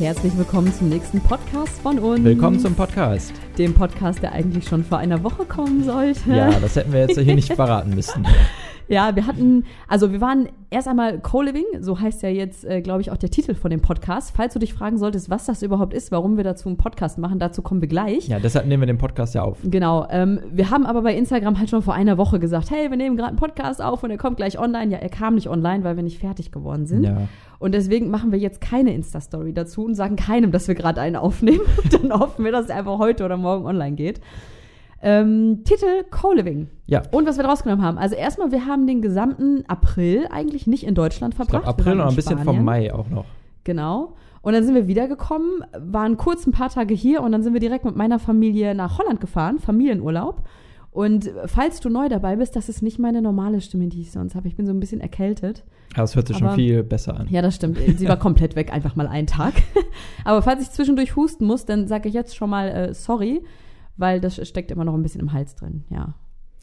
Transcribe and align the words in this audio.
Herzlich 0.00 0.34
willkommen 0.38 0.72
zum 0.72 0.88
nächsten 0.88 1.20
Podcast 1.20 1.78
von 1.82 1.98
uns. 1.98 2.24
Willkommen 2.24 2.58
zum 2.58 2.74
Podcast. 2.74 3.34
Dem 3.58 3.74
Podcast, 3.74 4.22
der 4.22 4.32
eigentlich 4.32 4.66
schon 4.66 4.82
vor 4.82 4.96
einer 4.96 5.22
Woche 5.22 5.44
kommen 5.44 5.84
sollte. 5.84 6.34
Ja, 6.34 6.58
das 6.58 6.74
hätten 6.74 6.94
wir 6.94 7.00
jetzt 7.00 7.20
hier 7.20 7.34
nicht 7.34 7.52
verraten 7.52 7.94
müssen. 7.94 8.26
Ja, 8.90 9.14
wir 9.14 9.26
hatten, 9.26 9.64
also 9.86 10.10
wir 10.10 10.20
waren 10.20 10.48
erst 10.68 10.88
einmal 10.88 11.20
Co-Living, 11.20 11.64
so 11.78 12.00
heißt 12.00 12.24
ja 12.24 12.28
jetzt, 12.28 12.64
äh, 12.64 12.80
glaube 12.80 13.00
ich, 13.02 13.12
auch 13.12 13.16
der 13.16 13.30
Titel 13.30 13.54
von 13.54 13.70
dem 13.70 13.80
Podcast. 13.80 14.32
Falls 14.36 14.52
du 14.52 14.58
dich 14.58 14.74
fragen 14.74 14.98
solltest, 14.98 15.30
was 15.30 15.46
das 15.46 15.62
überhaupt 15.62 15.94
ist, 15.94 16.10
warum 16.10 16.36
wir 16.36 16.42
dazu 16.42 16.68
einen 16.68 16.76
Podcast 16.76 17.16
machen, 17.16 17.38
dazu 17.38 17.62
kommen 17.62 17.80
wir 17.80 17.88
gleich. 17.88 18.26
Ja, 18.26 18.40
deshalb 18.40 18.66
nehmen 18.66 18.82
wir 18.82 18.88
den 18.88 18.98
Podcast 18.98 19.36
ja 19.36 19.42
auf. 19.42 19.58
Genau. 19.62 20.08
Ähm, 20.10 20.40
wir 20.50 20.70
haben 20.70 20.86
aber 20.86 21.02
bei 21.02 21.14
Instagram 21.14 21.56
halt 21.60 21.70
schon 21.70 21.82
vor 21.82 21.94
einer 21.94 22.18
Woche 22.18 22.40
gesagt, 22.40 22.72
hey, 22.72 22.90
wir 22.90 22.96
nehmen 22.96 23.16
gerade 23.16 23.28
einen 23.28 23.38
Podcast 23.38 23.80
auf 23.80 24.02
und 24.02 24.10
er 24.10 24.18
kommt 24.18 24.38
gleich 24.38 24.58
online. 24.58 24.90
Ja, 24.90 24.98
er 24.98 25.08
kam 25.08 25.36
nicht 25.36 25.48
online, 25.48 25.84
weil 25.84 25.94
wir 25.94 26.02
nicht 26.02 26.18
fertig 26.18 26.50
geworden 26.50 26.86
sind. 26.86 27.04
Ja. 27.04 27.28
Und 27.60 27.72
deswegen 27.76 28.10
machen 28.10 28.32
wir 28.32 28.40
jetzt 28.40 28.60
keine 28.60 28.92
Insta-Story 28.92 29.52
dazu 29.52 29.84
und 29.84 29.94
sagen 29.94 30.16
keinem, 30.16 30.50
dass 30.50 30.66
wir 30.66 30.74
gerade 30.74 31.00
einen 31.00 31.14
aufnehmen. 31.14 31.60
Dann 31.92 32.12
hoffen 32.12 32.44
wir, 32.44 32.50
dass 32.50 32.68
er 32.68 32.76
einfach 32.76 32.98
heute 32.98 33.24
oder 33.24 33.36
morgen 33.36 33.66
online 33.66 33.94
geht. 33.94 34.20
Ähm, 35.02 35.62
Titel 35.64 36.04
Co-Living. 36.10 36.68
Ja. 36.86 37.02
Und 37.10 37.26
was 37.26 37.36
wir 37.38 37.44
draus 37.44 37.62
genommen 37.62 37.82
haben. 37.82 37.96
Also 37.98 38.16
erstmal, 38.16 38.52
wir 38.52 38.66
haben 38.66 38.86
den 38.86 39.00
gesamten 39.00 39.64
April 39.66 40.26
eigentlich 40.30 40.66
nicht 40.66 40.84
in 40.84 40.94
Deutschland 40.94 41.34
Ich 41.34 41.36
verbracht. 41.36 41.64
glaube, 41.64 41.78
Wir 41.78 41.86
April 41.86 41.92
in 41.94 42.00
ein 42.08 42.14
bisschen 42.16 42.38
vom. 42.40 42.64
Mai 42.64 42.92
auch 42.92 43.08
noch. 43.08 43.24
Genau. 43.64 44.14
Und 44.42 44.52
dann 44.54 44.64
sind 44.64 44.74
wir 44.74 44.86
wiedergekommen, 44.88 45.64
waren 45.78 46.16
kurz 46.16 46.46
ein 46.46 46.52
paar 46.52 46.70
Tage 46.70 46.94
hier 46.94 47.22
und 47.22 47.32
dann 47.32 47.42
sind 47.42 47.52
wir 47.52 47.60
direkt 47.60 47.84
mit 47.84 47.94
meiner 47.96 48.18
Familie 48.18 48.74
nach 48.74 48.98
Holland 48.98 49.20
gefahren, 49.20 49.58
Familienurlaub. 49.58 50.42
Und 50.92 51.30
falls 51.46 51.78
du 51.80 51.88
neu 51.88 52.08
dabei 52.08 52.36
bist, 52.36 52.56
das 52.56 52.68
ist 52.68 52.82
nicht 52.82 52.98
meine 52.98 53.22
normale 53.22 53.60
Stimme, 53.60 53.86
die 53.86 54.00
ich 54.00 54.10
sonst 54.10 54.34
habe. 54.34 54.48
Ich 54.48 54.56
bin 54.56 54.66
so 54.66 54.72
ein 54.72 54.80
bisschen 54.80 55.00
erkältet. 55.00 55.62
Aber 55.94 56.04
es 56.04 56.16
hört 56.16 56.26
sich 56.26 56.36
schon 56.38 56.48
Aber- 56.48 56.56
viel 56.56 56.82
besser 56.82 57.16
an. 57.18 57.28
Ja, 57.30 57.42
das 57.42 57.54
stimmt. 57.54 57.78
Sie 57.96 58.08
war 58.08 58.16
komplett 58.18 58.56
weg, 58.56 58.72
einfach 58.72 58.96
mal 58.96 59.06
einen 59.06 59.26
Tag. 59.28 59.52
Aber 60.24 60.42
falls 60.42 60.62
ich 60.62 60.70
zwischendurch 60.70 61.14
husten 61.16 61.44
muss, 61.46 61.64
dann 61.64 61.86
sage 61.86 62.08
ich 62.08 62.14
jetzt 62.14 62.34
schon 62.34 62.50
mal 62.50 62.68
äh, 62.68 62.94
sorry, 62.94 63.40
weil 64.00 64.20
das 64.20 64.46
steckt 64.48 64.70
immer 64.70 64.84
noch 64.84 64.94
ein 64.94 65.02
bisschen 65.02 65.20
im 65.20 65.32
Hals 65.32 65.54
drin. 65.54 65.84
Ja. 65.90 66.14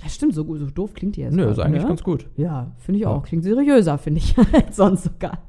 Ja, 0.04 0.10
stimmt, 0.10 0.36
so, 0.36 0.46
gut- 0.46 0.60
so 0.60 0.68
doof 0.68 0.94
klingt 0.94 1.16
die 1.16 1.22
jetzt. 1.22 1.34
Nö, 1.36 1.46
ist 1.50 1.58
eigentlich 1.60 1.82
ne? 1.82 1.88
ganz 1.88 2.04
gut. 2.04 2.28
Ja, 2.36 2.72
finde 2.78 2.98
ich 3.00 3.04
Ja. 3.06 3.10
auch. 3.10 3.24
Klingt 3.24 3.44
seriöser, 3.44 3.98
finde 3.98 4.20
ich, 4.20 4.36
als 4.54 4.76
sonst 4.76 5.06
sogar. 5.06 5.40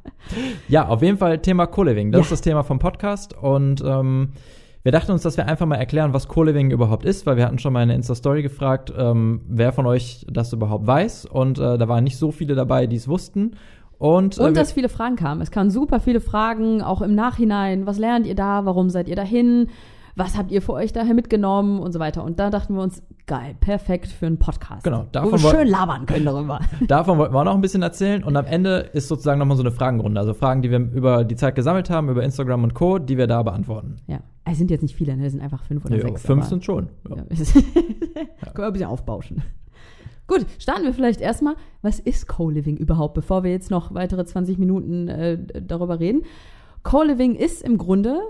Ja, 0.69 0.89
auf 0.89 1.03
jeden 1.03 1.19
Fall 1.19 1.39
Thema 1.41 1.67
Co-Living. 1.67 2.13
Das 2.13 2.21
Ja. 2.21 2.23
ist 2.23 2.33
das 2.33 2.41
Thema 2.41 2.63
vom 2.63 2.79
Podcast. 2.79 3.37
Und 3.37 3.83
ähm, 3.85 4.31
wir 4.85 4.93
dachten 4.93 5.13
uns, 5.13 5.21
dass 5.23 5.37
wir 5.37 5.47
einfach 5.47 5.67
mal 5.67 5.75
erklären, 5.77 6.15
was 6.15 6.29
Co-Living 6.29 6.71
überhaupt 6.71 7.05
ist, 7.05 7.27
weil 7.27 7.37
wir 7.37 7.45
hatten 7.45 7.59
schon 7.59 7.75
mal 7.75 7.83
in 7.83 7.89
der 7.89 7.97
Insta-Story 7.97 8.43
gefragt, 8.43 8.91
ähm, 8.97 9.43
wer 9.49 9.73
von 9.73 9.85
euch 9.85 10.25
das 10.31 10.51
überhaupt 10.55 10.87
weiß. 10.87 11.27
Und 11.27 11.59
äh, 11.59 11.77
da 11.77 11.87
waren 11.89 12.05
nicht 12.05 12.17
so 12.17 12.31
viele 12.31 12.55
dabei, 12.55 12.87
die 12.87 12.97
es 12.97 13.07
wussten. 13.07 13.51
Und, 13.99 14.39
äh, 14.39 14.43
Und 14.45 14.57
dass 14.57 14.73
viele 14.73 14.89
Fragen 14.89 15.17
kamen. 15.17 15.43
Es 15.43 15.51
kamen 15.51 15.71
super 15.71 16.01
viele 16.01 16.21
Fragen, 16.21 16.81
auch 16.81 17.03
im 17.03 17.15
Nachhinein. 17.15 17.85
Was 17.87 17.99
lernt 17.99 18.27
ihr 18.27 18.37
da? 18.37 18.65
Warum 18.65 18.89
seid 18.89 19.09
ihr 19.09 19.17
dahin? 19.17 19.67
Was 20.19 20.37
habt 20.37 20.51
ihr 20.51 20.61
für 20.61 20.73
euch 20.73 20.93
daher 20.93 21.15
mitgenommen? 21.15 21.79
Und 21.81 21.93
so 21.93 21.99
weiter. 22.01 22.25
Und 22.25 22.39
da 22.41 22.51
dachten 22.51 22.75
wir 22.75 22.83
uns, 22.83 23.03
geil, 23.27 23.55
perfekt 23.61 24.09
für 24.09 24.27
einen 24.27 24.39
Podcast. 24.39 24.83
Genau, 24.83 25.03
Wo 25.03 25.07
davon 25.13 25.33
wir 25.33 25.43
woll- 25.45 25.51
schön 25.53 25.69
labern 25.69 26.07
können 26.07 26.25
darüber. 26.25 26.61
Davon 26.89 27.19
wollten 27.19 27.33
wir 27.35 27.39
auch 27.41 27.45
noch 27.45 27.55
ein 27.55 27.61
bisschen 27.61 27.83
erzählen. 27.83 28.25
Und 28.25 28.37
am 28.37 28.45
Ende 28.47 28.91
ist 28.93 29.07
sozusagen 29.09 29.39
nochmal 29.39 29.57
so 29.57 29.63
eine 29.63 29.71
Fragenrunde. 29.71 30.21
Also 30.21 30.35
Fragen, 30.35 30.61
die 30.63 30.71
wir 30.71 30.79
über 30.79 31.25
die 31.25 31.37
Zeit 31.37 31.55
gesammelt 31.55 31.89
haben, 31.89 32.09
über 32.09 32.23
Instagram 32.25 32.65
und 32.65 32.75
Co., 32.75 32.99
die 32.99 33.17
wir 33.17 33.27
da 33.27 33.43
beantworten. 33.43 33.97
ja. 34.07 34.19
Es 34.51 34.57
sind 34.57 34.71
jetzt 34.71 34.81
nicht 34.81 34.95
viele, 34.97 35.15
ne? 35.15 35.27
Es 35.27 35.33
sind 35.33 35.43
einfach 35.43 35.63
fünf 35.63 35.85
oder 35.85 35.97
Nö, 35.97 36.01
sechs. 36.01 36.23
fünf 36.23 36.47
sind 36.47 36.65
schon. 36.65 36.89
Ja. 37.11 37.17
Ja. 37.17 37.23
Können 38.55 38.57
wir 38.57 38.67
ein 38.69 38.73
bisschen 38.73 38.89
aufbauschen. 38.89 39.43
Gut, 40.27 40.47
starten 40.59 40.85
wir 40.85 40.95
vielleicht 40.95 41.21
erstmal. 41.21 41.55
Was 41.83 41.99
ist 42.01 42.29
Co-Living 42.29 42.79
überhaupt, 42.79 43.13
bevor 43.13 43.45
wir 43.45 43.51
jetzt 43.51 43.71
noch 43.71 43.93
weitere 43.93 44.25
20 44.25 44.57
Minuten 44.59 45.09
äh, 45.09 45.39
darüber 45.63 46.01
reden? 46.01 46.23
Co-Living 46.83 47.35
ist 47.35 47.63
im 47.63 47.77
Grunde 47.77 48.21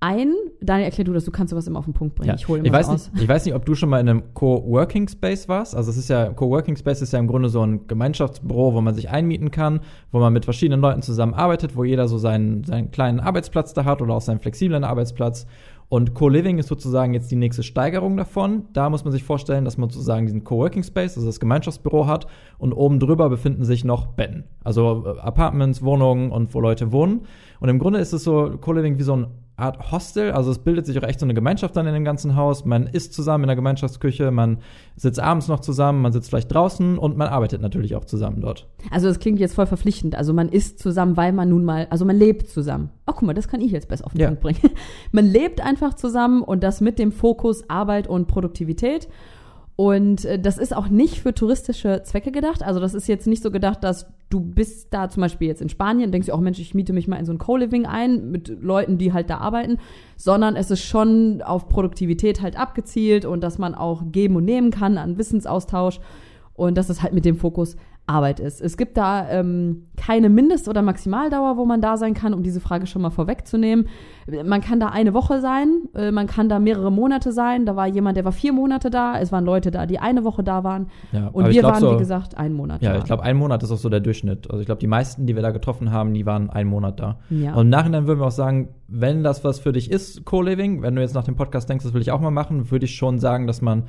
ein, 0.00 0.34
Daniel, 0.60 0.86
erklär 0.86 1.06
du 1.06 1.12
das, 1.14 1.24
du 1.24 1.30
kannst 1.30 1.50
sowas 1.50 1.66
immer 1.66 1.78
auf 1.78 1.86
den 1.86 1.94
Punkt 1.94 2.14
bringen. 2.14 2.28
Ja. 2.28 2.34
Ich 2.34 2.46
hole 2.46 2.60
Ich, 2.60 2.66
immer 2.66 2.76
weiß 2.76 2.88
was 2.88 2.94
aus. 2.94 3.12
nicht, 3.12 3.22
ich 3.22 3.28
weiß 3.28 3.44
nicht, 3.46 3.54
ob 3.54 3.64
du 3.64 3.74
schon 3.74 3.88
mal 3.88 4.00
in 4.00 4.08
einem 4.08 4.34
Coworking 4.34 5.08
Space 5.08 5.48
warst. 5.48 5.74
Also 5.74 5.90
es 5.90 5.96
ist 5.96 6.08
ja, 6.08 6.28
Coworking 6.30 6.76
Space 6.76 7.00
ist 7.00 7.12
ja 7.12 7.18
im 7.18 7.26
Grunde 7.26 7.48
so 7.48 7.62
ein 7.64 7.86
Gemeinschaftsbüro, 7.86 8.74
wo 8.74 8.80
man 8.82 8.94
sich 8.94 9.08
einmieten 9.08 9.50
kann, 9.50 9.80
wo 10.12 10.18
man 10.18 10.32
mit 10.32 10.44
verschiedenen 10.44 10.80
Leuten 10.80 11.00
zusammenarbeitet, 11.00 11.74
wo 11.76 11.84
jeder 11.84 12.06
so 12.06 12.18
seinen, 12.18 12.64
seinen 12.64 12.90
kleinen 12.90 13.18
Arbeitsplatz 13.18 13.72
da 13.72 13.84
hat 13.84 14.02
oder 14.02 14.14
auch 14.14 14.20
seinen 14.20 14.40
flexiblen 14.40 14.84
Arbeitsplatz. 14.84 15.46
Und 15.88 16.14
Co-Living 16.14 16.58
ist 16.58 16.68
sozusagen 16.68 17.14
jetzt 17.14 17.30
die 17.30 17.36
nächste 17.36 17.62
Steigerung 17.62 18.16
davon. 18.16 18.64
Da 18.72 18.90
muss 18.90 19.04
man 19.04 19.12
sich 19.12 19.22
vorstellen, 19.22 19.64
dass 19.64 19.78
man 19.78 19.90
sozusagen 19.90 20.26
diesen 20.26 20.42
Coworking 20.42 20.82
Space, 20.82 21.16
also 21.16 21.26
das 21.26 21.40
Gemeinschaftsbüro 21.40 22.06
hat 22.06 22.26
und 22.58 22.72
oben 22.72 22.98
drüber 22.98 23.28
befinden 23.28 23.64
sich 23.64 23.84
noch 23.84 24.06
Betten. 24.06 24.44
Also 24.64 25.04
äh, 25.06 25.20
Apartments, 25.20 25.82
Wohnungen 25.82 26.30
und 26.30 26.54
wo 26.54 26.60
Leute 26.60 26.90
wohnen. 26.90 27.26
Und 27.60 27.68
im 27.68 27.78
Grunde 27.78 28.00
ist 28.00 28.12
es 28.12 28.24
so 28.24 28.56
Co-Living 28.60 28.98
wie 28.98 29.02
so 29.02 29.12
eine 29.12 29.28
Art 29.56 29.92
Hostel. 29.92 30.32
Also 30.32 30.50
es 30.50 30.58
bildet 30.58 30.84
sich 30.84 30.98
auch 30.98 31.04
echt 31.04 31.20
so 31.20 31.26
eine 31.26 31.34
Gemeinschaft 31.34 31.76
dann 31.76 31.86
in 31.86 31.94
dem 31.94 32.04
ganzen 32.04 32.34
Haus. 32.34 32.64
Man 32.64 32.86
isst 32.88 33.14
zusammen 33.14 33.44
in 33.44 33.48
der 33.48 33.56
Gemeinschaftsküche, 33.56 34.30
man 34.32 34.58
sitzt 34.96 35.20
abends 35.20 35.46
noch 35.46 35.60
zusammen, 35.60 36.02
man 36.02 36.12
sitzt 36.12 36.30
vielleicht 36.30 36.52
draußen 36.52 36.98
und 36.98 37.16
man 37.16 37.28
arbeitet 37.28 37.60
natürlich 37.60 37.94
auch 37.94 38.04
zusammen 38.04 38.40
dort. 38.40 38.66
Also 38.90 39.06
das 39.06 39.20
klingt 39.20 39.38
jetzt 39.38 39.54
voll 39.54 39.66
verpflichtend. 39.66 40.16
Also 40.16 40.32
man 40.32 40.48
isst 40.48 40.80
zusammen, 40.80 41.16
weil 41.16 41.32
man 41.32 41.48
nun 41.48 41.64
mal, 41.64 41.86
also 41.90 42.04
man 42.04 42.16
lebt 42.16 42.48
zusammen. 42.48 42.90
Oh, 43.06 43.12
guck 43.12 43.22
mal, 43.22 43.34
das 43.34 43.46
kann 43.48 43.60
ich 43.60 43.70
jetzt 43.70 43.88
besser 43.88 44.06
auf 44.06 44.12
den 44.12 44.22
Ja. 44.22 44.28
Punkt 44.28 44.42
bringen. 44.42 44.58
Man 45.12 45.26
lebt 45.26 45.60
einfach 45.60 45.92
zusammen 45.94 46.42
und 46.42 46.62
das 46.64 46.80
mit 46.80 46.98
dem 46.98 47.12
Fokus 47.12 47.68
Arbeit 47.68 48.08
und 48.08 48.26
Produktivität. 48.26 49.08
Und 49.76 50.24
äh, 50.24 50.38
das 50.38 50.58
ist 50.58 50.74
auch 50.74 50.88
nicht 50.88 51.20
für 51.20 51.34
touristische 51.34 52.02
Zwecke 52.04 52.30
gedacht. 52.30 52.62
Also 52.62 52.78
das 52.78 52.94
ist 52.94 53.08
jetzt 53.08 53.26
nicht 53.26 53.42
so 53.42 53.50
gedacht, 53.50 53.82
dass 53.82 54.06
du 54.30 54.40
bist 54.40 54.92
da 54.92 55.08
zum 55.08 55.20
Beispiel 55.20 55.48
jetzt 55.48 55.62
in 55.62 55.68
Spanien, 55.68 56.12
denkst 56.12 56.28
du 56.28 56.32
auch, 56.32 56.40
Mensch, 56.40 56.58
ich 56.58 56.74
miete 56.74 56.92
mich 56.92 57.08
mal 57.08 57.16
in 57.16 57.24
so 57.24 57.32
ein 57.32 57.38
Co-Living 57.38 57.86
ein 57.86 58.30
mit 58.30 58.48
Leuten, 58.62 58.98
die 58.98 59.12
halt 59.12 59.30
da 59.30 59.38
arbeiten, 59.38 59.78
sondern 60.16 60.56
es 60.56 60.70
ist 60.70 60.84
schon 60.84 61.42
auf 61.42 61.68
Produktivität 61.68 62.40
halt 62.40 62.58
abgezielt 62.58 63.24
und 63.24 63.42
dass 63.42 63.58
man 63.58 63.74
auch 63.74 64.02
geben 64.10 64.36
und 64.36 64.44
nehmen 64.44 64.70
kann 64.70 64.98
an 64.98 65.18
Wissensaustausch 65.18 66.00
und 66.54 66.78
dass 66.78 66.88
es 66.88 67.02
halt 67.02 67.12
mit 67.12 67.24
dem 67.24 67.36
Fokus 67.36 67.76
Arbeit 68.06 68.38
ist. 68.38 68.60
Es 68.60 68.76
gibt 68.76 68.98
da 68.98 69.26
ähm, 69.30 69.86
keine 69.96 70.28
Mindest- 70.28 70.68
oder 70.68 70.82
Maximaldauer, 70.82 71.56
wo 71.56 71.64
man 71.64 71.80
da 71.80 71.96
sein 71.96 72.12
kann, 72.12 72.34
um 72.34 72.42
diese 72.42 72.60
Frage 72.60 72.86
schon 72.86 73.00
mal 73.00 73.08
vorwegzunehmen. 73.08 73.88
Man 74.44 74.60
kann 74.60 74.78
da 74.78 74.88
eine 74.88 75.14
Woche 75.14 75.40
sein, 75.40 75.84
äh, 75.94 76.10
man 76.10 76.26
kann 76.26 76.50
da 76.50 76.58
mehrere 76.58 76.92
Monate 76.92 77.32
sein. 77.32 77.64
Da 77.64 77.76
war 77.76 77.86
jemand, 77.86 78.18
der 78.18 78.26
war 78.26 78.32
vier 78.32 78.52
Monate 78.52 78.90
da, 78.90 79.18
es 79.18 79.32
waren 79.32 79.46
Leute 79.46 79.70
da, 79.70 79.86
die 79.86 79.98
eine 80.00 80.22
Woche 80.22 80.42
da 80.44 80.64
waren. 80.64 80.88
Ja, 81.12 81.28
Und 81.28 81.46
wir 81.48 81.60
glaub 81.60 81.72
waren, 81.72 81.80
so- 81.80 81.94
wie 81.94 81.98
gesagt, 81.98 82.36
einen 82.36 82.54
Monat 82.54 82.82
Ja, 82.82 82.92
da. 82.92 82.98
ich 82.98 83.04
glaube, 83.04 83.22
ein 83.22 83.36
Monat 83.38 83.62
ist 83.62 83.70
auch 83.70 83.78
so 83.78 83.88
der 83.88 84.00
Durchschnitt. 84.00 84.50
Also 84.50 84.60
ich 84.60 84.66
glaube, 84.66 84.80
die 84.80 84.86
meisten, 84.86 85.26
die 85.26 85.34
wir 85.34 85.42
da 85.42 85.50
getroffen 85.50 85.90
haben, 85.90 86.12
die 86.12 86.26
waren 86.26 86.50
einen 86.50 86.68
Monat 86.68 87.00
da. 87.00 87.18
Ja. 87.30 87.54
Und 87.54 87.62
im 87.62 87.70
Nachhinein 87.70 88.06
würden 88.06 88.20
wir 88.20 88.26
auch 88.26 88.30
sagen, 88.30 88.68
wenn 88.86 89.22
das 89.22 89.44
was 89.44 89.60
für 89.60 89.72
dich 89.72 89.90
ist, 89.90 90.26
Co-Living, 90.26 90.82
wenn 90.82 90.94
du 90.94 91.00
jetzt 91.00 91.14
nach 91.14 91.24
dem 91.24 91.36
Podcast 91.36 91.70
denkst, 91.70 91.84
das 91.84 91.94
will 91.94 92.02
ich 92.02 92.10
auch 92.12 92.20
mal 92.20 92.30
machen, 92.30 92.70
würde 92.70 92.84
ich 92.84 92.94
schon 92.96 93.18
sagen, 93.18 93.46
dass 93.46 93.62
man 93.62 93.84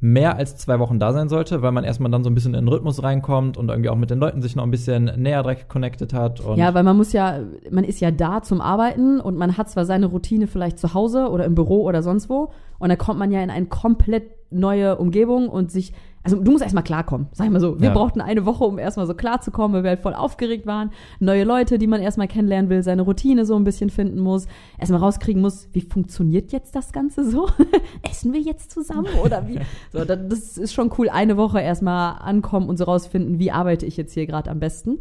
mehr 0.00 0.36
als 0.36 0.56
zwei 0.56 0.78
Wochen 0.78 1.00
da 1.00 1.12
sein 1.12 1.28
sollte, 1.28 1.60
weil 1.62 1.72
man 1.72 1.82
erstmal 1.82 2.10
dann 2.10 2.22
so 2.22 2.30
ein 2.30 2.34
bisschen 2.34 2.54
in 2.54 2.64
den 2.64 2.68
Rhythmus 2.68 3.02
reinkommt 3.02 3.56
und 3.56 3.68
irgendwie 3.68 3.90
auch 3.90 3.96
mit 3.96 4.10
den 4.10 4.20
Leuten 4.20 4.42
sich 4.42 4.54
noch 4.54 4.62
ein 4.62 4.70
bisschen 4.70 5.10
näher 5.16 5.42
direkt 5.42 5.68
connected 5.68 6.12
hat. 6.12 6.40
Ja, 6.56 6.72
weil 6.74 6.84
man 6.84 6.96
muss 6.96 7.12
ja, 7.12 7.40
man 7.70 7.82
ist 7.82 8.00
ja 8.00 8.12
da 8.12 8.42
zum 8.42 8.60
Arbeiten 8.60 9.20
und 9.20 9.36
man 9.36 9.56
hat 9.56 9.68
zwar 9.70 9.84
seine 9.84 10.06
Routine 10.06 10.46
vielleicht 10.46 10.78
zu 10.78 10.94
Hause 10.94 11.28
oder 11.30 11.44
im 11.44 11.56
Büro 11.56 11.82
oder 11.82 12.02
sonst 12.02 12.30
wo 12.30 12.52
und 12.78 12.90
dann 12.90 12.98
kommt 12.98 13.18
man 13.18 13.32
ja 13.32 13.42
in 13.42 13.50
eine 13.50 13.66
komplett 13.66 14.30
neue 14.50 14.96
Umgebung 14.96 15.48
und 15.48 15.70
sich, 15.70 15.92
also 16.32 16.42
du 16.42 16.50
musst 16.52 16.62
erstmal 16.62 16.84
klarkommen, 16.84 17.28
sag 17.32 17.46
ich 17.46 17.52
mal 17.52 17.60
so. 17.60 17.80
Wir 17.80 17.88
Ja. 17.88 17.94
brauchten 17.94 18.20
eine 18.20 18.44
Woche, 18.44 18.64
um 18.64 18.78
erstmal 18.78 19.06
so 19.06 19.14
klarzukommen, 19.14 19.74
weil 19.74 19.82
wir 19.82 19.90
halt 19.90 20.00
voll 20.00 20.14
aufgeregt 20.14 20.66
waren. 20.66 20.90
Neue 21.20 21.44
Leute, 21.44 21.78
die 21.78 21.86
man 21.86 22.02
erstmal 22.02 22.28
kennenlernen 22.28 22.70
will, 22.70 22.82
seine 22.82 23.02
Routine 23.02 23.44
so 23.46 23.56
ein 23.56 23.64
bisschen 23.64 23.90
finden 23.90 24.20
muss, 24.20 24.46
erstmal 24.78 25.00
rauskriegen 25.00 25.40
muss, 25.40 25.68
wie 25.72 25.80
funktioniert 25.80 26.52
jetzt 26.52 26.74
das 26.76 26.92
Ganze 26.92 27.28
so? 27.28 27.48
Essen 28.02 28.32
wir 28.32 28.40
jetzt 28.40 28.70
zusammen 28.72 29.08
oder 29.24 29.48
wie? 29.48 29.58
So, 29.92 30.04
da- 30.04 30.16
das 30.16 30.58
ist 30.58 30.72
schon 30.74 30.90
cool, 30.98 31.08
eine 31.08 31.36
Woche 31.36 31.60
erstmal 31.60 32.16
ankommen 32.20 32.68
und 32.68 32.76
so 32.76 32.84
rausfinden, 32.84 33.38
wie 33.38 33.50
arbeite 33.50 33.86
ich 33.86 33.96
jetzt 33.96 34.12
hier 34.12 34.26
gerade 34.26 34.50
am 34.50 34.60
besten. 34.60 34.98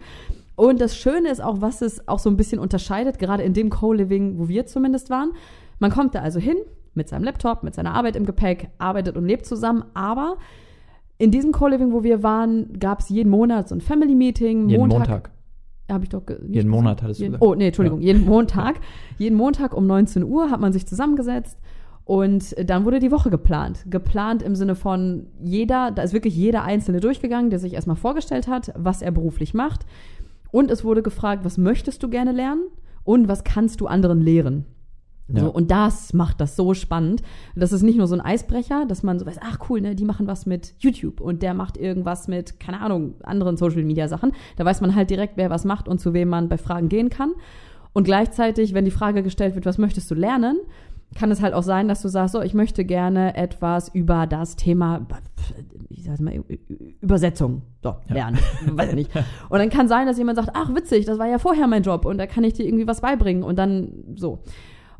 Und 0.55 0.81
das 0.81 0.95
Schöne 0.97 1.29
ist 1.29 1.43
auch, 1.43 1.61
was 1.61 1.81
es 1.81 2.07
auch 2.07 2.19
so 2.19 2.29
ein 2.29 2.37
bisschen 2.37 2.59
unterscheidet, 2.59 3.19
gerade 3.19 3.43
in 3.43 3.53
dem 3.53 3.69
Co-Living, 3.69 4.39
wo 4.39 4.47
wir 4.47 4.65
zumindest 4.65 5.09
waren. 5.09 5.31
Man 5.79 5.91
kommt 5.91 6.15
da 6.15 6.21
also 6.21 6.39
hin 6.39 6.55
mit 6.95 7.09
seinem 7.09 7.23
Laptop, 7.25 7.61
mit 7.61 7.75
seiner 7.75 7.93
Arbeit 7.93 8.15
im 8.15 8.25
Gepäck, 8.25 8.69
arbeitet 8.79 9.17
und 9.17 9.25
lebt 9.25 9.45
zusammen, 9.45 9.83
aber 9.93 10.37
in 11.17 11.31
diesem 11.31 11.51
Co-Living, 11.51 11.91
wo 11.91 12.03
wir 12.03 12.23
waren, 12.23 12.79
gab 12.79 12.99
es 12.99 13.09
jeden 13.09 13.29
Monat 13.29 13.69
so 13.69 13.75
ein 13.75 13.81
Family-Meeting. 13.81 14.69
jeden 14.69 14.87
Montag. 14.87 15.31
Habe 15.89 16.03
ich 16.03 16.09
doch 16.09 16.23
Jeden 16.27 16.51
gesagt. 16.51 16.67
Monat 16.67 17.01
hattest 17.01 17.19
du 17.19 17.23
jeden, 17.23 17.33
gesagt. 17.33 17.49
Oh, 17.49 17.55
nee, 17.55 17.67
Entschuldigung. 17.67 18.01
Jeden 18.01 18.25
Montag. 18.25 18.79
jeden 19.17 19.37
Montag 19.37 19.73
um 19.73 19.87
19 19.87 20.23
Uhr 20.23 20.51
hat 20.51 20.59
man 20.59 20.73
sich 20.73 20.85
zusammengesetzt 20.85 21.57
und 22.03 22.55
dann 22.69 22.85
wurde 22.85 22.99
die 22.99 23.11
Woche 23.11 23.29
geplant. 23.29 23.85
Geplant 23.89 24.41
im 24.41 24.55
Sinne 24.55 24.75
von 24.75 25.27
jeder, 25.41 25.91
da 25.91 26.03
ist 26.03 26.13
wirklich 26.13 26.35
jeder 26.35 26.63
Einzelne 26.63 26.99
durchgegangen, 26.99 27.49
der 27.49 27.59
sich 27.59 27.73
erstmal 27.73 27.95
vorgestellt 27.95 28.47
hat, 28.47 28.73
was 28.77 29.01
er 29.01 29.11
beruflich 29.11 29.53
macht. 29.53 29.85
Und 30.51 30.71
es 30.71 30.83
wurde 30.83 31.03
gefragt, 31.03 31.43
was 31.43 31.57
möchtest 31.57 32.03
du 32.03 32.09
gerne 32.09 32.31
lernen 32.31 32.63
und 33.03 33.27
was 33.27 33.43
kannst 33.43 33.81
du 33.81 33.87
anderen 33.87 34.21
lehren? 34.21 34.65
Ja. 35.29 35.41
So, 35.41 35.49
und 35.51 35.71
das 35.71 36.13
macht 36.13 36.39
das 36.39 36.55
so 36.55 36.73
spannend. 36.73 37.21
Das 37.55 37.73
ist 37.73 37.81
nicht 37.81 37.97
nur 37.97 38.07
so 38.07 38.15
ein 38.15 38.21
Eisbrecher, 38.21 38.85
dass 38.85 39.03
man 39.03 39.19
so 39.19 39.25
weiß, 39.25 39.39
ach 39.41 39.59
cool, 39.69 39.81
ne, 39.81 39.95
die 39.95 40.05
machen 40.05 40.25
was 40.25 40.45
mit 40.45 40.73
YouTube 40.79 41.19
und 41.19 41.43
der 41.43 41.53
macht 41.53 41.75
irgendwas 41.77 42.27
mit, 42.27 42.59
keine 42.59 42.79
Ahnung, 42.79 43.15
anderen 43.23 43.57
Social 43.57 43.83
Media 43.83 44.07
Sachen. 44.07 44.31
Da 44.55 44.63
weiß 44.63 44.79
man 44.81 44.95
halt 44.95 45.09
direkt, 45.09 45.35
wer 45.35 45.49
was 45.49 45.65
macht 45.65 45.89
und 45.89 45.99
zu 45.99 46.13
wem 46.13 46.29
man 46.29 46.47
bei 46.47 46.57
Fragen 46.57 46.87
gehen 46.87 47.09
kann. 47.09 47.33
Und 47.93 48.03
gleichzeitig, 48.03 48.73
wenn 48.73 48.85
die 48.85 48.91
Frage 48.91 49.23
gestellt 49.23 49.55
wird, 49.55 49.65
was 49.65 49.77
möchtest 49.77 50.09
du 50.11 50.15
lernen, 50.15 50.59
kann 51.15 51.31
es 51.31 51.41
halt 51.41 51.53
auch 51.53 51.63
sein, 51.63 51.87
dass 51.87 52.01
du 52.01 52.09
sagst, 52.09 52.33
so, 52.33 52.41
ich 52.41 52.53
möchte 52.53 52.85
gerne 52.85 53.35
etwas 53.35 53.89
über 53.89 54.27
das 54.27 54.55
Thema, 54.55 55.07
ich 55.89 56.03
sag 56.03 56.19
mal, 56.19 56.43
Übersetzung 57.01 57.63
so, 57.81 57.95
lernen. 58.07 58.37
Ja. 58.65 58.77
Weiß 58.77 58.89
ich 58.89 58.95
nicht. 58.95 59.11
Und 59.49 59.59
dann 59.59 59.69
kann 59.69 59.87
sein, 59.87 60.05
dass 60.05 60.17
jemand 60.17 60.37
sagt, 60.37 60.51
ach, 60.53 60.73
witzig, 60.75 61.05
das 61.05 61.17
war 61.17 61.27
ja 61.27 61.39
vorher 61.39 61.67
mein 61.67 61.83
Job 61.83 62.05
und 62.05 62.17
da 62.17 62.27
kann 62.27 62.43
ich 62.43 62.53
dir 62.53 62.65
irgendwie 62.65 62.87
was 62.87 63.01
beibringen 63.01 63.43
und 63.43 63.57
dann 63.57 64.03
so. 64.15 64.39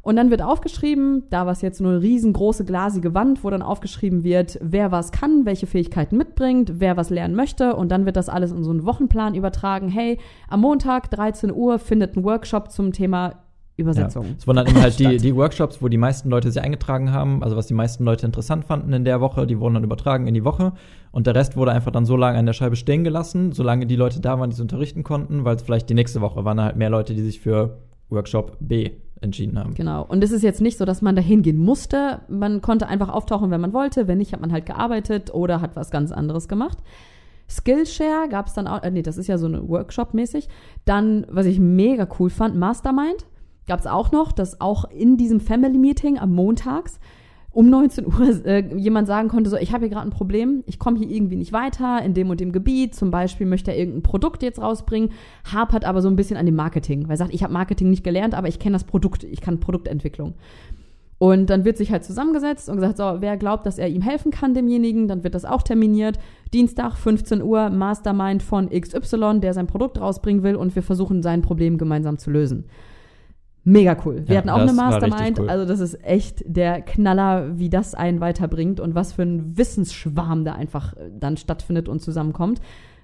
Und 0.08 0.16
dann 0.16 0.32
wird 0.32 0.42
aufgeschrieben, 0.42 1.24
da 1.32 1.46
war 1.46 1.52
es 1.52 1.62
jetzt 1.62 1.82
nur 1.82 1.92
eine 1.92 2.02
riesengroße 2.02 2.64
glasige 2.64 3.14
Wand, 3.14 3.44
wo 3.44 3.50
dann 3.50 3.62
aufgeschrieben 3.62 4.24
wird, 4.24 4.58
wer 4.62 4.90
was 4.90 5.12
kann, 5.12 5.46
welche 5.46 5.68
Fähigkeiten 5.68 6.16
mitbringt, 6.16 6.76
wer 6.78 6.96
was 6.96 7.10
lernen 7.10 7.36
möchte. 7.36 7.76
Und 7.76 7.90
dann 7.90 8.06
wird 8.06 8.16
das 8.16 8.30
alles 8.30 8.54
in 8.54 8.64
so 8.64 8.72
einen 8.72 8.86
Wochenplan 8.86 9.36
übertragen. 9.36 9.90
Hey, 9.90 10.18
am 10.48 10.62
Montag, 10.62 11.12
13 11.12 11.52
Uhr, 11.52 11.78
findet 11.78 12.16
ein 12.16 12.24
Workshop 12.24 12.72
zum 12.72 12.94
Thema 12.94 13.34
Übersetzung. 13.76 14.28
Ja. 14.28 14.32
Es 14.38 14.48
waren 14.48 14.56
dann 14.56 14.68
immer 14.68 14.82
halt 14.82 14.98
die, 14.98 15.18
die 15.18 15.36
Workshops, 15.36 15.82
wo 15.82 15.90
die 15.90 15.98
meisten 15.98 16.30
Leute 16.30 16.54
sich 16.54 16.62
eingetragen 16.62 17.12
haben, 17.12 17.44
also 17.44 17.58
was 17.58 17.68
die 17.68 17.74
meisten 17.74 18.06
Leute 18.06 18.26
interessant 18.26 18.64
fanden 18.64 18.94
in 18.94 19.04
der 19.04 19.20
Woche, 19.20 19.46
die 19.46 19.60
wurden 19.60 19.74
dann 19.74 19.84
übertragen 19.84 20.26
in 20.26 20.34
die 20.34 20.46
Woche 20.46 20.72
und 21.12 21.28
der 21.28 21.36
Rest 21.36 21.58
wurde 21.58 21.74
einfach 21.74 21.92
dann 21.92 22.06
so 22.06 22.16
lange 22.16 22.38
an 22.40 22.46
der 22.46 22.54
Scheibe 22.54 22.78
stehen 22.78 23.04
gelassen, 23.04 23.52
solange 23.52 23.86
die 23.86 23.98
Leute 23.98 24.22
da 24.22 24.40
waren, 24.40 24.52
die 24.52 24.56
sie 24.56 24.62
unterrichten 24.62 25.04
konnten, 25.04 25.44
weil 25.44 25.58
es 25.58 25.64
vielleicht 25.64 25.90
die 25.90 25.96
nächste 25.96 26.22
Woche 26.22 26.46
waren 26.46 26.62
halt 26.62 26.78
mehr 26.78 26.90
Leute, 26.90 27.14
die 27.14 27.24
sich 27.24 27.42
für 27.42 27.80
Workshop 28.10 28.56
B 28.62 28.92
entschieden 29.22 29.58
haben. 29.58 29.74
Genau. 29.74 30.06
Und 30.06 30.24
es 30.24 30.32
ist 30.32 30.44
jetzt 30.44 30.62
nicht 30.62 30.78
so, 30.78 30.86
dass 30.86 31.02
man 31.02 31.16
da 31.16 31.22
hingehen 31.22 31.58
musste. 31.58 32.22
Man 32.28 32.62
konnte 32.62 32.88
einfach 32.88 33.10
auftauchen, 33.10 33.52
wenn 33.52 33.62
man 33.62 33.74
wollte. 33.74 34.08
Wenn 34.08 34.18
nicht, 34.20 34.34
hat 34.34 34.42
man 34.42 34.52
halt 34.52 34.66
gearbeitet 34.66 35.34
oder 35.34 35.62
hat 35.62 35.76
was 35.76 35.92
ganz 35.92 36.12
anderes 36.12 36.48
gemacht. 36.48 36.78
Skillshare 37.50 38.28
gab 38.30 38.48
es 38.48 38.54
dann 38.54 38.68
auch, 38.68 38.84
äh, 38.84 38.92
nee, 38.92 39.02
das 39.02 39.18
ist 39.18 39.28
ja 39.28 39.38
so 39.38 39.46
eine 39.46 39.68
Workshop-mäßig. 39.68 40.50
Dann, 40.86 41.26
was 41.30 41.46
ich 41.46 41.60
mega 41.60 42.08
cool 42.20 42.30
fand, 42.30 42.56
Mastermind 42.56 43.26
gab 43.68 43.80
es 43.80 43.88
auch 43.88 44.12
noch, 44.12 44.32
dass 44.32 44.62
auch 44.62 44.90
in 44.92 45.18
diesem 45.18 45.40
Family 45.40 45.78
Meeting 45.78 46.18
am 46.18 46.34
Montags 46.34 47.00
um 47.58 47.72
19 47.72 48.06
Uhr 48.06 48.46
äh, 48.46 48.64
jemand 48.78 49.08
sagen 49.08 49.30
konnte, 49.30 49.50
so, 49.50 49.58
ich 49.58 49.74
habe 49.74 49.86
hier 49.86 49.90
gerade 49.90 50.08
ein 50.08 50.12
Problem, 50.12 50.64
ich 50.68 50.78
komme 50.78 51.00
hier 51.00 51.10
irgendwie 51.10 51.38
nicht 51.38 51.54
weiter 51.54 52.04
in 52.06 52.14
dem 52.14 52.30
und 52.30 52.40
dem 52.40 52.52
Gebiet, 52.52 52.94
zum 52.94 53.10
Beispiel 53.10 53.48
möchte 53.48 53.72
er 53.72 53.80
irgendein 53.80 54.04
Produkt 54.04 54.44
jetzt 54.44 54.62
rausbringen, 54.62 55.10
hapert 55.52 55.84
aber 55.84 56.04
so 56.04 56.08
ein 56.08 56.16
bisschen 56.16 56.38
an 56.38 56.46
dem 56.46 56.54
Marketing, 56.54 57.06
weil 57.06 57.16
er 57.16 57.18
sagt, 57.18 57.34
ich 57.34 57.42
habe 57.42 57.52
Marketing 57.52 57.90
nicht 57.90 58.04
gelernt, 58.04 58.36
aber 58.36 58.48
ich 58.48 58.60
kenne 58.60 58.74
das 58.74 58.84
Produkt, 58.84 59.24
ich 59.24 59.42
kann 59.42 59.60
Produktentwicklung. 59.60 60.36
Und 61.18 61.50
dann 61.50 61.66
wird 61.66 61.78
sich 61.78 61.92
halt 61.92 62.04
zusammengesetzt 62.04 62.70
und 62.70 62.76
gesagt, 62.76 62.98
so, 62.98 63.16
wer 63.22 63.38
glaubt, 63.38 63.66
dass 63.66 63.80
er 63.80 63.88
ihm 63.88 64.04
helfen 64.04 64.30
kann, 64.30 64.54
demjenigen, 64.54 65.08
dann 65.08 65.24
wird 65.24 65.34
das 65.34 65.44
auch 65.44 65.64
terminiert. 65.64 66.20
Dienstag, 66.54 66.96
15 66.96 67.42
Uhr, 67.42 67.72
Mastermind 67.72 68.44
von 68.44 68.70
XY, 68.70 69.40
der 69.40 69.56
sein 69.56 69.66
Produkt 69.66 70.00
rausbringen 70.00 70.44
will 70.44 70.56
und 70.56 70.76
wir 70.76 70.84
versuchen, 70.84 71.24
sein 71.24 71.42
Problem 71.42 71.80
gemeinsam 71.80 72.20
zu 72.20 72.30
lösen. 72.30 72.66
Mega 73.68 73.98
cool. 74.06 74.24
Wir 74.26 74.36
ja, 74.36 74.38
hatten 74.40 74.50
auch 74.50 74.60
eine 74.60 74.72
Mastermind. 74.72 75.40
Cool. 75.40 75.50
Also 75.50 75.66
das 75.66 75.82
ist 75.82 76.02
echt 76.02 76.42
der 76.46 76.82
Knaller, 76.82 77.60
wie 77.60 77.70
das 77.70 77.96
einen 77.96 78.22
weiterbringt 78.22 78.80
und 78.80 78.96
was 78.96 79.12
für 79.12 79.24
ein 79.24 79.58
Wissensschwarm 79.58 80.46
da 80.46 80.54
einfach 80.54 80.94
äh, 80.94 81.12
dann 81.20 81.36
stattfindet 81.36 81.90
und 81.90 82.02
zusammenkommt. 82.02 82.62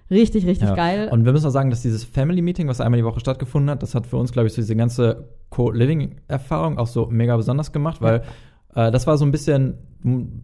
Richtig, 0.09 0.45
richtig 0.45 0.69
ja. 0.69 0.75
geil. 0.75 1.09
Und 1.11 1.25
wir 1.25 1.33
müssen 1.33 1.47
auch 1.47 1.51
sagen, 1.51 1.69
dass 1.69 1.81
dieses 1.81 2.05
Family 2.05 2.41
Meeting, 2.41 2.69
was 2.69 2.79
einmal 2.79 2.97
die 2.97 3.03
Woche 3.03 3.19
stattgefunden 3.19 3.69
hat, 3.71 3.83
das 3.83 3.93
hat 3.93 4.07
für 4.07 4.15
uns, 4.15 4.31
glaube 4.31 4.47
ich, 4.47 4.53
so 4.53 4.61
diese 4.61 4.77
ganze 4.77 5.27
Co-Living-Erfahrung 5.49 6.77
auch 6.77 6.87
so 6.87 7.07
mega 7.07 7.35
besonders 7.35 7.73
gemacht, 7.73 8.01
weil 8.01 8.23
ja. 8.73 8.87
äh, 8.87 8.91
das 8.91 9.05
war 9.05 9.17
so 9.17 9.25
ein 9.25 9.31
bisschen, 9.31 9.79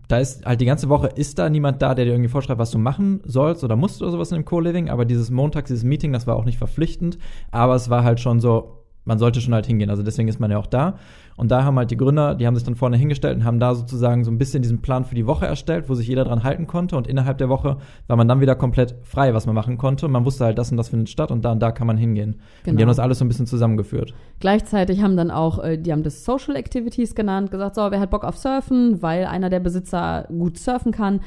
da 0.10 0.18
ist 0.18 0.45
halt 0.45 0.60
die 0.60 0.65
ganze 0.65 0.89
Woche 0.89 1.07
ist 1.07 1.39
da 1.39 1.50
niemand 1.50 1.81
da, 1.81 1.95
der 1.95 2.04
dir 2.04 2.12
irgendwie 2.12 2.30
vorschreibt, 2.30 2.60
was 2.60 2.72
du 2.72 2.77
machen 2.77 3.22
sollst 3.24 3.63
oder 3.63 3.77
musst 3.77 4.01
oder 4.01 4.12
sowas 4.12 4.31
in 4.33 4.39
dem 4.39 4.45
Co-Living, 4.45 4.89
aber 4.89 5.06
dieses 5.06 5.31
Montag, 5.31 5.68
dieses 5.68 5.86
Meeting, 5.86 6.12
das 6.12 6.27
war 6.27 6.36
auch 6.36 6.45
nicht 6.45 6.57
verpflichtend, 6.57 7.18
aber 7.51 7.75
es 7.75 7.89
war 7.89 8.04
halt 8.04 8.19
schon 8.19 8.42
so, 8.42 8.79
man 9.10 9.20
sollte 9.20 9.42
schon 9.42 9.54
halt 9.54 9.66
hingehen. 9.66 9.90
Also 9.90 10.04
deswegen 10.04 10.30
ist 10.30 10.40
man 10.40 10.52
ja 10.52 10.58
auch 10.58 10.68
da. 10.68 10.96
Und 11.36 11.52
da 11.52 11.64
haben 11.64 11.78
halt 11.78 11.90
die 11.90 11.98
Gründer, 11.98 12.36
die 12.36 12.46
haben 12.46 12.56
sich 12.56 12.64
dann 12.64 12.76
vorne 12.76 12.96
hingestellt 12.96 13.38
und 13.38 13.44
haben 13.44 13.60
da 13.60 13.74
sozusagen 13.74 14.24
so 14.24 14.32
ein 14.32 14.38
bisschen 14.38 14.62
diesen 14.62 14.82
Plan 14.82 15.04
für 15.04 15.16
die 15.16 15.26
Woche 15.26 15.48
erstellt, 15.48 15.90
wo 15.90 15.96
sich 15.96 16.08
jeder 16.08 16.24
dran 16.24 16.44
halten 16.44 16.68
konnte. 16.68 16.96
Und 16.96 17.08
innerhalb 17.08 17.40
der 17.40 17.50
Woche 17.50 17.78
war 18.08 18.18
man 18.18 18.28
dann 18.28 18.40
wieder 18.40 18.56
komplett 18.56 18.96
frei, 19.04 19.34
was 19.34 19.46
man 19.46 19.56
machen 19.56 19.78
konnte. 19.78 20.06
Und 20.06 20.12
man 20.12 20.26
wusste 20.26 20.46
halt, 20.46 20.58
das 20.58 20.72
und 20.72 20.78
das 20.78 20.90
findet 20.90 21.10
statt 21.10 21.32
und 21.32 21.44
da 21.44 21.52
und 21.52 21.60
da 21.60 21.72
kann 21.72 21.88
man 21.88 21.98
hingehen. 21.98 22.32
Genau. 22.32 22.40
Und 22.40 22.66
die 22.66 22.72
genau. 22.72 22.82
haben 22.82 22.88
das 22.90 23.00
alles 23.00 23.20
so 23.20 23.26
ein 23.26 23.28
bisschen 23.28 23.48
zusammengeführt. 23.48 24.14
Gleichzeitig 24.40 25.02
haben 25.02 25.18
dann 25.18 25.32
auch, 25.32 25.64
äh, 25.64 25.78
die 25.78 25.92
haben 25.92 26.04
das 26.04 26.24
Social 26.24 26.56
Activities 26.56 27.16
genannt, 27.16 27.50
gesagt, 27.50 27.76
so, 27.76 27.90
wer 27.90 28.00
hat 28.00 28.12
Bock 28.12 28.24
auf 28.24 28.38
Surfen, 28.38 29.02
weil 29.02 29.26
einer 29.26 29.50
der 29.50 29.60
Besitzer 29.60 30.28
gut 30.30 30.58
surfen 30.58 30.92
kann 30.92 31.22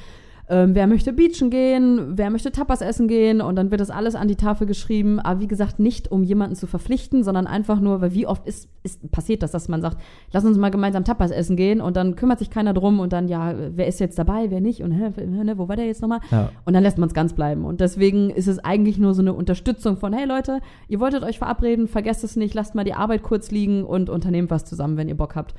ähm, 0.53 0.75
wer 0.75 0.87
möchte 0.87 1.15
beachen 1.15 1.49
gehen, 1.49 2.19
wer 2.19 2.29
möchte 2.29 2.53
Tapas 2.53 2.83
essen 2.83 3.09
gehen 3.09 3.41
und 3.41 3.57
dann 3.57 3.71
wird 3.71 3.81
das 3.81 3.89
alles 3.89 4.15
an 4.15 4.29
die 4.29 4.37
Tafel 4.37 4.67
geschrieben. 4.67 5.19
Aber 5.19 5.41
wie 5.41 5.49
gesagt, 5.49 5.79
nicht 5.79 6.13
um 6.13 6.23
jemanden 6.23 6.57
zu 6.57 6.67
verpflichten, 6.67 7.25
sondern 7.25 7.47
einfach 7.47 7.81
nur, 7.81 8.03
weil 8.03 8.13
wie 8.13 8.27
oft 8.27 8.47
ist, 8.47 8.69
ist 8.83 9.11
passiert 9.11 9.43
das, 9.43 9.53
dass 9.53 9.69
man 9.69 9.81
sagt, 9.81 9.97
lass 10.31 10.45
uns 10.45 10.59
mal 10.59 10.71
gemeinsam 10.71 11.05
Tapas 11.05 11.31
essen 11.31 11.57
gehen 11.57 11.81
und 11.81 11.97
dann 11.97 12.17
kümmert 12.17 12.39
sich 12.39 12.51
keiner 12.51 12.75
drum 12.75 13.01
und 13.01 13.15
dann, 13.15 13.29
ja, 13.29 13.55
wer 13.75 13.87
ist 13.87 13.99
jetzt 13.99 14.19
dabei, 14.19 14.51
wer 14.51 14.61
nicht 14.61 14.83
und 14.83 14.93
hä, 14.93 15.25
ne, 15.25 15.57
wo 15.57 15.69
war 15.69 15.77
der 15.77 15.87
jetzt 15.87 16.03
nochmal? 16.03 16.21
Ja. 16.31 16.51
Und 16.67 16.75
dann 16.75 16.83
lässt 16.83 16.99
man 16.99 17.07
es 17.07 17.15
ganz 17.15 17.33
bleiben. 17.33 17.65
Und 17.65 17.81
deswegen 17.81 18.29
ist 18.29 18.47
es 18.47 18.59
eigentlich 18.59 18.99
nur 18.99 19.15
so 19.15 19.23
eine 19.23 19.33
Unterstützung 19.33 19.97
von, 19.97 20.13
hey 20.13 20.27
Leute, 20.27 20.59
ihr 20.87 21.01
wolltet 21.01 21.25
euch 21.25 21.39
verabreden, 21.39 21.89
vergesst 21.89 22.25
es 22.25 22.37
nicht, 22.37 22.53
lasst 22.53 22.75
mal 22.75 22.85
die 22.85 22.93
Arbeit 22.93 23.23
kurz 23.23 23.51
liegen 23.51 23.85
und 23.85 24.11
unternehmt 24.11 24.51
was 24.51 24.67
zusammen, 24.67 24.99
wenn 24.99 25.09
ihr 25.09 25.17
Bock 25.17 25.35
habt. 25.35 25.55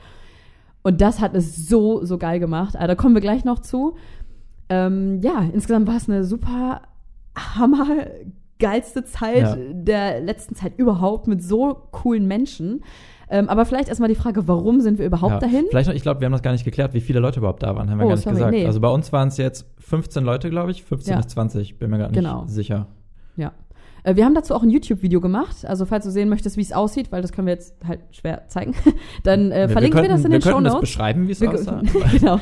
Und 0.83 0.99
das 0.99 1.21
hat 1.21 1.33
es 1.33 1.67
so, 1.67 2.05
so 2.05 2.17
geil 2.17 2.39
gemacht. 2.39 2.75
Also, 2.75 2.87
da 2.87 2.95
kommen 2.95 3.15
wir 3.15 3.21
gleich 3.21 3.45
noch 3.45 3.59
zu. 3.59 3.95
Ähm, 4.69 5.21
ja, 5.21 5.43
insgesamt 5.53 5.87
war 5.87 5.97
es 5.97 6.09
eine 6.09 6.23
super 6.23 6.81
hammergeilste 7.37 9.03
Zeit 9.05 9.37
ja. 9.37 9.55
der 9.71 10.21
letzten 10.21 10.55
Zeit 10.55 10.73
überhaupt 10.77 11.27
mit 11.27 11.43
so 11.43 11.75
coolen 11.91 12.27
Menschen. 12.27 12.81
Ähm, 13.29 13.49
aber 13.49 13.65
vielleicht 13.65 13.89
erstmal 13.89 14.09
die 14.09 14.15
Frage, 14.15 14.47
warum 14.47 14.79
sind 14.81 14.99
wir 14.99 15.05
überhaupt 15.05 15.33
ja, 15.33 15.39
dahin? 15.39 15.65
Vielleicht 15.69 15.87
noch, 15.87 15.95
ich 15.95 16.03
glaube, 16.03 16.21
wir 16.21 16.25
haben 16.25 16.33
das 16.33 16.43
gar 16.43 16.51
nicht 16.51 16.65
geklärt, 16.65 16.93
wie 16.93 17.01
viele 17.01 17.19
Leute 17.19 17.39
überhaupt 17.39 17.63
da 17.63 17.75
waren, 17.75 17.89
haben 17.89 17.97
wir 17.97 18.05
oh, 18.05 18.09
gar 18.09 18.15
nicht 18.15 18.23
sorry, 18.23 18.35
gesagt. 18.35 18.51
Nee. 18.51 18.65
Also 18.65 18.79
bei 18.79 18.89
uns 18.89 19.11
waren 19.11 19.29
es 19.29 19.37
jetzt 19.37 19.65
15 19.79 20.23
Leute, 20.23 20.49
glaube 20.49 20.71
ich, 20.71 20.83
15 20.83 21.11
ja. 21.13 21.17
bis 21.17 21.27
20, 21.27 21.79
bin 21.79 21.89
mir 21.89 21.97
gar 21.97 22.09
nicht 22.09 22.15
genau. 22.15 22.43
sicher. 22.45 22.87
Ja. 23.35 23.53
Äh, 24.03 24.15
wir 24.15 24.25
haben 24.25 24.35
dazu 24.35 24.53
auch 24.53 24.63
ein 24.63 24.69
YouTube-Video 24.69 25.21
gemacht. 25.21 25.65
Also, 25.65 25.85
falls 25.85 26.05
du 26.05 26.11
sehen 26.11 26.29
möchtest, 26.29 26.57
wie 26.57 26.61
es 26.61 26.73
aussieht, 26.73 27.11
weil 27.11 27.21
das 27.21 27.31
können 27.31 27.47
wir 27.47 27.53
jetzt 27.53 27.75
halt 27.87 28.01
schwer 28.11 28.47
zeigen, 28.47 28.75
dann 29.23 29.51
äh, 29.51 29.67
verlinken 29.67 30.01
wir, 30.01 30.07
könnten, 30.07 30.09
wir 30.09 30.09
das 30.09 30.25
in 30.25 30.31
den 30.31 30.41
Show 30.41 30.59
Notes. 30.59 30.73
Wir 30.73 30.81
beschreiben, 30.81 31.27
wie 31.27 31.31
es 31.31 31.41
aussah. 31.41 31.81
genau. 32.11 32.39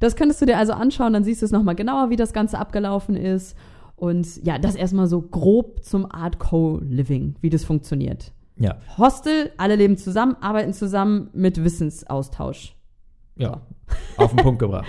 Das 0.00 0.16
könntest 0.16 0.40
du 0.42 0.46
dir 0.46 0.58
also 0.58 0.72
anschauen, 0.72 1.12
dann 1.12 1.24
siehst 1.24 1.42
du 1.42 1.46
es 1.46 1.52
nochmal 1.52 1.76
genauer, 1.76 2.10
wie 2.10 2.16
das 2.16 2.32
Ganze 2.32 2.58
abgelaufen 2.58 3.16
ist. 3.16 3.56
Und 3.96 4.44
ja, 4.44 4.58
das 4.58 4.74
erstmal 4.74 5.06
so 5.06 5.20
grob 5.20 5.84
zum 5.84 6.10
Art 6.10 6.38
Co-Living, 6.38 7.36
wie 7.42 7.50
das 7.50 7.64
funktioniert. 7.64 8.32
Ja. 8.56 8.76
Hostel, 8.96 9.52
alle 9.58 9.76
leben 9.76 9.96
zusammen, 9.96 10.36
arbeiten 10.40 10.72
zusammen 10.72 11.28
mit 11.32 11.62
Wissensaustausch. 11.62 12.74
Ja, 13.36 13.60
so. 14.16 14.24
auf 14.24 14.34
den 14.34 14.42
Punkt 14.42 14.58
gebracht. 14.58 14.86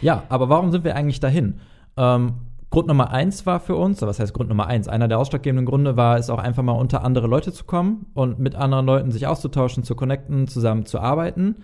Ja, 0.00 0.24
aber 0.28 0.48
warum 0.48 0.70
sind 0.70 0.84
wir 0.84 0.96
eigentlich 0.96 1.20
dahin? 1.20 1.60
Ähm, 1.96 2.34
Grund 2.70 2.88
Nummer 2.88 3.10
eins 3.10 3.46
war 3.46 3.60
für 3.60 3.76
uns, 3.76 4.02
was 4.02 4.18
heißt 4.18 4.34
Grund 4.34 4.48
Nummer 4.48 4.66
eins? 4.66 4.88
Einer 4.88 5.08
der 5.08 5.18
ausschlaggebenden 5.18 5.64
Gründe 5.64 5.96
war 5.96 6.18
es 6.18 6.28
auch 6.28 6.38
einfach 6.38 6.62
mal 6.62 6.72
unter 6.72 7.04
andere 7.04 7.28
Leute 7.28 7.52
zu 7.52 7.64
kommen 7.64 8.06
und 8.14 8.38
mit 8.40 8.56
anderen 8.56 8.84
Leuten 8.84 9.12
sich 9.12 9.26
auszutauschen, 9.26 9.84
zu 9.84 9.94
connecten, 9.94 10.48
zusammen 10.48 10.84
zu 10.84 10.98
arbeiten. 10.98 11.56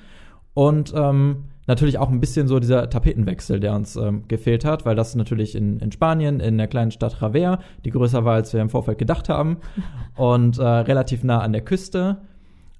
Und 0.54 0.92
ähm, 0.94 1.46
natürlich 1.70 1.98
auch 1.98 2.10
ein 2.10 2.20
bisschen 2.20 2.48
so 2.48 2.58
dieser 2.58 2.90
Tapetenwechsel, 2.90 3.60
der 3.60 3.74
uns 3.74 3.94
ähm, 3.94 4.24
gefehlt 4.26 4.64
hat, 4.64 4.84
weil 4.84 4.96
das 4.96 5.14
natürlich 5.14 5.54
in, 5.54 5.78
in 5.78 5.92
Spanien, 5.92 6.40
in 6.40 6.58
der 6.58 6.66
kleinen 6.66 6.90
Stadt 6.90 7.22
Raver, 7.22 7.60
die 7.84 7.90
größer 7.90 8.24
war, 8.24 8.34
als 8.34 8.52
wir 8.52 8.60
im 8.60 8.70
Vorfeld 8.70 8.98
gedacht 8.98 9.28
haben, 9.28 9.58
und 10.16 10.58
äh, 10.58 10.64
relativ 10.64 11.22
nah 11.22 11.38
an 11.38 11.52
der 11.52 11.62
Küste. 11.62 12.18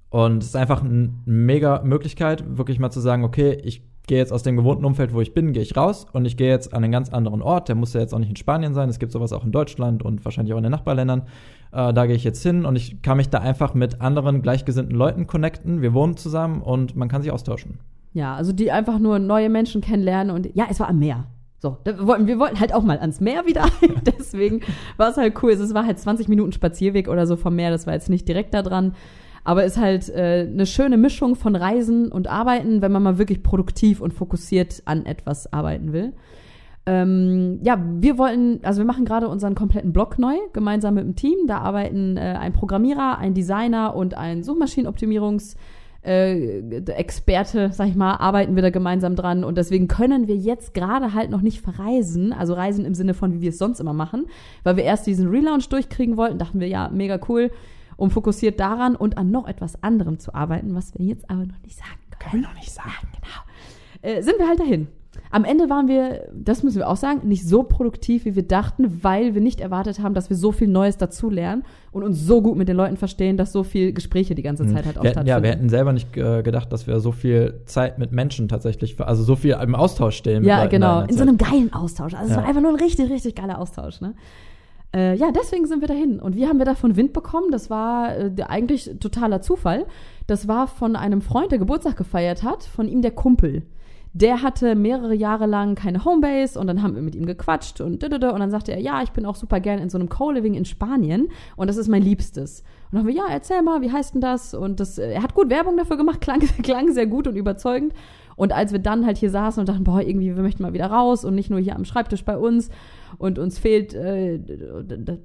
Und 0.09 0.43
es 0.43 0.49
ist 0.49 0.55
einfach 0.57 0.83
eine 0.83 1.13
mega 1.25 1.81
Möglichkeit, 1.83 2.57
wirklich 2.57 2.79
mal 2.79 2.91
zu 2.91 2.99
sagen, 2.99 3.23
okay, 3.23 3.57
ich 3.63 3.81
gehe 4.07 4.17
jetzt 4.17 4.33
aus 4.33 4.43
dem 4.43 4.57
gewohnten 4.57 4.83
Umfeld, 4.83 5.13
wo 5.13 5.21
ich 5.21 5.33
bin, 5.33 5.53
gehe 5.53 5.61
ich 5.61 5.77
raus 5.77 6.05
und 6.11 6.25
ich 6.25 6.35
gehe 6.35 6.49
jetzt 6.49 6.73
an 6.73 6.83
einen 6.83 6.91
ganz 6.91 7.13
anderen 7.13 7.41
Ort. 7.41 7.69
Der 7.69 7.75
muss 7.75 7.93
ja 7.93 8.01
jetzt 8.01 8.13
auch 8.13 8.19
nicht 8.19 8.29
in 8.29 8.35
Spanien 8.35 8.73
sein. 8.73 8.89
Es 8.89 8.99
gibt 8.99 9.13
sowas 9.13 9.31
auch 9.31 9.45
in 9.45 9.53
Deutschland 9.53 10.03
und 10.03 10.25
wahrscheinlich 10.25 10.53
auch 10.53 10.57
in 10.57 10.63
den 10.63 10.71
Nachbarländern. 10.71 11.21
Äh, 11.71 11.93
da 11.93 12.05
gehe 12.07 12.15
ich 12.17 12.25
jetzt 12.25 12.43
hin 12.43 12.65
und 12.65 12.75
ich 12.75 13.01
kann 13.01 13.15
mich 13.15 13.29
da 13.29 13.39
einfach 13.39 13.73
mit 13.73 14.01
anderen 14.01 14.41
gleichgesinnten 14.41 14.97
Leuten 14.97 15.27
connecten. 15.27 15.81
Wir 15.81 15.93
wohnen 15.93 16.17
zusammen 16.17 16.61
und 16.61 16.97
man 16.97 17.07
kann 17.07 17.21
sich 17.21 17.31
austauschen. 17.31 17.79
Ja, 18.13 18.35
also 18.35 18.51
die 18.51 18.71
einfach 18.71 18.99
nur 18.99 19.19
neue 19.19 19.49
Menschen 19.49 19.81
kennenlernen 19.81 20.35
und 20.35 20.53
ja, 20.55 20.65
es 20.69 20.79
war 20.79 20.89
am 20.89 20.99
Meer. 20.99 21.25
So, 21.59 21.77
wir 21.83 22.07
wollten, 22.07 22.25
wir 22.25 22.39
wollten 22.39 22.59
halt 22.59 22.73
auch 22.73 22.83
mal 22.83 22.97
ans 22.97 23.21
Meer 23.21 23.45
wieder. 23.45 23.65
Deswegen 24.17 24.61
war 24.97 25.09
es 25.09 25.17
halt 25.17 25.41
cool. 25.43 25.51
Es 25.51 25.73
war 25.73 25.85
halt 25.85 25.99
20 25.99 26.27
Minuten 26.27 26.51
Spazierweg 26.51 27.07
oder 27.07 27.27
so 27.27 27.35
vom 27.35 27.55
Meer. 27.55 27.69
Das 27.69 27.85
war 27.85 27.93
jetzt 27.93 28.09
nicht 28.09 28.27
direkt 28.27 28.53
da 28.53 28.63
dran. 28.63 28.95
Aber 29.43 29.63
ist 29.63 29.77
halt 29.77 30.09
äh, 30.09 30.47
eine 30.51 30.65
schöne 30.65 30.97
Mischung 30.97 31.35
von 31.35 31.55
Reisen 31.55 32.11
und 32.11 32.27
Arbeiten, 32.27 32.81
wenn 32.81 32.91
man 32.91 33.03
mal 33.03 33.17
wirklich 33.17 33.41
produktiv 33.41 34.01
und 34.01 34.13
fokussiert 34.13 34.83
an 34.85 35.05
etwas 35.05 35.51
arbeiten 35.51 35.93
will. 35.93 36.13
Ähm, 36.87 37.59
ja, 37.63 37.79
wir 37.99 38.17
wollten, 38.17 38.59
also 38.63 38.81
wir 38.81 38.85
machen 38.85 39.05
gerade 39.05 39.27
unseren 39.27 39.55
kompletten 39.55 39.93
Blog 39.93 40.17
neu, 40.17 40.35
gemeinsam 40.53 40.95
mit 40.95 41.03
dem 41.03 41.15
Team. 41.15 41.47
Da 41.47 41.59
arbeiten 41.59 42.17
äh, 42.17 42.37
ein 42.39 42.53
Programmierer, 42.53 43.19
ein 43.19 43.33
Designer 43.33 43.95
und 43.95 44.15
ein 44.15 44.43
Suchmaschinenoptimierungs- 44.43 45.55
äh, 46.03 46.59
Experte, 46.91 47.71
sag 47.71 47.87
ich 47.87 47.95
mal, 47.95 48.15
arbeiten 48.15 48.55
wir 48.55 48.63
da 48.63 48.69
gemeinsam 48.69 49.15
dran 49.15 49.43
und 49.43 49.57
deswegen 49.57 49.87
können 49.87 50.27
wir 50.27 50.35
jetzt 50.35 50.73
gerade 50.73 51.13
halt 51.13 51.29
noch 51.29 51.41
nicht 51.41 51.61
verreisen, 51.61 52.33
also 52.33 52.53
reisen 52.53 52.85
im 52.85 52.95
Sinne 52.95 53.13
von, 53.13 53.33
wie 53.33 53.41
wir 53.41 53.49
es 53.49 53.57
sonst 53.57 53.79
immer 53.79 53.93
machen, 53.93 54.25
weil 54.63 54.77
wir 54.77 54.83
erst 54.83 55.05
diesen 55.05 55.29
Relaunch 55.29 55.69
durchkriegen 55.69 56.17
wollten, 56.17 56.39
dachten 56.39 56.59
wir, 56.59 56.67
ja, 56.67 56.89
mega 56.89 57.19
cool. 57.29 57.51
um 57.97 58.09
fokussiert 58.09 58.59
daran 58.59 58.95
und 58.95 59.17
an 59.17 59.29
noch 59.29 59.47
etwas 59.47 59.83
anderem 59.83 60.17
zu 60.17 60.33
arbeiten, 60.33 60.73
was 60.73 60.97
wir 60.97 61.05
jetzt 61.05 61.29
aber 61.29 61.45
noch 61.45 61.61
nicht 61.63 61.77
sagen 61.77 61.91
können. 62.17 62.31
Können 62.31 62.43
wir 62.43 62.49
noch 62.49 62.55
nicht 62.55 62.71
sagen. 62.71 63.07
Ja, 63.13 63.19
genau. 64.01 64.17
Äh, 64.17 64.23
sind 64.23 64.39
wir 64.39 64.47
halt 64.47 64.59
dahin. 64.59 64.87
Am 65.33 65.45
Ende 65.45 65.69
waren 65.69 65.87
wir, 65.87 66.27
das 66.33 66.61
müssen 66.61 66.77
wir 66.79 66.89
auch 66.89 66.97
sagen, 66.97 67.27
nicht 67.27 67.47
so 67.47 67.63
produktiv, 67.63 68.25
wie 68.25 68.35
wir 68.35 68.43
dachten, 68.43 69.01
weil 69.03 69.33
wir 69.33 69.41
nicht 69.41 69.61
erwartet 69.61 69.99
haben, 70.01 70.13
dass 70.13 70.29
wir 70.29 70.35
so 70.35 70.51
viel 70.51 70.67
Neues 70.67 70.97
dazulernen 70.97 71.63
und 71.91 72.03
uns 72.03 72.19
so 72.25 72.41
gut 72.41 72.57
mit 72.57 72.67
den 72.67 72.75
Leuten 72.75 72.97
verstehen, 72.97 73.37
dass 73.37 73.51
so 73.53 73.63
viel 73.63 73.93
Gespräche 73.93 74.35
die 74.35 74.41
ganze 74.43 74.67
Zeit 74.67 74.85
halt 74.85 74.97
auch 74.97 75.03
Mhm. 75.03 75.15
wir, 75.15 75.23
ja, 75.25 75.41
wir 75.43 75.49
hätten 75.51 75.69
selber 75.69 75.93
nicht 75.93 76.15
äh, 76.17 76.43
gedacht, 76.43 76.71
dass 76.73 76.85
wir 76.85 76.99
so 76.99 77.11
viel 77.13 77.61
Zeit 77.65 77.97
mit 77.97 78.11
Menschen 78.11 78.49
tatsächlich, 78.49 78.99
also 78.99 79.23
so 79.23 79.35
viel 79.37 79.57
im 79.61 79.73
Austausch 79.75 80.17
stehen. 80.17 80.43
Ja, 80.43 80.65
genau. 80.65 80.99
da 81.01 81.05
In 81.05 81.15
so 81.15 81.21
einem 81.23 81.37
geilen 81.37 81.71
Austausch. 81.73 82.13
Also 82.13 82.25
es 82.25 82.31
Ja. 82.31 82.37
war 82.37 82.45
einfach 82.47 82.61
nur 82.61 82.71
ein 82.71 82.79
richtig, 82.79 83.09
richtig 83.09 83.35
geiler 83.35 83.59
Austausch. 83.59 84.01
Ne? 84.01 84.13
Äh, 84.93 85.15
ja, 85.15 85.31
deswegen 85.31 85.65
sind 85.65 85.79
wir 85.79 85.87
dahin. 85.87 86.19
Und 86.19 86.35
wie 86.35 86.45
haben 86.47 86.57
wir 86.57 86.65
davon 86.65 86.97
Wind 86.97 87.13
bekommen? 87.13 87.51
Das 87.51 87.69
war 87.69 88.17
äh, 88.17 88.31
eigentlich 88.47 88.91
totaler 88.99 89.41
Zufall. 89.41 89.85
Das 90.27 90.49
war 90.49 90.67
von 90.67 90.97
einem 90.97 91.21
Freund, 91.21 91.51
der 91.51 91.59
Geburtstag 91.59 91.95
gefeiert 91.95 92.43
hat, 92.43 92.63
von 92.65 92.89
ihm 92.89 93.01
der 93.01 93.11
Kumpel. 93.11 93.63
Der 94.13 94.41
hatte 94.41 94.75
mehrere 94.75 95.15
Jahre 95.15 95.45
lang 95.45 95.75
keine 95.75 96.03
Homebase 96.03 96.59
und 96.59 96.67
dann 96.67 96.83
haben 96.83 96.95
wir 96.95 97.01
mit 97.01 97.15
ihm 97.15 97.25
gequatscht 97.25 97.79
und 97.79 98.03
und 98.03 98.21
dann 98.21 98.51
sagte 98.51 98.73
er, 98.73 98.79
ja, 98.79 99.01
ich 99.03 99.11
bin 99.11 99.25
auch 99.25 99.35
super 99.35 99.61
gern 99.61 99.79
in 99.79 99.89
so 99.89 99.97
einem 99.97 100.09
Co-Living 100.09 100.53
in 100.53 100.65
Spanien 100.65 101.29
und 101.55 101.67
das 101.67 101.77
ist 101.77 101.87
mein 101.87 102.01
Liebstes. 102.01 102.59
Und 102.59 102.65
dann 102.91 102.99
haben 102.99 103.07
wir, 103.07 103.15
ja, 103.15 103.25
erzähl 103.29 103.61
mal, 103.61 103.81
wie 103.81 103.91
heißt 103.91 104.13
denn 104.13 104.21
das? 104.21 104.53
Und 104.53 104.81
das, 104.81 104.97
äh, 104.97 105.13
er 105.13 105.23
hat 105.23 105.33
gut 105.33 105.49
Werbung 105.49 105.77
dafür 105.77 105.95
gemacht, 105.95 106.19
klang, 106.21 106.39
klang 106.39 106.91
sehr 106.91 107.07
gut 107.07 107.25
und 107.25 107.37
überzeugend. 107.37 107.93
Und 108.35 108.51
als 108.51 108.73
wir 108.73 108.79
dann 108.79 109.05
halt 109.05 109.17
hier 109.17 109.29
saßen 109.29 109.61
und 109.61 109.69
dachten, 109.69 109.85
boah, 109.85 110.01
irgendwie, 110.01 110.35
wir 110.35 110.41
möchten 110.41 110.63
mal 110.63 110.73
wieder 110.73 110.87
raus 110.87 111.23
und 111.23 111.35
nicht 111.35 111.49
nur 111.49 111.59
hier 111.59 111.75
am 111.75 111.85
Schreibtisch 111.85 112.25
bei 112.25 112.37
uns 112.37 112.69
und 113.17 113.39
uns 113.39 113.59
fehlt 113.59 113.93
äh, 113.93 114.39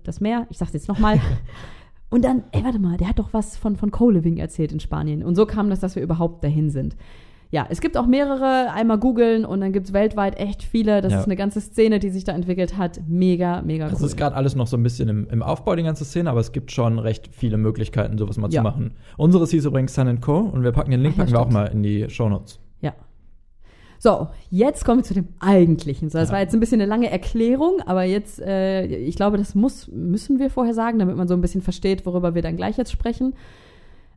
das 0.04 0.20
Meer, 0.20 0.46
ich 0.50 0.58
sag's 0.58 0.74
jetzt 0.74 0.86
nochmal. 0.86 1.20
und 2.10 2.24
dann, 2.24 2.44
ey, 2.52 2.62
warte 2.62 2.78
mal, 2.78 2.96
der 2.98 3.08
hat 3.08 3.18
doch 3.18 3.32
was 3.32 3.56
von, 3.56 3.74
von 3.74 3.90
Co-Living 3.90 4.36
erzählt 4.36 4.70
in 4.70 4.80
Spanien. 4.80 5.24
Und 5.24 5.34
so 5.34 5.44
kam 5.46 5.70
das, 5.70 5.80
dass 5.80 5.96
wir 5.96 6.02
überhaupt 6.02 6.44
dahin 6.44 6.70
sind. 6.70 6.96
Ja, 7.50 7.64
es 7.70 7.80
gibt 7.80 7.96
auch 7.96 8.06
mehrere, 8.06 8.72
einmal 8.72 8.98
googeln 8.98 9.44
und 9.44 9.60
dann 9.60 9.72
gibt's 9.72 9.92
weltweit 9.92 10.38
echt 10.38 10.62
viele. 10.64 11.00
Das 11.00 11.12
Ja. 11.12 11.20
ist 11.20 11.26
eine 11.26 11.36
ganze 11.36 11.60
Szene, 11.60 12.00
die 12.00 12.10
sich 12.10 12.24
da 12.24 12.32
entwickelt 12.32 12.76
hat. 12.76 13.00
Mega, 13.06 13.62
mega 13.62 13.88
Das 13.88 14.00
cool. 14.00 14.06
ist 14.06 14.16
gerade 14.16 14.34
alles 14.34 14.56
noch 14.56 14.66
so 14.66 14.76
ein 14.76 14.82
bisschen 14.82 15.08
im, 15.08 15.28
im 15.30 15.42
Aufbau, 15.42 15.76
die 15.76 15.84
ganze 15.84 16.04
Szene, 16.04 16.28
aber 16.30 16.40
es 16.40 16.50
gibt 16.50 16.72
schon 16.72 16.98
recht 16.98 17.28
viele 17.32 17.56
Möglichkeiten, 17.56 18.18
sowas 18.18 18.36
mal 18.36 18.50
Ja. 18.52 18.60
zu 18.60 18.64
machen. 18.64 18.94
Unseres 19.16 19.50
hieß 19.52 19.64
übrigens 19.64 19.94
Sun 19.94 20.20
Co. 20.20 20.38
und 20.38 20.64
wir 20.64 20.72
packen 20.72 20.90
den 20.90 21.00
Link 21.02 21.14
Ach 21.14 21.18
ja, 21.18 21.24
packen 21.24 21.34
wir 21.34 21.40
auch 21.40 21.50
mal 21.50 21.66
in 21.72 21.82
die 21.84 22.10
Shownotes. 22.10 22.58
Ja. 22.80 22.94
So, 23.98 24.26
jetzt 24.50 24.84
kommen 24.84 24.98
wir 24.98 25.04
zu 25.04 25.14
dem 25.14 25.28
Eigentlichen. 25.38 26.10
So, 26.10 26.18
das 26.18 26.30
war 26.32 26.40
jetzt 26.40 26.52
ein 26.52 26.60
bisschen 26.60 26.80
eine 26.80 26.88
lange 26.90 27.10
Erklärung, 27.10 27.80
aber 27.86 28.02
jetzt, 28.04 28.40
äh, 28.40 28.84
ich 28.86 29.16
glaube, 29.16 29.38
das 29.38 29.54
muss, 29.54 29.88
müssen 29.88 30.38
wir 30.38 30.50
vorher 30.50 30.74
sagen, 30.74 30.98
damit 30.98 31.16
man 31.16 31.28
so 31.28 31.34
ein 31.34 31.40
bisschen 31.40 31.62
versteht, 31.62 32.04
worüber 32.04 32.34
wir 32.34 32.42
dann 32.42 32.56
gleich 32.56 32.76
jetzt 32.76 32.92
sprechen. 32.92 33.34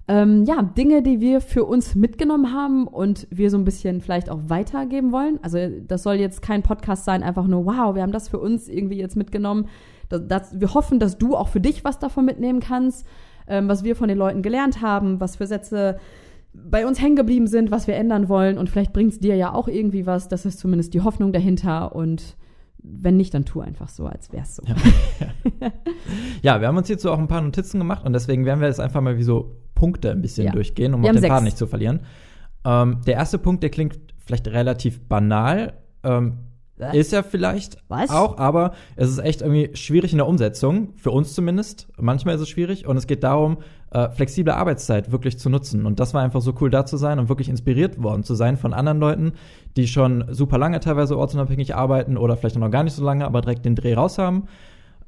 Ähm, 0.09 0.43
ja, 0.45 0.63
Dinge, 0.63 1.03
die 1.03 1.21
wir 1.21 1.39
für 1.39 1.65
uns 1.65 1.93
mitgenommen 1.93 2.51
haben 2.51 2.87
und 2.87 3.27
wir 3.29 3.51
so 3.51 3.59
ein 3.59 3.63
bisschen 3.63 4.01
vielleicht 4.01 4.31
auch 4.31 4.39
weitergeben 4.47 5.11
wollen. 5.11 5.37
Also 5.43 5.59
das 5.87 6.01
soll 6.01 6.15
jetzt 6.15 6.41
kein 6.41 6.63
Podcast 6.63 7.05
sein, 7.05 7.21
einfach 7.21 7.45
nur, 7.45 7.67
wow, 7.67 7.93
wir 7.93 8.01
haben 8.01 8.11
das 8.11 8.27
für 8.27 8.39
uns 8.39 8.67
irgendwie 8.67 8.97
jetzt 8.97 9.15
mitgenommen. 9.15 9.67
Das, 10.09 10.21
das, 10.27 10.59
wir 10.59 10.73
hoffen, 10.73 10.99
dass 10.99 11.19
du 11.19 11.35
auch 11.35 11.47
für 11.47 11.61
dich 11.61 11.83
was 11.83 11.99
davon 11.99 12.25
mitnehmen 12.25 12.59
kannst, 12.59 13.05
ähm, 13.47 13.69
was 13.69 13.83
wir 13.83 13.95
von 13.95 14.07
den 14.07 14.17
Leuten 14.17 14.41
gelernt 14.41 14.81
haben, 14.81 15.19
was 15.19 15.35
für 15.35 15.45
Sätze 15.45 15.99
bei 16.53 16.87
uns 16.87 16.99
hängen 16.99 17.15
geblieben 17.15 17.45
sind, 17.45 17.69
was 17.69 17.85
wir 17.85 17.95
ändern 17.95 18.29
wollen. 18.29 18.57
Und 18.57 18.67
vielleicht 18.67 18.93
bringt 18.93 19.13
es 19.13 19.19
dir 19.19 19.35
ja 19.35 19.53
auch 19.53 19.67
irgendwie 19.67 20.07
was. 20.07 20.27
Das 20.27 20.43
ist 20.43 20.57
zumindest 20.57 20.95
die 20.95 21.01
Hoffnung 21.01 21.33
dahinter. 21.33 21.95
Und 21.95 22.35
wenn 22.81 23.17
nicht, 23.17 23.33
dann 23.33 23.45
tu 23.45 23.61
einfach 23.61 23.89
so, 23.89 24.05
als 24.07 24.31
wär's 24.31 24.55
so. 24.55 24.63
Ja. 24.65 24.75
Ja, 26.41 26.61
wir 26.61 26.67
haben 26.67 26.77
uns 26.77 26.87
hierzu 26.87 27.11
auch 27.11 27.19
ein 27.19 27.27
paar 27.27 27.41
Notizen 27.41 27.79
gemacht 27.79 28.05
und 28.05 28.13
deswegen 28.13 28.45
werden 28.45 28.61
wir 28.61 28.67
jetzt 28.67 28.79
einfach 28.79 29.01
mal 29.01 29.17
wie 29.17 29.23
so 29.23 29.57
Punkte 29.75 30.11
ein 30.11 30.21
bisschen 30.21 30.45
Ja. 30.45 30.51
durchgehen, 30.51 30.93
um 30.93 31.01
den 31.01 31.17
sechs. 31.17 31.27
Faden 31.27 31.43
nicht 31.43 31.57
zu 31.57 31.67
verlieren. 31.67 32.01
Ähm, 32.65 33.01
der 33.05 33.15
erste 33.15 33.37
Punkt, 33.37 33.61
der 33.63 33.69
klingt 33.69 33.99
vielleicht 34.17 34.47
relativ 34.47 35.01
banal, 35.07 35.73
ähm, 36.03 36.37
Was? 36.79 36.95
ist 36.95 37.11
ja 37.11 37.23
vielleicht 37.23 37.77
Was? 37.89 38.09
auch, 38.09 38.37
aber 38.37 38.71
es 38.95 39.09
ist 39.09 39.19
echt 39.19 39.41
irgendwie 39.41 39.75
schwierig 39.75 40.13
in 40.13 40.17
der 40.17 40.27
Umsetzung, 40.27 40.93
für 40.95 41.11
uns 41.11 41.33
zumindest. 41.33 41.87
Manchmal 41.97 42.35
ist 42.35 42.41
es 42.41 42.49
schwierig 42.49 42.87
und 42.87 42.95
es 42.95 43.05
geht 43.05 43.23
darum, 43.23 43.57
äh, 43.91 44.09
flexible 44.09 44.53
Arbeitszeit 44.53 45.11
wirklich 45.11 45.37
zu 45.37 45.49
nutzen. 45.49 45.85
Und 45.85 45.99
das 45.99 46.13
war 46.13 46.21
einfach 46.21 46.41
so 46.41 46.53
cool 46.61 46.69
da 46.69 46.85
zu 46.85 46.97
sein 46.97 47.19
und 47.19 47.27
wirklich 47.27 47.49
inspiriert 47.49 48.01
worden 48.01 48.23
zu 48.23 48.33
sein 48.33 48.55
von 48.55 48.73
anderen 48.73 48.99
Leuten, 48.99 49.33
die 49.75 49.87
schon 49.87 50.25
super 50.29 50.57
lange 50.57 50.79
teilweise 50.79 51.17
ortsunabhängig 51.17 51.75
arbeiten 51.75 52.17
oder 52.17 52.37
vielleicht 52.37 52.57
noch 52.57 52.71
gar 52.71 52.83
nicht 52.83 52.93
so 52.93 53.03
lange, 53.03 53.25
aber 53.25 53.41
direkt 53.41 53.65
den 53.65 53.75
Dreh 53.75 53.93
raus 53.93 54.17
haben 54.17 54.47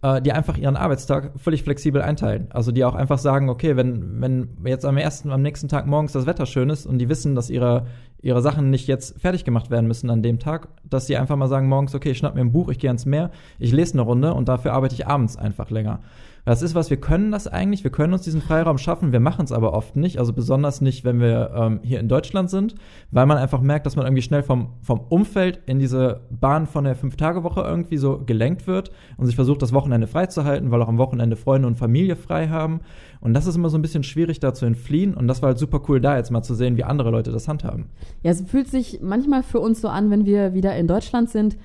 äh, 0.02 0.22
die 0.22 0.32
einfach 0.32 0.58
ihren 0.58 0.76
Arbeitstag 0.76 1.32
völlig 1.38 1.64
flexibel 1.64 2.02
einteilen. 2.02 2.48
Also 2.52 2.72
die 2.72 2.84
auch 2.84 2.96
einfach 2.96 3.20
sagen, 3.20 3.50
okay, 3.50 3.76
wenn, 3.76 4.22
wenn 4.22 4.50
jetzt 4.66 4.86
am 4.86 4.98
ersten, 4.98 5.32
am 5.32 5.42
nächsten 5.42 5.68
Tag 5.68 5.88
morgens 5.88 6.12
das 6.12 6.26
Wetter 6.26 6.46
schön 6.46 6.70
ist 6.70 6.86
und 6.86 6.98
die 6.98 7.10
wissen, 7.10 7.36
dass 7.36 7.50
ihre, 7.50 7.86
ihre 8.22 8.42
Sachen 8.42 8.70
nicht 8.70 8.88
jetzt 8.88 9.20
fertig 9.20 9.46
gemacht 9.46 9.70
werden 9.70 9.88
müssen 9.88 10.10
an 10.10 10.22
dem 10.22 10.40
Tag, 10.40 10.68
dass 10.84 11.08
sie 11.08 11.18
einfach 11.18 11.36
mal 11.36 11.48
sagen 11.48 11.68
morgens, 11.68 11.96
okay, 11.96 12.12
ich 12.12 12.18
schnapp 12.18 12.36
mir 12.36 12.42
ein 12.42 12.52
Buch, 12.52 12.70
ich 12.70 12.80
gehe 12.80 12.90
ans 12.90 13.06
Meer, 13.06 13.32
ich 13.60 13.72
lese 13.72 13.94
eine 13.94 14.02
Runde 14.04 14.34
und 14.34 14.48
dafür 14.48 14.74
arbeite 14.74 14.96
ich 14.96 15.08
abends 15.08 15.38
einfach 15.38 15.70
länger. 15.70 16.00
Das 16.46 16.62
ist 16.62 16.74
was, 16.76 16.90
wir 16.90 16.98
können 16.98 17.32
das 17.32 17.48
eigentlich, 17.48 17.84
wir 17.84 17.92
können 17.92 18.14
uns 18.14 18.24
diesen 18.24 18.42
Freiraum 18.42 18.78
schaffen, 18.78 19.12
wir 19.12 19.20
machen 19.20 19.46
es 19.46 19.52
aber 19.52 19.74
oft 19.74 19.96
nicht, 19.96 20.18
also 20.18 20.34
besonders 20.34 20.82
nicht, 20.82 21.04
wenn 21.04 21.20
wir 21.20 21.52
ähm, 21.56 21.80
hier 21.84 22.00
in 22.00 22.08
Deutschland 22.08 22.50
sind, 22.50 22.76
weil 23.12 23.26
man 23.26 23.38
einfach 23.38 23.62
merkt, 23.62 23.86
dass 23.86 23.96
man 23.96 24.06
irgendwie 24.06 24.24
schnell 24.24 24.44
vom, 24.44 24.74
vom 24.82 25.00
Umfeld 25.00 25.60
in 25.68 25.80
diese 25.80 26.22
Bahn 26.32 26.66
von 26.66 26.84
der 26.84 26.96
Fünf-Tage-Woche 26.96 27.62
irgendwie 27.62 27.98
so 27.98 28.20
gelenkt 28.26 28.66
wird 28.68 28.92
und 29.18 29.28
sich 29.28 29.36
versucht, 29.36 29.62
das 29.62 29.74
Wochenende 29.74 30.08
freizuhalten, 30.08 30.72
weil 30.72 30.82
auch 30.82 30.88
am 30.88 30.98
Wochenende 30.98 31.36
Freunde 31.36 31.68
und 31.68 31.78
Familie 31.78 32.16
frei 32.16 32.48
haben. 32.48 32.82
Und 33.20 33.34
das 33.34 33.46
ist 33.46 33.56
immer 33.56 33.70
so 33.70 33.78
ein 33.78 33.84
bisschen 33.84 34.04
schwierig, 34.04 34.40
da 34.40 34.54
zu 34.54 34.66
entfliehen. 34.66 35.14
Und 35.14 35.28
das 35.28 35.42
war 35.42 35.50
halt 35.50 35.60
super 35.60 35.82
cool, 35.88 36.02
da 36.02 36.18
jetzt 36.18 36.32
mal 36.32 36.42
zu 36.42 36.56
sehen, 36.56 36.76
wie 36.76 36.84
andere 36.84 37.12
Leute 37.12 37.32
das 37.32 37.48
handhaben. 37.48 37.86
Ja, 38.24 38.32
es 38.32 38.42
fühlt 38.42 38.68
sich 38.68 39.00
manchmal 39.02 39.44
für 39.44 39.60
uns 39.60 39.80
so 39.80 39.90
an, 39.90 40.10
wenn 40.10 40.26
wir 40.26 40.54
wieder 40.54 40.76
in 40.76 40.88
Deutschland 40.88 41.30
sind. 41.30 41.58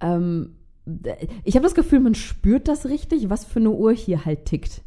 Ähm, 0.00 0.50
ich 1.44 1.54
habe 1.54 1.64
das 1.64 1.74
Gefühl, 1.74 2.00
man 2.00 2.14
spürt 2.14 2.68
das 2.68 2.86
richtig, 2.86 3.30
was 3.30 3.44
für 3.44 3.60
eine 3.60 3.70
Uhr 3.70 3.92
hier 3.92 4.24
halt 4.24 4.44
tickt. 4.44 4.82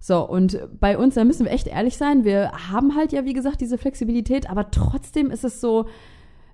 So, 0.00 0.28
und 0.28 0.58
bei 0.80 0.98
uns, 0.98 1.14
da 1.14 1.24
müssen 1.24 1.44
wir 1.44 1.52
echt 1.52 1.68
ehrlich 1.68 1.96
sein, 1.96 2.24
wir 2.24 2.50
haben 2.70 2.96
halt 2.96 3.12
ja, 3.12 3.24
wie 3.24 3.34
gesagt, 3.34 3.60
diese 3.60 3.78
Flexibilität, 3.78 4.50
aber 4.50 4.70
trotzdem 4.70 5.30
ist 5.30 5.44
es 5.44 5.60
so, 5.60 5.86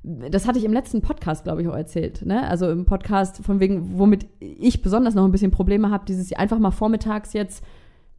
das 0.03 0.47
hatte 0.47 0.59
ich 0.59 0.65
im 0.65 0.73
letzten 0.73 1.01
Podcast, 1.01 1.45
glaube 1.45 1.63
ich, 1.63 1.69
auch 1.69 1.77
erzählt, 1.77 2.25
ne? 2.25 2.47
Also 2.47 2.71
im 2.71 2.85
Podcast 2.85 3.39
von 3.39 3.59
wegen, 3.61 3.99
womit 3.99 4.27
ich 4.41 4.83
besonders 4.83 5.15
noch 5.15 5.25
ein 5.25 5.33
bisschen 5.33 5.51
Probleme 5.51 5.91
habe, 5.91 6.05
dieses 6.07 6.33
einfach 6.35 6.59
mal 6.59 6.71
vormittags 6.71 7.33
jetzt 7.33 7.65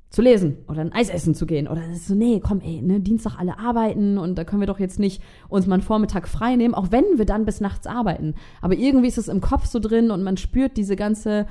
zu 0.10 0.22
lesen 0.24 0.58
oder 0.68 0.82
ein 0.82 0.92
Eis 0.92 1.10
essen 1.10 1.36
zu 1.36 1.46
gehen 1.46 1.68
oder 1.68 1.82
so, 1.94 2.16
nee, 2.16 2.40
komm, 2.44 2.62
ey, 2.62 2.82
ne, 2.82 3.00
Dienstag 3.00 3.38
alle 3.38 3.60
arbeiten 3.60 4.18
und 4.18 4.38
da 4.40 4.44
können 4.44 4.62
wir 4.62 4.68
doch 4.68 4.80
jetzt 4.80 5.00
nicht 5.00 5.22
uns 5.50 5.68
mal 5.68 5.76
einen 5.76 5.84
Vormittag 5.84 6.28
frei 6.28 6.56
nehmen, 6.56 6.74
auch 6.74 6.88
wenn 6.92 7.04
wir 7.18 7.26
dann 7.26 7.46
bis 7.46 7.62
nachts 7.62 7.86
arbeiten. 7.86 8.34
Aber 8.62 8.74
irgendwie 8.76 9.08
ist 9.08 9.20
es 9.20 9.28
im 9.28 9.40
Kopf 9.40 9.66
so 9.68 9.80
drin 9.80 10.10
und 10.10 10.24
man 10.24 10.38
spürt 10.38 10.78
diese 10.78 10.96
ganze, 10.96 11.46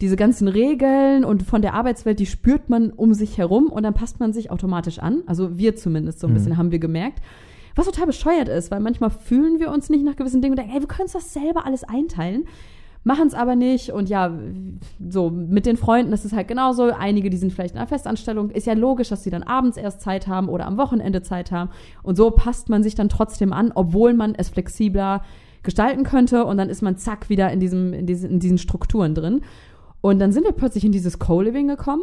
diese 0.00 0.14
ganzen 0.14 0.46
Regeln 0.46 1.24
und 1.24 1.42
von 1.42 1.60
der 1.60 1.74
Arbeitswelt, 1.74 2.20
die 2.20 2.26
spürt 2.26 2.68
man 2.70 2.90
um 2.90 3.14
sich 3.14 3.36
herum 3.36 3.66
und 3.66 3.82
dann 3.82 3.94
passt 3.94 4.20
man 4.20 4.32
sich 4.32 4.50
automatisch 4.50 5.00
an. 5.00 5.22
Also 5.26 5.58
wir 5.58 5.74
zumindest 5.74 6.20
so 6.20 6.28
ein 6.28 6.30
Mhm. 6.30 6.34
bisschen 6.34 6.56
haben 6.56 6.70
wir 6.70 6.78
gemerkt. 6.78 7.20
Was 7.76 7.86
total 7.86 8.06
bescheuert 8.06 8.48
ist, 8.48 8.70
weil 8.70 8.78
manchmal 8.78 9.10
fühlen 9.10 9.58
wir 9.58 9.72
uns 9.72 9.90
nicht 9.90 10.04
nach 10.04 10.14
gewissen 10.14 10.40
Dingen 10.40 10.52
und 10.52 10.58
denken, 10.60 10.72
ey, 10.72 10.80
wir 10.80 10.86
können 10.86 11.02
uns 11.06 11.12
das 11.12 11.32
selber 11.32 11.66
alles 11.66 11.82
einteilen 11.82 12.44
machen 13.04 13.26
es 13.26 13.34
aber 13.34 13.54
nicht. 13.54 13.90
Und 13.90 14.08
ja, 14.08 14.36
so 15.08 15.30
mit 15.30 15.66
den 15.66 15.76
Freunden 15.76 16.12
ist 16.12 16.24
es 16.24 16.32
halt 16.32 16.48
genauso. 16.48 16.84
Einige, 16.84 17.30
die 17.30 17.36
sind 17.36 17.52
vielleicht 17.52 17.74
in 17.74 17.78
einer 17.78 17.86
Festanstellung, 17.86 18.50
ist 18.50 18.66
ja 18.66 18.72
logisch, 18.72 19.10
dass 19.10 19.22
sie 19.22 19.30
dann 19.30 19.42
abends 19.42 19.76
erst 19.76 20.00
Zeit 20.00 20.26
haben 20.26 20.48
oder 20.48 20.66
am 20.66 20.78
Wochenende 20.78 21.22
Zeit 21.22 21.52
haben. 21.52 21.70
Und 22.02 22.16
so 22.16 22.30
passt 22.30 22.68
man 22.68 22.82
sich 22.82 22.94
dann 22.94 23.08
trotzdem 23.08 23.52
an, 23.52 23.70
obwohl 23.74 24.14
man 24.14 24.34
es 24.34 24.48
flexibler 24.48 25.22
gestalten 25.62 26.02
könnte. 26.02 26.44
Und 26.44 26.56
dann 26.56 26.70
ist 26.70 26.82
man 26.82 26.96
zack 26.96 27.28
wieder 27.28 27.52
in 27.52 27.60
diesem 27.60 27.92
in 27.92 28.06
diesen, 28.06 28.30
in 28.30 28.40
diesen 28.40 28.58
Strukturen 28.58 29.14
drin. 29.14 29.42
Und 30.00 30.18
dann 30.18 30.32
sind 30.32 30.44
wir 30.44 30.52
plötzlich 30.52 30.84
in 30.84 30.92
dieses 30.92 31.18
Co-Living 31.18 31.68
gekommen. 31.68 32.02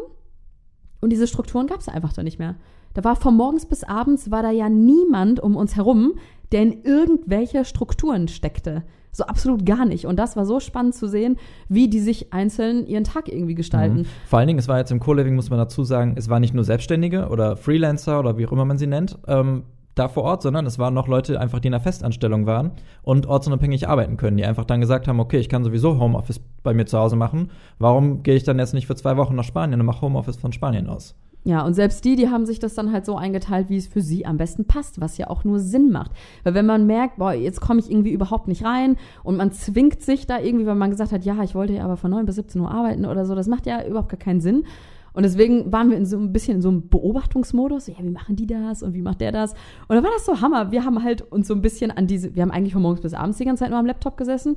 Und 1.01 1.09
diese 1.09 1.27
Strukturen 1.27 1.67
gab 1.67 1.79
es 1.79 1.89
einfach 1.89 2.13
da 2.13 2.23
nicht 2.23 2.39
mehr. 2.39 2.55
Da 2.93 3.03
war 3.03 3.15
von 3.15 3.35
morgens 3.35 3.65
bis 3.65 3.83
abends 3.83 4.31
war 4.31 4.43
da 4.43 4.51
ja 4.51 4.69
niemand 4.69 5.39
um 5.39 5.55
uns 5.55 5.75
herum, 5.75 6.13
der 6.51 6.63
in 6.63 6.83
irgendwelche 6.83 7.65
Strukturen 7.65 8.27
steckte. 8.27 8.83
So 9.13 9.25
absolut 9.25 9.65
gar 9.65 9.85
nicht. 9.85 10.05
Und 10.05 10.17
das 10.17 10.37
war 10.37 10.45
so 10.45 10.59
spannend 10.59 10.95
zu 10.95 11.07
sehen, 11.07 11.37
wie 11.67 11.89
die 11.89 11.99
sich 11.99 12.31
einzeln 12.31 12.87
ihren 12.87 13.03
Tag 13.03 13.27
irgendwie 13.27 13.55
gestalten. 13.55 13.99
Mhm. 13.99 14.05
Vor 14.25 14.39
allen 14.39 14.47
Dingen, 14.47 14.59
es 14.59 14.69
war 14.69 14.77
jetzt 14.77 14.91
im 14.91 15.01
Co-Living, 15.01 15.35
muss 15.35 15.49
man 15.49 15.59
dazu 15.59 15.83
sagen, 15.83 16.15
es 16.17 16.29
waren 16.29 16.41
nicht 16.41 16.53
nur 16.53 16.63
Selbstständige 16.63 17.27
oder 17.27 17.57
Freelancer 17.57 18.19
oder 18.19 18.37
wie 18.37 18.47
auch 18.47 18.51
immer 18.53 18.63
man 18.63 18.77
sie 18.77 18.87
nennt, 18.87 19.17
ähm, 19.27 19.63
da 19.95 20.07
vor 20.07 20.23
Ort, 20.23 20.41
sondern 20.41 20.65
es 20.65 20.79
waren 20.79 20.93
noch 20.93 21.09
Leute 21.09 21.39
einfach, 21.39 21.59
die 21.59 21.67
in 21.67 21.73
einer 21.73 21.83
Festanstellung 21.83 22.45
waren 22.45 22.71
und 23.03 23.25
ortsunabhängig 23.25 23.89
arbeiten 23.89 24.15
können, 24.15 24.37
die 24.37 24.45
einfach 24.45 24.63
dann 24.63 24.79
gesagt 24.79 25.09
haben, 25.09 25.19
okay, 25.19 25.37
ich 25.37 25.49
kann 25.49 25.65
sowieso 25.65 25.99
Homeoffice 25.99 26.39
bei 26.63 26.73
mir 26.73 26.85
zu 26.85 26.97
Hause 26.97 27.17
machen, 27.17 27.51
warum 27.79 28.23
gehe 28.23 28.35
ich 28.35 28.43
dann 28.43 28.59
jetzt 28.59 28.73
nicht 28.73 28.87
für 28.87 28.95
zwei 28.95 29.17
Wochen 29.17 29.35
nach 29.35 29.43
Spanien 29.43 29.79
und 29.79 29.85
mache 29.85 30.01
Homeoffice 30.01 30.37
von 30.37 30.53
Spanien 30.53 30.87
aus? 30.87 31.15
Ja, 31.43 31.65
und 31.65 31.73
selbst 31.73 32.05
die, 32.05 32.15
die 32.15 32.29
haben 32.29 32.45
sich 32.45 32.59
das 32.59 32.75
dann 32.75 32.91
halt 32.91 33.05
so 33.05 33.15
eingeteilt, 33.15 33.69
wie 33.69 33.77
es 33.77 33.87
für 33.87 34.01
sie 34.01 34.27
am 34.27 34.37
besten 34.37 34.65
passt, 34.65 35.01
was 35.01 35.17
ja 35.17 35.27
auch 35.27 35.43
nur 35.43 35.59
Sinn 35.59 35.91
macht. 35.91 36.11
Weil 36.43 36.53
wenn 36.53 36.67
man 36.67 36.85
merkt, 36.85 37.17
boah, 37.17 37.33
jetzt 37.33 37.61
komme 37.61 37.79
ich 37.79 37.89
irgendwie 37.89 38.11
überhaupt 38.11 38.47
nicht 38.47 38.63
rein 38.63 38.95
und 39.23 39.37
man 39.37 39.51
zwingt 39.51 40.01
sich 40.01 40.27
da 40.27 40.39
irgendwie, 40.39 40.67
weil 40.67 40.75
man 40.75 40.91
gesagt 40.91 41.11
hat, 41.11 41.25
ja, 41.25 41.41
ich 41.41 41.55
wollte 41.55 41.73
ja 41.73 41.83
aber 41.83 41.97
von 41.97 42.11
9 42.11 42.25
bis 42.27 42.35
17 42.35 42.61
Uhr 42.61 42.69
arbeiten 42.69 43.05
oder 43.05 43.25
so, 43.25 43.33
das 43.33 43.47
macht 43.47 43.65
ja 43.65 43.83
überhaupt 43.85 44.09
gar 44.09 44.19
keinen 44.19 44.39
Sinn. 44.39 44.65
Und 45.13 45.23
deswegen 45.23 45.71
waren 45.71 45.89
wir 45.89 45.97
in 45.97 46.05
so 46.05 46.17
ein 46.17 46.31
bisschen 46.31 46.57
in 46.57 46.61
so 46.61 46.69
einem 46.69 46.87
Beobachtungsmodus. 46.87 47.87
Ja, 47.87 47.95
wie 47.99 48.11
machen 48.11 48.35
die 48.35 48.47
das 48.47 48.81
und 48.81 48.93
wie 48.93 49.01
macht 49.01 49.19
der 49.19 49.31
das? 49.31 49.53
Und 49.87 49.95
dann 49.95 50.03
war 50.03 50.11
das 50.11 50.25
so 50.25 50.39
Hammer. 50.39 50.71
Wir 50.71 50.85
haben 50.85 51.03
halt 51.03 51.21
uns 51.31 51.47
so 51.47 51.53
ein 51.53 51.61
bisschen 51.61 51.91
an 51.91 52.07
diese, 52.07 52.35
wir 52.35 52.43
haben 52.43 52.51
eigentlich 52.51 52.73
von 52.73 52.81
morgens 52.81 53.01
bis 53.01 53.13
abends 53.13 53.37
die 53.37 53.45
ganze 53.45 53.61
Zeit 53.63 53.71
nur 53.71 53.79
am 53.79 53.85
Laptop 53.85 54.15
gesessen. 54.15 54.55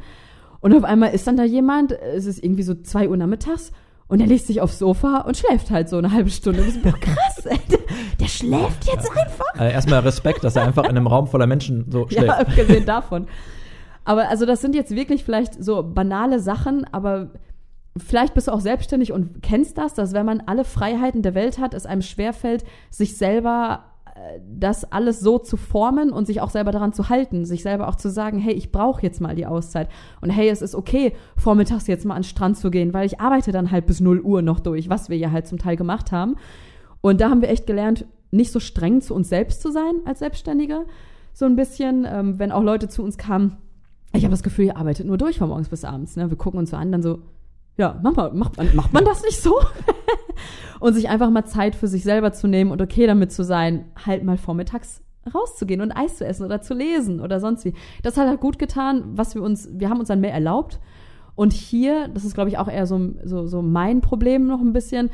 Und 0.61 0.75
auf 0.75 0.85
einmal 0.85 1.12
ist 1.12 1.26
dann 1.26 1.37
da 1.37 1.45
jemand, 1.45 1.93
es 1.93 2.26
ist 2.26 2.43
irgendwie 2.43 2.62
so 2.62 2.75
zwei 2.75 3.09
Uhr 3.09 3.17
nachmittags 3.17 3.73
und 4.08 4.20
er 4.20 4.26
legt 4.26 4.46
sich 4.46 4.61
aufs 4.61 4.78
Sofa 4.78 5.20
und 5.20 5.37
schläft 5.37 5.70
halt 5.70 5.88
so 5.88 5.99
eine 5.99 6.12
halbe 6.12 6.30
Stunde. 6.30 6.62
Und 6.62 6.68
ich 6.68 6.75
so, 6.75 6.80
boah, 6.80 6.99
krass, 6.99 7.46
ey, 7.46 7.58
der, 7.70 7.78
der 8.20 8.28
schläft 8.28 8.87
jetzt 8.87 9.11
einfach. 9.16 9.46
Also 9.54 9.73
erstmal 9.73 10.00
Respekt, 10.00 10.44
dass 10.44 10.56
er 10.56 10.64
einfach 10.64 10.84
in 10.84 10.90
einem 10.90 11.06
Raum 11.06 11.26
voller 11.26 11.46
Menschen 11.46 11.90
so 11.90 12.06
schläft. 12.08 12.26
Ja, 12.26 12.38
abgesehen 12.38 12.84
davon. 12.84 13.26
Aber 14.04 14.28
also 14.28 14.44
das 14.44 14.61
sind 14.61 14.75
jetzt 14.75 14.94
wirklich 14.94 15.25
vielleicht 15.25 15.62
so 15.62 15.82
banale 15.82 16.38
Sachen, 16.38 16.84
aber 16.92 17.30
vielleicht 17.96 18.34
bist 18.34 18.49
du 18.49 18.52
auch 18.52 18.61
selbstständig 18.61 19.12
und 19.12 19.42
kennst 19.42 19.78
das, 19.78 19.94
dass 19.94 20.12
wenn 20.12 20.26
man 20.26 20.42
alle 20.46 20.64
Freiheiten 20.64 21.23
der 21.23 21.34
Welt 21.34 21.58
hat, 21.58 21.73
es 21.73 21.87
einem 21.87 22.02
schwerfällt, 22.02 22.64
sich 22.90 23.16
selber 23.16 23.84
das 24.49 24.90
alles 24.92 25.21
so 25.21 25.38
zu 25.38 25.56
formen 25.56 26.12
und 26.12 26.26
sich 26.26 26.40
auch 26.40 26.50
selber 26.50 26.71
daran 26.71 26.92
zu 26.92 27.09
halten, 27.09 27.44
sich 27.44 27.62
selber 27.62 27.88
auch 27.88 27.97
zu 27.97 28.11
sagen, 28.11 28.38
hey, 28.38 28.54
ich 28.54 28.71
brauche 28.71 29.02
jetzt 29.02 29.21
mal 29.21 29.35
die 29.35 29.47
Auszeit 29.47 29.88
und 30.21 30.30
hey, 30.30 30.49
es 30.49 30.62
ist 30.62 30.75
okay, 30.75 31.12
vormittags 31.37 31.88
jetzt 31.88 32.04
mal 32.04 32.14
an 32.14 32.23
den 32.23 32.28
Strand 32.28 32.56
zu 32.56 32.71
gehen, 32.71 32.94
weil 32.94 33.06
ich 33.06 33.21
arbeite 33.21 33.50
dann 33.50 33.71
halt 33.71 33.87
bis 33.87 34.00
0 34.00 34.21
Uhr 34.21 34.42
noch 34.42 34.61
durch, 34.61 34.88
was 34.88 35.09
wir 35.09 35.16
ja 35.16 35.33
halt 35.33 35.49
zum 35.49 35.59
Teil 35.59 35.76
gemacht 35.76 36.12
haben. 36.12 36.37
Und 37.00 37.21
da 37.21 37.28
haben 37.28 37.42
wir 37.42 37.49
echt 37.49 37.66
gelernt, 37.66 38.06
nicht 38.30 38.52
so 38.52 38.61
streng 38.61 39.00
zu 39.00 39.14
uns 39.14 39.28
selbst 39.28 39.61
zu 39.62 39.73
sein 39.73 39.94
als 40.04 40.21
Selbstständige, 40.21 40.85
so 41.33 41.44
ein 41.44 41.56
bisschen, 41.56 42.06
ähm, 42.09 42.38
wenn 42.38 42.52
auch 42.52 42.62
Leute 42.62 42.88
zu 42.88 43.02
uns 43.02 43.18
kamen, 43.18 43.56
ich 44.12 44.23
habe 44.23 44.30
das 44.30 44.44
Gefühl, 44.44 44.66
ihr 44.66 44.76
arbeitet 44.76 45.06
nur 45.06 45.18
durch 45.18 45.38
von 45.38 45.49
morgens 45.49 45.68
bis 45.68 45.85
abends. 45.85 46.14
Ne? 46.14 46.30
Wir 46.30 46.37
gucken 46.37 46.61
uns 46.61 46.71
so 46.71 46.76
an, 46.76 46.92
dann 46.92 47.02
so, 47.02 47.18
ja, 47.76 47.99
mach 48.02 48.14
mal, 48.14 48.33
macht, 48.33 48.57
man, 48.57 48.75
macht 48.75 48.93
man 48.93 49.04
das 49.04 49.23
nicht 49.23 49.40
so? 49.40 49.61
und 50.81 50.95
sich 50.95 51.09
einfach 51.09 51.31
mal 51.31 51.45
Zeit 51.45 51.75
für 51.75 51.88
sich 51.88 52.04
selber 52.04 52.33
zu 52.33 52.47
nehmen 52.47 52.71
und 52.71 52.81
okay 52.81 53.07
damit 53.07 53.33
zu 53.33 53.45
sein, 53.45 53.87
halt 54.04 54.23
mal 54.23 54.37
vormittags 54.37 55.02
rauszugehen 55.33 55.81
und 55.81 55.93
Eis 55.93 56.16
zu 56.16 56.26
essen 56.26 56.45
oder 56.45 56.61
zu 56.61 56.75
lesen 56.75 57.21
oder 57.21 57.40
sonst 57.40 57.64
wie. 57.64 57.75
Das 58.02 58.16
hat 58.16 58.28
halt 58.28 58.40
gut 58.40 58.59
getan, 58.59 59.04
was 59.14 59.35
wir 59.35 59.43
uns, 59.43 59.69
wir 59.73 59.88
haben 59.88 59.99
uns 59.99 60.09
dann 60.09 60.21
mehr 60.21 60.35
erlaubt. 60.35 60.81
Und 61.35 61.52
hier, 61.52 62.09
das 62.09 62.25
ist 62.25 62.35
glaube 62.35 62.50
ich 62.50 62.59
auch 62.59 62.69
eher 62.69 62.87
so, 62.87 63.14
so, 63.25 63.47
so 63.47 63.62
mein 63.62 64.00
Problem 64.02 64.47
noch 64.47 64.61
ein 64.61 64.73
bisschen, 64.73 65.11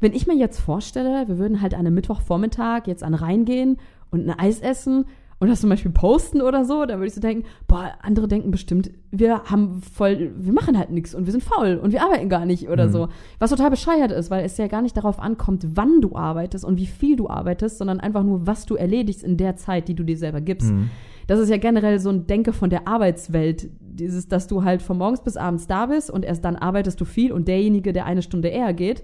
wenn 0.00 0.12
ich 0.12 0.26
mir 0.26 0.34
jetzt 0.34 0.60
vorstelle, 0.60 1.28
wir 1.28 1.38
würden 1.38 1.60
halt 1.60 1.74
an 1.74 1.80
einem 1.80 1.94
Mittwochvormittag 1.94 2.86
jetzt 2.86 3.04
an 3.04 3.14
reingehen 3.14 3.78
und 4.10 4.28
ein 4.28 4.38
Eis 4.38 4.60
essen 4.60 5.06
und 5.42 5.48
das 5.48 5.60
zum 5.60 5.70
Beispiel 5.70 5.90
posten 5.90 6.40
oder 6.40 6.64
so, 6.64 6.84
dann 6.86 6.98
würde 6.98 7.08
ich 7.08 7.14
so 7.14 7.20
denken, 7.20 7.44
boah, 7.66 7.90
andere 8.00 8.28
denken 8.28 8.52
bestimmt, 8.52 8.92
wir 9.10 9.42
haben 9.42 9.82
voll, 9.82 10.30
wir 10.36 10.52
machen 10.52 10.78
halt 10.78 10.90
nichts 10.90 11.16
und 11.16 11.26
wir 11.26 11.32
sind 11.32 11.42
faul 11.42 11.80
und 11.82 11.90
wir 11.90 12.00
arbeiten 12.00 12.28
gar 12.28 12.46
nicht 12.46 12.68
oder 12.68 12.86
mhm. 12.86 12.92
so. 12.92 13.08
Was 13.40 13.50
total 13.50 13.70
bescheuert 13.70 14.12
ist, 14.12 14.30
weil 14.30 14.44
es 14.44 14.56
ja 14.56 14.68
gar 14.68 14.82
nicht 14.82 14.96
darauf 14.96 15.18
ankommt, 15.18 15.66
wann 15.74 16.00
du 16.00 16.14
arbeitest 16.14 16.64
und 16.64 16.76
wie 16.76 16.86
viel 16.86 17.16
du 17.16 17.28
arbeitest, 17.28 17.78
sondern 17.78 17.98
einfach 17.98 18.22
nur, 18.22 18.46
was 18.46 18.66
du 18.66 18.76
erledigst 18.76 19.24
in 19.24 19.36
der 19.36 19.56
Zeit, 19.56 19.88
die 19.88 19.96
du 19.96 20.04
dir 20.04 20.16
selber 20.16 20.40
gibst. 20.40 20.70
Mhm. 20.70 20.90
Das 21.26 21.40
ist 21.40 21.48
ja 21.48 21.56
generell 21.56 21.98
so 21.98 22.10
ein 22.10 22.28
Denke 22.28 22.52
von 22.52 22.70
der 22.70 22.86
Arbeitswelt. 22.86 23.68
Dieses, 23.80 24.28
dass 24.28 24.46
du 24.46 24.62
halt 24.62 24.80
von 24.80 24.96
morgens 24.96 25.24
bis 25.24 25.36
abends 25.36 25.66
da 25.66 25.86
bist 25.86 26.08
und 26.08 26.24
erst 26.24 26.44
dann 26.44 26.54
arbeitest 26.54 27.00
du 27.00 27.04
viel 27.04 27.32
und 27.32 27.48
derjenige, 27.48 27.92
der 27.92 28.06
eine 28.06 28.22
Stunde 28.22 28.46
eher 28.46 28.72
geht, 28.74 29.02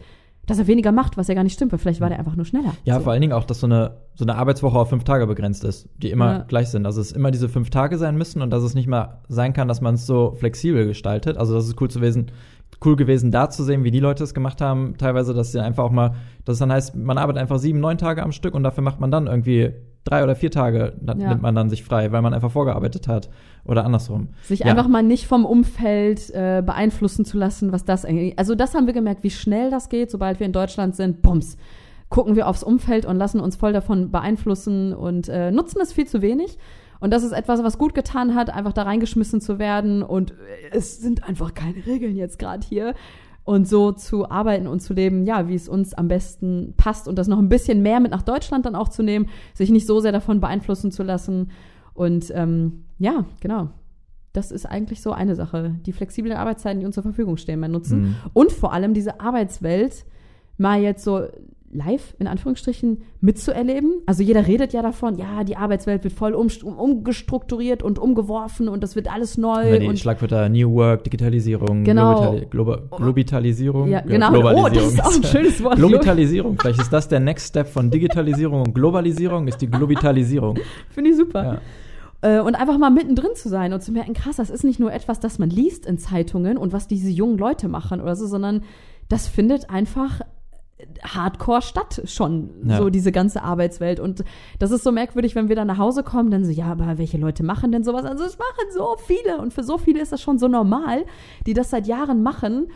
dass 0.49 0.59
er 0.59 0.67
weniger 0.67 0.93
macht, 0.93 1.17
was 1.17 1.29
ja 1.29 1.35
gar 1.35 1.45
nicht 1.45 1.53
stimmt, 1.53 1.73
weil 1.73 1.79
vielleicht 1.79 2.01
war 2.01 2.09
der 2.09 2.19
einfach 2.19 2.35
nur 2.35 2.47
schneller. 2.47 2.75
Ja, 2.85 2.97
so. 2.97 3.01
vor 3.03 3.13
allen 3.13 3.21
Dingen 3.21 3.35
auch, 3.35 3.45
dass 3.45 3.61
so 3.61 3.67
eine, 3.67 3.99
so 4.15 4.25
eine 4.25 4.35
Arbeitswoche 4.35 4.79
auf 4.79 4.89
fünf 4.89 5.05
Tage 5.05 5.27
begrenzt 5.27 5.63
ist, 5.63 5.89
die 5.99 6.11
immer 6.11 6.33
ja. 6.33 6.39
gleich 6.49 6.69
sind. 6.69 6.87
Also 6.87 7.01
es 7.01 7.13
immer 7.13 7.31
diese 7.31 7.49
fünf 7.49 7.69
Tage 7.71 7.99
sein 7.99 8.17
müssen 8.17 8.41
und 8.41 8.51
dass 8.51 8.63
es 8.63 8.75
nicht 8.75 8.89
mal 8.89 9.21
sein 9.29 9.53
kann, 9.53 9.69
dass 9.69 9.83
man 9.83 9.95
es 9.95 10.07
so 10.07 10.35
flexibel 10.39 10.87
gestaltet. 10.87 11.37
Also 11.37 11.55
das 11.55 11.67
ist 11.67 11.81
cool 11.81 11.91
zu 11.91 11.99
gewesen, 11.99 12.33
cool 12.85 12.97
gewesen, 12.97 13.31
da 13.31 13.51
zu 13.51 13.63
sehen, 13.63 13.85
wie 13.85 13.91
die 13.91 14.01
Leute 14.01 14.25
es 14.25 14.33
gemacht 14.33 14.61
haben. 14.63 14.97
Teilweise, 14.97 15.35
dass 15.35 15.53
sie 15.53 15.61
einfach 15.61 15.85
auch 15.85 15.91
mal, 15.91 16.15
dass 16.47 16.55
es 16.55 16.61
dann 16.61 16.73
heißt, 16.73 16.97
man 16.97 17.19
arbeitet 17.19 17.43
einfach 17.43 17.59
sieben, 17.59 17.81
neun 17.81 17.99
Tage 17.99 18.23
am 18.23 18.33
Stück 18.33 18.55
und 18.55 18.63
dafür 18.63 18.83
macht 18.83 19.01
man 19.01 19.11
dann 19.11 19.27
irgendwie 19.27 19.73
drei 20.09 20.25
oder 20.25 20.35
vier 20.35 20.51
Tage 20.51 20.95
ja. 21.07 21.15
nimmt 21.15 21.43
man 21.43 21.55
dann 21.55 21.71
sich 21.71 21.85
frei, 21.85 22.13
weil 22.13 22.23
man 22.23 22.35
einfach 22.35 22.51
vorgearbeitet 22.51 23.09
hat 23.09 23.29
oder 23.65 23.85
andersrum. 23.85 24.29
Sich 24.43 24.61
ja. 24.61 24.67
einfach 24.67 24.89
mal 24.89 25.03
nicht 25.03 25.27
vom 25.27 25.45
Umfeld 25.45 26.31
äh, 26.31 26.63
beeinflussen 26.65 27.25
zu 27.25 27.37
lassen, 27.37 27.73
was 27.73 27.85
das 27.85 28.05
eigentlich. 28.05 28.39
Also 28.39 28.55
das 28.55 28.75
haben 28.75 28.87
wir 28.87 28.95
gemerkt, 28.95 29.23
wie 29.23 29.31
schnell 29.31 29.71
das 29.71 29.89
geht, 29.89 30.11
sobald 30.11 30.41
wir 30.41 30.47
in 30.47 30.53
Deutschland 30.53 30.97
sind. 30.97 31.23
Bums. 31.23 31.57
Gucken 32.09 32.37
wir 32.37 32.49
aufs 32.49 32.63
Umfeld 32.63 33.05
und 33.05 33.17
lassen 33.17 33.39
uns 33.41 33.57
voll 33.57 33.75
davon 33.75 34.11
beeinflussen 34.11 34.95
und 34.95 35.29
äh, 35.29 35.51
nutzen 35.51 35.79
es 35.83 35.93
viel 35.93 36.07
zu 36.07 36.23
wenig. 36.23 36.59
Und 37.01 37.13
das 37.13 37.23
ist 37.23 37.33
etwas, 37.33 37.63
was 37.63 37.79
gut 37.79 37.95
getan 37.95 38.35
hat, 38.35 38.51
einfach 38.51 38.73
da 38.73 38.83
reingeschmissen 38.83 39.41
zu 39.41 39.59
werden. 39.59 40.03
Und 40.03 40.35
es 40.73 40.99
sind 40.99 41.29
einfach 41.29 41.55
keine 41.55 41.85
Regeln 41.87 42.17
jetzt 42.17 42.39
gerade 42.39 42.67
hier 42.67 42.95
und 43.49 43.67
so 43.67 43.93
zu 43.93 44.31
arbeiten 44.31 44.67
und 44.67 44.81
zu 44.81 44.93
leben, 44.93 45.25
ja, 45.25 45.49
wie 45.49 45.55
es 45.55 45.71
uns 45.71 45.95
am 45.95 46.07
besten 46.07 46.75
passt 46.77 47.09
und 47.09 47.17
das 47.17 47.29
noch 47.29 47.39
ein 47.39 47.49
bisschen 47.49 47.81
mehr 47.81 47.99
mit 47.99 48.11
nach 48.11 48.21
Deutschland 48.21 48.67
dann 48.67 48.75
auch 48.75 48.91
zu 48.91 49.03
nehmen, 49.03 49.31
sich 49.55 49.71
nicht 49.71 49.87
so 49.87 50.01
sehr 50.01 50.13
davon 50.13 50.39
beeinflussen 50.39 50.93
zu 50.93 51.03
lassen. 51.03 51.51
Und 51.95 52.31
ähm, 52.35 52.85
ja, 52.99 53.25
genau. 53.41 53.71
Das 54.35 54.51
ist 54.51 54.67
eigentlich 54.67 55.01
so 55.01 55.13
eine 55.13 55.35
Sache. 55.35 55.77
Die 55.87 55.95
flexiblen 55.95 56.37
Arbeitszeiten, 56.37 56.81
die 56.81 56.85
uns 56.85 56.95
zur 56.95 57.03
Verfügung 57.03 57.39
stehen, 57.39 57.59
mal 57.59 57.71
nutzen. 57.71 58.03
Mhm. 58.03 58.15
Und 58.35 58.53
vor 58.53 58.75
allem 58.75 58.93
diese 58.93 59.19
Arbeitswelt 59.19 60.05
mal 60.59 60.83
jetzt 60.83 61.03
so 61.03 61.23
live, 61.73 62.15
in 62.19 62.27
Anführungsstrichen, 62.27 63.03
mitzuerleben. 63.21 64.03
Also 64.07 64.23
jeder 64.23 64.47
redet 64.47 64.73
ja 64.73 64.83
davon, 64.83 65.17
ja, 65.17 65.45
die 65.45 65.57
Arbeitswelt 65.57 66.05
wird 66.05 66.15
voll 66.15 66.35
um, 66.35 66.49
umgestrukturiert 66.63 67.83
und 67.83 67.99
umgeworfen 67.99 68.69
und 68.69 68.83
das 68.83 68.97
wird 68.97 69.13
alles 69.13 69.37
neu. 69.39 69.71
Ja, 69.71 69.79
die 69.79 69.87
und 69.87 69.99
Schlagwörter 69.99 70.49
New 70.49 70.73
Work, 70.75 71.05
Digitalisierung, 71.05 71.85
genau. 71.85 72.21
Globali 72.21 72.47
Globa 72.47 72.97
Globitalisierung. 72.97 73.89
Ja, 73.91 74.01
genau. 74.01 74.31
Globalisierung. 74.31 74.71
Oh, 74.71 74.75
das 74.75 74.93
ist 74.95 75.05
auch 75.05 75.15
ein 75.15 75.25
schönes 75.25 75.63
Wort. 75.65 75.77
Globitalisierung. 75.77 76.59
Vielleicht 76.59 76.81
ist 76.81 76.93
das 76.93 77.09
der 77.09 77.21
Next 77.21 77.49
Step 77.49 77.69
von 77.69 77.91
Digitalisierung 77.91 78.63
und 78.63 78.75
Globalisierung, 78.75 79.49
ist 79.49 79.61
die 79.61 79.71
Globitalisierung. 79.71 80.59
Finde 80.91 81.11
ich 81.11 81.17
super. 81.17 81.45
Ja. 81.45 81.61
Äh, 82.21 82.41
und 82.41 82.55
einfach 82.55 82.79
mal 82.79 82.91
mittendrin 82.91 83.35
zu 83.35 83.49
sein 83.49 83.73
und 83.73 83.83
zu 83.83 83.93
merken, 83.93 84.15
krass, 84.15 84.37
das 84.37 84.51
ist 84.51 84.65
nicht 84.65 84.81
nur 84.81 84.93
etwas, 84.93 85.21
das 85.21 85.39
man 85.39 85.51
liest 85.51 85.87
in 85.87 85.99
Zeitungen 85.99 86.57
und 86.57 86.73
was 86.73 86.89
diese 86.89 87.11
jungen 87.11 87.39
Leute 87.39 87.69
machen 87.69 88.01
oder 88.01 88.17
so, 88.17 88.27
sondern 88.27 88.63
das 89.09 89.29
findet 89.29 89.71
einfach 89.71 90.21
Hardcore 91.03 91.63
statt 91.63 92.03
schon, 92.05 92.51
ja. 92.65 92.79
so 92.79 92.91
diese 92.91 93.11
ganze 93.11 93.43
Arbeitswelt. 93.43 93.99
Und 93.99 94.25
das 94.59 94.71
ist 94.71 94.85
so 94.85 94.93
merkwürdig, 94.93 95.35
wenn 95.35 95.49
wir 95.49 95.57
dann 95.57 95.67
nach 95.67 95.79
Hause 95.79 96.03
kommen, 96.03 96.31
dann 96.31 96.45
so, 96.45 96.53
ja, 96.53 96.67
aber 96.67 96.99
welche 96.99 97.19
Leute 97.19 97.43
machen 97.43 97.73
denn 97.73 97.83
sowas? 97.83 98.05
Also 98.05 98.25
es 98.25 98.39
machen 98.39 98.73
so 98.73 98.97
viele 99.07 99.39
und 99.39 99.53
für 99.53 99.65
so 99.65 99.79
viele 99.79 100.01
ist 100.01 100.13
das 100.13 100.21
schon 100.21 100.39
so 100.39 100.47
normal, 100.47 101.05
die 101.47 101.55
das 101.55 101.71
seit 101.71 101.87
Jahren 101.87 102.23
machen. 102.23 102.69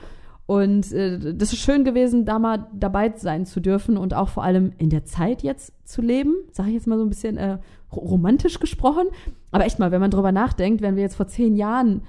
Und 0.47 0.91
äh, 0.93 1.35
das 1.35 1.53
ist 1.53 1.61
schön 1.61 1.85
gewesen, 1.85 2.25
da 2.25 2.39
mal 2.39 2.67
dabei 2.75 3.13
sein 3.17 3.47
zu 3.47 3.61
dürfen 3.61 3.97
und 3.97 4.15
auch 4.15 4.29
vor 4.29 4.43
allem 4.43 4.73
in 4.79 4.91
der 4.91 5.05
Zeit 5.05 5.43
jetzt 5.43 5.73
zu 5.89 6.03
leben, 6.03 6.35
sage 6.51 6.71
ich 6.71 6.75
jetzt 6.75 6.89
mal 6.89 6.99
so 6.99 7.05
ein 7.05 7.11
bisschen 7.11 7.37
äh, 7.37 7.59
romantisch 7.93 8.59
gesprochen. 8.59 9.07
Aber 9.53 9.65
echt 9.65 9.79
mal, 9.79 9.93
wenn 9.93 10.01
man 10.01 10.11
drüber 10.11 10.33
nachdenkt, 10.33 10.83
wenn 10.83 10.97
wir 10.97 11.03
jetzt 11.03 11.15
vor 11.15 11.29
zehn 11.29 11.55
Jahren 11.55 12.03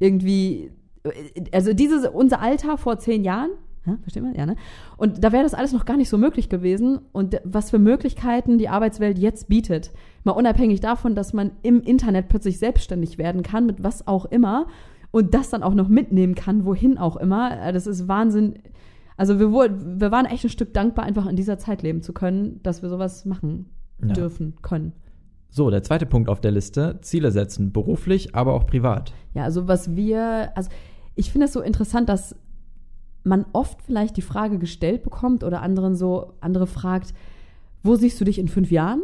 irgendwie, 0.00 0.72
äh, 1.04 1.44
also 1.52 1.72
dieses, 1.72 2.06
unser 2.08 2.40
Alter 2.40 2.76
vor 2.76 2.98
zehn 2.98 3.22
Jahren, 3.22 3.50
ja, 3.86 3.96
versteht 4.02 4.22
man? 4.22 4.34
Ja, 4.34 4.46
ne? 4.46 4.56
Und 4.96 5.22
da 5.22 5.32
wäre 5.32 5.44
das 5.44 5.54
alles 5.54 5.72
noch 5.72 5.84
gar 5.84 5.96
nicht 5.96 6.08
so 6.08 6.18
möglich 6.18 6.48
gewesen. 6.48 6.98
Und 7.12 7.40
was 7.44 7.70
für 7.70 7.78
Möglichkeiten 7.78 8.58
die 8.58 8.68
Arbeitswelt 8.68 9.18
jetzt 9.18 9.48
bietet. 9.48 9.92
Mal 10.24 10.32
unabhängig 10.32 10.80
davon, 10.80 11.14
dass 11.14 11.32
man 11.32 11.52
im 11.62 11.80
Internet 11.80 12.28
plötzlich 12.28 12.58
selbstständig 12.58 13.16
werden 13.16 13.42
kann, 13.42 13.66
mit 13.66 13.82
was 13.82 14.06
auch 14.06 14.24
immer. 14.26 14.66
Und 15.12 15.34
das 15.34 15.50
dann 15.50 15.62
auch 15.62 15.74
noch 15.74 15.88
mitnehmen 15.88 16.34
kann, 16.34 16.64
wohin 16.64 16.98
auch 16.98 17.16
immer. 17.16 17.60
Äh, 17.62 17.72
das 17.72 17.86
ist 17.86 18.08
Wahnsinn. 18.08 18.58
Also 19.16 19.38
wir, 19.38 19.50
wir 19.50 20.10
waren 20.10 20.26
echt 20.26 20.44
ein 20.44 20.50
Stück 20.50 20.74
dankbar, 20.74 21.04
einfach 21.04 21.26
in 21.26 21.36
dieser 21.36 21.58
Zeit 21.58 21.82
leben 21.82 22.02
zu 22.02 22.12
können, 22.12 22.60
dass 22.62 22.82
wir 22.82 22.88
sowas 22.88 23.24
machen 23.24 23.70
ja. 24.02 24.12
dürfen, 24.12 24.56
können. 24.62 24.92
So, 25.48 25.70
der 25.70 25.82
zweite 25.82 26.04
Punkt 26.04 26.28
auf 26.28 26.40
der 26.40 26.50
Liste, 26.50 26.98
Ziele 27.00 27.30
setzen, 27.30 27.72
beruflich, 27.72 28.34
aber 28.34 28.52
auch 28.52 28.66
privat. 28.66 29.14
Ja, 29.32 29.44
also 29.44 29.68
was 29.68 29.96
wir, 29.96 30.52
also 30.54 30.68
ich 31.14 31.30
finde 31.32 31.46
es 31.46 31.54
so 31.54 31.62
interessant, 31.62 32.10
dass 32.10 32.36
man 33.26 33.44
oft 33.52 33.82
vielleicht 33.82 34.16
die 34.16 34.22
Frage 34.22 34.58
gestellt 34.58 35.02
bekommt 35.02 35.44
oder 35.44 35.62
anderen 35.62 35.96
so, 35.96 36.34
andere 36.40 36.66
fragt, 36.66 37.12
wo 37.82 37.96
siehst 37.96 38.20
du 38.20 38.24
dich 38.24 38.38
in 38.38 38.48
fünf 38.48 38.70
Jahren? 38.70 39.02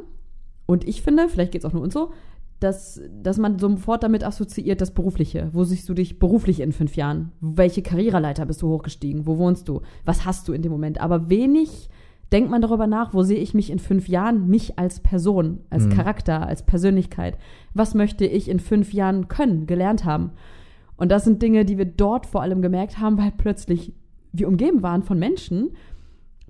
Und 0.66 0.87
ich 0.87 1.02
finde, 1.02 1.28
vielleicht 1.28 1.52
geht 1.52 1.62
es 1.62 1.64
auch 1.64 1.72
nur 1.72 1.82
uns 1.82 1.92
so, 1.92 2.12
dass, 2.61 3.00
dass 3.20 3.38
man 3.38 3.58
sofort 3.58 4.04
damit 4.04 4.24
assoziiert 4.24 4.80
das 4.80 4.92
Berufliche. 4.92 5.50
Wo 5.52 5.64
siehst 5.64 5.88
du 5.88 5.94
dich 5.94 6.20
beruflich 6.20 6.61
in 6.61 6.72
fünf 6.72 6.94
Jahren? 6.94 7.32
Welche 7.40 7.82
Karriereleiter 7.82 8.46
bist 8.46 8.62
du 8.62 8.68
hochgestiegen? 8.68 9.26
Wo 9.26 9.38
wohnst 9.38 9.68
du? 9.68 9.82
Was 10.04 10.24
hast 10.24 10.46
du 10.46 10.52
in 10.52 10.62
dem 10.62 10.70
Moment? 10.70 11.00
Aber 11.00 11.28
wenig 11.28 11.88
denkt 12.30 12.50
man 12.50 12.62
darüber 12.62 12.87
nach, 12.87 13.12
wo 13.12 13.24
sehe 13.24 13.38
ich 13.38 13.54
mich 13.54 13.70
in 13.70 13.80
fünf 13.80 14.08
Jahren, 14.08 14.48
mich 14.48 14.78
als 14.78 15.00
Person, 15.00 15.61
als 15.68 15.87
mhm. 15.87 15.90
Charakter, 15.90 16.46
als 16.46 16.64
Persönlichkeit. 16.64 17.37
Was 17.74 17.94
möchte 17.94 18.24
ich 18.24 18.48
in 18.48 18.61
fünf 18.61 18.92
Jahren 18.92 19.26
können, 19.26 19.66
gelernt 19.66 20.04
haben? 20.04 20.30
Und 20.96 21.11
das 21.11 21.24
sind 21.24 21.42
Dinge, 21.42 21.64
die 21.64 21.78
wir 21.78 21.85
dort 21.85 22.26
vor 22.26 22.42
allem 22.42 22.62
gemerkt 22.62 23.00
haben, 23.00 23.18
weil 23.18 23.32
plötzlich 23.37 23.92
wir 24.32 24.48
umgeben 24.48 24.82
waren 24.82 25.02
von 25.02 25.18
Menschen, 25.18 25.70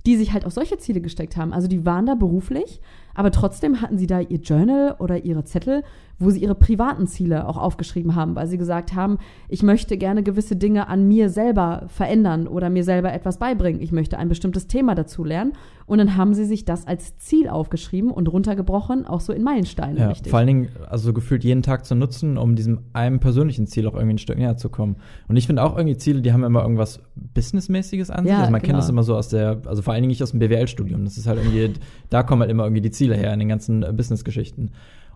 die 0.06 0.16
sich 0.16 0.32
halt 0.32 0.44
auch 0.44 0.50
solche 0.50 0.78
Ziele 0.78 1.00
gesteckt 1.00 1.36
haben. 1.36 1.52
Also 1.52 1.68
die 1.68 1.84
waren 1.86 2.06
da 2.06 2.14
beruflich, 2.14 2.80
aber 3.14 3.30
trotzdem 3.30 3.80
hatten 3.80 3.98
sie 3.98 4.06
da 4.06 4.20
ihr 4.20 4.38
Journal 4.38 4.96
oder 4.98 5.24
ihre 5.24 5.44
Zettel, 5.44 5.84
wo 6.18 6.30
sie 6.30 6.40
ihre 6.40 6.54
privaten 6.54 7.06
Ziele 7.06 7.48
auch 7.48 7.56
aufgeschrieben 7.56 8.14
haben, 8.14 8.36
weil 8.36 8.46
sie 8.46 8.58
gesagt 8.58 8.94
haben, 8.94 9.18
ich 9.48 9.62
möchte 9.62 9.96
gerne 9.96 10.22
gewisse 10.22 10.56
Dinge 10.56 10.88
an 10.88 11.08
mir 11.08 11.28
selber 11.28 11.84
verändern 11.88 12.46
oder 12.46 12.70
mir 12.70 12.84
selber 12.84 13.12
etwas 13.12 13.38
beibringen. 13.38 13.80
Ich 13.80 13.92
möchte 13.92 14.18
ein 14.18 14.28
bestimmtes 14.28 14.66
Thema 14.66 14.94
dazu 14.94 15.24
lernen. 15.24 15.52
Und 15.84 15.98
dann 15.98 16.16
haben 16.16 16.32
sie 16.32 16.44
sich 16.44 16.64
das 16.64 16.86
als 16.86 17.18
Ziel 17.18 17.48
aufgeschrieben 17.48 18.10
und 18.10 18.28
runtergebrochen, 18.32 19.04
auch 19.04 19.20
so 19.20 19.32
in 19.32 19.42
Meilensteine. 19.42 19.98
Ja, 19.98 20.08
richtig. 20.08 20.30
vor 20.30 20.38
allen 20.38 20.46
Dingen, 20.46 20.68
also 20.88 21.12
gefühlt 21.12 21.44
jeden 21.44 21.62
Tag 21.62 21.84
zu 21.84 21.94
nutzen, 21.94 22.38
um 22.38 22.54
diesem 22.54 22.80
einem 22.92 23.20
persönlichen 23.20 23.66
Ziel 23.66 23.86
auch 23.86 23.94
irgendwie 23.94 24.14
ein 24.14 24.18
Stück 24.18 24.38
näher 24.38 24.56
zu 24.56 24.68
kommen. 24.68 24.96
Und 25.28 25.36
ich 25.36 25.46
finde 25.46 25.62
auch 25.62 25.76
irgendwie 25.76 25.96
Ziele, 25.96 26.22
die 26.22 26.32
haben 26.32 26.44
immer 26.44 26.62
irgendwas 26.62 27.00
Businessmäßiges 27.34 28.10
an 28.10 28.24
sich. 28.24 28.32
Ja, 28.32 28.40
also 28.40 28.52
man 28.52 28.60
kennt 28.60 28.70
genau. 28.70 28.78
das 28.78 28.88
immer 28.88 29.02
so 29.02 29.16
aus 29.16 29.28
der, 29.28 29.60
also 29.66 29.82
vor 29.82 29.92
allen 29.92 30.02
Dingen 30.02 30.10
nicht 30.10 30.22
aus 30.22 30.30
dem 30.30 30.40
BWL-Studium. 30.40 31.04
Das 31.04 31.18
ist 31.18 31.26
halt 31.26 31.38
irgendwie, 31.38 31.74
da 32.10 32.22
kommen 32.22 32.42
halt 32.42 32.50
immer 32.50 32.64
irgendwie 32.64 32.82
die 32.82 32.90
Ziele 32.90 33.16
her 33.16 33.32
in 33.32 33.40
den 33.40 33.48
ganzen 33.48 33.82
äh, 33.82 33.92
Business-Geschichten. 33.92 34.70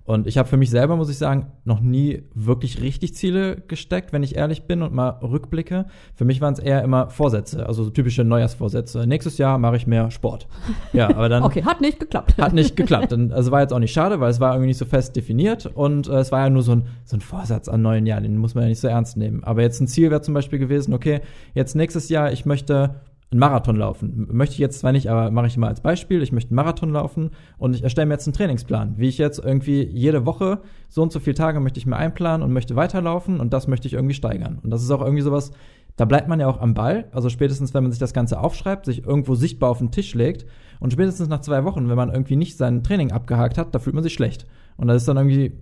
Und 0.07 0.29
ich 0.29 0.39
habe 0.39 0.49
für 0.49 0.57
mich 0.57 0.71
selber, 0.71 0.97
muss 0.97 1.11
ich 1.11 1.19
sagen, 1.19 1.49
noch 1.65 1.81
nie 1.81 2.23
wirklich 2.33 2.81
richtig 2.81 3.15
Ziele 3.15 3.57
gesteckt, 3.67 4.13
wenn 4.13 4.23
ich 4.23 4.37
ehrlich 4.37 4.63
bin 4.63 4.83
und 4.83 4.95
mal 4.95 5.11
rückblicke. 5.21 5.87
Für 6.15 6.25
mich 6.25 6.41
waren 6.41 6.55
es 6.55 6.61
eher 6.61 6.83
immer 6.83 7.11
Vorsätze, 7.11 7.67
also 7.67 7.83
so 7.83 7.91
typische 7.91 8.23
Neujahrsvorsätze. 8.23 9.07
Nächstes 9.07 9.37
Jahr 9.37 9.59
mache 9.59 9.77
ich 9.77 9.89
mehr 9.89 10.13
Sport. 10.13 10.47
Ja, 10.93 11.09
aber 11.09 11.29
dann 11.29 11.43
okay, 11.43 11.65
hat 11.65 11.81
nicht 11.81 11.99
geklappt. 11.99 12.39
hat 12.39 12.53
nicht 12.53 12.77
geklappt. 12.77 13.13
Und, 13.13 13.33
also 13.33 13.51
war 13.51 13.61
jetzt 13.61 13.73
auch 13.73 13.81
nicht 13.81 13.93
schade, 13.93 14.21
weil 14.21 14.31
es 14.31 14.39
war 14.39 14.53
irgendwie 14.53 14.69
nicht 14.69 14.79
so 14.79 14.85
fest 14.85 15.17
definiert 15.17 15.67
und 15.67 16.09
äh, 16.09 16.19
es 16.19 16.31
war 16.31 16.41
ja 16.45 16.51
nur 16.51 16.63
so 16.63 16.73
ein, 16.73 16.87
so 17.05 17.17
ein 17.17 17.21
Vorsatz 17.21 17.69
an 17.69 17.83
neuen 17.83 18.07
Jahr, 18.07 18.21
den 18.21 18.37
muss 18.37 18.55
man 18.55 18.63
ja 18.63 18.69
nicht 18.69 18.81
so 18.81 18.87
ernst 18.89 19.17
nehmen. 19.17 19.43
Aber 19.43 19.63
jetzt 19.63 19.81
ein 19.81 19.89
Ziel 19.89 20.11
wäre 20.11 20.23
zum 20.23 20.35
Beispiel 20.35 20.61
gewesen, 20.61 20.95
okay, 20.95 21.21
jetzt 21.55 21.75
nächstes 21.75 22.09
Jahr, 22.09 22.33
ich 22.33 22.47
möchte 22.47 22.95
einen 23.31 23.41
Marathon 23.41 23.77
laufen. 23.77 24.29
Möchte 24.31 24.53
ich 24.53 24.59
jetzt 24.59 24.79
zwar 24.79 24.93
nicht, 24.93 25.11
aber 25.11 25.31
mache 25.31 25.49
ich 25.49 25.57
mal 25.57 25.69
als 25.69 25.81
Beispiel. 25.81 26.23
Ich 26.23 26.31
möchte 26.31 26.51
einen 26.51 26.57
Marathon 26.57 26.91
laufen 26.91 27.31
und 27.59 27.75
ich 27.75 27.83
erstelle 27.83 28.07
mir 28.07 28.15
jetzt 28.15 28.27
einen 28.27 28.35
Trainingsplan, 28.35 28.99
wie 28.99 29.09
ich 29.09 29.19
jetzt 29.19 29.41
irgendwie 29.45 29.83
jede 29.83 30.27
Woche 30.27 30.61
so 30.89 31.03
und 31.03 31.13
so 31.13 31.19
viele 31.19 31.35
Tage 31.35 31.59
möchte 31.59 31.79
ich 31.79 31.87
mir 31.87 31.97
einplanen 31.97 32.43
und 32.43 32.53
möchte 32.53 32.77
weiterlaufen 32.77 33.41
und 33.41 33.53
das 33.53 33.67
möchte 33.67 33.89
ich 33.89 33.95
irgendwie 33.95 34.15
steigern. 34.15 34.61
Und 34.63 34.71
das 34.71 34.83
ist 34.83 34.91
auch 34.93 35.01
irgendwie 35.01 35.23
sowas, 35.23 35.51
da 35.97 36.05
bleibt 36.05 36.29
man 36.29 36.39
ja 36.39 36.47
auch 36.47 36.61
am 36.61 36.75
Ball. 36.75 37.09
Also 37.11 37.29
spätestens, 37.29 37.75
wenn 37.75 37.83
man 37.83 37.91
sich 37.91 37.99
das 37.99 38.13
Ganze 38.13 38.39
aufschreibt, 38.39 38.87
sich 38.87 39.05
irgendwo 39.05 39.35
sichtbar 39.35 39.71
auf 39.71 39.79
den 39.79 39.91
Tisch 39.91 40.15
legt 40.15 40.47
und 40.79 40.93
spätestens 40.93 41.29
nach 41.29 41.41
zwei 41.41 41.65
Wochen, 41.65 41.89
wenn 41.89 41.97
man 41.97 42.11
irgendwie 42.11 42.37
nicht 42.37 42.57
sein 42.57 42.85
Training 42.85 43.11
abgehakt 43.11 43.59
hat, 43.59 43.75
da 43.75 43.81
fühlt 43.81 43.95
man 43.95 44.05
sich 44.05 44.13
schlecht. 44.13 44.47
Und 44.77 44.87
das 44.87 44.99
ist 44.99 45.09
dann 45.09 45.17
irgendwie, 45.17 45.53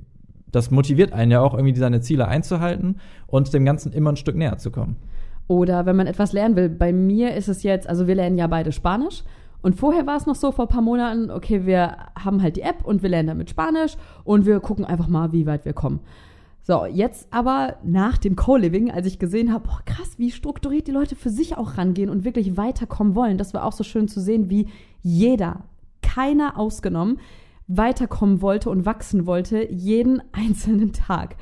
das 0.50 0.70
motiviert 0.70 1.12
einen 1.12 1.31
ja 1.31 1.40
auch 1.40 1.55
irgendwie 1.55 1.79
seine 1.79 2.00
Ziele 2.00 2.29
einzuhalten 2.29 2.96
und 3.27 3.55
dem 3.55 3.64
Ganzen 3.64 3.92
immer 3.92 4.12
ein 4.12 4.16
Stück 4.16 4.37
näher 4.37 4.59
zu 4.59 4.70
kommen. 4.70 4.96
Oder 5.46 5.87
wenn 5.87 5.96
man 5.96 6.07
etwas 6.07 6.33
lernen 6.33 6.57
will. 6.57 6.68
Bei 6.68 6.92
mir 6.92 7.35
ist 7.35 7.48
es 7.48 7.62
jetzt, 7.62 7.88
also 7.88 8.07
wir 8.07 8.14
lernen 8.14 8.38
ja 8.38 8.46
beide 8.46 8.72
Spanisch. 8.72 9.22
Und 9.62 9.76
vorher 9.76 10.07
war 10.07 10.16
es 10.16 10.26
noch 10.26 10.35
so 10.35 10.52
vor 10.52 10.66
ein 10.66 10.68
paar 10.68 10.83
Monaten, 10.83 11.30
okay, 11.30 11.64
wir 11.64 11.96
haben 12.22 12.42
halt 12.42 12.57
die 12.57 12.62
App 12.62 12.85
und 12.85 13.02
wir 13.02 13.09
lernen 13.09 13.28
damit 13.28 13.48
Spanisch 13.48 13.96
und 14.22 14.44
wir 14.44 14.61
gucken 14.61 14.85
einfach 14.85 15.09
mal, 15.09 15.33
wie 15.33 15.46
weit 15.46 15.64
wir 15.64 15.72
kommen. 15.72 16.00
So, 16.66 16.87
jetzt 16.87 17.28
aber 17.30 17.76
nach 17.83 18.16
dem 18.16 18.37
Co-Living, 18.37 18.90
als 18.90 19.07
ich 19.07 19.18
gesehen 19.18 19.52
habe, 19.52 19.68
boah, 19.68 19.80
krass, 19.85 20.18
wie 20.18 20.30
strukturiert 20.30 20.87
die 20.87 20.92
Leute 20.92 21.14
für 21.14 21.28
sich 21.30 21.57
auch 21.59 21.76
rangehen 21.76 22.09
und 22.09 22.24
wirklich 22.24 22.57
weiterkommen 22.57 23.14
wollen. 23.14 23.37
Das 23.37 23.52
war 23.52 23.64
auch 23.64 23.72
so 23.72 23.85
schön 23.85 24.09
zu 24.09 24.20
sehen, 24.20 24.48
wie 24.48 24.68
jeder, 25.02 25.61
keiner 26.02 26.59
ausgenommen, 26.59 27.18
weiterkommen 27.66 28.40
wollte 28.40 28.70
und 28.70 28.87
wachsen 28.87 29.26
wollte, 29.26 29.70
jeden 29.70 30.22
einzelnen 30.33 30.92
Tag. 30.92 31.37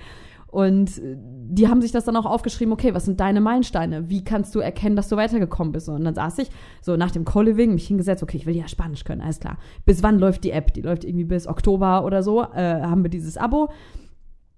Und 0.52 0.98
äh, 0.98 1.16
die 1.18 1.66
haben 1.66 1.80
sich 1.80 1.92
das 1.92 2.04
dann 2.04 2.14
auch 2.14 2.26
aufgeschrieben, 2.26 2.74
okay, 2.74 2.94
was 2.94 3.06
sind 3.06 3.18
deine 3.18 3.40
Meilensteine? 3.40 4.10
Wie 4.10 4.22
kannst 4.22 4.54
du 4.54 4.60
erkennen, 4.60 4.96
dass 4.96 5.08
du 5.08 5.16
weitergekommen 5.16 5.72
bist? 5.72 5.88
Und 5.88 6.04
dann 6.04 6.14
saß 6.14 6.38
ich 6.38 6.50
so 6.82 6.94
nach 6.96 7.10
dem 7.10 7.24
Co-Living, 7.24 7.72
mich 7.72 7.86
hingesetzt, 7.86 8.22
okay, 8.22 8.36
ich 8.36 8.44
will 8.44 8.54
ja 8.54 8.68
Spanisch 8.68 9.04
können, 9.04 9.22
alles 9.22 9.40
klar. 9.40 9.56
Bis 9.86 10.02
wann 10.02 10.18
läuft 10.18 10.44
die 10.44 10.50
App? 10.50 10.74
Die 10.74 10.82
läuft 10.82 11.04
irgendwie 11.04 11.24
bis 11.24 11.48
Oktober 11.48 12.04
oder 12.04 12.22
so, 12.22 12.42
äh, 12.42 12.82
haben 12.82 13.02
wir 13.02 13.08
dieses 13.08 13.38
Abo. 13.38 13.70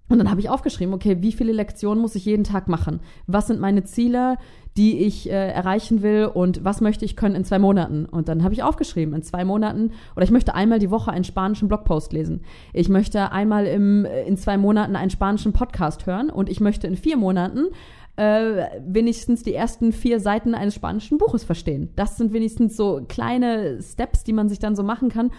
Und 0.09 0.19
dann 0.19 0.31
habe 0.31 0.41
ich 0.41 0.51
aufgeschrieben, 0.51 0.95
okay, 0.95 1.23
wie 1.23 1.33
viele 1.33 1.53
Lektionen 1.53 2.03
muss 2.03 2.15
ich 2.15 2.27
jeden 2.27 2.45
Tag 2.45 2.69
machen? 2.69 3.01
Was 3.27 3.47
sind 3.47 3.59
meine 3.59 3.85
Ziele, 3.85 4.37
die 4.77 4.99
ich 4.99 5.31
äh, 5.31 5.51
erreichen 5.51 6.03
will 6.03 6.27
und 6.33 6.63
was 6.63 6.81
möchte 6.81 7.05
ich 7.05 7.17
können 7.17 7.35
in 7.35 7.45
zwei 7.45 7.59
Monaten? 7.59 8.05
Und 8.05 8.29
dann 8.29 8.43
habe 8.45 8.53
ich 8.53 8.63
aufgeschrieben, 8.63 9.15
in 9.15 9.23
zwei 9.23 9.45
Monaten, 9.45 9.93
oder 10.15 10.25
ich 10.25 10.31
möchte 10.31 10.55
einmal 10.55 10.79
die 10.79 10.91
Woche 10.91 11.11
einen 11.11 11.25
spanischen 11.25 11.69
Blogpost 11.69 12.13
lesen. 12.13 12.43
Ich 12.75 12.89
möchte 12.89 13.33
einmal 13.33 13.67
im, 13.67 14.05
äh, 14.05 14.25
in 14.25 14.37
zwei 14.37 14.59
Monaten 14.59 14.95
einen 14.97 15.11
spanischen 15.11 15.55
Podcast 15.55 16.07
hören 16.07 16.29
und 16.29 16.51
ich 16.51 16.61
möchte 16.61 16.87
in 16.87 16.97
vier 16.97 17.17
Monaten 17.17 17.69
äh, 18.17 18.67
wenigstens 18.87 19.43
die 19.43 19.55
ersten 19.55 19.93
vier 19.93 20.21
Seiten 20.21 20.55
eines 20.55 20.75
spanischen 20.75 21.19
Buches 21.19 21.45
verstehen. 21.45 21.91
Das 21.97 22.17
sind 22.17 22.33
wenigstens 22.33 22.77
so 22.77 23.05
kleine 23.09 23.81
Steps, 23.83 24.23
die 24.23 24.33
man 24.33 24.49
sich 24.49 24.59
dann 24.59 24.77
so 24.77 24.83
machen 24.83 25.09
kann. 25.09 25.31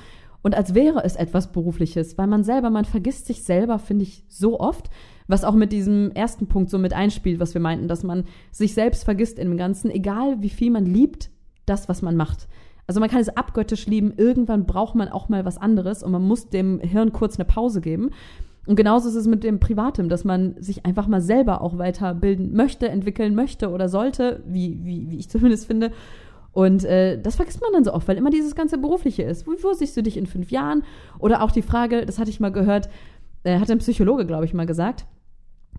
Und 0.45 0.53
als 0.53 0.75
wäre 0.75 1.03
es 1.03 1.15
etwas 1.15 1.51
Berufliches, 1.51 2.19
weil 2.19 2.27
man 2.27 2.43
selber, 2.43 2.69
man 2.69 2.85
vergisst 2.85 3.25
sich 3.25 3.41
selber, 3.41 3.79
finde 3.79 4.03
ich, 4.03 4.25
so 4.29 4.59
oft, 4.59 4.91
was 5.27 5.43
auch 5.43 5.55
mit 5.55 5.71
diesem 5.71 6.11
ersten 6.11 6.45
Punkt 6.45 6.69
so 6.69 6.77
mit 6.77 6.93
einspielt, 6.93 7.39
was 7.39 7.55
wir 7.55 7.61
meinten, 7.61 7.87
dass 7.87 8.03
man 8.03 8.25
sich 8.51 8.75
selbst 8.75 9.05
vergisst 9.05 9.39
im 9.39 9.57
Ganzen, 9.57 9.89
egal 9.89 10.43
wie 10.43 10.49
viel 10.49 10.69
man 10.69 10.85
liebt, 10.85 11.31
das, 11.65 11.89
was 11.89 12.03
man 12.03 12.15
macht. 12.15 12.47
Also 12.85 12.99
man 12.99 13.09
kann 13.09 13.21
es 13.21 13.29
abgöttisch 13.29 13.87
lieben, 13.87 14.13
irgendwann 14.17 14.67
braucht 14.67 14.93
man 14.93 15.09
auch 15.09 15.29
mal 15.29 15.45
was 15.45 15.57
anderes 15.57 16.03
und 16.03 16.11
man 16.11 16.21
muss 16.21 16.47
dem 16.47 16.79
Hirn 16.79 17.11
kurz 17.11 17.39
eine 17.39 17.45
Pause 17.45 17.81
geben. 17.81 18.11
Und 18.67 18.75
genauso 18.75 19.09
ist 19.09 19.15
es 19.15 19.25
mit 19.25 19.43
dem 19.43 19.59
Privatem, 19.59 20.09
dass 20.09 20.25
man 20.25 20.61
sich 20.61 20.85
einfach 20.85 21.07
mal 21.07 21.21
selber 21.21 21.61
auch 21.61 21.79
weiterbilden 21.79 22.55
möchte, 22.55 22.87
entwickeln 22.87 23.33
möchte 23.33 23.71
oder 23.71 23.89
sollte, 23.89 24.43
wie, 24.45 24.77
wie, 24.83 25.09
wie 25.09 25.17
ich 25.17 25.27
zumindest 25.27 25.65
finde. 25.65 25.91
Und 26.55 26.85
äh, 26.85 27.21
das 27.21 27.35
vergisst 27.35 27.59
man 27.59 27.73
dann 27.73 27.83
so 27.83 27.93
oft, 27.93 28.07
weil 28.07 28.15
immer 28.15 28.29
dieses 28.29 28.55
ganze 28.55 28.77
Berufliche 28.77 29.23
ist. 29.23 29.45
Wo, 29.45 29.51
wo 29.61 29.73
siehst 29.73 29.97
du 29.97 30.01
dich 30.01 30.15
in 30.15 30.25
fünf 30.25 30.51
Jahren? 30.51 30.83
Oder 31.19 31.43
auch 31.43 31.51
die 31.51 31.61
Frage, 31.61 32.05
das 32.05 32.17
hatte 32.17 32.29
ich 32.29 32.39
mal 32.39 32.53
gehört, 32.53 32.87
äh, 33.43 33.59
hat 33.59 33.69
ein 33.69 33.79
Psychologe, 33.79 34.25
glaube 34.25 34.45
ich, 34.45 34.53
mal 34.53 34.65
gesagt, 34.65 35.05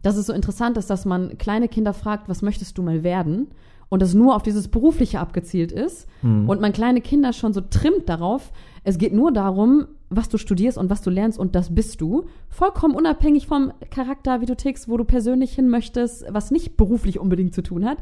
dass 0.03 0.19
es 0.19 0.27
so 0.27 0.35
interessant 0.35 0.77
ist, 0.77 0.91
dass 0.91 1.07
man 1.07 1.39
kleine 1.39 1.69
Kinder 1.69 1.95
fragt, 1.95 2.29
was 2.29 2.43
möchtest 2.43 2.77
du 2.77 2.83
mal 2.83 3.03
werden? 3.03 3.49
Und 3.89 4.03
das 4.03 4.13
nur 4.13 4.37
auf 4.37 4.43
dieses 4.43 4.69
Berufliche 4.69 5.19
abgezielt 5.19 5.73
ist. 5.73 6.09
Mhm. 6.21 6.47
Und 6.47 6.61
man 6.61 6.75
kleine 6.75 7.01
Kinder 7.01 7.33
schon 7.33 7.55
so 7.55 7.63
trimmt 7.63 8.11
darauf, 8.11 8.53
es 8.85 8.99
geht 8.99 9.15
nur 9.15 9.33
darum, 9.33 9.87
was 10.11 10.29
du 10.29 10.37
studierst 10.37 10.77
und 10.77 10.91
was 10.91 11.01
du 11.01 11.09
lernst 11.09 11.39
und 11.39 11.55
das 11.55 11.75
bist 11.75 12.03
du. 12.03 12.27
Vollkommen 12.51 12.95
unabhängig 12.95 13.47
vom 13.47 13.73
Charakter, 13.91 14.43
wie 14.43 14.47
du 14.47 14.55
tickst, 14.55 14.91
wo 14.91 14.99
du 14.99 15.05
persönlich 15.05 15.55
hin 15.55 15.71
möchtest, 15.71 16.27
was 16.29 16.51
nicht 16.51 16.77
beruflich 16.77 17.19
unbedingt 17.19 17.55
zu 17.55 17.63
tun 17.63 17.87
hat. 17.87 17.97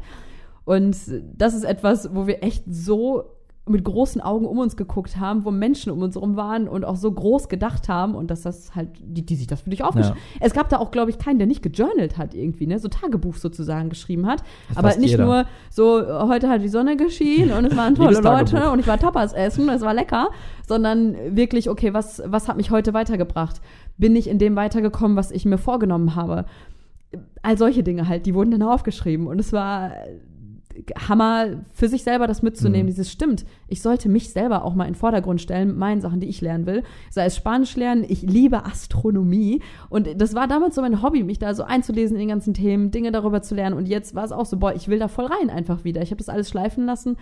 Und 0.65 0.97
das 1.37 1.53
ist 1.53 1.63
etwas, 1.63 2.13
wo 2.13 2.27
wir 2.27 2.43
echt 2.43 2.63
so 2.67 3.35
mit 3.67 3.83
großen 3.83 4.21
Augen 4.21 4.45
um 4.45 4.59
uns 4.59 4.77
geguckt 4.77 5.17
haben, 5.17 5.43
wo 5.43 5.49
Menschen 5.49 5.91
um 5.91 6.01
uns 6.01 6.15
herum 6.15 6.35
waren 6.35 6.67
und 6.67 6.85
auch 6.85 6.95
so 6.95 7.11
groß 7.11 7.49
gedacht 7.49 7.89
haben 7.89 8.13
und 8.13 8.29
dass 8.29 8.43
das 8.43 8.75
halt, 8.75 8.89
die, 8.99 9.25
die 9.25 9.35
sich 9.35 9.47
das 9.47 9.61
für 9.61 9.71
dich 9.71 9.83
aufgeschrieben 9.83 10.19
Ja. 10.19 10.45
Es 10.45 10.53
gab 10.53 10.69
da 10.69 10.77
auch, 10.77 10.91
glaube 10.91 11.09
ich, 11.09 11.17
keinen, 11.17 11.39
der 11.39 11.47
nicht 11.47 11.63
gejournalt 11.63 12.17
hat 12.17 12.35
irgendwie, 12.35 12.67
ne, 12.67 12.77
so 12.77 12.89
Tagebuch 12.89 13.35
sozusagen 13.35 13.89
geschrieben 13.89 14.27
hat. 14.27 14.43
Das 14.69 14.77
Aber 14.77 14.95
nicht 14.97 15.11
jeder. 15.11 15.25
nur 15.25 15.45
so, 15.71 15.99
heute 16.27 16.47
hat 16.47 16.61
die 16.61 16.69
Sonne 16.69 16.95
geschienen 16.95 17.57
und 17.57 17.65
es 17.65 17.75
waren 17.75 17.95
tolle 17.95 18.19
Leute 18.19 18.69
und 18.69 18.77
ich 18.79 18.87
war 18.87 18.99
Tapas 18.99 19.33
essen, 19.33 19.67
es 19.69 19.81
war 19.81 19.95
lecker, 19.95 20.29
sondern 20.67 21.15
wirklich, 21.35 21.67
okay, 21.67 21.91
was, 21.91 22.21
was 22.25 22.47
hat 22.47 22.57
mich 22.57 22.69
heute 22.69 22.93
weitergebracht? 22.93 23.61
Bin 23.97 24.15
ich 24.15 24.29
in 24.29 24.37
dem 24.37 24.55
weitergekommen, 24.55 25.17
was 25.17 25.31
ich 25.31 25.43
mir 25.43 25.57
vorgenommen 25.57 26.15
habe? 26.15 26.45
All 27.41 27.57
solche 27.57 27.81
Dinge 27.81 28.07
halt, 28.07 28.27
die 28.27 28.35
wurden 28.35 28.51
dann 28.51 28.61
aufgeschrieben 28.61 29.25
und 29.25 29.39
es 29.39 29.53
war 29.53 29.91
Hammer 31.07 31.63
für 31.71 31.87
sich 31.87 32.03
selber 32.03 32.27
das 32.27 32.41
mitzunehmen. 32.41 32.85
Mhm. 32.85 32.91
Dieses 32.91 33.11
stimmt. 33.11 33.45
Ich 33.67 33.81
sollte 33.81 34.09
mich 34.09 34.31
selber 34.31 34.63
auch 34.63 34.75
mal 34.75 34.85
in 34.85 34.93
den 34.93 34.99
Vordergrund 34.99 35.41
stellen 35.41 35.69
mit 35.69 35.77
meinen 35.77 36.01
Sachen, 36.01 36.19
die 36.19 36.27
ich 36.27 36.41
lernen 36.41 36.65
will. 36.65 36.83
Sei 37.09 37.25
es 37.25 37.35
Spanisch 37.35 37.75
lernen, 37.75 38.05
ich 38.07 38.21
liebe 38.21 38.65
Astronomie. 38.65 39.61
Und 39.89 40.19
das 40.19 40.35
war 40.35 40.47
damals 40.47 40.75
so 40.75 40.81
mein 40.81 41.01
Hobby, 41.01 41.23
mich 41.23 41.39
da 41.39 41.53
so 41.53 41.63
einzulesen 41.63 42.15
in 42.15 42.21
den 42.21 42.29
ganzen 42.29 42.53
Themen, 42.53 42.91
Dinge 42.91 43.11
darüber 43.11 43.41
zu 43.41 43.55
lernen. 43.55 43.75
Und 43.75 43.87
jetzt 43.87 44.15
war 44.15 44.25
es 44.25 44.31
auch 44.31 44.45
so, 44.45 44.57
boah, 44.57 44.73
ich 44.73 44.87
will 44.87 44.99
da 44.99 45.07
voll 45.07 45.25
rein 45.25 45.49
einfach 45.49 45.83
wieder. 45.83 46.01
Ich 46.01 46.11
habe 46.11 46.17
das 46.17 46.29
alles 46.29 46.49
schleifen 46.49 46.85
lassen 46.85 47.17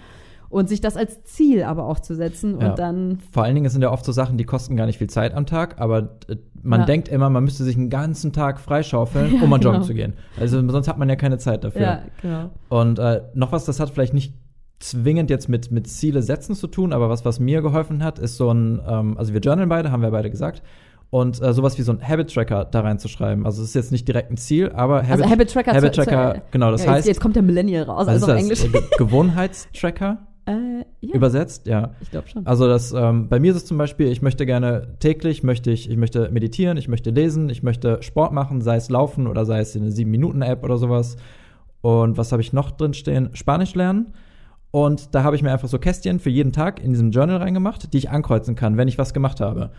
und 0.54 0.70
sich 0.70 0.80
das 0.82 0.96
als 0.96 1.24
Ziel 1.24 1.64
aber 1.64 1.86
auch 1.86 2.00
zu 2.00 2.16
setzen 2.16 2.60
Ja. 2.62 2.70
und 2.70 2.80
dann 2.80 3.20
Vor 3.32 3.44
allen 3.44 3.56
Dingen 3.56 3.70
sind 3.70 3.82
ja 3.82 3.92
oft 3.92 4.06
so 4.06 4.12
Sachen, 4.12 4.38
die 4.38 4.44
kosten 4.46 4.76
gar 4.76 4.86
nicht 4.86 4.98
viel 5.00 5.10
Zeit 5.10 5.34
am 5.34 5.46
Tag, 5.46 5.82
aber 5.82 6.18
äh, 6.30 6.36
man 6.62 6.82
Ja. 6.82 6.86
denkt 6.86 7.10
immer, 7.10 7.30
man 7.30 7.44
müsste 7.44 7.64
sich 7.64 7.76
einen 7.76 7.90
ganzen 7.90 8.32
Tag 8.32 8.60
freischaufeln, 8.60 9.42
um 9.42 9.50
mal 9.50 9.58
joggen 9.60 9.80
genau. 9.82 9.86
zu 9.88 9.94
gehen. 9.94 10.14
Also 10.40 10.66
sonst 10.70 10.88
hat 10.88 10.98
man 10.98 11.10
ja 11.10 11.16
keine 11.16 11.38
Zeit 11.38 11.64
dafür. 11.64 11.82
ja, 11.82 12.00
genau. 12.22 12.50
Und 12.70 13.00
äh, 13.00 13.22
noch 13.34 13.52
was, 13.52 13.66
das 13.66 13.80
hat 13.80 13.90
vielleicht 13.90 14.14
nicht 14.14 14.34
zwingend 14.80 15.30
jetzt 15.30 15.48
mit, 15.50 15.72
mit 15.72 15.88
Ziele 15.88 16.22
setzen 16.22 16.56
zu 16.56 16.68
tun, 16.68 16.94
aber 16.94 17.10
was, 17.10 17.24
was 17.26 17.40
mir 17.40 17.62
geholfen 17.62 18.04
hat, 18.04 18.20
ist 18.20 18.38
so 18.38 18.52
ein, 18.52 18.82
ähm, 18.88 19.18
also 19.18 19.34
wir 19.34 19.40
journalen 19.40 19.70
beide, 19.70 19.92
haben 19.92 20.02
wir 20.02 20.12
beide 20.12 20.30
gesagt, 20.30 20.62
und 21.10 21.42
äh, 21.44 21.54
sowas 21.54 21.78
wie 21.78 21.84
so 21.84 21.92
ein 21.92 22.02
Habit-Tracker 22.02 22.66
da 22.66 22.80
reinzuschreiben. 22.82 23.46
Also 23.46 23.62
es 23.62 23.70
ist 23.70 23.76
jetzt 23.76 23.92
nicht 23.92 24.08
direkt 24.08 24.32
ein 24.32 24.38
Ziel, 24.38 24.72
aber 24.72 25.04
Habit, 25.04 25.12
Also 25.12 25.30
Habit 25.30 25.52
Tracker, 25.54 25.72
Habit 25.74 25.94
zu- 25.96 26.02
zu- 26.02 26.10
Tracker, 26.10 26.42
genau, 26.52 26.72
das 26.72 26.84
ja, 26.84 26.92
heißt, 26.92 27.06
jetzt, 27.06 27.16
jetzt 27.18 27.22
kommt 27.22 27.36
der 27.36 27.44
Millennial 27.44 27.84
raus, 27.84 28.08
also 28.08 28.26
auf 28.26 28.38
Englisch. 28.38 28.64
Ge- 28.72 28.82
Gewohnheitstracker 28.98 30.18
äh, 30.46 30.80
ja, 31.02 31.16
übersetzt, 31.16 31.68
ja. 31.68 31.92
ich 32.02 32.12
glaube 32.12 32.28
schon. 32.28 32.46
Also 32.46 32.68
das, 32.68 32.92
ähm, 32.92 33.30
bei 33.30 33.40
mir 33.40 33.52
ist 33.52 33.58
es 33.58 33.66
zum 33.66 33.78
Beispiel, 33.78 34.08
ich 34.08 34.22
möchte 34.22 34.46
gerne 34.46 34.96
täglich, 35.00 35.44
möchte 35.44 35.72
ich, 35.72 35.90
ich 35.90 35.98
möchte 35.98 36.30
meditieren, 36.32 36.78
ich 36.78 36.88
möchte 36.88 37.12
lesen, 37.12 37.50
ich 37.50 37.64
möchte 37.64 38.02
Sport 38.02 38.34
machen, 38.34 38.62
sei 38.62 38.76
es 38.76 38.90
Laufen 38.90 39.28
oder 39.28 39.46
sei 39.46 39.60
es 39.60 39.76
eine 39.76 39.90
7-Minuten-App 39.90 40.64
oder 40.64 40.78
sowas. 40.78 41.16
Und 41.82 42.18
was 42.18 42.32
habe 42.32 42.42
ich 42.42 42.54
noch 42.54 42.72
drin 42.72 42.94
stehen? 42.94 43.30
Spanisch 43.34 43.76
lernen. 43.76 44.14
Und 44.72 45.14
da 45.14 45.24
habe 45.24 45.36
ich 45.36 45.44
mir 45.44 45.52
einfach 45.52 45.68
so 45.68 45.78
Kästchen 45.78 46.20
für 46.20 46.30
jeden 46.30 46.52
Tag 46.52 46.84
in 46.84 46.92
diesem 46.92 47.12
Journal 47.12 47.38
reingemacht, 47.38 47.94
die 47.94 47.98
ich 47.98 48.10
ankreuzen 48.10 48.56
kann, 48.56 48.76
wenn 48.76 48.88
ich 48.88 48.98
was 48.98 49.14
gemacht 49.14 49.40
habe. 49.40 49.72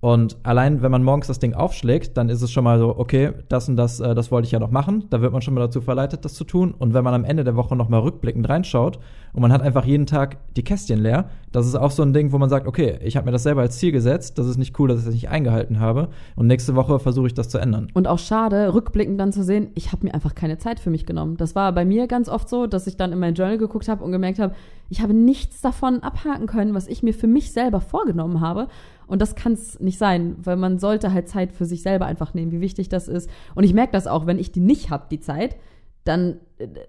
Und 0.00 0.36
allein, 0.42 0.82
wenn 0.82 0.90
man 0.90 1.04
morgens 1.04 1.28
das 1.28 1.38
Ding 1.38 1.54
aufschlägt, 1.54 2.16
dann 2.16 2.28
ist 2.28 2.42
es 2.42 2.50
schon 2.50 2.64
mal 2.64 2.76
so, 2.80 2.98
okay, 2.98 3.34
das 3.48 3.68
und 3.68 3.76
das, 3.76 4.00
äh, 4.00 4.16
das 4.16 4.32
wollte 4.32 4.46
ich 4.46 4.52
ja 4.52 4.58
noch 4.58 4.72
machen. 4.72 5.04
Da 5.10 5.20
wird 5.20 5.32
man 5.32 5.42
schon 5.42 5.54
mal 5.54 5.60
dazu 5.60 5.80
verleitet, 5.80 6.24
das 6.24 6.34
zu 6.34 6.42
tun. 6.42 6.74
Und 6.76 6.92
wenn 6.92 7.04
man 7.04 7.14
am 7.14 7.24
Ende 7.24 7.44
der 7.44 7.54
Woche 7.54 7.76
noch 7.76 7.88
mal 7.88 8.00
rückblickend 8.00 8.48
reinschaut 8.48 8.98
und 9.32 9.40
man 9.40 9.52
hat 9.52 9.62
einfach 9.62 9.86
jeden 9.86 10.06
Tag 10.06 10.36
die 10.56 10.62
Kästchen 10.62 10.98
leer, 10.98 11.30
das 11.52 11.66
ist 11.66 11.74
auch 11.74 11.90
so 11.90 12.02
ein 12.02 12.12
Ding, 12.12 12.32
wo 12.32 12.38
man 12.38 12.50
sagt, 12.50 12.66
okay, 12.66 12.98
ich 13.02 13.16
habe 13.16 13.26
mir 13.26 13.32
das 13.32 13.42
selber 13.42 13.62
als 13.62 13.78
Ziel 13.78 13.92
gesetzt. 13.92 14.38
Das 14.38 14.46
ist 14.46 14.58
nicht 14.58 14.78
cool, 14.78 14.88
dass 14.88 15.00
ich 15.00 15.04
das 15.04 15.14
nicht 15.14 15.28
eingehalten 15.28 15.80
habe. 15.80 16.08
Und 16.36 16.46
nächste 16.46 16.74
Woche 16.74 16.98
versuche 16.98 17.26
ich 17.26 17.34
das 17.34 17.48
zu 17.48 17.58
ändern. 17.58 17.88
Und 17.94 18.08
auch 18.08 18.18
schade, 18.18 18.74
rückblickend 18.74 19.18
dann 19.18 19.32
zu 19.32 19.42
sehen, 19.42 19.68
ich 19.74 19.92
habe 19.92 20.06
mir 20.06 20.14
einfach 20.14 20.34
keine 20.34 20.58
Zeit 20.58 20.80
für 20.80 20.90
mich 20.90 21.06
genommen. 21.06 21.36
Das 21.36 21.54
war 21.54 21.72
bei 21.72 21.84
mir 21.84 22.06
ganz 22.06 22.28
oft 22.28 22.48
so, 22.48 22.66
dass 22.66 22.86
ich 22.86 22.96
dann 22.96 23.12
in 23.12 23.18
mein 23.18 23.34
Journal 23.34 23.58
geguckt 23.58 23.88
habe 23.88 24.04
und 24.04 24.12
gemerkt 24.12 24.38
habe, 24.38 24.54
ich 24.90 25.00
habe 25.00 25.14
nichts 25.14 25.60
davon 25.62 26.02
abhaken 26.02 26.46
können, 26.46 26.74
was 26.74 26.86
ich 26.86 27.02
mir 27.02 27.14
für 27.14 27.26
mich 27.26 27.52
selber 27.52 27.80
vorgenommen 27.80 28.40
habe. 28.40 28.68
Und 29.06 29.20
das 29.20 29.34
kann 29.34 29.52
es 29.52 29.80
nicht 29.80 29.98
sein, 29.98 30.36
weil 30.42 30.56
man 30.56 30.78
sollte 30.78 31.12
halt 31.12 31.28
Zeit 31.28 31.52
für 31.52 31.64
sich 31.64 31.82
selber 31.82 32.06
einfach 32.06 32.34
nehmen, 32.34 32.52
wie 32.52 32.60
wichtig 32.60 32.88
das 32.88 33.08
ist. 33.08 33.28
Und 33.54 33.64
ich 33.64 33.74
merke 33.74 33.92
das 33.92 34.06
auch, 34.06 34.26
wenn 34.26 34.38
ich 34.38 34.52
die 34.52 34.60
nicht 34.60 34.90
habe, 34.90 35.04
die 35.10 35.20
Zeit, 35.20 35.56
dann, 36.04 36.40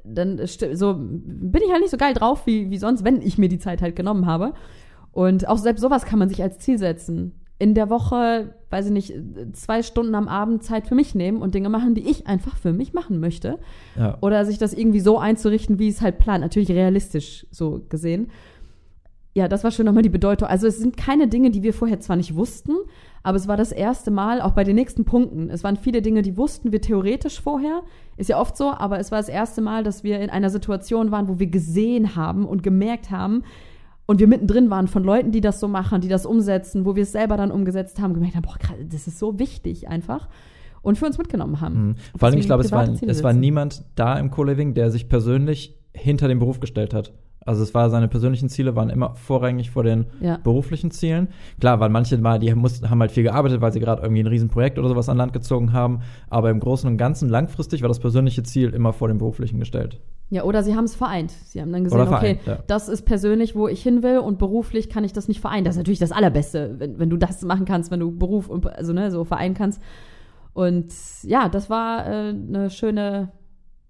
dann 0.03 0.39
so 0.45 0.95
bin 0.97 1.61
ich 1.63 1.71
halt 1.71 1.81
nicht 1.81 1.91
so 1.91 1.97
geil 1.97 2.13
drauf 2.13 2.45
wie, 2.45 2.69
wie 2.69 2.77
sonst, 2.77 3.03
wenn 3.03 3.21
ich 3.21 3.37
mir 3.37 3.49
die 3.49 3.59
Zeit 3.59 3.81
halt 3.81 3.95
genommen 3.95 4.25
habe. 4.25 4.53
Und 5.11 5.47
auch 5.47 5.57
selbst 5.57 5.81
sowas 5.81 6.05
kann 6.05 6.19
man 6.19 6.29
sich 6.29 6.41
als 6.41 6.59
Ziel 6.59 6.77
setzen. 6.77 7.39
In 7.59 7.75
der 7.75 7.89
Woche, 7.89 8.55
weiß 8.71 8.87
ich 8.87 8.91
nicht, 8.91 9.13
zwei 9.53 9.83
Stunden 9.83 10.15
am 10.15 10.27
Abend 10.27 10.63
Zeit 10.63 10.87
für 10.87 10.95
mich 10.95 11.13
nehmen 11.13 11.41
und 11.41 11.53
Dinge 11.53 11.69
machen, 11.69 11.93
die 11.93 12.09
ich 12.09 12.27
einfach 12.27 12.57
für 12.57 12.73
mich 12.73 12.93
machen 12.93 13.19
möchte. 13.19 13.59
Ja. 13.95 14.17
Oder 14.21 14.45
sich 14.45 14.57
das 14.57 14.73
irgendwie 14.73 14.99
so 14.99 15.19
einzurichten, 15.19 15.77
wie 15.77 15.87
es 15.87 16.01
halt 16.01 16.17
plant. 16.17 16.41
Natürlich 16.41 16.71
realistisch 16.71 17.45
so 17.51 17.85
gesehen 17.89 18.31
ja, 19.35 19.47
das 19.47 19.63
war 19.63 19.71
schon 19.71 19.85
nochmal 19.85 20.03
die 20.03 20.09
Bedeutung. 20.09 20.47
Also 20.47 20.67
es 20.67 20.77
sind 20.77 20.95
keine 20.95 21.27
Dinge, 21.27 21.49
die 21.49 21.63
wir 21.63 21.73
vorher 21.73 21.99
zwar 21.99 22.15
nicht 22.15 22.35
wussten, 22.35 22.73
aber 23.23 23.37
es 23.37 23.47
war 23.47 23.57
das 23.57 23.71
erste 23.71 24.11
Mal, 24.11 24.41
auch 24.41 24.51
bei 24.51 24.65
den 24.65 24.75
nächsten 24.75 25.05
Punkten. 25.05 25.49
Es 25.49 25.63
waren 25.63 25.77
viele 25.77 26.01
Dinge, 26.01 26.21
die 26.21 26.35
wussten 26.35 26.73
wir 26.73 26.81
theoretisch 26.81 27.41
vorher. 27.41 27.81
Ist 28.17 28.29
ja 28.29 28.39
oft 28.39 28.57
so, 28.57 28.71
aber 28.71 28.99
es 28.99 29.11
war 29.11 29.19
das 29.19 29.29
erste 29.29 29.61
Mal, 29.61 29.83
dass 29.83 30.03
wir 30.03 30.19
in 30.19 30.29
einer 30.29 30.49
Situation 30.49 31.11
waren, 31.11 31.29
wo 31.29 31.39
wir 31.39 31.47
gesehen 31.47 32.15
haben 32.15 32.45
und 32.45 32.63
gemerkt 32.63 33.11
haben 33.11 33.43
und 34.05 34.19
wir 34.19 34.27
mittendrin 34.27 34.69
waren 34.69 34.87
von 34.87 35.03
Leuten, 35.03 35.31
die 35.31 35.41
das 35.41 35.61
so 35.61 35.69
machen, 35.69 36.01
die 36.01 36.09
das 36.09 36.25
umsetzen, 36.25 36.85
wo 36.85 36.95
wir 36.95 37.03
es 37.03 37.13
selber 37.13 37.37
dann 37.37 37.51
umgesetzt 37.51 38.01
haben, 38.01 38.13
gemerkt 38.13 38.35
haben, 38.35 38.43
boah, 38.43 38.57
das 38.89 39.07
ist 39.07 39.17
so 39.17 39.39
wichtig 39.39 39.87
einfach 39.87 40.27
und 40.81 40.97
für 40.97 41.05
uns 41.05 41.17
mitgenommen 41.17 41.61
haben. 41.61 41.87
Mhm. 41.87 41.95
Vor 42.17 42.27
allem, 42.27 42.37
ich 42.37 42.45
glaube, 42.45 42.63
es 42.63 42.71
war, 42.71 42.87
es 42.87 43.23
war 43.23 43.33
niemand 43.33 43.85
da 43.95 44.19
im 44.19 44.29
Co-Living, 44.29 44.73
der 44.73 44.91
sich 44.91 45.09
persönlich 45.09 45.79
hinter 45.93 46.27
den 46.27 46.39
Beruf 46.39 46.59
gestellt 46.59 46.93
hat. 46.93 47.13
Also 47.45 47.63
es 47.63 47.73
war 47.73 47.89
seine 47.89 48.07
persönlichen 48.07 48.49
Ziele 48.49 48.75
waren 48.75 48.89
immer 48.89 49.15
vorrangig 49.15 49.71
vor 49.71 49.83
den 49.83 50.05
Ja. 50.21 50.37
beruflichen 50.37 50.91
Zielen. 50.91 51.27
Klar, 51.59 51.79
weil 51.79 51.89
manche 51.89 52.17
mal, 52.17 52.39
die 52.39 52.53
mussten, 52.55 52.89
haben 52.89 52.99
halt 53.01 53.11
viel 53.11 53.23
gearbeitet, 53.23 53.61
weil 53.61 53.73
sie 53.73 53.79
gerade 53.79 54.01
irgendwie 54.01 54.23
ein 54.23 54.27
Riesenprojekt 54.27 54.79
oder 54.79 54.87
sowas 54.89 55.09
an 55.09 55.17
Land 55.17 55.33
gezogen 55.33 55.73
haben. 55.73 55.99
Aber 56.29 56.49
im 56.49 56.59
Großen 56.59 56.89
und 56.89 56.97
Ganzen 56.97 57.29
langfristig 57.29 57.81
war 57.81 57.89
das 57.89 57.99
persönliche 57.99 58.43
Ziel 58.43 58.69
immer 58.69 58.93
vor 58.93 59.07
dem 59.07 59.17
beruflichen 59.17 59.59
gestellt. 59.59 59.99
Ja, 60.29 60.43
oder 60.43 60.63
sie 60.63 60.75
haben 60.75 60.85
es 60.85 60.95
vereint. 60.95 61.31
Sie 61.31 61.61
haben 61.61 61.71
dann 61.71 61.83
gesehen, 61.83 62.07
vereint, 62.07 62.39
okay, 62.41 62.49
ja. 62.49 62.59
das 62.67 62.89
ist 62.89 63.03
persönlich, 63.03 63.55
wo 63.55 63.67
ich 63.67 63.83
hin 63.83 64.01
will 64.01 64.17
und 64.19 64.39
beruflich 64.39 64.89
kann 64.89 65.03
ich 65.03 65.13
das 65.13 65.27
nicht 65.27 65.41
vereinen. 65.41 65.65
Das 65.65 65.75
ist 65.75 65.79
natürlich 65.79 65.99
das 65.99 66.11
Allerbeste, 66.11 66.75
wenn, 66.79 66.97
wenn 66.97 67.09
du 67.09 67.17
das 67.17 67.43
machen 67.43 67.65
kannst, 67.65 67.91
wenn 67.91 67.99
du 67.99 68.11
Beruf 68.17 68.49
und 68.49 68.65
also 68.65 68.93
ne, 68.93 69.11
so 69.11 69.25
vereinen 69.25 69.53
kannst. 69.53 69.81
Und 70.53 70.93
ja, 71.23 71.49
das 71.49 71.69
war 71.69 72.07
äh, 72.07 72.29
eine 72.29 72.69
schöne 72.69 73.31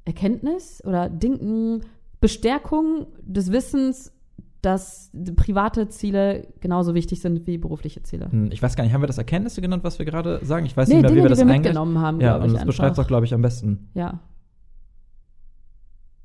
Erkenntnis 0.06 0.84
oder 0.86 1.10
Ding, 1.10 1.82
Bestärkung 2.24 3.08
des 3.22 3.52
Wissens, 3.52 4.14
dass 4.62 5.12
private 5.36 5.90
Ziele 5.90 6.48
genauso 6.62 6.94
wichtig 6.96 7.20
sind 7.20 7.46
wie 7.48 7.58
berufliche 7.58 8.02
Ziele. 8.04 8.32
Hm, 8.32 8.50
Ich 8.54 8.64
weiß 8.64 8.78
gar 8.78 8.86
nicht, 8.86 8.94
haben 8.94 9.02
wir 9.04 9.08
das 9.08 9.18
Erkenntnisse 9.18 9.60
genannt, 9.60 9.84
was 9.84 10.00
wir 10.00 10.06
gerade 10.06 10.40
sagen? 10.46 10.66
Ich 10.66 10.78
weiß 10.78 10.88
Nee, 10.88 10.96
nicht 10.96 11.02
mehr, 11.02 11.10
Dinge, 11.10 11.20
wie 11.20 11.26
wir 11.26 11.30
das 11.30 11.40
wir 11.40 11.46
mitgenommen 11.46 12.00
haben, 12.00 12.22
Ja, 12.22 12.38
und 12.38 12.54
das 12.54 12.64
beschreibt 12.64 12.92
einfach. 12.92 13.04
doch, 13.04 13.08
glaube 13.10 13.26
ich, 13.26 13.34
am 13.34 13.42
besten. 13.42 13.90
Ja. 13.94 14.22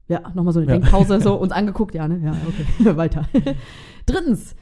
Ja, 0.08 0.20
nochmal 0.34 0.52
so 0.54 0.60
eine 0.60 0.68
Ja. 0.68 0.78
Denkpause, 0.78 1.20
so 1.20 1.34
uns 1.40 1.52
angeguckt, 1.52 1.94
ja, 1.94 2.06
ne? 2.08 2.20
Ja, 2.24 2.32
okay. 2.46 2.96
Weiter. 2.96 3.24
Drittens, 4.06 4.54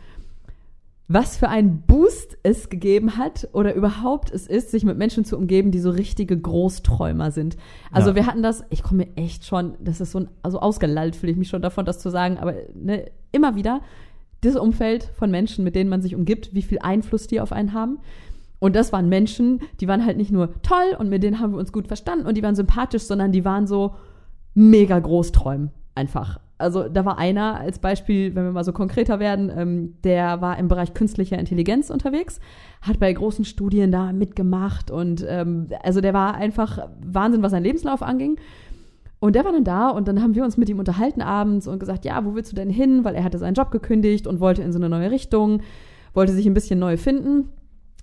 was 1.08 1.36
für 1.36 1.48
einen 1.48 1.82
Boost 1.82 2.36
es 2.42 2.68
gegeben 2.68 3.16
hat 3.16 3.48
oder 3.52 3.74
überhaupt 3.74 4.32
es 4.32 4.46
ist, 4.46 4.72
sich 4.72 4.84
mit 4.84 4.98
Menschen 4.98 5.24
zu 5.24 5.36
umgeben, 5.36 5.70
die 5.70 5.78
so 5.78 5.90
richtige 5.90 6.36
Großträumer 6.36 7.30
sind. 7.30 7.56
Also 7.92 8.10
Ja. 8.10 8.16
wir 8.16 8.26
hatten 8.26 8.42
das, 8.42 8.64
ich 8.70 8.82
komme 8.82 9.04
mir 9.06 9.16
echt 9.16 9.44
schon, 9.46 9.74
das 9.80 10.00
ist 10.00 10.10
so 10.12 10.20
ein, 10.20 10.28
also 10.42 10.58
ausgelallt 10.58 11.14
fühle 11.14 11.32
ich 11.32 11.38
mich 11.38 11.48
schon 11.48 11.62
davon, 11.62 11.84
das 11.84 12.00
zu 12.00 12.10
sagen, 12.10 12.38
aber 12.38 12.54
ne, 12.74 13.06
immer 13.30 13.54
wieder 13.54 13.82
dieses 14.42 14.58
Umfeld 14.60 15.04
von 15.14 15.30
Menschen, 15.30 15.64
mit 15.64 15.76
denen 15.76 15.90
man 15.90 16.02
sich 16.02 16.14
umgibt, 16.14 16.54
wie 16.54 16.62
viel 16.62 16.78
Einfluss 16.80 17.26
die 17.28 17.40
auf 17.40 17.52
einen 17.52 17.72
haben. 17.72 17.98
Und 18.58 18.74
das 18.74 18.92
waren 18.92 19.08
Menschen, 19.08 19.60
die 19.80 19.86
waren 19.86 20.04
halt 20.04 20.16
nicht 20.16 20.32
nur 20.32 20.60
toll 20.62 20.96
und 20.98 21.08
mit 21.08 21.22
denen 21.22 21.38
haben 21.40 21.52
wir 21.52 21.58
uns 21.58 21.72
gut 21.72 21.86
verstanden 21.86 22.26
und 22.26 22.36
die 22.36 22.42
waren 22.42 22.56
sympathisch, 22.56 23.02
sondern 23.02 23.30
die 23.30 23.44
waren 23.44 23.66
so 23.66 23.94
mega 24.54 24.98
Großträumen 24.98 25.70
einfach. 25.94 26.40
Also 26.58 26.88
da 26.88 27.04
war 27.04 27.18
einer 27.18 27.60
als 27.60 27.78
Beispiel, 27.78 28.34
wenn 28.34 28.44
wir 28.44 28.52
mal 28.52 28.64
so 28.64 28.72
konkreter 28.72 29.18
werden, 29.20 29.52
ähm, 29.54 29.94
der 30.04 30.40
war 30.40 30.58
im 30.58 30.68
Bereich 30.68 30.94
künstlicher 30.94 31.38
Intelligenz 31.38 31.90
unterwegs, 31.90 32.40
hat 32.80 32.98
bei 32.98 33.12
großen 33.12 33.44
Studien 33.44 33.92
da 33.92 34.12
mitgemacht 34.12 34.90
und 34.90 35.24
ähm, 35.28 35.66
also 35.82 36.00
der 36.00 36.14
war 36.14 36.34
einfach 36.34 36.88
Wahnsinn, 37.04 37.42
was 37.42 37.50
seinen 37.50 37.64
Lebenslauf 37.64 38.02
anging. 38.02 38.36
Und 39.18 39.34
der 39.34 39.44
war 39.44 39.52
dann 39.52 39.64
da 39.64 39.88
und 39.90 40.08
dann 40.08 40.22
haben 40.22 40.34
wir 40.34 40.44
uns 40.44 40.56
mit 40.56 40.68
ihm 40.68 40.78
unterhalten 40.78 41.22
abends 41.22 41.66
und 41.66 41.78
gesagt, 41.78 42.04
ja, 42.04 42.24
wo 42.24 42.34
willst 42.34 42.52
du 42.52 42.56
denn 42.56 42.68
hin? 42.70 43.02
Weil 43.04 43.14
er 43.14 43.24
hatte 43.24 43.38
seinen 43.38 43.54
Job 43.54 43.70
gekündigt 43.70 44.26
und 44.26 44.40
wollte 44.40 44.62
in 44.62 44.72
so 44.72 44.78
eine 44.78 44.88
neue 44.90 45.10
Richtung, 45.10 45.62
wollte 46.14 46.32
sich 46.32 46.46
ein 46.46 46.54
bisschen 46.54 46.78
neu 46.78 46.96
finden. 46.96 47.48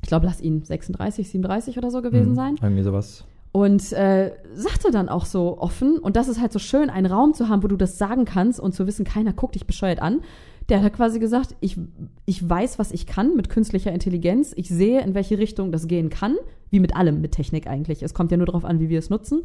Ich 0.01 0.07
glaube, 0.09 0.25
lass 0.25 0.41
ihn 0.41 0.63
36, 0.65 1.29
37 1.29 1.77
oder 1.77 1.91
so 1.91 2.01
gewesen 2.01 2.29
Hm, 2.29 2.35
sein. 2.35 2.55
Irgendwie 2.61 2.83
sowas. 2.83 3.25
Und 3.53 3.93
äh, 3.93 4.31
sagte 4.55 4.89
dann 4.89 5.09
auch 5.09 5.25
so 5.25 5.59
offen, 5.59 5.99
und 5.99 6.15
das 6.15 6.27
ist 6.27 6.41
halt 6.41 6.51
so 6.51 6.57
schön, 6.57 6.89
einen 6.89 7.05
Raum 7.05 7.35
zu 7.35 7.49
haben, 7.49 7.61
wo 7.61 7.67
du 7.67 7.77
das 7.77 7.99
sagen 7.99 8.25
kannst 8.25 8.59
und 8.59 8.73
zu 8.73 8.87
wissen, 8.87 9.05
keiner 9.05 9.31
guckt 9.31 9.53
dich 9.53 9.67
bescheuert 9.67 10.01
an. 10.01 10.21
Der 10.69 10.81
hat 10.81 10.93
quasi 10.93 11.19
gesagt, 11.19 11.55
ich, 11.59 11.77
ich 12.25 12.49
weiß, 12.49 12.79
was 12.79 12.91
ich 12.91 13.05
kann 13.05 13.35
mit 13.35 13.49
künstlicher 13.49 13.91
Intelligenz. 13.91 14.53
Ich 14.55 14.69
sehe, 14.69 15.01
in 15.01 15.13
welche 15.13 15.37
Richtung 15.37 15.71
das 15.71 15.87
gehen 15.87 16.09
kann. 16.09 16.35
Wie 16.71 16.79
mit 16.79 16.95
allem, 16.95 17.21
mit 17.21 17.33
Technik 17.33 17.67
eigentlich. 17.67 18.01
Es 18.01 18.15
kommt 18.15 18.31
ja 18.31 18.37
nur 18.37 18.47
darauf 18.47 18.65
an, 18.65 18.79
wie 18.79 18.89
wir 18.89 18.97
es 18.97 19.11
nutzen. 19.11 19.43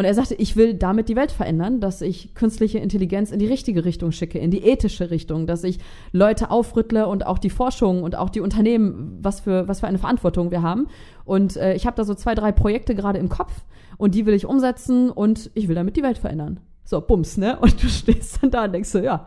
Und 0.00 0.06
er 0.06 0.14
sagte, 0.14 0.34
ich 0.34 0.56
will 0.56 0.72
damit 0.72 1.10
die 1.10 1.14
Welt 1.14 1.30
verändern, 1.30 1.78
dass 1.78 2.00
ich 2.00 2.34
künstliche 2.34 2.78
Intelligenz 2.78 3.32
in 3.32 3.38
die 3.38 3.46
richtige 3.46 3.84
Richtung 3.84 4.12
schicke, 4.12 4.38
in 4.38 4.50
die 4.50 4.64
ethische 4.64 5.10
Richtung, 5.10 5.46
dass 5.46 5.62
ich 5.62 5.78
Leute 6.10 6.50
aufrüttle 6.50 7.06
und 7.06 7.26
auch 7.26 7.36
die 7.36 7.50
Forschung 7.50 8.02
und 8.02 8.16
auch 8.16 8.30
die 8.30 8.40
Unternehmen, 8.40 9.18
was 9.20 9.40
für, 9.40 9.68
was 9.68 9.80
für 9.80 9.88
eine 9.88 9.98
Verantwortung 9.98 10.50
wir 10.50 10.62
haben. 10.62 10.86
Und 11.26 11.58
äh, 11.58 11.74
ich 11.74 11.84
habe 11.84 11.96
da 11.96 12.04
so 12.04 12.14
zwei, 12.14 12.34
drei 12.34 12.50
Projekte 12.50 12.94
gerade 12.94 13.18
im 13.18 13.28
Kopf 13.28 13.52
und 13.98 14.14
die 14.14 14.24
will 14.24 14.32
ich 14.32 14.46
umsetzen 14.46 15.10
und 15.10 15.50
ich 15.52 15.68
will 15.68 15.74
damit 15.74 15.98
die 15.98 16.02
Welt 16.02 16.16
verändern. 16.16 16.60
So, 16.82 17.02
bums, 17.02 17.36
ne? 17.36 17.58
Und 17.60 17.82
du 17.82 17.88
stehst 17.90 18.42
dann 18.42 18.50
da 18.50 18.64
und 18.64 18.72
denkst 18.72 18.88
so, 18.88 19.00
ja, 19.00 19.26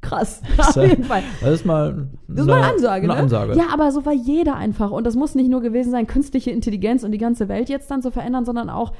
krass, 0.00 0.40
auf 0.56 0.76
jeden 0.76 1.04
Fall. 1.04 1.24
Das 1.42 1.50
ist 1.50 1.66
mal 1.66 2.08
Das 2.26 2.40
ist 2.40 2.46
mal 2.46 2.62
eine 2.62 2.72
Ansage, 2.72 3.04
eine 3.04 3.12
ne? 3.12 3.20
Ansage. 3.20 3.54
Ja, 3.54 3.66
aber 3.70 3.92
so 3.92 4.06
war 4.06 4.14
jeder 4.14 4.56
einfach. 4.56 4.92
Und 4.92 5.04
das 5.06 5.14
muss 5.14 5.34
nicht 5.34 5.50
nur 5.50 5.60
gewesen 5.60 5.90
sein, 5.90 6.06
künstliche 6.06 6.52
Intelligenz 6.52 7.04
und 7.04 7.12
die 7.12 7.18
ganze 7.18 7.50
Welt 7.50 7.68
jetzt 7.68 7.90
dann 7.90 8.00
zu 8.00 8.10
verändern, 8.10 8.46
sondern 8.46 8.70
auch 8.70 8.94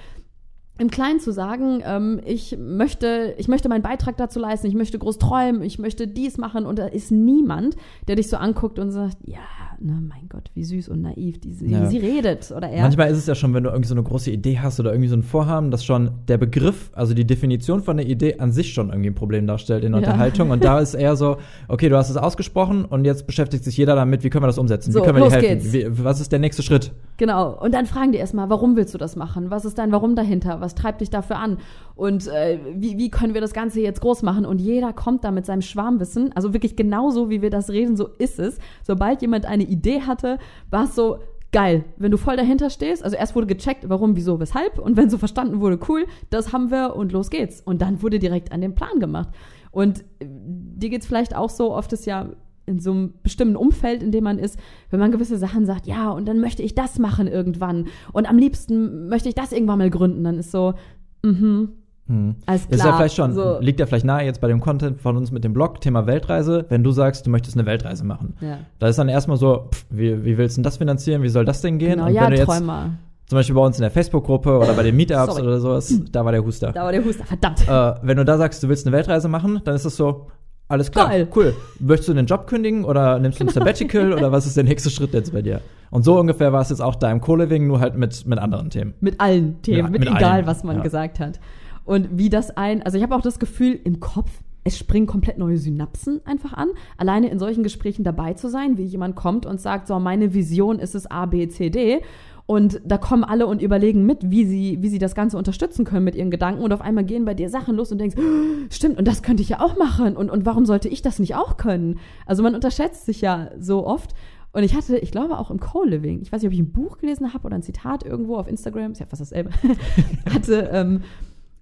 im 0.79 0.91
Kleinen 0.91 1.21
zu 1.21 1.33
sagen, 1.33 1.81
ähm, 1.85 2.21
ich 2.25 2.57
möchte, 2.59 3.35
ich 3.39 3.49
möchte 3.49 3.69
meinen 3.69 3.83
Beitrag 3.83 4.17
dazu 4.17 4.39
leisten, 4.39 4.67
ich 4.67 4.75
möchte 4.75 4.99
groß 4.99 5.19
träumen, 5.19 5.62
ich 5.62 5.79
möchte 5.79 6.07
dies 6.07 6.37
machen 6.39 6.67
und 6.67 6.79
da 6.79 6.87
ist 6.87 7.11
niemand, 7.11 7.77
der 8.09 8.17
dich 8.17 8.29
so 8.29 8.37
anguckt 8.37 8.79
und 8.79 8.91
sagt, 8.91 9.17
ja, 9.25 9.39
na 9.81 9.93
mein 10.01 10.29
Gott, 10.31 10.51
wie 10.55 10.65
süß 10.65 10.89
und 10.89 11.03
naiv 11.03 11.39
die, 11.41 11.53
sie- 11.53 11.67
Ja. 11.71 11.83
wie 11.83 11.87
sie 11.87 11.99
redet 11.99 12.51
oder 12.55 12.69
er. 12.69 12.83
Manchmal 12.83 13.11
ist 13.11 13.19
es 13.19 13.27
ja 13.27 13.35
schon, 13.35 13.53
wenn 13.55 13.62
du 13.65 13.71
irgendwie 13.71 13.89
so 13.89 13.95
eine 13.95 14.03
große 14.03 14.31
Idee 14.31 14.59
hast 14.59 14.81
oder 14.81 14.91
irgendwie 14.93 15.09
so 15.09 15.17
ein 15.17 15.23
Vorhaben, 15.23 15.71
dass 15.71 15.85
schon 15.85 16.11
der 16.29 16.39
Begriff, 16.39 16.91
also 16.95 17.12
die 17.15 17.27
Definition 17.27 17.83
von 17.83 17.97
der 17.99 18.07
Idee 18.07 18.39
an 18.39 18.53
sich 18.53 18.73
schon 18.73 18.89
irgendwie 18.89 19.11
ein 19.11 19.15
Problem 19.15 19.47
darstellt 19.47 19.85
in 19.85 19.93
der 19.93 20.01
Ja. 20.01 20.09
Unterhaltung. 20.09 20.51
Und 20.51 20.65
da 20.65 20.79
ist 20.81 20.95
eher 20.95 21.15
so, 21.17 21.37
okay, 21.69 21.89
du 21.91 21.97
hast 21.97 22.09
es 22.11 22.17
ausgesprochen 22.17 22.85
und 22.87 23.05
jetzt 23.05 23.27
beschäftigt 23.27 23.65
sich 23.65 23.77
jeder 23.77 23.95
damit, 23.95 24.25
wie 24.25 24.31
können 24.31 24.43
wir 24.45 24.49
das 24.49 24.59
umsetzen? 24.59 24.93
So, 24.93 25.01
wie 25.01 25.05
können 25.05 25.19
wir 25.23 25.29
dir 25.29 25.47
helfen? 25.49 25.73
Wie, 25.73 26.05
was 26.05 26.21
ist 26.21 26.33
der 26.33 26.39
nächste 26.39 26.62
Schritt? 26.62 26.93
Genau. 27.19 27.59
Und 27.62 27.73
dann 27.75 27.85
fragen 27.87 28.12
die 28.12 28.19
erstmal, 28.19 28.49
warum 28.51 28.77
willst 28.77 28.95
du 28.95 28.99
das 28.99 29.15
machen? 29.17 29.51
Was 29.51 29.65
ist 29.67 29.77
dein 29.79 29.93
Warum 29.93 30.17
dahinter? 30.17 30.61
Was 30.62 30.65
treibt 30.74 31.00
dich 31.00 31.11
dafür 31.11 31.37
an? 31.37 31.59
Und 31.94 32.26
äh, 32.29 32.59
wie, 32.74 32.98
wie 32.98 33.11
können 33.11 33.35
wir 33.35 33.40
das 33.40 33.52
Ganze 33.52 33.81
jetzt 33.81 34.00
groß 34.00 34.22
machen? 34.22 34.44
Und 34.44 34.61
jeder 34.61 34.92
kommt 34.92 35.24
da 35.24 35.31
mit 35.31 35.46
seinem 35.46 35.62
Schwarmwissen. 35.62 36.33
Also 36.35 36.52
wirklich 36.52 36.76
genauso, 36.76 37.31
wie 37.31 37.42
wir 37.42 37.50
das 37.50 37.70
reden, 37.70 37.96
so 37.96 38.09
ist 38.18 38.38
es. 38.38 38.59
Sobald 38.83 39.22
jemand 39.22 39.46
eine 39.46 39.64
Idee 39.64 40.02
hatte, 40.02 40.38
war 40.70 40.85
es 40.85 40.94
so, 40.94 41.18
geil, 41.52 41.85
wenn 41.96 42.11
du 42.11 42.18
voll 42.18 42.37
dahinter 42.37 42.68
stehst. 42.68 43.02
Also 43.02 43.16
erst 43.16 43.35
wurde 43.35 43.46
gecheckt, 43.46 43.88
warum, 43.88 44.14
wieso, 44.14 44.38
weshalb. 44.40 44.79
Und 44.79 44.96
wenn 44.96 45.09
so 45.09 45.16
verstanden 45.16 45.61
wurde, 45.61 45.79
cool, 45.88 46.07
das 46.29 46.52
haben 46.52 46.70
wir 46.70 46.94
und 46.96 47.12
los 47.12 47.31
geht's. 47.31 47.61
Und 47.61 47.81
dann 47.81 48.02
wurde 48.02 48.18
direkt 48.18 48.52
an 48.52 48.61
den 48.61 48.74
Plan 48.74 49.00
gemacht. 49.00 49.31
Und 49.70 50.00
äh, 50.18 50.26
dir 50.29 50.90
geht's 50.90 51.07
vielleicht 51.07 51.35
auch 51.35 51.50
so, 51.50 51.74
oft 51.74 51.92
ist 51.92 52.05
ja 52.05 52.31
in 52.66 52.81
so 52.81 52.90
einem 52.90 53.14
bestimmten 53.22 53.57
Umfeld, 53.57 54.02
in 54.02 54.12
dem 54.12 54.24
man 54.24 54.38
ist, 54.38 54.59
wenn 54.90 55.00
man 55.00 55.12
gewisse 55.12 55.38
Sachen 55.38 55.66
sagt, 55.66 55.87
ja, 55.87 56.11
und 56.11 56.26
dann 56.26 56.40
möchte 56.40 56.62
ich 56.62 56.74
das 56.74 56.98
machen 56.98 57.26
irgendwann 57.29 57.87
und 58.12 58.29
am 58.29 58.38
liebsten 58.38 59.09
möchte 59.09 59.29
ich 59.29 59.35
das 59.35 59.52
irgendwann 59.52 59.79
mal 59.79 59.90
gründen, 59.90 60.24
dann 60.24 60.38
ist 60.38 60.50
so, 60.50 60.74
mhm, 61.22 61.70
Hm. 62.09 62.37
Alles 62.46 62.66
Ist 62.66 62.79
ja 62.79 62.85
klar, 62.85 62.96
vielleicht 62.98 63.16
schon, 63.16 63.33
so. 63.35 63.59
liegt 63.59 63.81
ja 63.81 63.87
vielleicht 63.87 64.05
nahe 64.05 64.24
jetzt 64.24 64.40
bei 64.40 64.46
dem 64.46 64.61
Content 64.61 65.00
von 65.00 65.16
uns 65.16 65.33
mit 65.33 65.42
dem 65.42 65.52
Blog, 65.52 65.81
Thema 65.81 66.07
Weltreise, 66.07 66.64
wenn 66.68 66.85
du 66.85 66.92
sagst, 66.92 67.26
du 67.26 67.31
möchtest 67.31 67.57
eine 67.57 67.66
Weltreise 67.66 68.05
machen. 68.05 68.35
Ja. 68.40 68.59
Da 68.79 68.87
ist 68.88 68.98
dann 68.98 69.09
erstmal 69.09 69.37
so, 69.37 69.68
pff, 69.72 69.87
wie, 69.90 70.24
wie 70.24 70.38
willst 70.38 70.57
du 70.57 70.61
denn 70.61 70.64
das 70.64 70.76
finanzieren? 70.76 71.22
Wie 71.22 71.29
soll 71.29 71.44
das 71.44 71.62
denn 71.62 71.79
gehen? 71.79 71.92
Genau, 71.94 72.07
Und 72.07 72.14
ja, 72.14 72.22
wenn 72.22 72.31
du 72.31 72.37
jetzt 72.37 72.46
Träumer. 72.46 72.90
zum 73.26 73.37
Beispiel 73.38 73.57
bei 73.57 73.61
uns 73.61 73.79
in 73.79 73.83
der 73.83 73.90
Facebook-Gruppe 73.90 74.57
oder 74.57 74.74
bei 74.74 74.85
den 74.85 74.94
Meetups 74.96 75.35
Sorry. 75.35 75.46
oder 75.48 75.59
sowas, 75.59 76.00
da 76.12 76.24
war 76.24 76.31
der 76.31 76.44
Huster. 76.44 76.70
Da 76.70 76.85
war 76.85 76.92
der 76.92 77.05
Huster, 77.05 77.24
verdammt. 77.24 77.66
Äh, 77.66 77.94
wenn 78.02 78.16
du 78.16 78.24
da 78.24 78.38
sagst, 78.38 78.62
du 78.62 78.68
willst 78.68 78.87
eine 78.87 78.94
Weltreise 78.96 79.26
machen, 79.26 79.61
dann 79.64 79.74
ist 79.74 79.85
es 79.85 79.96
so, 79.96 80.29
alles 80.68 80.90
klar, 80.90 81.09
Geil. 81.09 81.29
cool. 81.37 81.55
Möchtest 81.79 82.09
du 82.09 82.14
den 82.14 82.26
Job 82.26 82.46
kündigen 82.46 82.85
oder 82.85 83.18
nimmst 83.18 83.40
du 83.40 83.44
ein 83.44 83.48
Sabbatical 83.50 84.12
oder 84.12 84.33
was 84.33 84.46
ist 84.46 84.57
der 84.57 84.64
nächste 84.64 84.90
Schritt 84.90 85.14
jetzt 85.14 85.33
bei 85.33 85.42
dir? 85.42 85.61
Und 85.90 86.05
so 86.05 86.18
ungefähr 86.18 86.52
war 86.52 86.62
es 86.62 86.70
jetzt 86.70 86.81
auch 86.83 86.96
da 86.96 87.11
im 87.11 87.20
Co-Living, 87.20 87.66
nur 87.66 87.81
halt 87.81 87.96
mit, 87.96 88.26
mit 88.26 88.38
anderen 88.38 88.70
Themen. 88.70 88.94
Mit 89.00 89.20
allen 89.20 89.62
Themen, 89.62 89.79
Ja, 89.79 89.85
mit, 89.85 90.00
mit 90.00 90.09
egal, 90.09 90.24
allen, 90.24 90.46
was 90.46 90.64
man 90.64 90.76
ja. 90.79 90.83
gesagt 90.83 91.20
hat. 91.20 91.38
Und 91.85 92.18
wie 92.18 92.29
das 92.29 92.57
ein, 92.57 92.83
also 92.83 92.96
ich 92.98 93.05
habe 93.05 93.14
auch 93.14 93.20
das 93.22 93.38
Gefühl 93.38 93.79
im 93.85 94.00
Kopf, 94.00 94.31
es 94.64 94.76
springen 94.76 95.07
komplett 95.07 95.38
neue 95.38 95.57
Synapsen 95.59 96.20
einfach 96.26 96.52
an. 96.52 96.70
Alleine 96.96 97.31
in 97.31 97.38
solchen 97.38 97.62
Gesprächen 97.62 98.02
dabei 98.02 98.35
zu 98.35 98.48
sein, 98.48 98.76
wie 98.76 98.83
jemand 98.83 99.14
kommt 99.14 99.46
und 99.46 99.61
sagt, 99.61 99.87
so, 99.87 100.00
meine 100.00 100.35
Vision 100.35 100.81
ist 100.81 100.96
es 100.96 101.09
A, 101.09 101.26
B, 101.26 101.46
C, 101.46 101.70
D. 101.70 102.02
Und 102.47 102.81
da 102.85 102.97
kommen 102.97 103.25
alle 103.25 103.49
und 103.49 103.61
überlegen 103.61 104.07
mit, 104.07 104.31
wie 104.31 104.45
sie, 104.45 104.79
wie 104.81 104.89
sie 104.89 105.01
das 105.01 105.17
Ganze 105.17 105.37
unterstützen 105.37 105.85
können 105.85 106.05
mit 106.05 106.15
ihren 106.15 106.31
Gedanken. 106.31 106.63
Und 106.63 106.73
auf 106.73 106.81
einmal 106.81 107.05
gehen 107.05 107.25
bei 107.25 107.35
dir 107.35 107.51
Sachen 107.51 107.75
los 107.75 107.91
und 107.91 107.99
denkst, 107.99 108.17
"Oh, 108.17 108.67
stimmt, 108.71 108.99
und 108.99 109.09
das 109.09 109.23
könnte 109.23 109.43
ich 109.43 109.49
ja 109.49 109.61
auch 109.61 109.77
machen. 109.77 110.17
Und, 110.17 110.31
und 110.31 110.47
warum 110.47 110.65
sollte 110.65 110.89
ich 110.89 111.03
das 111.03 111.19
nicht 111.19 111.35
auch 111.35 111.57
können? 111.57 111.99
Also 112.25 112.45
man 112.45 112.55
unterschätzt 112.55 113.05
sich 113.05 113.21
ja 113.21 113.51
so 113.59 113.85
oft. 113.85 114.15
Und 114.53 114.63
ich 114.63 114.75
hatte, 114.75 114.97
ich 114.97 115.11
glaube 115.11 115.39
auch 115.39 115.51
im 115.51 115.61
Co-Living, 115.61 116.23
ich 116.23 116.33
weiß 116.33 116.41
nicht, 116.41 116.49
ob 116.49 116.55
ich 116.55 116.61
ein 116.61 116.73
Buch 116.73 116.99
gelesen 116.99 117.35
habe 117.35 117.45
oder 117.45 117.57
ein 117.57 117.63
Zitat 117.63 118.05
irgendwo 118.05 118.37
auf 118.37 118.49
Instagram, 118.49 118.93
ist 118.93 119.01
ja 119.01 119.07
fast 119.07 119.21
dasselbe, 119.21 119.51
hatte, 120.33 120.71
ähm, 120.73 121.03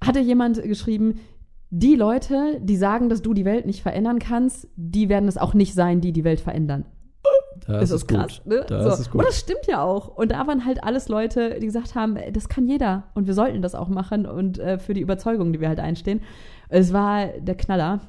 hatte 0.01 0.20
jemand 0.20 0.62
geschrieben, 0.62 1.14
die 1.70 1.97
Leute, 1.97 2.61
die 2.62 2.77
sagen, 2.77 3.09
dass 3.09 3.20
du 3.20 3.35
die 3.35 3.44
Welt 3.44 3.66
nicht 3.66 3.83
verändern 3.83 4.20
kannst, 4.20 4.68
die 4.77 5.09
werden 5.09 5.29
es 5.29 5.38
auch 5.38 5.55
nicht 5.55 5.75
sein, 5.75 6.01
die 6.01 6.12
die 6.12 6.23
Welt 6.23 6.38
verändern. 6.38 6.85
Das 7.66 7.84
ist 7.84 7.92
das 7.92 8.06
krass, 8.06 8.42
ne? 8.44 8.64
Das 8.68 8.96
so. 8.96 9.02
ist 9.02 9.10
gut. 9.10 9.20
Und 9.20 9.28
das 9.28 9.38
stimmt 9.38 9.66
ja 9.66 9.82
auch. 9.82 10.08
Und 10.08 10.30
da 10.32 10.46
waren 10.46 10.64
halt 10.64 10.82
alles 10.82 11.08
Leute, 11.08 11.58
die 11.60 11.66
gesagt 11.66 11.94
haben, 11.94 12.16
das 12.32 12.48
kann 12.48 12.66
jeder 12.66 13.04
und 13.14 13.26
wir 13.26 13.34
sollten 13.34 13.62
das 13.62 13.74
auch 13.74 13.88
machen 13.88 14.26
und 14.26 14.58
äh, 14.58 14.78
für 14.78 14.94
die 14.94 15.00
Überzeugung, 15.00 15.52
die 15.52 15.60
wir 15.60 15.68
halt 15.68 15.80
einstehen. 15.80 16.20
Es 16.68 16.92
war 16.92 17.26
der 17.26 17.54
Knaller, 17.56 18.00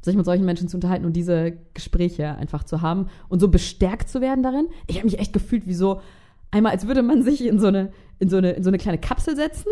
sich 0.00 0.16
mit 0.16 0.24
solchen 0.24 0.44
Menschen 0.44 0.68
zu 0.68 0.76
unterhalten 0.76 1.04
und 1.04 1.14
diese 1.14 1.52
Gespräche 1.74 2.34
einfach 2.36 2.64
zu 2.64 2.82
haben 2.82 3.08
und 3.28 3.40
so 3.40 3.48
bestärkt 3.48 4.08
zu 4.08 4.20
werden 4.20 4.42
darin. 4.42 4.68
Ich 4.88 4.96
habe 4.96 5.06
mich 5.06 5.18
echt 5.18 5.32
gefühlt 5.32 5.66
wie 5.66 5.74
so 5.74 6.00
einmal, 6.50 6.72
als 6.72 6.86
würde 6.86 7.02
man 7.02 7.22
sich 7.22 7.46
in 7.46 7.58
so 7.58 7.68
eine 7.68 7.92
in 8.18 8.28
so 8.28 8.36
eine 8.36 8.52
in 8.52 8.64
so 8.64 8.70
eine 8.70 8.78
kleine 8.78 8.98
Kapsel 8.98 9.36
setzen 9.36 9.70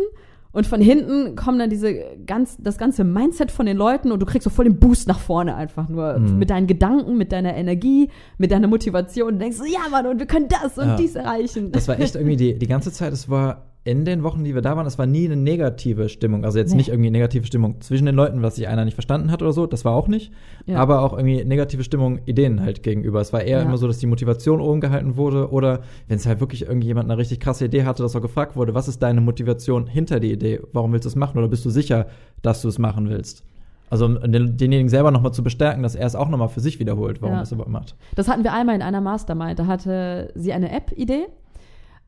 und 0.52 0.66
von 0.66 0.80
hinten 0.80 1.36
kommen 1.36 1.58
dann 1.58 1.70
diese 1.70 1.94
ganz, 2.26 2.56
das 2.58 2.76
ganze 2.76 3.04
Mindset 3.04 3.50
von 3.50 3.66
den 3.66 3.76
Leuten 3.76 4.10
und 4.10 4.20
du 4.20 4.26
kriegst 4.26 4.44
so 4.44 4.50
voll 4.50 4.64
den 4.64 4.78
Boost 4.78 5.06
nach 5.06 5.20
vorne 5.20 5.54
einfach 5.54 5.88
nur. 5.88 6.18
Mhm. 6.18 6.38
Mit 6.38 6.50
deinen 6.50 6.66
Gedanken, 6.66 7.16
mit 7.16 7.30
deiner 7.32 7.54
Energie, 7.54 8.10
mit 8.38 8.50
deiner 8.50 8.66
Motivation. 8.66 9.34
Und 9.34 9.38
denkst 9.38 9.58
so, 9.58 9.64
ja 9.64 9.88
Mann, 9.90 10.06
und 10.06 10.18
wir 10.18 10.26
können 10.26 10.48
das 10.48 10.76
und 10.76 10.88
Ja. 10.88 10.96
dies 10.96 11.14
erreichen. 11.14 11.70
Das 11.72 11.86
war 11.86 12.00
echt 12.00 12.14
irgendwie 12.16 12.36
die, 12.36 12.58
die 12.58 12.66
ganze 12.66 12.90
Zeit, 12.90 13.12
es 13.12 13.28
war 13.28 13.69
in 13.82 14.04
den 14.04 14.22
Wochen, 14.22 14.44
die 14.44 14.54
wir 14.54 14.60
da 14.60 14.76
waren, 14.76 14.86
es 14.86 14.98
war 14.98 15.06
nie 15.06 15.24
eine 15.24 15.36
negative 15.36 16.10
Stimmung. 16.10 16.44
Also 16.44 16.58
jetzt 16.58 16.72
Nee. 16.72 16.76
nicht 16.76 16.88
irgendwie 16.90 17.10
negative 17.10 17.46
Stimmung 17.46 17.80
zwischen 17.80 18.04
den 18.04 18.14
Leuten, 18.14 18.42
was 18.42 18.56
sich 18.56 18.68
einer 18.68 18.84
nicht 18.84 18.92
verstanden 18.94 19.30
hat 19.30 19.40
oder 19.40 19.52
so, 19.52 19.66
das 19.66 19.86
war 19.86 19.94
auch 19.94 20.06
nicht. 20.06 20.32
Ja. 20.66 20.76
Aber 20.78 21.00
auch 21.02 21.14
irgendwie 21.14 21.44
negative 21.44 21.82
Stimmung 21.82 22.20
Ideen 22.26 22.60
halt 22.60 22.82
gegenüber. 22.82 23.20
Es 23.22 23.32
war 23.32 23.40
eher 23.42 23.58
Ja. 23.60 23.64
immer 23.64 23.78
so, 23.78 23.86
dass 23.86 23.96
die 23.98 24.06
Motivation 24.06 24.60
oben 24.60 24.80
gehalten 24.82 25.16
wurde 25.16 25.50
oder 25.50 25.80
wenn 26.08 26.16
es 26.16 26.26
halt 26.26 26.40
wirklich 26.40 26.66
irgendjemand 26.66 27.10
eine 27.10 27.18
richtig 27.18 27.40
krasse 27.40 27.64
Idee 27.64 27.84
hatte, 27.84 28.02
dass 28.02 28.14
auch 28.14 28.20
gefragt 28.20 28.54
wurde, 28.54 28.74
was 28.74 28.86
ist 28.86 29.02
deine 29.02 29.22
Motivation 29.22 29.86
hinter 29.86 30.20
die 30.20 30.32
Idee? 30.32 30.60
Warum 30.74 30.92
willst 30.92 31.06
du 31.06 31.08
es 31.08 31.16
machen 31.16 31.38
oder 31.38 31.48
bist 31.48 31.64
du 31.64 31.70
sicher, 31.70 32.06
dass 32.42 32.60
du 32.60 32.68
es 32.68 32.78
machen 32.78 33.08
willst? 33.08 33.44
Also 33.88 34.04
um 34.04 34.20
den, 34.20 34.56
denjenigen 34.58 34.88
selber 34.90 35.10
nochmal 35.10 35.32
zu 35.32 35.42
bestärken, 35.42 35.82
dass 35.82 35.94
er 35.96 36.06
es 36.06 36.14
auch 36.14 36.28
nochmal 36.28 36.48
für 36.48 36.60
sich 36.60 36.78
wiederholt, 36.78 37.22
warum 37.22 37.32
Ja. 37.34 37.40
er 37.40 37.42
es 37.44 37.50
überhaupt 37.52 37.72
macht. 37.72 37.96
Das 38.14 38.28
hatten 38.28 38.44
wir 38.44 38.52
einmal 38.52 38.76
in 38.76 38.82
einer 38.82 39.00
Mastermind. 39.00 39.58
Da 39.58 39.66
hatte 39.66 40.30
sie 40.36 40.52
eine 40.52 40.70
App-Idee. 40.70 41.24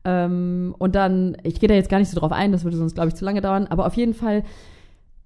Ähm, 0.05 0.75
und 0.77 0.95
dann, 0.95 1.37
ich 1.43 1.59
gehe 1.59 1.69
da 1.69 1.75
jetzt 1.75 1.89
gar 1.89 1.99
nicht 1.99 2.09
so 2.09 2.19
drauf 2.19 2.31
ein, 2.31 2.51
das 2.51 2.63
würde 2.63 2.77
sonst, 2.77 2.95
glaube 2.95 3.09
ich, 3.09 3.15
zu 3.15 3.25
lange 3.25 3.41
dauern. 3.41 3.67
Aber 3.67 3.85
auf 3.85 3.95
jeden 3.95 4.13
Fall, 4.13 4.43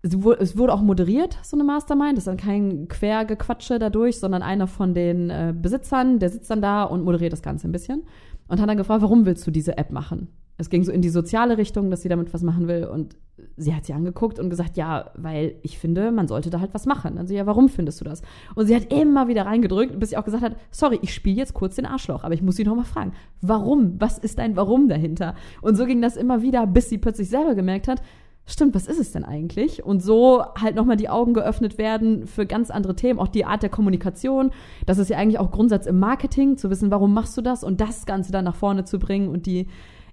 es 0.02 0.22
wurde, 0.58 0.74
auch 0.74 0.82
moderiert, 0.82 1.38
so 1.44 1.58
eine 1.58 1.64
Mastermind. 1.64 2.14
Das 2.14 2.20
ist 2.20 2.28
dann 2.28 2.38
kein 2.38 2.88
Quergequatsche 2.88 3.80
dadurch, 3.80 4.20
sondern 4.20 4.42
einer 4.42 4.68
von 4.68 4.94
den 4.94 5.30
äh, 5.30 5.54
Besitzern, 5.60 6.20
der 6.20 6.30
sitzt 6.30 6.50
dann 6.50 6.62
da 6.62 6.84
und 6.84 7.04
moderiert 7.04 7.34
das 7.34 7.42
Ganze 7.42 7.68
ein 7.68 7.72
bisschen. 7.72 8.04
Und 8.48 8.62
hat 8.62 8.70
dann 8.70 8.78
gefragt, 8.78 9.02
warum 9.02 9.26
willst 9.26 9.46
du 9.46 9.52
diese 9.52 9.78
App 9.78 9.92
machen? 9.92 10.30
Es 10.58 10.70
ging 10.70 10.84
so 10.84 10.92
in 10.92 11.02
die 11.02 11.10
soziale 11.10 11.58
Richtung, 11.58 11.92
dass 11.92 12.02
sie 12.02 12.10
damit 12.10 12.34
was 12.34 12.44
machen 12.44 12.68
will. 12.68 12.86
Und 12.86 13.16
sie 13.58 13.76
hat 13.76 13.86
sie 13.86 13.94
angeguckt 13.94 14.40
und 14.40 14.50
gesagt, 14.50 14.78
ja, 14.78 15.10
weil 15.16 15.56
ich 15.64 15.80
finde, 15.80 16.12
man 16.12 16.28
sollte 16.28 16.50
da 16.50 16.60
halt 16.60 16.74
was 16.74 16.86
machen. 16.86 17.16
Dann 17.16 17.28
so, 17.28 17.34
ja, 17.34 17.46
warum 17.48 17.70
findest 17.70 18.00
du 18.00 18.06
das? 18.06 18.22
Und 18.56 18.68
sie 18.68 18.76
hat 18.76 18.94
immer 18.94 19.28
wieder 19.28 19.46
reingedrückt, 19.46 20.00
bis 20.00 20.12
sie 20.12 20.18
auch 20.18 20.26
gesagt 20.26 20.44
hat, 20.44 20.56
sorry, 20.70 21.00
ich 21.02 21.14
spiele 21.14 21.38
jetzt 21.38 21.56
kurz 21.56 21.76
den 21.76 21.88
Arschloch, 21.88 22.24
aber 22.24 22.36
ich 22.36 22.44
muss 22.44 22.56
sie 22.56 22.64
noch 22.64 22.76
mal 22.76 22.84
fragen, 22.84 23.14
warum? 23.42 23.96
Was 24.00 24.20
ist 24.20 24.38
dein 24.38 24.56
Warum 24.56 24.88
dahinter? 24.88 25.34
Und 25.62 25.76
so 25.76 25.86
ging 25.86 26.02
das 26.02 26.16
immer 26.16 26.42
wieder, 26.44 26.68
bis 26.68 26.90
sie 26.90 27.00
plötzlich 27.00 27.30
selber 27.30 27.56
gemerkt 27.56 27.88
hat, 27.88 28.02
stimmt, 28.46 28.76
was 28.76 28.88
ist 28.88 29.00
es 29.00 29.12
denn 29.12 29.26
eigentlich? 29.26 29.84
Und 29.84 30.02
so 30.02 30.44
halt 30.60 30.76
nochmal 30.76 30.96
die 30.96 31.10
Augen 31.10 31.34
geöffnet 31.34 31.78
werden 31.78 32.28
für 32.28 32.46
ganz 32.46 32.72
andere 32.72 32.96
Themen, 32.96 33.20
auch 33.20 33.28
die 33.28 33.46
Art 33.46 33.62
der 33.64 33.70
Kommunikation. 33.70 34.52
Das 34.86 35.00
ist 35.00 35.10
ja 35.10 35.18
eigentlich 35.18 35.40
auch 35.40 35.52
Grundsatz 35.52 35.86
im 35.86 36.00
Marketing, 36.00 36.58
zu 36.58 36.70
wissen, 36.70 36.90
warum 36.92 37.14
machst 37.14 37.36
du 37.38 37.42
das 37.42 37.64
und 37.64 37.82
das 37.82 38.06
Ganze 38.06 38.32
dann 38.32 38.46
nach 38.46 38.56
vorne 38.56 38.86
zu 38.86 39.00
bringen 39.00 39.28
und 39.30 39.46
die 39.46 39.68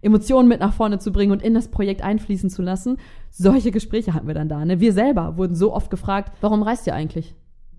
Emotionen 0.05 0.49
mit 0.49 0.61
nach 0.61 0.73
vorne 0.73 0.99
zu 0.99 1.12
bringen 1.12 1.33
und 1.33 1.43
in 1.43 1.55
das 1.55 1.69
Projekt 1.69 2.03
einfließen 2.03 2.51
zu 2.51 2.62
lassen. 2.62 2.99
Solche 3.31 3.71
Gespräche 3.71 4.14
hatten 4.14 4.27
wir 4.27 4.35
dann 4.35 4.49
da. 4.49 4.64
Ne? 4.64 4.81
Wir 4.81 4.93
selber 4.93 5.37
wurden 5.37 5.55
so 5.55 5.73
oft 5.73 5.90
gefragt, 5.90 6.33
warum 6.40 6.62
reist 6.62 6.87
ihr 6.87 6.95
eigentlich? 6.95 7.35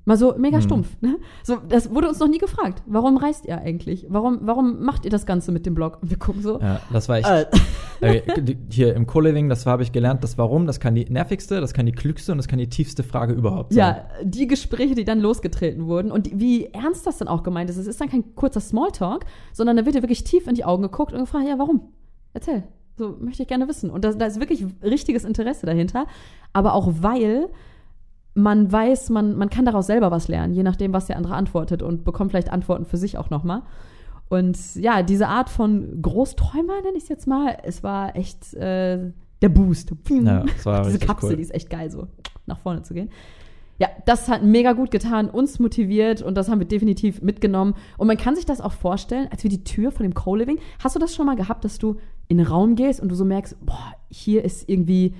Mal 0.08 0.18
so 0.18 0.36
mega 0.38 0.58
Hm. 0.58 0.62
stumpf. 0.64 1.02
Ne? 1.02 1.18
So, 1.44 1.56
das 1.68 1.90
wurde 1.90 2.08
uns 2.08 2.20
noch 2.20 2.28
nie 2.28 2.38
gefragt. 2.38 2.84
Warum 2.86 3.18
reist 3.18 3.46
ihr 3.48 3.58
eigentlich? 3.58 4.06
Warum, 4.08 4.42
warum 4.44 4.84
macht 4.84 5.04
ihr 5.04 5.10
das 5.10 5.26
Ganze 5.26 5.52
mit 5.52 5.66
dem 5.66 5.74
Blog? 5.74 5.98
Und 6.00 6.12
wir 6.12 6.20
gucken 6.20 6.44
so. 6.44 6.60
Ja, 6.62 6.80
das 6.94 7.10
war 7.10 7.18
echt. 7.18 7.28
Äh, 7.30 7.46
Äh, 8.02 8.22
hier 8.70 8.94
im 8.94 9.08
Co-Living, 9.08 9.48
das 9.48 9.66
habe 9.66 9.82
ich 9.82 9.94
gelernt, 9.94 10.22
das 10.22 10.38
Warum, 10.38 10.68
das 10.68 10.82
kann 10.82 10.96
die 10.96 11.06
nervigste, 11.10 11.62
das 11.62 11.74
kann 11.74 11.86
die 11.86 11.94
klügste 11.94 12.34
und 12.34 12.38
das 12.38 12.50
kann 12.50 12.60
die 12.60 12.68
tiefste 12.68 13.04
Frage 13.04 13.32
überhaupt 13.34 13.72
sein. 13.74 13.96
Ja, 13.96 14.06
die 14.22 14.48
Gespräche, 14.48 14.96
die 14.96 15.06
dann 15.06 15.22
losgetreten 15.22 15.86
wurden 15.88 16.12
und 16.12 16.30
wie 16.38 16.66
ernst 16.66 17.08
das 17.08 17.20
dann 17.20 17.30
auch 17.30 17.42
gemeint 17.42 17.70
ist. 17.70 17.78
Es 17.78 17.88
ist 17.88 18.02
dann 18.02 18.10
kein 18.10 18.36
kurzer 18.36 18.60
Smalltalk, 18.60 19.26
sondern 19.54 19.78
da 19.78 19.86
wird 19.86 19.96
dir 19.96 20.02
wirklich 20.04 20.26
tief 20.26 20.46
in 20.48 20.56
die 20.56 20.66
Augen 20.66 20.84
geguckt 20.84 21.14
und 21.14 21.20
gefragt, 21.20 21.48
ja, 21.48 21.58
warum? 21.58 21.94
Erzähl. 22.36 22.64
So 22.98 23.18
möchte 23.20 23.42
ich 23.44 23.50
gerne 23.50 23.68
wissen. 23.68 23.90
Und 23.90 24.06
da, 24.06 24.12
da 24.14 24.26
ist 24.26 24.40
wirklich 24.40 24.66
richtiges 24.84 25.24
Interesse 25.24 25.66
dahinter. 25.66 26.06
Aber 26.54 26.74
auch 26.74 26.92
weil 27.02 27.50
man 28.36 28.70
weiß, 28.72 29.10
man, 29.10 29.38
man 29.38 29.50
kann 29.50 29.66
daraus 29.66 29.88
selber 29.88 30.12
was 30.12 30.28
lernen, 30.28 30.54
je 30.54 30.64
nachdem, 30.64 30.92
was 30.94 31.08
der 31.08 31.16
andere 31.16 31.36
antwortet 31.36 31.82
und 31.82 32.04
bekommt 32.04 32.32
vielleicht 32.32 32.52
Antworten 32.52 32.86
für 32.86 32.98
sich 32.98 33.18
auch 33.18 33.30
nochmal. 33.30 33.62
Und 34.28 34.76
ja, 34.76 35.04
diese 35.04 35.28
Art 35.28 35.50
von 35.50 36.02
Großträumer, 36.02 36.82
nenne 36.82 36.98
ich 36.98 37.04
es 37.04 37.10
jetzt 37.10 37.28
mal, 37.28 37.58
es 37.64 37.82
war 37.82 38.16
echt 38.16 38.54
äh, 38.56 39.12
der 39.42 39.50
Boost. 39.50 39.94
Ja, 40.10 40.44
Diese 40.84 41.00
Kapsel, 41.00 41.30
cool. 41.30 41.36
die 41.38 41.44
ist 41.44 41.54
echt 41.54 41.70
geil, 41.70 41.90
so 41.90 42.08
nach 42.46 42.60
vorne 42.60 42.82
zu 42.82 42.94
gehen. 42.94 43.10
Ja, 43.78 43.90
das 44.06 44.30
hat 44.30 44.42
mega 44.42 44.72
gut 44.74 44.90
getan, 44.90 45.30
uns 45.30 45.60
motiviert 45.60 46.22
und 46.22 46.36
das 46.36 46.50
haben 46.50 46.60
wir 46.60 46.68
definitiv 46.68 47.22
mitgenommen. 47.22 47.76
Und 47.98 48.08
man 48.08 48.18
kann 48.18 48.36
sich 48.36 48.46
das 48.46 48.62
auch 48.62 48.72
vorstellen, 48.72 49.28
als 49.32 49.44
wir 49.44 49.50
die 49.50 49.64
Tür 49.64 49.92
von 49.92 50.04
dem 50.04 50.14
Co-Living, 50.14 50.60
hast 50.82 50.96
du 50.96 51.00
das 51.00 51.14
schon 51.14 51.26
mal 51.26 51.36
gehabt, 51.36 51.66
dass 51.66 51.78
du 51.78 51.98
in 52.28 52.38
den 52.38 52.48
Raum 52.48 52.76
gehst 52.76 53.00
und 53.00 53.10
du 53.10 53.16
so 53.16 53.26
merkst, 53.26 53.58
boah, 53.66 53.94
hier 54.10 54.44
ist 54.44 54.68
irgendwie, 54.70 55.14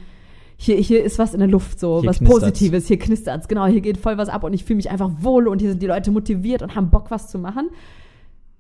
hier, 0.58 0.78
hier 0.78 1.04
ist 1.04 1.20
was 1.20 1.34
in 1.34 1.40
der 1.40 1.50
Luft, 1.50 1.80
so 1.80 2.02
Hier 2.02 2.10
was 2.10 2.18
knistert's. 2.18 2.40
Positives, 2.42 2.88
hier 2.88 3.00
knistert's, 3.00 3.48
genau, 3.48 3.66
hier 3.66 3.82
geht 3.82 3.98
voll 3.98 4.18
was 4.18 4.30
ab 4.30 4.44
und 4.44 4.54
ich 4.54 4.64
fühle 4.64 4.78
mich 4.78 4.90
einfach 4.90 5.12
wohl 5.20 5.48
und 5.48 5.60
hier 5.60 5.70
sind 5.70 5.82
die 5.82 5.88
Leute 5.88 6.12
motiviert 6.12 6.62
und 6.62 6.76
haben 6.76 6.90
Bock, 6.90 7.12
was 7.12 7.30
zu 7.30 7.40
machen. 7.40 7.70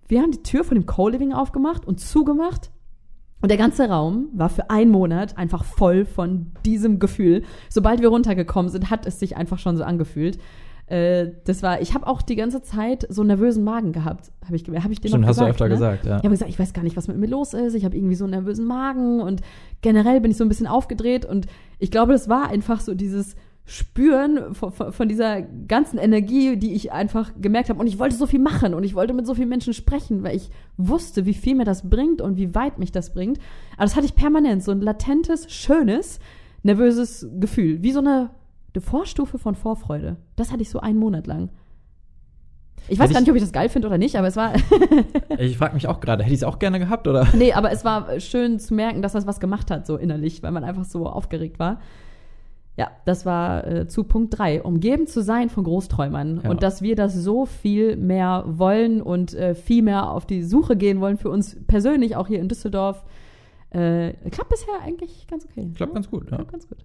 Wir 0.07 0.21
haben 0.21 0.31
die 0.31 0.43
Tür 0.43 0.63
von 0.63 0.75
dem 0.75 0.85
Co-Living 0.85 1.33
aufgemacht 1.33 1.85
und 1.87 1.99
zugemacht 1.99 2.69
und 3.41 3.49
der 3.49 3.57
ganze 3.57 3.89
Raum 3.89 4.29
war 4.33 4.49
für 4.49 4.69
einen 4.69 4.91
Monat 4.91 5.37
einfach 5.37 5.63
voll 5.63 6.05
von 6.05 6.51
diesem 6.65 6.99
Gefühl. 6.99 7.43
Sobald 7.69 8.01
wir 8.01 8.09
runtergekommen 8.09 8.71
sind, 8.71 8.89
hat 8.89 9.05
es 9.05 9.19
sich 9.19 9.37
einfach 9.37 9.59
schon 9.59 9.77
so 9.77 9.83
angefühlt. 9.83 10.39
Äh, 10.87 11.31
das 11.45 11.63
war, 11.63 11.81
ich 11.81 11.93
habe 11.93 12.05
auch 12.05 12.21
die 12.21 12.35
ganze 12.35 12.61
Zeit 12.61 13.07
so 13.09 13.21
einen 13.21 13.27
nervösen 13.27 13.63
Magen 13.63 13.91
gehabt. 13.91 14.31
Habe 14.45 14.55
ich, 14.55 14.63
hab 14.63 14.91
ich 14.91 15.01
dir 15.01 15.09
Stimmt, 15.09 15.25
hast 15.25 15.39
du 15.39 15.45
öfter 15.45 15.65
ne? 15.65 15.71
gesagt, 15.71 16.05
ja. 16.05 16.17
Ich 16.17 16.23
habe 16.23 16.29
gesagt, 16.29 16.49
ich 16.49 16.59
weiß 16.59 16.73
gar 16.73 16.83
nicht, 16.83 16.95
was 16.95 17.07
mit 17.07 17.17
mir 17.17 17.27
los 17.27 17.53
ist. 17.53 17.73
Ich 17.73 17.85
habe 17.85 17.97
irgendwie 17.97 18.15
so 18.15 18.25
einen 18.25 18.31
nervösen 18.31 18.65
Magen 18.65 19.19
und 19.19 19.41
generell 19.81 20.21
bin 20.21 20.31
ich 20.31 20.37
so 20.37 20.45
ein 20.45 20.49
bisschen 20.49 20.67
aufgedreht 20.67 21.25
und 21.25 21.47
ich 21.79 21.91
glaube, 21.91 22.13
das 22.13 22.29
war 22.29 22.49
einfach 22.49 22.81
so 22.81 22.93
dieses 22.93 23.35
Spüren 23.67 24.53
von, 24.53 24.71
von, 24.71 24.91
von 24.93 25.09
dieser 25.09 25.41
ganzen 25.41 25.97
Energie, 25.97 26.55
die 26.55 26.73
ich 26.73 26.91
einfach 26.91 27.31
gemerkt 27.41 27.69
habe. 27.69 27.79
Und 27.79 27.87
ich 27.87 27.97
wollte 27.97 28.15
so 28.15 28.27
viel 28.27 28.39
machen 28.39 28.75
und 28.75 28.83
ich 28.83 28.93
wollte 28.93 29.13
mit 29.13 29.25
so 29.25 29.33
vielen 29.33 29.49
Menschen 29.49 29.73
sprechen, 29.73 30.23
weil 30.23 30.35
ich 30.35 30.51
wusste, 30.77 31.25
wie 31.25 31.33
viel 31.33 31.55
mir 31.55 31.65
das 31.65 31.89
bringt 31.89 32.21
und 32.21 32.37
wie 32.37 32.53
weit 32.53 32.77
mich 32.77 32.91
das 32.91 33.11
bringt. 33.11 33.39
Aber 33.73 33.85
das 33.85 33.95
hatte 33.95 34.05
ich 34.05 34.13
permanent, 34.13 34.63
so 34.63 34.71
ein 34.71 34.81
latentes, 34.81 35.51
schönes, 35.51 36.19
nervöses 36.61 37.27
Gefühl, 37.39 37.81
wie 37.81 37.91
so 37.91 37.99
eine, 37.99 38.29
eine 38.75 38.81
Vorstufe 38.81 39.37
von 39.39 39.55
Vorfreude. 39.55 40.17
Das 40.35 40.51
hatte 40.51 40.61
ich 40.61 40.69
so 40.69 40.79
einen 40.79 40.99
Monat 40.99 41.27
lang. 41.27 41.49
Ich 42.87 42.99
weiß 42.99 43.09
gar 43.09 43.15
ich- 43.15 43.21
nicht, 43.21 43.29
ob 43.31 43.35
ich 43.35 43.41
das 43.41 43.51
geil 43.51 43.69
finde 43.69 43.87
oder 43.87 43.97
nicht, 43.97 44.15
aber 44.17 44.27
es 44.27 44.35
war. 44.35 44.53
Ich 45.39 45.57
frage 45.57 45.73
mich 45.73 45.87
auch 45.87 45.99
gerade, 45.99 46.23
hätte 46.23 46.33
ich 46.33 46.39
es 46.41 46.43
auch 46.45 46.59
gerne 46.59 46.79
gehabt 46.79 47.07
oder? 47.07 47.27
Nee, 47.33 47.51
aber 47.53 47.71
es 47.71 47.83
war 47.83 48.19
schön 48.19 48.59
zu 48.59 48.73
merken, 48.73 49.01
dass 49.01 49.13
das 49.13 49.27
was 49.27 49.39
gemacht 49.39 49.69
hat, 49.71 49.85
so 49.85 49.97
innerlich, 49.97 50.43
weil 50.43 50.51
man 50.51 50.63
einfach 50.63 50.85
so 50.85 51.07
aufgeregt 51.07 51.59
war. 51.59 51.79
Ja, 52.77 52.89
das 53.05 53.25
war 53.25 53.65
äh, 53.67 53.87
zu 53.87 54.03
Punkt 54.03 54.37
drei. 54.37 54.61
Umgeben 54.61 55.07
zu 55.07 55.21
sein 55.23 55.49
von 55.49 55.63
Großträumern. 55.63 56.41
Ja. 56.43 56.49
Und 56.49 56.61
dass 56.63 56.81
wir 56.81 56.95
das 56.95 57.13
so 57.15 57.45
viel 57.45 57.95
mehr 57.97 58.43
wollen 58.47 59.01
und 59.01 59.33
äh, 59.33 59.55
viel 59.55 59.81
mehr 59.81 60.09
auf 60.11 60.25
die 60.25 60.43
Suche 60.43 60.75
gehen 60.77 60.99
wollen 61.01 61.17
für 61.17 61.29
uns 61.29 61.57
persönlich, 61.67 62.15
auch 62.15 62.27
hier 62.27 62.39
in 62.39 62.49
Düsseldorf. 62.49 63.03
Äh, 63.75 64.13
klappt 64.31 64.49
bisher 64.49 64.73
eigentlich 64.81 65.27
ganz 65.27 65.43
okay. 65.43 65.69
Klappt 65.75 65.91
ja? 65.91 65.95
ganz 65.95 66.09
gut, 66.09 66.31
ja. 66.31 66.37
Klappt 66.37 66.51
ganz 66.51 66.67
gut. 66.69 66.77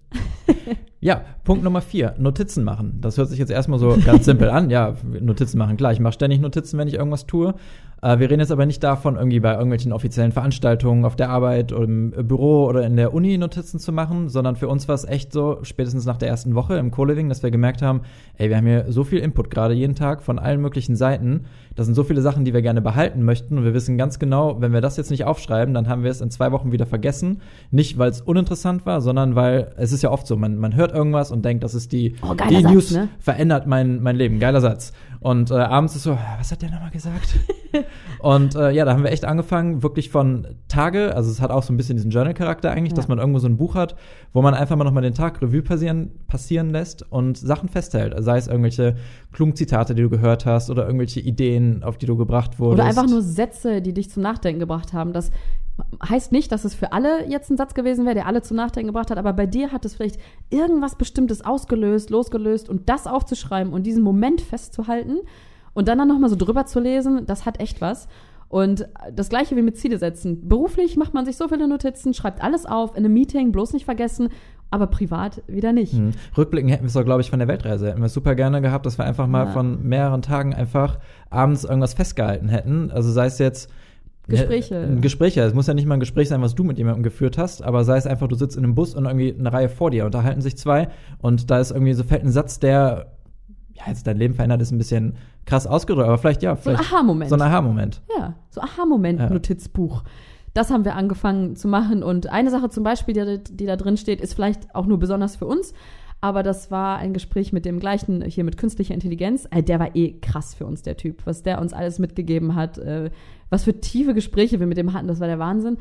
Ja, 1.03 1.25
Punkt 1.43 1.63
Nummer 1.63 1.81
vier, 1.81 2.13
Notizen 2.19 2.63
machen. 2.63 2.99
Das 3.01 3.17
hört 3.17 3.29
sich 3.29 3.39
jetzt 3.39 3.49
erstmal 3.49 3.79
so 3.79 3.97
ganz 4.05 4.25
simpel 4.25 4.51
an. 4.51 4.69
Ja, 4.69 4.95
Notizen 5.19 5.57
machen, 5.57 5.75
klar. 5.75 5.91
Ich 5.91 5.99
mache 5.99 6.13
ständig 6.13 6.39
Notizen, 6.39 6.77
wenn 6.77 6.87
ich 6.87 6.93
irgendwas 6.93 7.25
tue. 7.25 7.55
Äh, 8.01 8.19
wir 8.19 8.29
reden 8.29 8.39
jetzt 8.39 8.51
aber 8.51 8.65
nicht 8.65 8.83
davon, 8.83 9.15
irgendwie 9.15 9.39
bei 9.39 9.53
irgendwelchen 9.53 9.93
offiziellen 9.93 10.31
Veranstaltungen 10.31 11.05
auf 11.05 11.15
der 11.15 11.29
Arbeit 11.29 11.71
oder 11.71 11.83
im 11.83 12.11
Büro 12.11 12.65
oder 12.65 12.85
in 12.85 12.95
der 12.95 13.13
Uni 13.13 13.37
Notizen 13.37 13.79
zu 13.79 13.91
machen, 13.91 14.29
sondern 14.29 14.55
für 14.55 14.67
uns 14.67 14.87
war 14.87 14.95
es 14.95 15.05
echt 15.05 15.31
so, 15.31 15.59
spätestens 15.63 16.05
nach 16.05 16.17
der 16.17 16.29
ersten 16.29 16.55
Woche 16.55 16.75
im 16.77 16.91
Co-Living, 16.91 17.29
dass 17.29 17.43
wir 17.43 17.51
gemerkt 17.51 17.81
haben, 17.81 18.01
ey, 18.37 18.49
wir 18.49 18.57
haben 18.57 18.65
hier 18.65 18.85
so 18.89 19.03
viel 19.03 19.19
Input 19.19 19.49
gerade 19.49 19.73
jeden 19.73 19.95
Tag 19.95 20.23
von 20.23 20.39
allen 20.39 20.61
möglichen 20.61 20.95
Seiten. 20.95 21.45
Das 21.75 21.85
sind 21.85 21.95
so 21.95 22.03
viele 22.03 22.21
Sachen, 22.21 22.43
die 22.43 22.53
wir 22.53 22.61
gerne 22.61 22.81
behalten 22.81 23.23
möchten 23.23 23.57
und 23.57 23.63
wir 23.63 23.73
wissen 23.73 23.97
ganz 23.97 24.19
genau, 24.19 24.59
wenn 24.61 24.73
wir 24.73 24.81
das 24.81 24.97
jetzt 24.97 25.11
nicht 25.11 25.25
aufschreiben, 25.25 25.73
dann 25.73 25.87
haben 25.87 26.03
wir 26.03 26.11
es 26.11 26.21
in 26.21 26.31
zwei 26.31 26.51
Wochen 26.51 26.71
wieder 26.71 26.85
vergessen. 26.85 27.41
Nicht, 27.69 27.97
weil 27.97 28.09
es 28.09 28.21
uninteressant 28.21 28.85
war, 28.85 29.01
sondern 29.01 29.35
weil 29.35 29.73
es 29.77 29.91
ist 29.91 30.01
ja 30.01 30.11
oft 30.11 30.27
so, 30.27 30.35
man, 30.35 30.57
man 30.57 30.75
hört 30.75 30.91
irgendwas 30.91 31.31
und 31.31 31.45
denkt, 31.45 31.63
das 31.63 31.75
ist 31.75 31.91
die, 31.91 32.15
Oh, 32.21 32.33
die 32.33 32.61
Satz, 32.61 32.73
News 32.73 32.91
ne? 32.91 33.09
verändert 33.19 33.67
mein, 33.67 34.01
mein 34.01 34.15
Leben. 34.15 34.39
Geiler 34.39 34.59
Satz. 34.61 34.91
Und 35.19 35.51
äh, 35.51 35.55
abends 35.55 35.95
ist 35.95 36.03
so, 36.03 36.17
was 36.39 36.51
hat 36.51 36.61
der 36.61 36.71
nochmal 36.71 36.89
gesagt? 36.89 37.37
und 38.19 38.55
äh, 38.55 38.71
ja, 38.71 38.85
da 38.85 38.93
haben 38.93 39.03
wir 39.03 39.11
echt 39.11 39.25
angefangen, 39.25 39.83
wirklich 39.83 40.09
von 40.09 40.47
Tage, 40.67 41.15
also 41.15 41.31
es 41.31 41.41
hat 41.41 41.51
auch 41.51 41.63
so 41.63 41.73
ein 41.73 41.77
bisschen 41.77 41.95
diesen 41.97 42.11
Journal-Charakter 42.11 42.71
eigentlich, 42.71 42.91
Ja. 42.91 42.95
dass 42.97 43.07
man 43.07 43.17
irgendwo 43.17 43.39
so 43.39 43.47
ein 43.47 43.57
Buch 43.57 43.75
hat, 43.75 43.95
wo 44.33 44.41
man 44.41 44.53
einfach 44.53 44.75
mal 44.75 44.83
nochmal 44.83 45.03
den 45.03 45.13
Tag 45.13 45.41
Revue 45.41 45.61
passieren, 45.61 46.11
passieren 46.27 46.69
lässt 46.69 47.09
und 47.11 47.37
Sachen 47.37 47.69
festhält. 47.69 48.13
Sei 48.19 48.37
es 48.37 48.47
irgendwelche 48.47 48.95
klugen 49.31 49.55
Zitate, 49.55 49.95
die 49.95 50.01
du 50.01 50.09
gehört 50.09 50.45
hast 50.45 50.69
oder 50.69 50.85
irgendwelche 50.85 51.19
Ideen, 51.19 51.83
auf 51.83 51.97
die 51.97 52.05
du 52.05 52.15
gebracht 52.17 52.59
wurdest. 52.59 52.79
Oder 52.79 52.89
einfach 52.89 53.09
nur 53.09 53.21
Sätze, 53.21 53.81
die 53.81 53.93
dich 53.93 54.09
zum 54.09 54.23
Nachdenken 54.23 54.59
gebracht 54.59 54.93
haben. 54.93 55.13
Das 55.13 55.31
heißt 56.07 56.31
nicht, 56.31 56.51
dass 56.51 56.65
es 56.65 56.75
für 56.75 56.91
alle 56.93 57.27
jetzt 57.27 57.49
ein 57.49 57.57
Satz 57.57 57.73
gewesen 57.73 58.05
wäre, 58.05 58.13
der 58.13 58.27
alle 58.27 58.41
zum 58.41 58.57
Nachdenken 58.57 58.87
gebracht 58.87 59.09
hat, 59.09 59.17
aber 59.17 59.33
bei 59.33 59.47
dir 59.47 59.71
hat 59.71 59.85
es 59.85 59.95
vielleicht 59.95 60.19
irgendwas 60.49 60.95
Bestimmtes 60.95 61.43
ausgelöst, 61.43 62.09
losgelöst 62.09 62.69
und 62.69 62.89
das 62.89 63.07
aufzuschreiben 63.07 63.73
und 63.73 63.83
diesen 63.83 64.03
Moment 64.03 64.41
festzuhalten 64.41 65.17
und 65.73 65.87
dann 65.87 65.97
dann 65.97 66.07
nochmal 66.07 66.29
so 66.29 66.35
drüber 66.35 66.65
zu 66.65 66.79
lesen, 66.79 67.25
das 67.25 67.45
hat 67.45 67.59
echt 67.59 67.81
was. 67.81 68.07
Und 68.49 68.87
das 69.15 69.29
gleiche 69.29 69.55
wie 69.55 69.61
mit 69.61 69.77
Ziele 69.77 69.97
setzen. 69.97 70.49
Beruflich 70.49 70.97
macht 70.97 71.13
man 71.13 71.25
sich 71.25 71.37
so 71.37 71.47
viele 71.47 71.69
Notizen, 71.69 72.13
schreibt 72.13 72.43
alles 72.43 72.65
auf, 72.65 72.91
in 72.97 73.05
einem 73.05 73.13
Meeting 73.13 73.53
bloß 73.53 73.71
nicht 73.71 73.85
vergessen, 73.85 74.27
aber 74.69 74.87
privat 74.87 75.41
wieder 75.47 75.71
nicht. 75.71 75.93
Mhm. 75.93 76.11
Rückblicken 76.37 76.69
hätten 76.69 76.83
wir 76.83 76.87
es 76.87 76.93
doch, 76.93 77.05
glaube 77.05 77.21
ich, 77.21 77.29
von 77.29 77.39
der 77.39 77.47
Weltreise. 77.47 77.87
Hätten 77.87 77.99
wir 78.01 78.07
es 78.07 78.13
super 78.13 78.35
gerne 78.35 78.61
gehabt, 78.61 78.85
dass 78.85 78.97
wir 78.97 79.05
einfach 79.05 79.27
mal 79.27 79.45
Ja. 79.45 79.51
von 79.51 79.87
mehreren 79.87 80.21
Tagen 80.21 80.53
einfach 80.53 80.99
abends 81.29 81.63
irgendwas 81.63 81.93
festgehalten 81.93 82.49
hätten. 82.49 82.91
Also 82.91 83.09
sei 83.11 83.27
es 83.27 83.39
jetzt 83.39 83.69
Gespräche. 84.27 84.87
Ja, 84.93 84.99
Gespräche. 84.99 85.41
Es 85.41 85.53
muss 85.53 85.67
ja 85.67 85.73
nicht 85.73 85.85
mal 85.87 85.95
ein 85.95 85.99
Gespräch 86.01 86.27
sein, 86.29 86.41
was 86.41 86.53
du 86.55 86.63
mit 86.63 86.77
jemandem 86.77 87.03
geführt 87.03 87.37
hast, 87.37 87.63
aber 87.63 87.83
sei 87.85 87.97
es 87.97 88.05
einfach, 88.07 88.27
du 88.27 88.35
sitzt 88.35 88.57
in 88.57 88.63
einem 88.63 88.75
Bus 88.75 88.95
und 88.95 89.05
irgendwie 89.05 89.33
eine 89.37 89.51
Reihe 89.51 89.69
vor 89.69 89.91
dir, 89.91 90.05
unterhalten 90.05 90.41
sich 90.41 90.57
zwei 90.57 90.89
und 91.19 91.49
da 91.49 91.59
ist 91.59 91.71
irgendwie 91.71 91.93
so 91.93 92.03
fällt 92.03 92.23
ein 92.23 92.31
Satz, 92.31 92.59
der 92.59 93.07
ja 93.85 93.91
jetzt 93.91 94.05
dein 94.07 94.17
Leben 94.17 94.33
verändert, 94.33 94.61
ist 94.61 94.71
ein 94.71 94.77
bisschen 94.77 95.15
krass 95.45 95.67
ausgedrückt, 95.67 96.07
aber 96.07 96.17
vielleicht 96.17 96.43
ja, 96.43 96.55
So 96.55 96.69
ein 96.69 96.77
vielleicht 96.77 96.93
Aha-Moment. 96.93 97.29
so 97.29 97.35
ein 97.35 97.41
Aha-Moment. 97.41 98.01
Ja, 98.17 98.33
so 98.49 98.61
Aha-Moment-Notizbuch. 98.61 100.03
Das 100.53 100.69
haben 100.69 100.83
wir 100.85 100.95
angefangen 100.95 101.55
zu 101.55 101.67
machen. 101.67 102.03
Und 102.03 102.27
eine 102.27 102.49
Sache 102.49 102.69
zum 102.69 102.83
Beispiel, 102.83 103.13
die, 103.13 103.55
die 103.55 103.65
da 103.65 103.75
drin 103.77 103.97
steht, 103.97 104.19
ist 104.21 104.33
vielleicht 104.33 104.73
auch 104.75 104.85
nur 104.85 104.99
besonders 104.99 105.35
für 105.35 105.45
uns. 105.45 105.73
Aber 106.19 106.43
das 106.43 106.69
war 106.69 106.97
ein 106.97 107.13
Gespräch 107.13 107.51
mit 107.51 107.65
dem 107.65 107.79
gleichen 107.79 108.21
hier 108.23 108.43
mit 108.43 108.57
künstlicher 108.57 108.93
Intelligenz. 108.93 109.47
Äh, 109.49 109.63
der 109.63 109.79
war 109.79 109.95
eh 109.95 110.19
krass 110.19 110.53
für 110.53 110.65
uns, 110.67 110.83
der 110.83 110.97
Typ. 110.97 111.25
Was 111.25 111.41
der 111.41 111.59
uns 111.59 111.73
alles 111.73 111.97
mitgegeben 111.99 112.53
hat, 112.55 112.77
äh, 112.77 113.09
was 113.49 113.63
für 113.63 113.79
tiefe 113.79 114.13
Gespräche 114.13 114.59
wir 114.59 114.67
mit 114.67 114.77
dem 114.77 114.93
hatten, 114.93 115.07
das 115.07 115.19
war 115.19 115.27
der 115.27 115.39
Wahnsinn. 115.39 115.77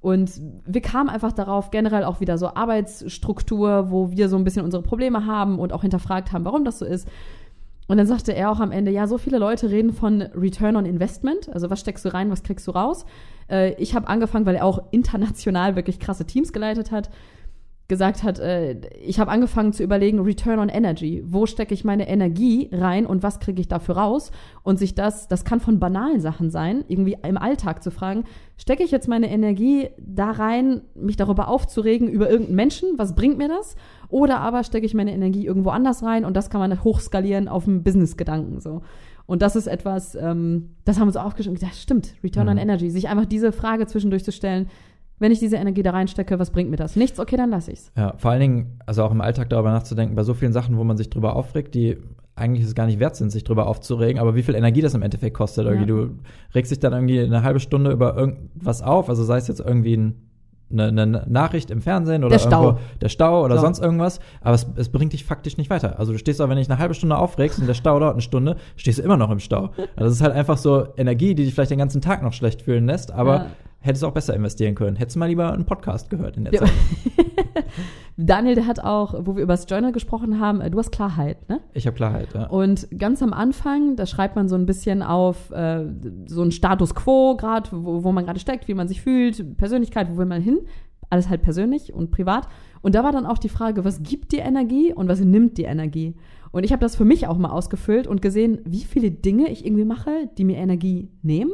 Und 0.00 0.40
wir 0.64 0.80
kamen 0.80 1.10
einfach 1.10 1.32
darauf, 1.32 1.70
generell 1.70 2.04
auch 2.04 2.20
wieder 2.20 2.38
so 2.38 2.54
Arbeitsstruktur, 2.54 3.90
wo 3.90 4.10
wir 4.12 4.28
so 4.28 4.36
ein 4.36 4.44
bisschen 4.44 4.64
unsere 4.64 4.82
Probleme 4.82 5.26
haben 5.26 5.58
und 5.58 5.72
auch 5.72 5.82
hinterfragt 5.82 6.32
haben, 6.32 6.44
warum 6.44 6.64
das 6.64 6.78
so 6.78 6.84
ist. 6.86 7.06
Und 7.90 7.96
dann 7.96 8.06
sagte 8.06 8.32
er 8.32 8.52
auch 8.52 8.60
am 8.60 8.70
Ende, 8.70 8.92
ja, 8.92 9.08
so 9.08 9.18
viele 9.18 9.38
Leute 9.38 9.68
reden 9.68 9.92
von 9.92 10.22
Return 10.22 10.76
on 10.76 10.86
Investment, 10.86 11.52
also 11.52 11.70
was 11.70 11.80
steckst 11.80 12.04
du 12.04 12.14
rein, 12.14 12.30
was 12.30 12.44
kriegst 12.44 12.68
du 12.68 12.70
raus. 12.70 13.04
Äh, 13.50 13.74
ich 13.82 13.96
habe 13.96 14.06
angefangen, 14.06 14.46
weil 14.46 14.54
er 14.54 14.64
auch 14.64 14.80
international 14.92 15.74
wirklich 15.74 15.98
krasse 15.98 16.24
Teams 16.24 16.52
geleitet 16.52 16.92
hat, 16.92 17.10
gesagt 17.88 18.22
hat, 18.22 18.38
äh, 18.38 18.76
ich 19.04 19.18
habe 19.18 19.32
angefangen 19.32 19.72
zu 19.72 19.82
überlegen, 19.82 20.20
Return 20.20 20.60
on 20.60 20.68
Energy, 20.68 21.24
wo 21.26 21.46
stecke 21.46 21.74
ich 21.74 21.82
meine 21.82 22.08
Energie 22.08 22.70
rein 22.70 23.06
und 23.06 23.24
was 23.24 23.40
kriege 23.40 23.60
ich 23.60 23.66
dafür 23.66 23.96
raus? 23.96 24.30
Und 24.62 24.78
sich 24.78 24.94
das, 24.94 25.26
das 25.26 25.44
kann 25.44 25.58
von 25.58 25.80
banalen 25.80 26.20
Sachen 26.20 26.50
sein, 26.50 26.84
irgendwie 26.86 27.16
im 27.26 27.36
Alltag 27.36 27.82
zu 27.82 27.90
fragen, 27.90 28.22
stecke 28.56 28.84
ich 28.84 28.92
jetzt 28.92 29.08
meine 29.08 29.28
Energie 29.28 29.88
da 29.98 30.30
rein, 30.30 30.82
mich 30.94 31.16
darüber 31.16 31.48
aufzuregen 31.48 32.06
über 32.06 32.30
irgendeinen 32.30 32.54
Menschen, 32.54 32.98
was 32.98 33.16
bringt 33.16 33.36
mir 33.36 33.48
das? 33.48 33.74
Oder 34.10 34.40
aber 34.40 34.64
stecke 34.64 34.84
ich 34.86 34.94
meine 34.94 35.12
Energie 35.12 35.46
irgendwo 35.46 35.70
anders 35.70 36.02
rein 36.02 36.24
und 36.24 36.36
das 36.36 36.50
kann 36.50 36.60
man 36.60 36.82
hochskalieren 36.84 37.48
auf 37.48 37.66
einen 37.68 37.82
Business-Gedanken 37.82 38.60
so. 38.60 38.82
Und 39.26 39.42
das 39.42 39.54
ist 39.56 39.68
etwas, 39.68 40.16
ähm, 40.16 40.70
das 40.84 40.96
haben 40.96 41.04
wir 41.04 41.08
uns 41.08 41.16
aufgeschrieben, 41.16 41.58
das 41.60 41.80
stimmt, 41.80 42.14
Return 42.24 42.48
on 42.48 42.54
Mhm. 42.56 42.62
Energy, 42.62 42.90
sich 42.90 43.08
einfach 43.08 43.26
diese 43.26 43.52
Frage 43.52 43.86
zwischendurch 43.86 44.24
zu 44.24 44.32
stellen, 44.32 44.66
wenn 45.20 45.30
ich 45.32 45.38
diese 45.38 45.56
Energie 45.56 45.82
da 45.82 45.90
reinstecke, 45.90 46.38
was 46.38 46.50
bringt 46.50 46.70
mir 46.70 46.76
das? 46.76 46.96
Nichts, 46.96 47.20
okay, 47.20 47.36
dann 47.36 47.50
lasse 47.50 47.70
ich's. 47.72 47.92
Ja, 47.96 48.14
vor 48.16 48.30
allen 48.32 48.40
Dingen, 48.40 48.78
also 48.86 49.04
auch 49.04 49.12
im 49.12 49.20
Alltag 49.20 49.50
darüber 49.50 49.70
nachzudenken, 49.70 50.16
bei 50.16 50.24
so 50.24 50.34
vielen 50.34 50.52
Sachen, 50.52 50.76
wo 50.78 50.82
man 50.84 50.96
sich 50.96 51.10
drüber 51.10 51.36
aufregt, 51.36 51.74
die 51.74 51.98
eigentlich 52.36 52.64
es 52.64 52.74
gar 52.74 52.86
nicht 52.86 52.98
wert 53.00 53.16
sind, 53.16 53.30
sich 53.30 53.44
drüber 53.44 53.66
aufzuregen, 53.66 54.18
aber 54.18 54.34
wie 54.34 54.42
viel 54.42 54.54
Energie 54.54 54.80
das 54.80 54.94
im 54.94 55.02
Endeffekt 55.02 55.36
kostet. 55.36 55.66
Irgendwie, 55.66 55.90
Ja. 55.92 55.96
du 56.06 56.10
regst 56.54 56.72
dich 56.72 56.78
dann 56.78 56.94
irgendwie 56.94 57.20
eine 57.20 57.42
halbe 57.42 57.60
Stunde 57.60 57.92
über 57.92 58.16
irgendwas 58.16 58.80
auf, 58.82 59.10
also 59.10 59.22
sei 59.22 59.36
es 59.36 59.46
jetzt 59.46 59.60
irgendwie 59.60 59.96
ein 59.96 60.29
eine, 60.72 60.88
eine 61.02 61.24
Nachricht 61.28 61.70
im 61.70 61.80
Fernsehen 61.82 62.22
oder 62.24 62.32
Der 62.36 62.38
Stau. 62.38 62.62
irgendwo 62.64 62.80
der 63.00 63.08
Stau 63.08 63.44
oder 63.44 63.56
So. 63.56 63.62
sonst 63.62 63.78
irgendwas, 63.80 64.20
aber 64.40 64.54
es, 64.54 64.66
es 64.76 64.88
bringt 64.90 65.12
dich 65.12 65.24
faktisch 65.24 65.56
nicht 65.56 65.70
weiter. 65.70 65.98
Also 65.98 66.12
du 66.12 66.18
stehst 66.18 66.40
auch, 66.40 66.48
wenn 66.48 66.56
dich 66.56 66.70
eine 66.70 66.78
halbe 66.78 66.94
Stunde 66.94 67.16
aufregst 67.18 67.58
und 67.58 67.66
der 67.66 67.74
Stau 67.74 67.98
dauert 67.98 68.12
eine 68.14 68.22
Stunde, 68.22 68.56
stehst 68.76 68.98
du 68.98 69.02
immer 69.02 69.16
noch 69.16 69.30
im 69.30 69.40
Stau. 69.40 69.70
Also 69.76 69.88
das 69.96 70.12
ist 70.12 70.22
halt 70.22 70.34
einfach 70.34 70.56
so 70.58 70.86
Energie, 70.96 71.34
die 71.34 71.44
dich 71.44 71.54
vielleicht 71.54 71.70
den 71.72 71.78
ganzen 71.78 72.00
Tag 72.00 72.22
noch 72.22 72.32
schlecht 72.32 72.62
fühlen 72.62 72.86
lässt, 72.86 73.10
aber 73.12 73.34
Ja. 73.34 73.46
hättest 73.80 74.02
du 74.02 74.06
auch 74.06 74.12
besser 74.12 74.34
investieren 74.34 74.74
können. 74.74 74.96
Hättest 74.96 75.16
du 75.16 75.20
mal 75.20 75.26
lieber 75.26 75.52
einen 75.52 75.64
Podcast 75.66 76.08
gehört 76.10 76.36
in 76.36 76.44
der 76.44 76.54
Ja. 76.54 76.60
Zeit. 76.60 76.70
Daniel, 78.22 78.54
der 78.54 78.66
hat 78.66 78.80
auch, 78.80 79.14
wo 79.24 79.36
wir 79.36 79.42
über 79.42 79.54
das 79.54 79.66
Journal 79.68 79.92
gesprochen 79.92 80.40
haben, 80.40 80.60
äh, 80.60 80.70
du 80.70 80.78
hast 80.78 80.92
Klarheit, 80.92 81.48
ne? 81.48 81.60
Ich 81.72 81.86
habe 81.86 81.96
Klarheit, 81.96 82.28
ja. 82.34 82.46
Und 82.46 82.88
ganz 82.96 83.22
am 83.22 83.32
Anfang, 83.32 83.96
da 83.96 84.06
schreibt 84.06 84.36
man 84.36 84.48
so 84.48 84.56
ein 84.56 84.66
bisschen 84.66 85.02
auf 85.02 85.50
äh, 85.50 85.86
so 86.26 86.42
ein 86.42 86.52
Status 86.52 86.94
quo, 86.94 87.36
gerade 87.36 87.70
wo, 87.72 88.04
wo 88.04 88.12
man 88.12 88.24
gerade 88.24 88.40
steckt, 88.40 88.68
wie 88.68 88.74
man 88.74 88.88
sich 88.88 89.00
fühlt, 89.00 89.56
Persönlichkeit, 89.56 90.08
wo 90.10 90.18
will 90.18 90.26
man 90.26 90.42
hin. 90.42 90.60
Alles 91.08 91.28
halt 91.28 91.42
persönlich 91.42 91.92
und 91.92 92.10
privat. 92.10 92.46
Und 92.82 92.94
da 92.94 93.02
war 93.02 93.12
dann 93.12 93.26
auch 93.26 93.38
die 93.38 93.48
Frage, 93.48 93.84
was 93.84 94.02
gibt 94.02 94.32
dir 94.32 94.42
Energie 94.42 94.92
und 94.92 95.08
was 95.08 95.20
nimmt 95.20 95.58
dir 95.58 95.66
Energie? 95.66 96.14
Und 96.52 96.64
ich 96.64 96.72
habe 96.72 96.80
das 96.80 96.96
für 96.96 97.04
mich 97.04 97.26
auch 97.26 97.38
mal 97.38 97.50
ausgefüllt 97.50 98.06
und 98.06 98.22
gesehen, 98.22 98.60
wie 98.64 98.84
viele 98.84 99.10
Dinge 99.10 99.48
ich 99.50 99.64
irgendwie 99.64 99.84
mache, 99.84 100.28
die 100.36 100.44
mir 100.44 100.58
Energie 100.58 101.10
nehmen. 101.22 101.52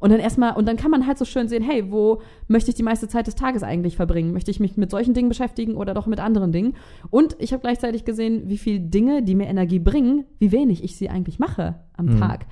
Und 0.00 0.10
dann 0.10 0.20
erstmal, 0.20 0.54
und 0.56 0.66
dann 0.66 0.76
kann 0.76 0.90
man 0.90 1.06
halt 1.06 1.18
so 1.18 1.24
schön 1.24 1.48
sehen, 1.48 1.62
hey, 1.62 1.90
wo 1.90 2.20
möchte 2.46 2.70
ich 2.70 2.76
die 2.76 2.82
meiste 2.82 3.08
Zeit 3.08 3.26
des 3.26 3.34
Tages 3.34 3.62
eigentlich 3.62 3.96
verbringen? 3.96 4.32
Möchte 4.32 4.50
ich 4.50 4.60
mich 4.60 4.76
mit 4.76 4.90
solchen 4.90 5.14
Dingen 5.14 5.28
beschäftigen 5.28 5.76
oder 5.76 5.94
doch 5.94 6.06
mit 6.06 6.20
anderen 6.20 6.52
Dingen? 6.52 6.74
Und 7.10 7.36
ich 7.38 7.52
habe 7.52 7.60
gleichzeitig 7.62 8.04
gesehen, 8.04 8.48
wie 8.48 8.58
viele 8.58 8.80
Dinge, 8.80 9.22
die 9.22 9.34
mir 9.34 9.46
Energie 9.46 9.78
bringen, 9.80 10.24
wie 10.38 10.52
wenig 10.52 10.84
ich 10.84 10.96
sie 10.96 11.10
eigentlich 11.10 11.38
mache 11.38 11.76
am 11.96 12.06
Mhm. 12.06 12.20
Tag. 12.20 12.46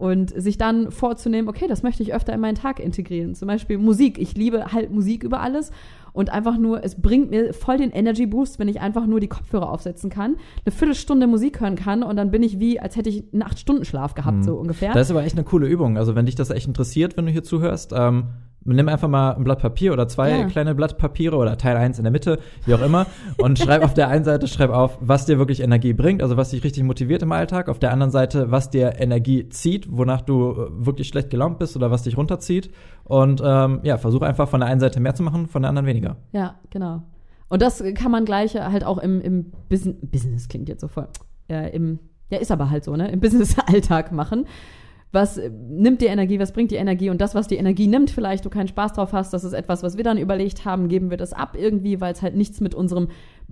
Und 0.00 0.30
sich 0.34 0.56
dann 0.56 0.90
vorzunehmen, 0.90 1.46
okay, 1.46 1.66
das 1.68 1.82
möchte 1.82 2.02
ich 2.02 2.14
öfter 2.14 2.32
in 2.32 2.40
meinen 2.40 2.54
Tag 2.54 2.80
integrieren. 2.80 3.34
Zum 3.34 3.46
Beispiel 3.48 3.76
Musik. 3.76 4.18
Ich 4.18 4.34
liebe 4.34 4.72
halt 4.72 4.90
Musik 4.90 5.22
über 5.22 5.40
alles. 5.42 5.72
Und 6.14 6.30
einfach 6.30 6.56
nur, 6.56 6.82
es 6.82 7.00
bringt 7.00 7.28
mir 7.30 7.52
voll 7.52 7.76
den 7.76 7.90
Energy 7.90 8.24
Boost, 8.24 8.58
wenn 8.58 8.66
ich 8.68 8.80
einfach 8.80 9.06
nur 9.06 9.20
die 9.20 9.28
Kopfhörer 9.28 9.70
aufsetzen 9.70 10.08
kann, 10.08 10.36
eine 10.64 10.72
Viertelstunde 10.74 11.26
Musik 11.26 11.60
hören 11.60 11.76
kann 11.76 12.02
und 12.02 12.16
dann 12.16 12.30
bin 12.30 12.42
ich 12.42 12.58
wie, 12.58 12.80
als 12.80 12.96
hätte 12.96 13.10
ich 13.10 13.24
einen 13.32 13.42
Acht-Stunden-Schlaf 13.42 14.14
gehabt, 14.14 14.38
Mhm. 14.38 14.42
so 14.42 14.54
ungefähr. 14.56 14.92
Das 14.94 15.06
ist 15.08 15.10
aber 15.12 15.22
echt 15.22 15.36
eine 15.36 15.44
coole 15.44 15.68
Übung. 15.68 15.98
Also 15.98 16.14
wenn 16.16 16.24
dich 16.26 16.34
das 16.34 16.48
echt 16.50 16.66
interessiert, 16.66 17.16
wenn 17.18 17.26
du 17.26 17.30
hier 17.32 17.44
zuhörst, 17.44 17.92
ähm, 17.94 18.24
nimm 18.64 18.88
einfach 18.88 19.08
mal 19.08 19.32
ein 19.32 19.44
Blatt 19.44 19.60
Papier 19.60 19.92
oder 19.92 20.06
zwei 20.08 20.30
Ja. 20.30 20.44
kleine 20.46 20.74
Blatt 20.74 20.98
Papiere 20.98 21.36
oder 21.36 21.56
Teil 21.56 21.76
eins 21.76 21.98
in 21.98 22.04
der 22.04 22.10
Mitte, 22.12 22.38
wie 22.66 22.74
auch 22.74 22.82
immer, 22.82 23.06
und 23.38 23.58
schreib 23.58 23.82
auf 23.82 23.94
der 23.94 24.08
einen 24.08 24.24
Seite, 24.24 24.46
schreib 24.48 24.70
auf, 24.70 24.98
was 25.00 25.26
dir 25.26 25.38
wirklich 25.38 25.60
Energie 25.60 25.92
bringt, 25.92 26.22
also 26.22 26.36
was 26.36 26.50
dich 26.50 26.62
richtig 26.62 26.82
motiviert 26.84 27.22
im 27.22 27.32
Alltag, 27.32 27.68
auf 27.68 27.78
der 27.78 27.92
anderen 27.92 28.10
Seite, 28.10 28.50
was 28.50 28.70
dir 28.70 29.00
Energie 29.00 29.48
zieht, 29.48 29.86
wonach 29.90 30.20
du 30.20 30.52
äh, 30.52 30.86
wirklich 30.86 31.08
schlecht 31.08 31.30
gelaunt 31.30 31.58
bist 31.58 31.74
oder 31.76 31.90
was 31.90 32.02
dich 32.02 32.16
runterzieht. 32.16 32.70
Und 33.04 33.42
ähm, 33.44 33.80
ja, 33.82 33.96
versuch 33.96 34.22
einfach 34.22 34.48
von 34.48 34.60
der 34.60 34.68
einen 34.68 34.80
Seite 34.80 35.00
mehr 35.00 35.14
zu 35.14 35.22
machen, 35.22 35.46
von 35.46 35.62
der 35.62 35.68
anderen 35.70 35.86
weniger. 35.86 36.16
Ja, 36.32 36.56
genau. 36.70 37.02
Und 37.48 37.62
das 37.62 37.82
kann 37.94 38.12
man 38.12 38.24
gleich 38.24 38.54
halt 38.54 38.84
auch 38.84 38.98
im, 38.98 39.20
im 39.20 39.52
Business, 39.68 39.96
Business 40.02 40.48
klingt 40.48 40.68
jetzt 40.68 40.82
so 40.82 40.88
voll, 40.88 41.08
äh, 41.48 41.74
im, 41.74 41.98
ja, 42.30 42.38
ist 42.38 42.52
aber 42.52 42.70
halt 42.70 42.84
so, 42.84 42.94
ne, 42.94 43.10
im 43.10 43.18
Business-Alltag 43.20 44.12
machen. 44.12 44.46
Was 45.12 45.38
äh, 45.38 45.50
nimmt 45.50 46.00
dir 46.00 46.08
Energie, 46.08 46.38
was 46.38 46.52
bringt 46.52 46.70
dir 46.70 46.78
Energie 46.78 47.10
und 47.10 47.20
das, 47.20 47.34
was 47.34 47.48
dir 47.48 47.58
Energie 47.58 47.86
nimmt, 47.86 48.10
vielleicht 48.10 48.44
du 48.44 48.50
keinen 48.50 48.68
Spaß 48.68 48.92
drauf 48.92 49.12
hast, 49.12 49.32
das 49.32 49.44
ist 49.44 49.52
etwas, 49.52 49.82
was 49.82 49.96
wir 49.96 50.04
dann 50.04 50.18
überlegt 50.18 50.64
haben, 50.64 50.88
geben 50.88 51.10
wir 51.10 51.16
das 51.16 51.32
ab 51.32 51.56
irgendwie, 51.58 52.00
weil 52.00 52.12
es 52.12 52.22
halt 52.22 52.36
nichts 52.36 52.60
mit 52.60 52.74
unserem, 52.74 53.08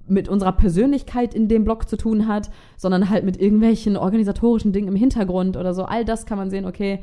mit 0.06 0.28
unserer 0.28 0.52
Persönlichkeit 0.52 1.34
in 1.34 1.48
dem 1.48 1.64
Blog 1.64 1.88
zu 1.88 1.96
tun 1.96 2.28
hat, 2.28 2.50
sondern 2.76 3.10
halt 3.10 3.24
mit 3.24 3.40
irgendwelchen 3.40 3.96
organisatorischen 3.96 4.72
Dingen 4.72 4.88
im 4.88 4.96
Hintergrund 4.96 5.56
oder 5.56 5.74
so. 5.74 5.84
All 5.84 6.04
das 6.04 6.26
kann 6.26 6.38
man 6.38 6.50
sehen, 6.50 6.64
okay, 6.64 7.02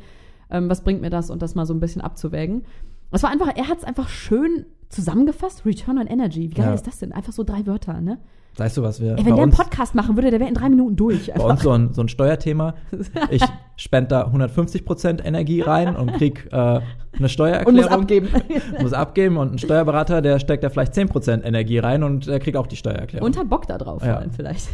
ähm, 0.50 0.70
was 0.70 0.82
bringt 0.82 1.00
mir 1.00 1.10
das 1.10 1.30
und 1.30 1.42
das 1.42 1.54
mal 1.54 1.66
so 1.66 1.74
ein 1.74 1.80
bisschen 1.80 2.00
abzuwägen. 2.00 2.64
Es 3.10 3.22
war 3.22 3.30
einfach, 3.30 3.54
er 3.54 3.68
hat 3.68 3.78
es 3.78 3.84
einfach 3.84 4.08
schön 4.08 4.66
zusammengefasst, 4.88 5.64
Return 5.66 5.98
on 5.98 6.06
Energy. 6.06 6.50
Wie 6.50 6.54
geil 6.54 6.66
Ja. 6.66 6.74
ist 6.74 6.86
das 6.86 6.98
denn? 6.98 7.12
Einfach 7.12 7.32
so 7.32 7.44
drei 7.44 7.66
Wörter, 7.66 8.00
ne? 8.00 8.18
Weißt 8.58 8.78
du, 8.78 8.82
was 8.82 9.00
wir 9.02 9.10
Ey, 9.10 9.16
bei 9.16 9.24
wenn 9.26 9.34
der 9.34 9.42
einen 9.42 9.52
Podcast 9.52 9.94
machen 9.94 10.16
würde, 10.16 10.30
der 10.30 10.40
wäre 10.40 10.48
in 10.48 10.54
drei 10.54 10.70
Minuten 10.70 10.96
durch. 10.96 11.26
bei 11.26 11.34
Einfach. 11.34 11.50
uns 11.50 11.62
so 11.62 11.72
ein, 11.72 11.92
so 11.92 12.00
ein 12.00 12.08
Steuerthema? 12.08 12.74
Ich 13.30 13.42
spende 13.76 14.08
da 14.08 14.26
150% 14.28 15.22
Energie 15.22 15.60
rein 15.60 15.94
und 15.94 16.14
krieg 16.14 16.48
äh, 16.50 16.56
eine 16.56 16.82
und 17.20 17.28
Steuererklärung. 17.28 17.74
muss 17.82 17.86
abgeben. 17.92 18.28
muss 18.80 18.92
abgeben 18.94 19.36
und 19.36 19.52
ein 19.52 19.58
Steuerberater, 19.58 20.22
der 20.22 20.38
steckt 20.38 20.64
da 20.64 20.70
vielleicht 20.70 20.94
10% 20.94 21.42
Energie 21.44 21.78
rein 21.78 22.02
und 22.02 22.26
der 22.26 22.38
kriegt 22.40 22.56
auch 22.56 22.66
die 22.66 22.76
Steuererklärung. 22.76 23.26
Und 23.26 23.36
hat 23.38 23.50
Bock 23.50 23.66
da 23.66 23.76
drauf, 23.76 24.02
Ja. 24.02 24.22
vielleicht. 24.34 24.68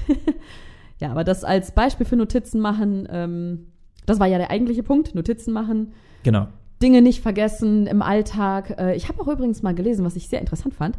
ja, 1.01 1.11
aber 1.11 1.25
das 1.25 1.43
als 1.43 1.73
Beispiel 1.73 2.07
für 2.07 2.15
Notizen 2.17 2.61
machen, 2.61 3.09
ähm, 3.11 3.67
das 4.07 4.21
war 4.21 4.29
ja 4.29 4.39
der 4.39 4.51
eigentliche 4.53 4.85
Punkt, 4.85 5.15
Notizen 5.17 5.53
machen. 5.53 5.93
genau. 6.23 6.47
Dinge 6.83 7.01
nicht 7.03 7.22
vergessen 7.22 7.87
im 7.87 8.03
Alltag. 8.03 8.74
Äh, 8.78 8.95
ich 8.97 9.09
habe 9.09 9.20
auch 9.22 9.28
übrigens 9.28 9.62
mal 9.62 9.74
gelesen, 9.74 10.05
was 10.05 10.16
ich 10.16 10.28
sehr 10.28 10.41
interessant 10.41 10.74
fand, 10.74 10.99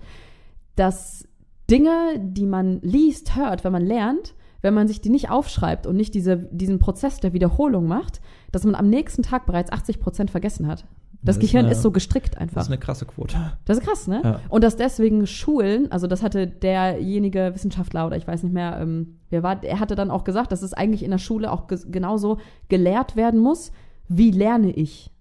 dass 0.76 1.28
Dinge, 1.70 2.20
die 2.20 2.46
man 2.46 2.80
liest, 2.82 3.36
hört, 3.36 3.64
wenn 3.64 3.72
man 3.72 3.86
lernt, 3.86 4.34
wenn 4.62 4.74
man 4.74 4.88
sich 4.88 5.02
die 5.02 5.10
nicht 5.10 5.30
aufschreibt 5.30 5.86
und 5.88 5.96
nicht 5.96 6.14
diese, 6.14 6.38
diesen 6.38 6.80
Prozess 6.80 7.20
der 7.20 7.34
Wiederholung 7.34 7.86
macht, 7.88 8.22
dass 8.52 8.64
man 8.64 8.76
am 8.76 8.90
nächsten 8.90 9.22
Tag 9.24 9.46
bereits 9.46 9.72
80 9.72 10.00
Prozent 10.00 10.32
vergessen 10.32 10.68
hat. 10.68 10.86
Das, 11.26 11.38
Das 11.38 11.44
ist 11.44 11.52
Gehirn 11.52 11.66
eine- 11.66 11.74
ist 11.74 11.82
so 11.82 11.92
gestrickt 11.92 12.38
einfach. 12.38 12.56
Das 12.56 12.66
ist 12.66 12.72
eine 12.72 12.80
krasse 12.80 13.06
Quote. 13.06 13.38
Das 13.64 13.78
ist 13.78 13.86
krass, 13.86 14.08
ne? 14.08 14.22
Ja. 14.24 14.40
Und 14.50 14.64
dass 14.64 14.76
deswegen 14.76 15.26
Schulen, 15.26 15.90
also 15.92 16.06
das 16.06 16.22
hatte 16.22 16.48
derjenige 16.48 17.52
Wissenschaftler 17.54 18.06
oder 18.08 18.18
ich 18.18 18.28
weiß 18.28 18.44
nicht 18.44 18.52
mehr, 18.54 18.78
ähm, 18.82 19.20
wer 19.30 19.42
war, 19.42 19.64
er 19.64 19.80
hatte 19.80 19.96
dann 19.96 20.12
auch 20.12 20.26
gesagt, 20.26 20.52
dass 20.52 20.62
es 20.64 20.74
eigentlich 20.74 21.02
in 21.04 21.12
der 21.12 21.18
Schule 21.20 21.52
auch 21.52 21.68
genauso 21.68 22.40
gelehrt 22.68 23.16
werden 23.16 23.40
muss, 23.40 23.72
wie 24.10 24.32
lerne 24.32 24.72
ich. 24.72 25.12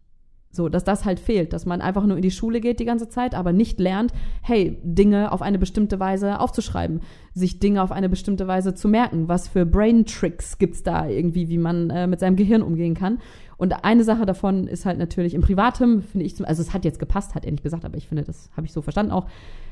So, 0.54 0.68
dass 0.68 0.84
das 0.84 1.06
halt 1.06 1.18
fehlt, 1.18 1.54
dass 1.54 1.64
man 1.64 1.80
einfach 1.80 2.04
nur 2.04 2.16
in 2.16 2.22
die 2.22 2.30
Schule 2.30 2.60
geht 2.60 2.78
die 2.78 2.84
ganze 2.84 3.08
Zeit, 3.08 3.34
aber 3.34 3.54
nicht 3.54 3.80
lernt, 3.80 4.12
hey, 4.42 4.78
Dinge 4.82 5.32
auf 5.32 5.40
eine 5.40 5.58
bestimmte 5.58 5.98
Weise 5.98 6.40
aufzuschreiben, 6.40 7.00
sich 7.32 7.58
Dinge 7.58 7.82
auf 7.82 7.90
eine 7.90 8.10
bestimmte 8.10 8.46
Weise 8.46 8.74
zu 8.74 8.86
merken. 8.86 9.28
Was 9.28 9.48
für 9.48 9.64
Brain-Tricks 9.64 10.58
gibt's 10.58 10.82
da 10.82 11.08
irgendwie, 11.08 11.48
wie 11.48 11.56
man 11.56 11.88
äh, 11.88 12.06
mit 12.06 12.20
seinem 12.20 12.36
Gehirn 12.36 12.60
umgehen 12.62 12.94
kann. 12.94 13.18
Und 13.56 13.84
eine 13.84 14.04
Sache 14.04 14.26
davon 14.26 14.66
ist 14.66 14.84
halt 14.84 14.98
natürlich 14.98 15.32
im 15.32 15.40
Privatem, 15.40 16.02
finde 16.02 16.26
ich, 16.26 16.36
zum, 16.36 16.44
also 16.44 16.60
es 16.60 16.74
hat 16.74 16.84
jetzt 16.84 16.98
gepasst, 16.98 17.34
hat 17.34 17.46
er 17.46 17.50
nicht 17.52 17.62
gesagt, 17.62 17.86
aber 17.86 17.96
ich 17.96 18.08
finde, 18.08 18.22
das 18.24 18.50
habe 18.54 18.66
ich 18.66 18.72
so 18.74 18.82
verstanden 18.82 19.12
auch, 19.12 19.28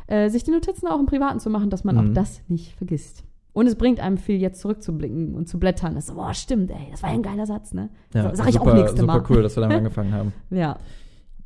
äh, 0.07 0.31
sich 0.31 0.45
die 0.45 0.51
Notizen 0.51 0.87
auch 0.87 0.99
im 0.99 1.07
Privaten 1.07 1.41
zu 1.41 1.51
machen, 1.51 1.69
dass 1.69 1.85
man 1.85 1.97
Mhm. 1.97 2.01
auch 2.11 2.15
das 2.15 2.41
nicht 2.49 2.75
vergisst. 2.77 3.25
Und 3.53 3.67
es 3.67 3.75
bringt 3.77 3.99
einem 4.01 4.17
viel, 4.17 4.41
jetzt 4.41 4.61
zurückzublicken 4.61 5.35
und 5.35 5.49
zu 5.49 5.59
blättern. 5.59 5.95
Das 5.95 6.05
ist 6.05 6.11
so, 6.11 6.15
boah, 6.15 6.33
stimmt, 6.35 6.71
ey, 6.71 6.89
das 6.91 7.03
war 7.03 7.11
ja 7.11 7.17
ein 7.17 7.23
geiler 7.23 7.47
Satz, 7.47 7.73
ne? 7.75 7.91
Ja, 8.15 8.35
Sag 8.35 8.49
ich 8.49 8.55
super, 8.55 8.71
auch 8.71 8.75
nächstes 8.75 9.01
super 9.01 9.13
Mal. 9.19 9.25
cool, 9.29 9.43
dass 9.43 9.57
wir 9.57 9.63
damit 9.63 9.77
angefangen 9.79 10.13
haben. 10.13 10.33
Ja. 10.51 10.79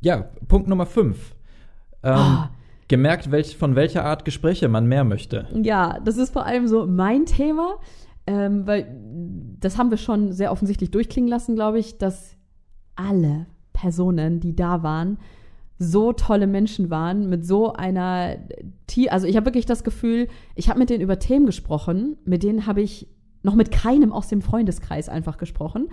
Ja, 0.01 0.25
Punkt 0.47 0.67
Nummer 0.67 0.85
5. 0.85 1.33
Ähm, 2.03 2.13
Ah. 2.13 2.49
Gemerkt, 2.87 3.31
welch, 3.31 3.57
von 3.57 3.75
welcher 3.75 4.05
Art 4.05 4.25
Gespräche 4.25 4.67
man 4.67 4.85
mehr 4.85 5.03
möchte. 5.03 5.47
Ja, 5.59 5.99
das 6.05 6.17
ist 6.17 6.31
vor 6.33 6.45
allem 6.45 6.67
so 6.67 6.85
mein 6.85 7.25
Thema, 7.25 7.77
ähm, 8.27 8.67
weil 8.67 8.95
das 9.59 9.79
haben 9.79 9.89
wir 9.89 9.97
schon 9.97 10.31
sehr 10.31 10.51
offensichtlich 10.51 10.91
durchklingen 10.91 11.27
lassen, 11.27 11.55
glaube 11.55 11.79
ich, 11.79 11.97
dass 11.97 12.35
alle 12.95 13.47
Personen, 13.73 14.39
die 14.39 14.55
da 14.55 14.83
waren, 14.83 15.17
so 15.77 16.13
tolle 16.13 16.47
Menschen 16.47 16.89
waren, 16.89 17.29
mit 17.29 17.45
so 17.45 17.73
einer 17.73 18.37
also 19.09 19.27
ich 19.27 19.35
habe 19.35 19.47
wirklich 19.47 19.65
das 19.65 19.83
Gefühl, 19.83 20.29
ich 20.55 20.69
habe 20.69 20.79
mit 20.79 20.89
denen 20.89 21.01
über 21.01 21.19
Themen 21.19 21.45
gesprochen, 21.45 22.15
mit 22.23 22.43
denen 22.43 22.65
habe 22.65 22.81
ich 22.81 23.07
noch 23.43 23.55
mit 23.55 23.71
keinem 23.71 24.13
aus 24.13 24.29
dem 24.29 24.41
Freundeskreis 24.41 25.09
einfach 25.09 25.37
gesprochen. 25.37 25.89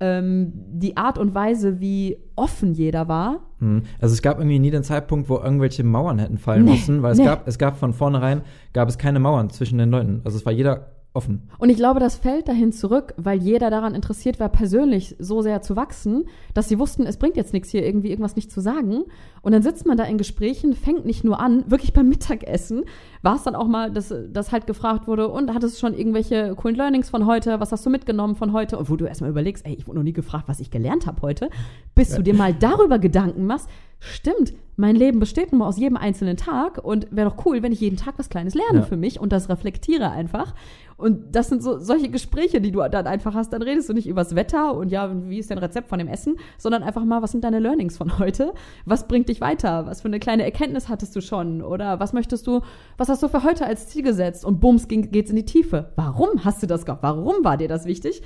Ähm, 0.00 0.52
die 0.54 0.96
Art 0.96 1.18
und 1.18 1.34
Weise, 1.34 1.80
wie 1.80 2.18
offen 2.34 2.74
jeder 2.74 3.06
war, 3.06 3.46
Hm. 3.64 3.82
Also 3.98 4.12
es 4.12 4.20
gab 4.20 4.38
irgendwie 4.38 4.58
nie 4.58 4.70
den 4.70 4.82
Zeitpunkt, 4.82 5.28
wo 5.28 5.38
irgendwelche 5.38 5.84
Mauern 5.84 6.18
hätten 6.18 6.36
fallen 6.36 6.64
Nee, 6.64 6.72
müssen, 6.72 7.02
weil 7.02 7.12
es 7.12 7.18
nee. 7.18 7.24
gab, 7.24 7.48
es 7.48 7.58
gab 7.58 7.78
von 7.78 7.94
vornherein, 7.94 8.42
gab 8.74 8.88
es 8.88 8.98
keine 8.98 9.20
Mauern 9.20 9.48
zwischen 9.48 9.78
den 9.78 9.90
Leuten. 9.90 10.20
Also 10.24 10.36
es 10.36 10.44
war 10.44 10.52
jeder 10.52 10.93
offen. 11.14 11.48
Und 11.58 11.70
ich 11.70 11.76
glaube, 11.76 12.00
das 12.00 12.16
fällt 12.16 12.48
dahin 12.48 12.72
zurück, 12.72 13.14
weil 13.16 13.40
jeder 13.40 13.70
daran 13.70 13.94
interessiert 13.94 14.40
war, 14.40 14.48
persönlich 14.48 15.14
so 15.18 15.40
sehr 15.42 15.62
zu 15.62 15.76
wachsen, 15.76 16.26
dass 16.52 16.68
sie 16.68 16.78
wussten, 16.78 17.06
es 17.06 17.16
bringt 17.16 17.36
jetzt 17.36 17.52
nichts 17.52 17.70
hier 17.70 17.86
irgendwie 17.86 18.10
irgendwas 18.10 18.36
nicht 18.36 18.50
zu 18.50 18.60
sagen. 18.60 19.04
Und 19.44 19.52
dann 19.52 19.62
sitzt 19.62 19.86
man 19.86 19.96
da 19.96 20.04
in 20.04 20.18
Gesprächen, 20.18 20.72
fängt 20.72 21.04
nicht 21.04 21.22
nur 21.22 21.38
an, 21.38 21.70
wirklich 21.70 21.92
beim 21.92 22.08
Mittagessen 22.08 22.84
war 23.24 23.36
es 23.36 23.42
dann 23.42 23.54
auch 23.54 23.66
mal, 23.66 23.90
dass, 23.90 24.14
dass 24.30 24.52
halt 24.52 24.66
gefragt 24.66 25.08
wurde, 25.08 25.28
und 25.28 25.54
hattest 25.54 25.76
du 25.76 25.80
schon 25.80 25.94
irgendwelche 25.98 26.54
coolen 26.56 26.76
Learnings 26.76 27.08
von 27.08 27.24
heute? 27.24 27.58
Was 27.58 27.72
hast 27.72 27.86
du 27.86 27.90
mitgenommen 27.90 28.36
von 28.36 28.52
heute? 28.52 28.76
Und 28.76 28.90
wo 28.90 28.96
du 28.96 29.06
erstmal 29.06 29.30
überlegst, 29.30 29.64
ey, 29.66 29.72
ich 29.72 29.86
wurde 29.88 29.98
noch 29.98 30.04
nie 30.04 30.12
gefragt, 30.12 30.44
was 30.46 30.60
ich 30.60 30.70
gelernt 30.70 31.06
habe 31.06 31.22
heute, 31.22 31.48
bis 31.94 32.14
du 32.14 32.22
dir 32.22 32.34
mal 32.34 32.52
darüber 32.52 32.98
Gedanken 32.98 33.46
machst, 33.46 33.66
stimmt, 33.98 34.52
mein 34.76 34.94
Leben 34.94 35.20
besteht 35.20 35.52
nun 35.52 35.60
mal 35.60 35.68
aus 35.68 35.78
jedem 35.78 35.96
einzelnen 35.96 36.36
Tag 36.36 36.84
und 36.84 37.06
wäre 37.10 37.30
doch 37.30 37.46
cool, 37.46 37.62
wenn 37.62 37.72
ich 37.72 37.80
jeden 37.80 37.96
Tag 37.96 38.14
was 38.18 38.28
Kleines 38.28 38.54
lerne 38.54 38.80
Ja. 38.80 38.84
für 38.84 38.98
mich 38.98 39.18
und 39.18 39.32
das 39.32 39.48
reflektiere 39.48 40.10
einfach. 40.10 40.54
Und 40.96 41.34
das 41.34 41.48
sind 41.48 41.62
so 41.62 41.78
solche 41.78 42.08
Gespräche, 42.10 42.60
die 42.60 42.70
du 42.70 42.80
dann 42.88 43.06
einfach 43.06 43.34
hast. 43.34 43.52
Dann 43.52 43.62
redest 43.62 43.88
du 43.88 43.94
nicht 43.94 44.06
übers 44.06 44.34
Wetter 44.34 44.74
und 44.76 44.90
ja, 44.90 45.10
wie 45.28 45.38
ist 45.38 45.50
dein 45.50 45.58
Rezept 45.58 45.88
von 45.88 45.98
dem 45.98 46.08
Essen, 46.08 46.36
sondern 46.58 46.82
einfach 46.82 47.04
mal, 47.04 47.22
was 47.22 47.32
sind 47.32 47.42
deine 47.42 47.58
Learnings 47.58 47.96
von 47.96 48.18
heute? 48.18 48.52
Was 48.84 49.08
bringt 49.08 49.28
dich 49.28 49.33
weiter? 49.40 49.86
Was 49.86 50.02
für 50.02 50.08
eine 50.08 50.20
kleine 50.20 50.44
Erkenntnis 50.44 50.88
hattest 50.88 51.14
du 51.16 51.20
schon? 51.20 51.62
Oder 51.62 52.00
was 52.00 52.12
möchtest 52.12 52.46
du, 52.46 52.60
was 52.96 53.08
hast 53.08 53.22
du 53.22 53.28
für 53.28 53.44
heute 53.44 53.66
als 53.66 53.88
Ziel 53.88 54.02
gesetzt? 54.02 54.44
Und 54.44 54.60
bums, 54.60 54.88
geht's 54.88 55.30
in 55.30 55.36
die 55.36 55.44
Tiefe. 55.44 55.92
Warum 55.96 56.44
hast 56.44 56.62
du 56.62 56.66
das 56.66 56.84
gemacht? 56.84 57.02
Warum 57.02 57.44
war 57.44 57.56
dir 57.56 57.68
das 57.68 57.86
wichtig? 57.86 58.22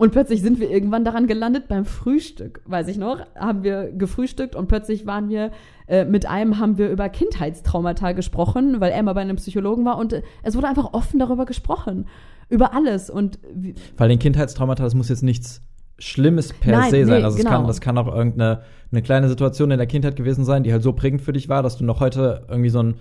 Und 0.00 0.12
plötzlich 0.12 0.40
sind 0.40 0.60
wir 0.60 0.70
irgendwann 0.70 1.04
daran 1.04 1.26
gelandet 1.26 1.68
beim 1.68 1.84
Frühstück, 1.84 2.62
weiß 2.64 2.88
ich 2.88 2.96
noch, 2.96 3.20
haben 3.34 3.62
wir 3.62 3.92
gefrühstückt 3.92 4.56
und 4.56 4.66
plötzlich 4.66 5.04
waren 5.04 5.28
wir, 5.28 5.50
äh, 5.88 6.06
mit 6.06 6.24
einem 6.24 6.58
haben 6.58 6.78
wir 6.78 6.88
über 6.88 7.10
Kindheitstraumata 7.10 8.12
gesprochen, 8.12 8.80
weil 8.80 8.92
er 8.92 9.02
mal 9.02 9.12
bei 9.12 9.20
einem 9.20 9.36
Psychologen 9.36 9.84
war 9.84 9.98
und 9.98 10.14
äh, 10.14 10.22
es 10.42 10.56
wurde 10.56 10.68
einfach 10.68 10.94
offen 10.94 11.18
darüber 11.18 11.44
gesprochen. 11.44 12.06
Über 12.48 12.72
alles 12.72 13.10
und 13.10 13.38
Weil 13.98 14.08
den 14.08 14.18
Kindheitstraumata, 14.18 14.82
das 14.82 14.94
muss 14.94 15.10
jetzt 15.10 15.22
nichts 15.22 15.60
Schlimmes 16.00 16.52
per 16.52 16.78
Nein, 16.78 16.90
se 16.90 16.96
nee, 16.96 17.04
sein. 17.04 17.24
Also 17.24 17.36
es 17.36 17.44
genau. 17.44 17.58
kann, 17.58 17.66
das 17.66 17.80
kann 17.80 17.98
auch 17.98 18.12
irgendeine 18.12 18.62
eine 18.92 19.02
kleine 19.02 19.28
Situation 19.28 19.70
in 19.70 19.78
der 19.78 19.86
Kindheit 19.86 20.16
gewesen 20.16 20.44
sein, 20.44 20.64
die 20.64 20.72
halt 20.72 20.82
so 20.82 20.92
prägend 20.92 21.22
für 21.22 21.32
dich 21.32 21.48
war, 21.48 21.62
dass 21.62 21.76
du 21.76 21.84
noch 21.84 22.00
heute 22.00 22.44
irgendwie 22.48 22.70
so 22.70 22.80
einen 22.80 22.94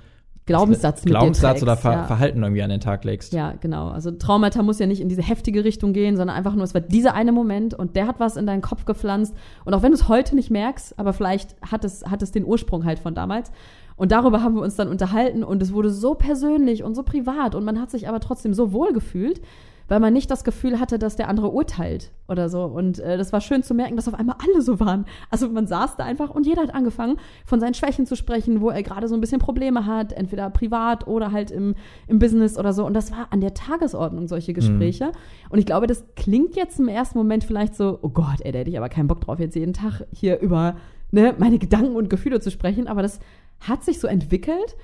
Glaubenssatz 0.46 1.06
mit 1.06 1.14
Glaubenssatz 1.14 1.62
oder 1.62 1.78
Ver 1.78 1.92
ja. 1.92 2.04
Verhalten 2.06 2.42
irgendwie 2.42 2.64
an 2.64 2.72
den 2.72 2.80
Tag 2.80 3.04
legst. 3.04 3.34
Ja, 3.34 3.54
genau. 3.60 3.90
Also 3.90 4.12
Traumata 4.12 4.64
muss 4.64 4.80
ja 4.80 4.88
nicht 4.88 5.00
in 5.00 5.08
diese 5.08 5.22
heftige 5.22 5.64
Richtung 5.64 5.94
gehen, 5.94 6.18
sondern 6.18 6.36
einfach 6.36 6.56
nur, 6.56 6.64
es 6.64 6.74
war 6.74 6.82
dieser 6.82 7.14
eine 7.14 7.32
Moment 7.32 7.76
und 7.76 7.96
der 7.96 8.08
hat 8.08 8.20
was 8.20 8.36
in 8.36 8.48
deinen 8.48 8.62
Kopf 8.62 8.86
gepflanzt. 8.86 9.36
Und 9.66 9.74
auch 9.76 9.84
wenn 9.84 9.92
du 9.92 9.98
es 9.98 10.08
heute 10.08 10.36
nicht 10.36 10.50
merkst, 10.50 10.98
aber 10.98 11.14
vielleicht 11.14 11.56
hat 11.62 11.86
es, 11.86 12.04
hat 12.06 12.24
es 12.24 12.32
den 12.32 12.46
Ursprung 12.46 12.84
halt 12.84 12.98
von 12.98 13.14
damals. 13.14 13.52
Und 13.96 14.12
darüber 14.12 14.42
haben 14.42 14.56
wir 14.56 14.62
uns 14.62 14.76
dann 14.76 14.88
unterhalten 14.88 15.44
und 15.44 15.62
es 15.62 15.72
wurde 15.72 15.92
so 15.92 16.16
persönlich 16.16 16.84
und 16.84 16.96
so 16.96 17.04
privat 17.04 17.54
und 17.54 17.64
man 17.66 17.80
hat 17.80 17.92
sich 17.92 18.08
aber 18.08 18.20
trotzdem 18.20 18.54
so 18.54 18.72
wohl 18.72 18.94
gefühlt, 18.94 19.42
weil 19.90 20.00
man 20.00 20.14
nicht 20.14 20.32
das 20.32 20.44
Gefühl 20.44 20.80
hatte, 20.80 20.98
dass 20.98 21.16
der 21.16 21.28
andere 21.28 21.50
urteilt 21.52 22.12
oder 22.28 22.48
so. 22.48 22.64
Und 22.64 23.00
äh, 23.00 23.18
das 23.18 23.34
war 23.34 23.42
schön 23.42 23.64
zu 23.64 23.74
merken, 23.74 23.96
dass 23.96 24.08
auf 24.08 24.14
einmal 24.14 24.38
alle 24.42 24.62
so 24.62 24.80
waren. 24.80 25.06
Also 25.30 25.50
man 25.50 25.68
saß 25.68 25.98
da 25.98 26.06
einfach 26.06 26.30
und 26.30 26.46
jeder 26.46 26.62
hat 26.62 26.74
angefangen, 26.74 27.18
von 27.46 27.60
seinen 27.60 27.74
Schwächen 27.74 28.06
zu 28.06 28.16
sprechen, 28.16 28.62
wo 28.62 28.70
er 28.70 28.84
gerade 28.84 29.08
so 29.08 29.16
ein 29.16 29.22
bisschen 29.22 29.40
Probleme 29.40 29.86
hat, 29.86 30.14
entweder 30.14 30.50
privat 30.50 31.08
oder 31.08 31.32
halt 31.32 31.52
im, 31.52 31.76
im 32.08 32.20
Business 32.20 32.58
oder 32.58 32.72
so. 32.72 32.86
Und 32.86 32.94
das 32.94 33.12
war 33.12 33.28
an 33.32 33.42
der 33.42 33.54
Tagesordnung 33.54 34.28
solche 34.28 34.54
Gespräche. 34.54 35.12
Und 35.50 35.60
ich 35.60 35.66
glaube, 35.66 35.88
das 35.88 36.06
klingt 36.16 36.56
jetzt 36.56 36.80
im 36.80 36.88
ersten 36.88 37.18
Moment 37.18 37.44
vielleicht 37.44 37.76
so, 37.76 38.00
oh 38.02 38.10
Gott, 38.10 38.42
ey, 38.42 38.52
da 38.52 38.60
hätte 38.60 38.70
ich 38.70 38.78
aber 38.78 38.90
keinen 38.90 39.08
Bock 39.08 39.22
drauf, 39.22 39.40
jetzt 39.40 39.56
jeden 39.56 39.74
Tag 39.74 40.06
hier 40.14 40.40
über 40.40 40.78
ne, 41.12 41.34
meine 41.38 41.58
Gedanken 41.58 41.96
und 41.96 42.10
Gefühle 42.10 42.40
zu 42.40 42.52
sprechen. 42.52 42.88
Aber 42.88 43.02
das 43.02 43.20
hat 43.60 43.84
sich 43.84 44.00
so 44.00 44.08
entwickelt. 44.08 44.78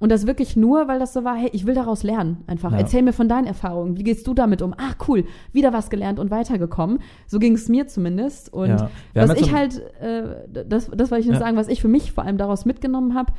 Und 0.00 0.10
das 0.10 0.26
wirklich 0.26 0.56
nur, 0.56 0.88
weil 0.88 0.98
das 0.98 1.12
so 1.12 1.22
war, 1.24 1.36
hey, 1.36 1.50
ich 1.52 1.66
will 1.66 1.74
daraus 1.74 2.02
lernen. 2.02 2.42
Einfach. 2.48 2.72
Ja. 2.72 2.78
Erzähl 2.78 3.02
mir 3.02 3.12
von 3.12 3.28
deinen 3.28 3.46
Erfahrungen. 3.46 3.96
Wie 3.98 4.02
gehst 4.02 4.26
du 4.26 4.34
damit 4.34 4.62
um? 4.62 4.72
Ah, 4.72 4.94
cool, 5.06 5.24
wieder 5.52 5.72
was 5.72 5.90
gelernt 5.90 6.18
und 6.18 6.30
weitergekommen. 6.32 6.98
So 7.28 7.38
ging 7.38 7.52
es 7.54 7.68
mir 7.68 7.86
zumindest. 7.86 8.52
Und 8.52 8.68
Ja. 8.70 8.90
Was 9.14 9.34
ich 9.38 9.46
so- 9.46 9.52
halt, 9.52 9.78
äh, 10.00 10.64
das, 10.66 10.90
das 10.90 11.10
wollte 11.10 11.20
ich 11.20 11.26
nur 11.26 11.34
Ja. 11.34 11.40
sagen, 11.40 11.56
was 11.56 11.68
ich 11.68 11.80
für 11.82 11.88
mich 11.88 12.12
vor 12.12 12.24
allem 12.24 12.38
daraus 12.38 12.64
mitgenommen 12.64 13.14
habe, 13.14 13.32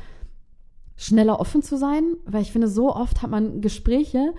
schneller 0.96 1.40
offen 1.40 1.62
zu 1.62 1.76
sein, 1.76 2.04
weil 2.26 2.42
ich 2.42 2.52
finde, 2.52 2.68
so 2.68 2.94
oft 2.94 3.22
hat 3.22 3.30
man 3.30 3.60
Gespräche, 3.60 4.32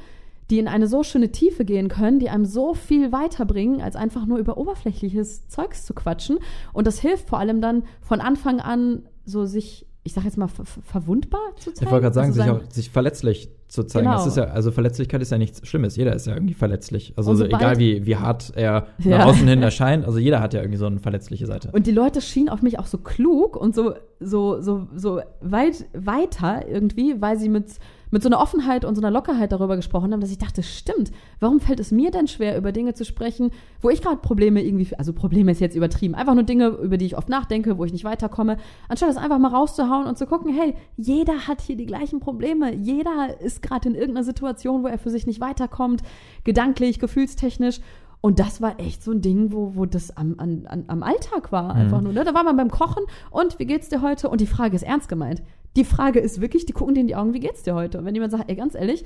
die 0.49 0.59
in 0.59 0.67
eine 0.67 0.87
so 0.87 1.03
schöne 1.03 1.31
Tiefe 1.31 1.65
gehen 1.65 1.87
können, 1.87 2.19
die 2.19 2.29
einem 2.29 2.45
so 2.45 2.73
viel 2.73 3.11
weiterbringen, 3.11 3.81
als 3.81 3.95
einfach 3.95 4.25
nur 4.25 4.37
über 4.37 4.57
oberflächliches 4.57 5.47
Zeugs 5.49 5.85
zu 5.85 5.93
quatschen. 5.93 6.37
Und 6.73 6.85
das 6.87 6.99
hilft 6.99 7.27
vor 7.29 7.39
allem 7.39 7.59
dann 7.59 7.83
von 8.01 8.21
Anfang 8.21 8.59
an, 8.59 9.03
so 9.25 9.45
sich, 9.45 9.87
ich 10.03 10.13
sag 10.13 10.23
jetzt 10.25 10.37
mal, 10.37 10.47
ver 10.47 10.65
ver- 10.65 10.81
verwundbar 10.83 11.41
zu 11.57 11.71
zeigen. 11.73 11.85
Ich 11.85 11.91
wollte 11.91 12.03
gerade 12.03 12.13
sagen, 12.15 12.27
Also 12.31 12.41
sich, 12.41 12.51
auch, 12.51 12.71
sich 12.71 12.89
verletzlich 12.89 13.49
zu 13.73 13.83
zeigen. 13.83 14.05
Genau. 14.05 14.17
Das 14.17 14.27
ist 14.27 14.37
ja, 14.37 14.45
also 14.45 14.71
Verletzlichkeit 14.71 15.21
ist 15.21 15.31
ja 15.31 15.37
nichts 15.37 15.67
Schlimmes. 15.67 15.95
Jeder 15.95 16.13
ist 16.13 16.27
ja 16.27 16.35
irgendwie 16.35 16.53
verletzlich. 16.53 17.13
Also 17.17 17.33
so 17.33 17.43
egal 17.43 17.79
wie, 17.79 18.05
wie 18.05 18.15
hart 18.15 18.53
er 18.55 18.87
Ja. 18.99 19.17
nach 19.17 19.25
außen 19.25 19.47
hin 19.47 19.63
erscheint, 19.63 20.05
also 20.05 20.19
jeder 20.19 20.39
hat 20.41 20.53
ja 20.53 20.61
irgendwie 20.61 20.77
so 20.77 20.85
eine 20.85 20.99
verletzliche 20.99 21.47
Seite. 21.47 21.69
Und 21.71 21.87
die 21.87 21.91
Leute 21.91 22.21
schienen 22.21 22.49
auf 22.49 22.61
mich 22.61 22.77
auch 22.77 22.85
so 22.85 22.99
klug 22.99 23.55
und 23.55 23.73
so, 23.73 23.95
so, 24.19 24.61
so, 24.61 24.87
so 24.95 25.21
weit 25.41 25.85
weiter 25.93 26.67
irgendwie, 26.69 27.19
weil 27.19 27.37
sie 27.37 27.49
mit, 27.49 27.65
mit 28.11 28.21
so 28.21 28.29
einer 28.29 28.39
Offenheit 28.39 28.85
und 28.85 28.93
so 28.93 29.01
einer 29.01 29.09
Lockerheit 29.09 29.51
darüber 29.51 29.75
gesprochen 29.75 30.13
haben, 30.13 30.21
dass 30.21 30.29
ich 30.31 30.37
dachte, 30.37 30.61
stimmt, 30.61 31.11
warum 31.39 31.59
fällt 31.59 31.79
es 31.79 31.91
mir 31.91 32.11
denn 32.11 32.27
schwer, 32.27 32.55
über 32.57 32.71
Dinge 32.71 32.93
zu 32.93 33.05
sprechen, 33.05 33.49
wo 33.81 33.89
ich 33.89 34.03
gerade 34.03 34.17
Probleme 34.17 34.61
irgendwie, 34.63 34.95
also 34.97 35.13
Probleme 35.13 35.51
ist 35.51 35.59
jetzt 35.59 35.75
übertrieben, 35.75 36.13
einfach 36.13 36.35
nur 36.35 36.43
Dinge, 36.43 36.67
über 36.67 36.97
die 36.97 37.07
ich 37.07 37.17
oft 37.17 37.27
nachdenke, 37.27 37.79
wo 37.79 37.85
ich 37.85 37.91
nicht 37.91 38.05
weiterkomme, 38.05 38.57
anstatt 38.87 39.09
das 39.09 39.17
einfach 39.17 39.39
mal 39.39 39.49
rauszuhauen 39.49 40.05
und 40.05 40.15
zu 40.17 40.27
gucken, 40.27 40.53
hey, 40.53 40.75
jeder 40.95 41.47
hat 41.47 41.59
hier 41.61 41.75
die 41.75 41.87
gleichen 41.87 42.19
Probleme, 42.19 42.73
jeder 42.75 43.41
ist 43.41 43.62
gerade 43.63 43.89
in 43.89 43.95
irgendeiner 43.95 44.23
Situation, 44.23 44.83
wo 44.83 44.87
er 44.87 44.99
für 44.99 45.09
sich 45.09 45.25
nicht 45.25 45.39
weiterkommt, 45.39 46.03
gedanklich, 46.43 46.99
gefühlstechnisch. 46.99 47.79
Und 48.21 48.39
das 48.39 48.61
war 48.61 48.79
echt 48.79 49.03
so 49.03 49.11
ein 49.11 49.21
Ding, 49.21 49.51
wo, 49.51 49.75
wo 49.75 49.85
das 49.85 50.15
am, 50.15 50.35
an, 50.37 50.85
am 50.87 51.03
Alltag 51.03 51.51
war, 51.51 51.73
einfach 51.75 51.99
nur. 51.99 52.13
Ne? 52.13 52.23
Da 52.23 52.33
war 52.33 52.43
man 52.43 52.55
beim 52.55 52.71
Kochen 52.71 53.03
und 53.31 53.59
wie 53.59 53.65
geht's 53.65 53.89
dir 53.89 54.01
heute? 54.01 54.29
Und 54.29 54.39
die 54.39 54.47
Frage 54.47 54.75
ist 54.75 54.83
ernst 54.83 55.09
gemeint. 55.09 55.41
Die 55.75 55.83
Frage 55.83 56.19
ist 56.19 56.39
wirklich, 56.41 56.65
die 56.65 56.73
gucken 56.73 56.93
dir 56.95 57.01
in 57.01 57.07
die 57.07 57.15
Augen, 57.15 57.33
wie 57.33 57.39
geht's 57.39 57.63
dir 57.63 57.73
heute? 57.73 57.97
Und 57.97 58.05
wenn 58.05 58.13
jemand 58.13 58.31
sagt, 58.31 58.49
ey, 58.49 58.55
ganz 58.55 58.75
ehrlich, 58.75 59.03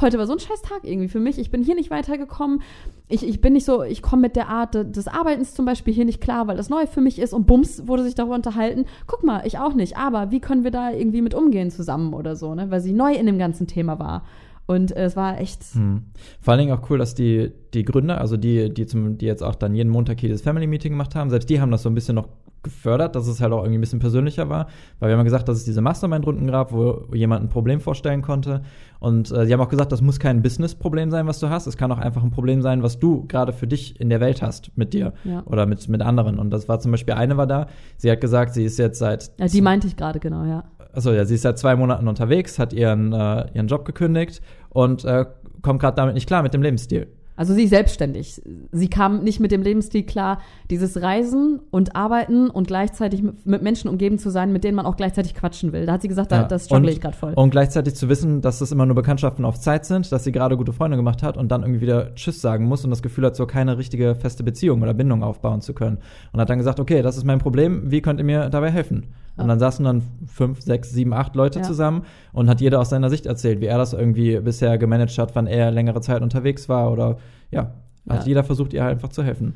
heute 0.00 0.18
war 0.18 0.26
so 0.26 0.34
ein 0.34 0.38
scheiß 0.38 0.62
Tag 0.62 0.80
irgendwie 0.84 1.08
für 1.08 1.18
mich, 1.20 1.38
ich 1.38 1.50
bin 1.50 1.62
hier 1.62 1.74
nicht 1.74 1.90
weitergekommen, 1.90 2.60
ich, 3.08 3.26
ich 3.26 3.40
bin 3.40 3.54
nicht 3.54 3.64
so, 3.64 3.82
ich 3.82 4.02
komme 4.02 4.22
mit 4.22 4.36
der 4.36 4.48
Art 4.48 4.74
de- 4.74 4.84
des 4.90 5.08
Arbeitens 5.08 5.54
zum 5.54 5.64
Beispiel 5.64 5.94
hier 5.94 6.04
nicht 6.04 6.20
klar, 6.20 6.46
weil 6.46 6.56
das 6.56 6.68
neu 6.68 6.86
für 6.86 7.00
mich 7.00 7.18
ist 7.18 7.32
und 7.32 7.46
bums 7.46 7.86
wurde 7.86 8.04
sich 8.04 8.14
darüber 8.14 8.34
unterhalten, 8.34 8.84
guck 9.06 9.24
mal, 9.24 9.42
ich 9.46 9.58
auch 9.58 9.74
nicht, 9.74 9.96
aber 9.96 10.30
wie 10.30 10.40
können 10.40 10.62
wir 10.64 10.70
da 10.70 10.90
irgendwie 10.92 11.22
mit 11.22 11.34
umgehen 11.34 11.70
zusammen 11.70 12.12
oder 12.12 12.36
so, 12.36 12.54
ne? 12.54 12.70
weil 12.70 12.80
sie 12.80 12.92
neu 12.92 13.14
in 13.14 13.26
dem 13.26 13.38
ganzen 13.38 13.66
Thema 13.66 13.98
war. 13.98 14.24
Und 14.66 14.94
äh, 14.96 15.04
es 15.04 15.16
war 15.16 15.40
echt, 15.40 15.64
Hm. 15.72 16.04
Vor 16.40 16.52
allen 16.52 16.60
Dingen 16.66 16.72
auch 16.78 16.88
cool, 16.90 16.98
dass 16.98 17.14
die, 17.16 17.50
die 17.74 17.84
Gründer, 17.84 18.20
also 18.20 18.36
die, 18.36 18.72
die, 18.72 18.86
zum, 18.86 19.18
die 19.18 19.26
jetzt 19.26 19.42
auch 19.42 19.56
dann 19.56 19.74
jeden 19.74 19.90
Montag 19.90 20.20
hier 20.20 20.28
das 20.28 20.42
Family 20.42 20.68
Meeting 20.68 20.92
gemacht 20.92 21.16
haben, 21.16 21.28
selbst 21.30 21.50
die 21.50 21.60
haben 21.60 21.72
das 21.72 21.82
so 21.82 21.88
ein 21.90 21.94
bisschen 21.94 22.14
noch 22.14 22.28
gefördert, 22.62 23.16
dass 23.16 23.26
es 23.26 23.40
halt 23.40 23.52
auch 23.52 23.60
irgendwie 23.62 23.78
ein 23.78 23.80
bisschen 23.80 23.98
persönlicher 23.98 24.48
war. 24.48 24.66
Weil 24.98 25.08
wir 25.08 25.12
haben 25.14 25.20
ja 25.20 25.24
gesagt, 25.24 25.48
dass 25.48 25.56
es 25.58 25.64
diese 25.64 25.80
Mastermind-Runden 25.80 26.46
gab, 26.46 26.72
wo 26.72 27.06
jemand 27.14 27.44
ein 27.44 27.48
Problem 27.48 27.80
vorstellen 27.80 28.22
konnte. 28.22 28.62
Und 28.98 29.30
äh, 29.32 29.46
sie 29.46 29.52
haben 29.52 29.60
auch 29.60 29.68
gesagt, 29.68 29.92
das 29.92 30.02
muss 30.02 30.18
kein 30.18 30.42
Business-Problem 30.42 31.10
sein, 31.10 31.26
was 31.26 31.38
du 31.40 31.48
hast. 31.48 31.66
Es 31.66 31.76
kann 31.76 31.90
auch 31.90 31.98
einfach 31.98 32.22
ein 32.22 32.30
Problem 32.30 32.60
sein, 32.62 32.82
was 32.82 32.98
du 32.98 33.26
gerade 33.26 33.52
für 33.52 33.66
dich 33.66 33.98
in 34.00 34.10
der 34.10 34.20
Welt 34.20 34.42
hast, 34.42 34.70
mit 34.76 34.92
dir 34.92 35.12
Ja. 35.24 35.42
oder 35.46 35.66
mit, 35.66 35.88
mit 35.88 36.02
anderen. 36.02 36.38
Und 36.38 36.50
das 36.50 36.68
war 36.68 36.80
zum 36.80 36.90
Beispiel 36.90 37.14
eine 37.14 37.36
war 37.36 37.46
da. 37.46 37.66
Sie 37.96 38.10
hat 38.10 38.20
gesagt, 38.20 38.54
sie 38.54 38.64
ist 38.64 38.78
jetzt 38.78 38.98
seit 38.98 39.32
ja, 39.38 39.46
die 39.46 39.60
meinte 39.62 39.86
ich 39.86 39.96
gerade, 39.96 40.20
genau, 40.20 40.44
ja. 40.44 40.64
also 40.92 41.12
ja, 41.12 41.24
sie 41.24 41.36
ist 41.36 41.42
seit 41.42 41.58
zwei 41.58 41.76
Monaten 41.76 42.08
unterwegs, 42.08 42.58
hat 42.58 42.72
ihren, 42.72 43.12
äh, 43.12 43.46
ihren 43.54 43.68
Job 43.68 43.84
gekündigt 43.84 44.42
und 44.68 45.04
äh, 45.04 45.24
kommt 45.62 45.80
gerade 45.80 45.96
damit 45.96 46.14
nicht 46.14 46.26
klar 46.26 46.42
mit 46.42 46.52
dem 46.54 46.62
Lebensstil. 46.62 47.08
Also 47.40 47.54
sie 47.54 47.66
selbstständig. 47.68 48.42
Sie 48.70 48.90
kam 48.90 49.24
nicht 49.24 49.40
mit 49.40 49.50
dem 49.50 49.62
Lebensstil 49.62 50.02
klar, 50.02 50.42
dieses 50.68 51.00
Reisen 51.00 51.58
und 51.70 51.96
Arbeiten 51.96 52.50
und 52.50 52.66
gleichzeitig 52.66 53.22
mit, 53.22 53.62
Menschen 53.62 53.88
umgeben 53.88 54.18
zu 54.18 54.28
sein, 54.28 54.52
mit 54.52 54.62
denen 54.62 54.76
man 54.76 54.84
auch 54.84 54.94
gleichzeitig 54.94 55.34
quatschen 55.34 55.72
will. 55.72 55.86
Da 55.86 55.94
hat 55.94 56.02
sie 56.02 56.08
gesagt, 56.08 56.32
da, 56.32 56.42
Ja. 56.42 56.44
das 56.46 56.66
struggle 56.66 56.90
ich 56.90 57.00
gerade 57.00 57.16
voll. 57.16 57.32
Und 57.32 57.48
gleichzeitig 57.48 57.94
zu 57.94 58.10
wissen, 58.10 58.42
dass 58.42 58.58
das 58.58 58.72
immer 58.72 58.84
nur 58.84 58.94
Bekanntschaften 58.94 59.46
auf 59.46 59.58
Zeit 59.58 59.86
sind, 59.86 60.12
dass 60.12 60.24
sie 60.24 60.32
gerade 60.32 60.58
gute 60.58 60.74
Freunde 60.74 60.98
gemacht 60.98 61.22
hat 61.22 61.38
und 61.38 61.50
dann 61.50 61.62
irgendwie 61.62 61.80
wieder 61.80 62.14
Tschüss 62.14 62.42
sagen 62.42 62.66
muss 62.66 62.84
und 62.84 62.90
das 62.90 63.00
Gefühl 63.00 63.24
hat, 63.24 63.36
so 63.36 63.46
keine 63.46 63.78
richtige 63.78 64.14
feste 64.16 64.42
Beziehung 64.42 64.82
oder 64.82 64.92
Bindung 64.92 65.22
aufbauen 65.22 65.62
zu 65.62 65.72
können. 65.72 65.96
Und 66.34 66.40
hat 66.42 66.50
dann 66.50 66.58
gesagt, 66.58 66.78
okay, 66.78 67.00
das 67.00 67.16
ist 67.16 67.24
mein 67.24 67.38
Problem, 67.38 67.90
wie 67.90 68.02
könnt 68.02 68.20
ihr 68.20 68.26
mir 68.26 68.50
dabei 68.50 68.70
helfen? 68.70 69.06
Und 69.42 69.48
dann 69.48 69.58
saßen 69.58 69.84
dann 69.84 70.02
fünf, 70.26 70.60
sechs, 70.60 70.90
sieben, 70.90 71.12
acht 71.12 71.34
Leute 71.36 71.60
Ja. 71.60 71.64
zusammen 71.64 72.02
und 72.32 72.48
hat 72.48 72.60
jeder 72.60 72.80
aus 72.80 72.90
seiner 72.90 73.10
Sicht 73.10 73.26
erzählt, 73.26 73.60
wie 73.60 73.66
er 73.66 73.78
das 73.78 73.92
irgendwie 73.92 74.38
bisher 74.40 74.78
gemanagt 74.78 75.16
hat, 75.18 75.34
wann 75.34 75.46
er 75.46 75.70
längere 75.70 76.00
Zeit 76.00 76.22
unterwegs 76.22 76.68
war 76.68 76.92
oder 76.92 77.16
ja, 77.50 77.74
hat 78.08 78.20
Ja. 78.22 78.26
jeder 78.26 78.44
versucht, 78.44 78.72
ihr 78.72 78.84
einfach 78.84 79.08
zu 79.10 79.22
helfen. 79.22 79.54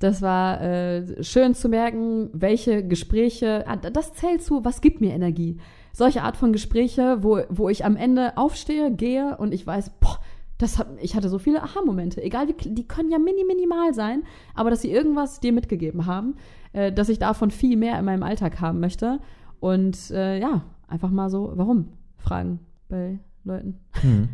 Das 0.00 0.22
war 0.22 0.60
äh, 0.60 1.24
schön 1.24 1.54
zu 1.54 1.68
merken, 1.68 2.30
welche 2.32 2.86
Gespräche, 2.86 3.64
ah, 3.66 3.76
das 3.76 4.12
zählt 4.14 4.42
zu, 4.42 4.64
was 4.64 4.80
gibt 4.80 5.00
mir 5.00 5.12
Energie. 5.12 5.58
Solche 5.92 6.22
Art 6.22 6.36
von 6.36 6.52
Gespräche, 6.52 7.18
wo, 7.22 7.40
wo 7.48 7.68
ich 7.68 7.84
am 7.84 7.96
Ende 7.96 8.36
aufstehe, 8.36 8.92
gehe 8.92 9.36
und 9.38 9.52
ich 9.52 9.66
weiß, 9.66 9.90
boah, 9.98 10.18
das 10.58 10.78
hat, 10.78 10.86
ich 11.00 11.16
hatte 11.16 11.28
so 11.28 11.38
viele 11.38 11.62
Aha-Momente. 11.62 12.22
Egal 12.22 12.46
wie, 12.48 12.52
die 12.70 12.86
können 12.86 13.10
ja 13.10 13.18
mini, 13.18 13.44
minimal 13.44 13.92
sein, 13.94 14.22
aber 14.54 14.70
dass 14.70 14.82
sie 14.82 14.90
irgendwas 14.92 15.40
dir 15.40 15.52
mitgegeben 15.52 16.06
haben, 16.06 16.36
äh, 16.78 16.92
dass 16.92 17.08
ich 17.08 17.18
davon 17.18 17.50
viel 17.50 17.76
mehr 17.76 17.98
in 17.98 18.04
meinem 18.04 18.22
Alltag 18.22 18.60
haben 18.60 18.78
möchte. 18.80 19.18
Und 19.60 20.10
äh, 20.10 20.38
ja, 20.38 20.62
einfach 20.86 21.10
mal 21.10 21.28
so, 21.28 21.52
warum? 21.56 21.88
Fragen 22.16 22.60
bei 22.88 23.18
Leuten. 23.44 23.80
Hm. 24.00 24.28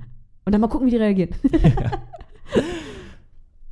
Und 0.44 0.52
dann 0.52 0.60
mal 0.60 0.68
gucken, 0.68 0.86
wie 0.86 0.90
die 0.90 0.98
reagieren. 0.98 1.30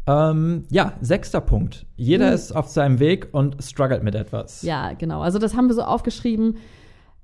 Ähm, 0.04 0.64
ja, 0.68 0.94
sechster 1.00 1.40
Punkt. 1.40 1.86
Jeder 1.94 2.28
Mhm. 2.30 2.34
ist 2.34 2.52
auf 2.52 2.66
seinem 2.66 2.98
Weg 2.98 3.28
und 3.30 3.62
struggelt 3.62 4.02
mit 4.02 4.16
etwas. 4.16 4.62
Ja, 4.62 4.94
genau. 4.94 5.20
Also 5.20 5.38
das 5.38 5.56
haben 5.56 5.68
wir 5.68 5.74
so 5.74 5.82
aufgeschrieben. 5.82 6.56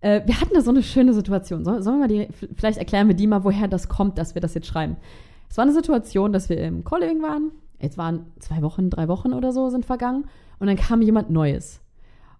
Äh, 0.01 0.21
wir 0.27 0.41
hatten 0.41 0.55
da 0.55 0.61
so 0.61 0.71
eine 0.71 0.85
schöne 0.85 1.13
Situation. 1.13 1.65
Soll, 1.65 1.83
sollen 1.83 1.97
wir 1.97 2.07
mal 2.07 2.09
die, 2.09 2.29
vielleicht 2.55 2.79
erklären 2.79 3.09
wir 3.09 3.17
die 3.17 3.27
mal, 3.27 3.43
woher 3.43 3.67
das 3.67 3.89
kommt, 3.89 4.17
dass 4.17 4.37
wir 4.37 4.41
das 4.41 4.55
jetzt 4.55 4.69
schreiben. 4.69 4.97
Es 5.51 5.57
war 5.57 5.65
eine 5.65 5.73
Situation, 5.73 6.33
dass 6.33 6.49
wir 6.49 6.59
im 6.59 6.85
Co-Living 6.85 7.21
waren. 7.21 7.51
Jetzt 7.81 7.99
waren 7.99 8.27
zwei 8.39 8.63
Wochen, 8.63 8.91
drei 8.91 9.09
Wochen 9.09 9.33
oder 9.33 9.51
so 9.51 9.71
sind 9.71 9.85
vergangen. 9.85 10.27
Und 10.59 10.67
dann 10.67 10.77
kam 10.77 11.03
jemand 11.03 11.31
Neues. 11.31 11.81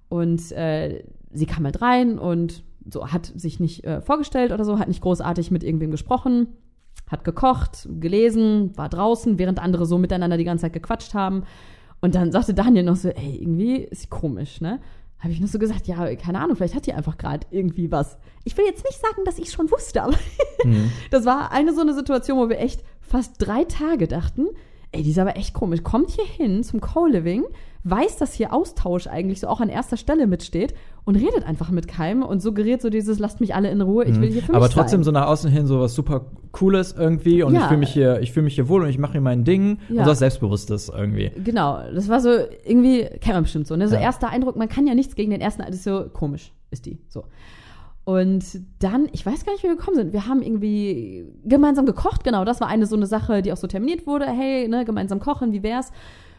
Und 0.09 0.53
äh, 0.53 1.05
sie 1.33 1.47
kam 1.47 1.65
halt 1.65 1.83
rein 1.83 2.19
und 2.19 2.65
so 2.91 3.09
hat 3.09 3.33
sich 3.37 3.61
nicht 3.61 3.85
äh, 3.85 4.01
vorgestellt 4.01 4.53
oder 4.53 4.65
so, 4.65 4.79
hat 4.79 4.89
nicht 4.89 5.03
großartig 5.03 5.51
mit 5.51 5.63
irgendwem 5.63 5.91
gesprochen, 5.91 6.49
hat 7.11 7.25
gekocht, 7.25 7.89
gelesen, 8.01 8.77
war 8.77 8.89
draußen, 8.89 9.39
während 9.39 9.59
andere 9.59 9.85
so 9.85 9.99
miteinander 9.99 10.39
die 10.39 10.45
ganze 10.45 10.63
Zeit 10.63 10.73
gequatscht 10.73 11.13
haben. 11.15 11.45
Und 12.01 12.15
dann 12.15 12.33
sagte 12.33 12.55
Daniel 12.55 12.85
noch 12.85 12.97
so, 12.97 13.09
ey, 13.09 13.37
irgendwie 13.43 13.77
ist 13.77 14.03
sie 14.03 14.09
komisch, 14.09 14.61
ne? 14.61 14.81
Habe 15.19 15.33
ich 15.33 15.41
noch 15.41 15.49
so 15.49 15.59
gesagt, 15.59 15.89
ja, 15.89 16.15
keine 16.15 16.39
Ahnung, 16.41 16.55
vielleicht 16.57 16.77
hat 16.77 16.87
die 16.87 16.93
einfach 16.93 17.19
gerade 17.19 17.47
irgendwie 17.51 17.91
was. 17.91 18.17
Ich 18.45 18.57
will 18.57 18.65
jetzt 18.67 18.85
nicht 18.85 19.01
sagen, 19.01 19.25
dass 19.25 19.39
ich 19.39 19.51
schon 19.51 19.71
wusste, 19.71 20.03
aber 20.03 20.15
Mhm. 20.65 20.91
das 21.11 21.25
war 21.25 21.53
eine 21.53 21.75
so 21.75 21.81
eine 21.81 21.95
Situation, 21.95 22.39
wo 22.39 22.49
wir 22.49 22.59
echt 22.59 22.83
fast 23.01 23.35
drei 23.39 23.65
Tage 23.65 24.09
dachten, 24.09 24.47
ey, 24.93 25.03
die 25.03 25.11
ist 25.11 25.19
aber 25.19 25.37
echt 25.37 25.55
komisch. 25.55 25.83
Kommt 25.83 26.11
hier 26.11 26.25
hin 26.25 26.63
zum 26.63 26.81
Co-Living, 26.81 27.45
weiß, 27.85 28.17
dass 28.17 28.33
hier 28.35 28.53
Austausch 28.53 29.07
eigentlich 29.07 29.41
so 29.41 29.47
auch 29.49 29.61
an 29.61 29.69
erster 29.69 29.97
Stelle 29.97 30.27
mitsteht 30.27 30.75
und 31.05 31.17
redet 31.17 31.45
einfach 31.47 31.71
mit 31.71 31.89
keinem 31.89 32.23
und 32.23 32.41
suggeriert 32.43 32.83
so 32.83 32.91
dieses, 32.91 33.19
lasst 33.19 33.41
mich 33.41 33.55
alle 33.55 33.71
in 33.71 33.81
Ruhe, 33.81 34.05
ich 34.05 34.21
will 34.21 34.31
hier 34.31 34.43
für 34.43 34.53
Mhm. 34.53 34.57
Aber 34.57 34.69
trotzdem 34.69 35.01
sein. 35.01 35.05
so 35.05 35.11
nach 35.13 35.27
außen 35.27 35.51
hin 35.51 35.67
so 35.67 35.81
was 35.81 35.95
super 35.95 36.27
Cooles 36.53 36.93
irgendwie 36.99 37.43
und 37.43 37.55
Ja. 37.55 37.61
ich 37.61 37.67
fühle 37.67 37.79
mich 37.81 37.91
hier, 37.91 38.21
ich 38.21 38.33
fühle 38.33 38.45
mich 38.45 38.55
hier 38.57 38.69
wohl 38.69 38.83
und 38.83 38.89
ich 38.89 38.99
mache 38.99 39.13
hier 39.13 39.21
mein 39.21 39.45
Ding 39.45 39.79
Ja. 39.89 40.01
und 40.01 40.05
so 40.05 40.11
was 40.11 40.19
Selbstbewusstes 40.19 40.89
irgendwie. 40.95 41.31
Genau, 41.43 41.79
das 41.95 42.09
war 42.09 42.21
so 42.21 42.31
irgendwie, 42.65 43.05
kennt 43.21 43.35
man 43.35 43.43
bestimmt 43.45 43.67
so, 43.67 43.77
ne? 43.77 43.89
So 43.89 43.95
Ja. 43.95 44.01
erster 44.03 44.29
Eindruck, 44.31 44.57
man 44.57 44.69
kann 44.69 44.87
ja 44.87 44.95
nichts 44.95 45.15
gegen 45.15 45.31
den 45.31 45.41
ersten, 45.41 45.63
das 45.63 45.77
ist 45.77 45.85
so 45.85 46.07
komisch, 46.13 46.53
ist 46.71 46.85
die, 46.87 46.99
so. 47.09 47.25
Und 48.09 48.63
dann, 48.79 49.07
ich 49.13 49.27
weiß 49.27 49.45
gar 49.45 49.53
nicht, 49.53 49.63
wie 49.63 49.69
wir 49.69 49.77
gekommen 49.77 49.99
sind. 49.99 50.15
Wir 50.15 50.27
haben 50.27 50.41
irgendwie 50.41 51.27
gemeinsam 51.45 51.85
gekocht, 51.85 52.25
genau. 52.25 52.47
Das 52.47 52.59
war 52.59 52.67
eine 52.67 52.87
so 52.87 52.97
eine 52.97 53.05
Sache, 53.05 53.43
die 53.43 53.53
auch 53.53 53.59
so 53.59 53.67
terminiert 53.67 54.07
wurde. 54.07 54.25
Hey, 54.25 54.67
ne, 54.67 54.87
gemeinsam 54.87 55.21
kochen, 55.21 55.53
wie 55.53 55.63
wär's? 55.63 55.93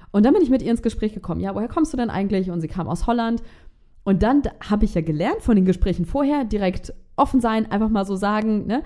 Und 0.10 0.26
dann 0.26 0.34
bin 0.34 0.42
ich 0.42 0.50
mit 0.50 0.64
ihr 0.64 0.72
ins 0.72 0.82
Gespräch 0.82 1.14
gekommen. 1.14 1.42
Ja, 1.42 1.54
woher 1.54 1.68
kommst 1.68 1.94
du 1.94 1.98
denn 1.98 2.10
eigentlich? 2.10 2.50
Und 2.50 2.62
sie 2.62 2.68
kam 2.68 2.88
aus 2.88 3.06
Holland. 3.06 3.44
Und 4.04 4.24
dann 4.24 4.42
habe 4.68 4.84
ich 4.84 4.96
ja 4.96 5.02
gelernt 5.02 5.44
von 5.44 5.56
den 5.56 5.66
Gesprächen 5.66 6.06
vorher, 6.06 6.44
direkt 6.44 6.92
offen 7.16 7.40
sein, 7.40 7.72
einfach 7.72 7.90
mal 7.90 8.04
so 8.04 8.16
sagen, 8.16 8.66
ne? 8.66 8.82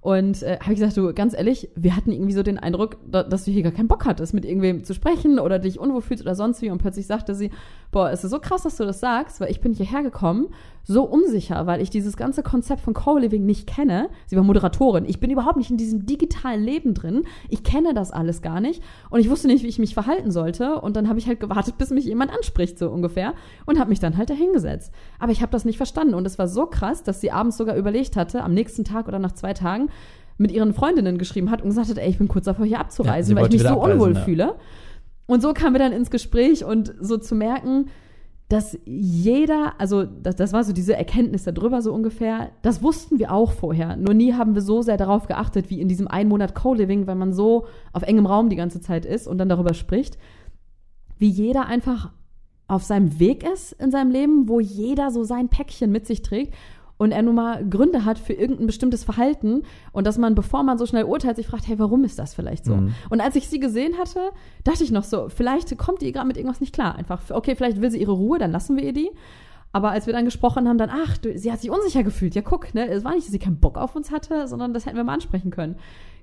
Und 0.00 0.44
äh, 0.44 0.58
habe 0.60 0.74
ich 0.74 0.78
gesagt, 0.78 0.96
du, 0.96 1.12
ganz 1.12 1.34
ehrlich, 1.34 1.70
wir 1.74 1.96
hatten 1.96 2.12
irgendwie 2.12 2.32
so 2.32 2.44
den 2.44 2.58
Eindruck, 2.58 2.98
da, 3.04 3.24
dass 3.24 3.46
du 3.46 3.50
hier 3.50 3.64
gar 3.64 3.72
keinen 3.72 3.88
Bock 3.88 4.06
hattest, 4.06 4.32
mit 4.32 4.44
irgendwem 4.44 4.84
zu 4.84 4.94
sprechen 4.94 5.40
oder 5.40 5.58
dich 5.58 5.80
unwohl 5.80 6.02
fühlst 6.02 6.22
oder 6.22 6.36
sonst 6.36 6.62
wie. 6.62 6.70
Und 6.70 6.78
plötzlich 6.78 7.08
sagte 7.08 7.34
sie, 7.34 7.50
boah, 7.90 8.10
es 8.10 8.22
ist 8.22 8.30
so 8.30 8.38
krass, 8.38 8.62
dass 8.62 8.76
du 8.76 8.84
das 8.84 9.00
sagst, 9.00 9.40
weil 9.40 9.50
ich 9.50 9.60
bin 9.60 9.72
hierher 9.72 10.02
gekommen, 10.02 10.48
so 10.84 11.04
unsicher, 11.04 11.66
weil 11.66 11.80
ich 11.80 11.90
dieses 11.90 12.16
ganze 12.16 12.42
Konzept 12.42 12.80
von 12.80 12.94
Co-Living 12.94 13.44
nicht 13.44 13.66
kenne. 13.66 14.08
Sie 14.26 14.36
war 14.36 14.42
Moderatorin. 14.42 15.04
Ich 15.06 15.20
bin 15.20 15.30
überhaupt 15.30 15.58
nicht 15.58 15.70
in 15.70 15.76
diesem 15.76 16.06
digitalen 16.06 16.62
Leben 16.62 16.94
drin. 16.94 17.24
Ich 17.48 17.62
kenne 17.62 17.92
das 17.94 18.10
alles 18.10 18.40
gar 18.40 18.60
nicht. 18.60 18.82
Und 19.10 19.20
ich 19.20 19.28
wusste 19.28 19.48
nicht, 19.48 19.62
wie 19.64 19.68
ich 19.68 19.78
mich 19.78 19.92
verhalten 19.92 20.30
sollte. 20.30 20.80
Und 20.80 20.96
dann 20.96 21.08
habe 21.08 21.18
ich 21.18 21.26
halt 21.26 21.40
gewartet, 21.40 21.76
bis 21.76 21.90
mich 21.90 22.06
jemand 22.06 22.32
anspricht, 22.32 22.78
so 22.78 22.90
ungefähr. 22.90 23.34
Und 23.66 23.78
habe 23.78 23.90
mich 23.90 24.00
dann 24.00 24.16
halt 24.16 24.30
dahingesetzt. 24.30 24.92
Aber 25.18 25.32
ich 25.32 25.42
habe 25.42 25.52
das 25.52 25.66
nicht 25.66 25.76
verstanden. 25.76 26.14
Und 26.14 26.26
es 26.26 26.38
war 26.38 26.48
so 26.48 26.66
krass, 26.66 27.02
dass 27.02 27.20
sie 27.20 27.30
abends 27.30 27.58
sogar 27.58 27.76
überlegt 27.76 28.16
hatte, 28.16 28.42
am 28.42 28.54
nächsten 28.54 28.84
Tag 28.84 29.08
oder 29.08 29.18
nach 29.18 29.32
zwei 29.32 29.52
Tagen, 29.52 29.90
mit 30.38 30.52
ihren 30.52 30.72
Freundinnen 30.72 31.18
geschrieben 31.18 31.50
hat 31.50 31.62
und 31.62 31.68
gesagt 31.68 31.90
hat, 31.90 31.98
ey, 31.98 32.08
ich 32.08 32.18
bin 32.18 32.28
kurz 32.28 32.44
davor, 32.44 32.64
hier 32.64 32.76
Ja, 32.76 32.80
abzureisen, 32.80 33.34
sie 33.34 33.36
weil 33.36 33.46
ich 33.46 33.60
mich 33.60 33.68
so 33.68 33.82
unwohl 33.82 34.14
ja. 34.14 34.20
fühle. 34.20 34.54
Und 35.28 35.42
so 35.42 35.52
kamen 35.52 35.74
wir 35.74 35.78
dann 35.78 35.92
ins 35.92 36.10
Gespräch 36.10 36.64
und 36.64 36.94
so 37.00 37.18
zu 37.18 37.34
merken, 37.34 37.90
dass 38.48 38.78
jeder, 38.86 39.74
also 39.78 40.04
das, 40.04 40.36
das 40.36 40.54
war 40.54 40.64
so 40.64 40.72
diese 40.72 40.96
Erkenntnis 40.96 41.44
darüber 41.44 41.82
so 41.82 41.92
ungefähr, 41.92 42.50
das 42.62 42.82
wussten 42.82 43.18
wir 43.18 43.30
auch 43.30 43.52
vorher. 43.52 43.96
Nur 43.96 44.14
nie 44.14 44.32
haben 44.32 44.54
wir 44.54 44.62
so 44.62 44.80
sehr 44.80 44.96
darauf 44.96 45.26
geachtet, 45.26 45.68
wie 45.68 45.82
in 45.82 45.88
diesem 45.88 46.08
einen 46.08 46.30
Monat 46.30 46.54
Co-Living, 46.54 47.06
weil 47.06 47.14
man 47.14 47.34
so 47.34 47.66
auf 47.92 48.04
engem 48.04 48.24
Raum 48.24 48.48
die 48.48 48.56
ganze 48.56 48.80
Zeit 48.80 49.04
ist 49.04 49.28
und 49.28 49.36
dann 49.36 49.50
darüber 49.50 49.74
spricht, 49.74 50.16
wie 51.18 51.28
jeder 51.28 51.66
einfach 51.66 52.10
auf 52.66 52.82
seinem 52.82 53.18
Weg 53.20 53.44
ist 53.44 53.72
in 53.72 53.90
seinem 53.90 54.10
Leben, 54.10 54.48
wo 54.48 54.60
jeder 54.60 55.10
so 55.10 55.24
sein 55.24 55.50
Päckchen 55.50 55.92
mit 55.92 56.06
sich 56.06 56.22
trägt 56.22 56.54
und 56.98 57.12
er 57.12 57.22
nun 57.22 57.36
mal 57.36 57.64
Gründe 57.64 58.04
hat 58.04 58.18
für 58.18 58.32
irgendein 58.32 58.66
bestimmtes 58.66 59.04
Verhalten 59.04 59.62
und 59.92 60.06
dass 60.06 60.18
man, 60.18 60.34
bevor 60.34 60.64
man 60.64 60.78
so 60.78 60.84
schnell 60.84 61.04
urteilt, 61.04 61.36
sich 61.36 61.46
fragt, 61.46 61.66
hey, 61.66 61.78
warum 61.78 62.04
ist 62.04 62.18
das 62.18 62.34
vielleicht 62.34 62.64
so? 62.64 62.74
Mhm. 62.74 62.94
Und 63.08 63.20
als 63.20 63.36
ich 63.36 63.48
sie 63.48 63.60
gesehen 63.60 63.96
hatte, 63.98 64.20
dachte 64.64 64.84
ich 64.84 64.90
noch 64.90 65.04
so, 65.04 65.28
vielleicht 65.28 65.78
kommt 65.78 66.02
die 66.02 66.12
gerade 66.12 66.26
mit 66.26 66.36
irgendwas 66.36 66.60
nicht 66.60 66.74
klar. 66.74 66.96
Einfach, 66.96 67.22
okay, 67.30 67.54
vielleicht 67.54 67.80
will 67.80 67.90
sie 67.90 68.00
ihre 68.00 68.12
Ruhe, 68.12 68.38
dann 68.38 68.50
lassen 68.50 68.76
wir 68.76 68.82
ihr 68.82 68.92
die. 68.92 69.10
Aber 69.70 69.90
als 69.90 70.06
wir 70.06 70.12
dann 70.12 70.24
gesprochen 70.24 70.68
haben, 70.68 70.78
dann, 70.78 70.90
ach, 70.90 71.18
du, 71.18 71.36
sie 71.38 71.52
hat 71.52 71.60
sich 71.60 71.70
unsicher 71.70 72.02
gefühlt. 72.02 72.34
Ja, 72.34 72.42
guck, 72.42 72.74
ne, 72.74 72.88
es 72.88 73.04
war 73.04 73.14
nicht, 73.14 73.26
dass 73.26 73.32
sie 73.32 73.38
keinen 73.38 73.60
Bock 73.60 73.78
auf 73.78 73.94
uns 73.94 74.10
hatte, 74.10 74.48
sondern 74.48 74.74
das 74.74 74.86
hätten 74.86 74.96
wir 74.96 75.04
mal 75.04 75.14
ansprechen 75.14 75.50
können. 75.50 75.76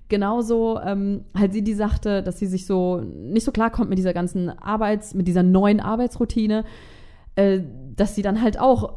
Genauso 0.10 0.80
ähm, 0.82 1.26
halt 1.36 1.54
sie, 1.54 1.64
die 1.64 1.74
sagte, 1.74 2.22
dass 2.22 2.38
sie 2.38 2.48
sich 2.48 2.66
so 2.66 3.00
nicht 3.02 3.44
so 3.44 3.52
klar 3.52 3.72
kommt 3.72 3.90
mit 3.90 3.98
dieser 3.98 4.14
ganzen 4.14 4.50
Arbeits-, 4.50 5.14
mit 5.14 5.28
dieser 5.28 5.44
neuen 5.44 5.80
Arbeitsroutine, 5.80 6.64
äh, 7.36 7.62
dass 7.96 8.14
sie 8.14 8.22
dann 8.22 8.42
halt 8.42 8.60
auch 8.60 8.96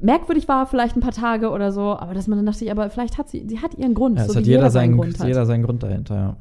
merkwürdig 0.00 0.48
war, 0.48 0.66
vielleicht 0.66 0.96
ein 0.96 1.00
paar 1.00 1.12
Tage 1.12 1.50
oder 1.50 1.72
so, 1.72 1.96
aber 1.96 2.14
dass 2.14 2.28
man 2.28 2.38
dann 2.38 2.46
dachte, 2.46 2.70
aber 2.70 2.90
vielleicht 2.90 3.18
hat 3.18 3.28
sie, 3.28 3.46
sie 3.48 3.60
hat 3.60 3.74
ihren 3.74 3.94
Grund. 3.94 4.16
Ja, 4.18 4.24
es 4.24 4.32
so 4.32 4.36
hat 4.36 4.44
wie 4.44 4.50
jeder, 4.50 4.70
seinen, 4.70 4.96
Grund 4.96 5.18
hat. 5.18 5.26
jeder 5.26 5.46
seinen 5.46 5.62
Grund 5.62 5.82
dahinter, 5.82 6.14
ja. 6.14 6.36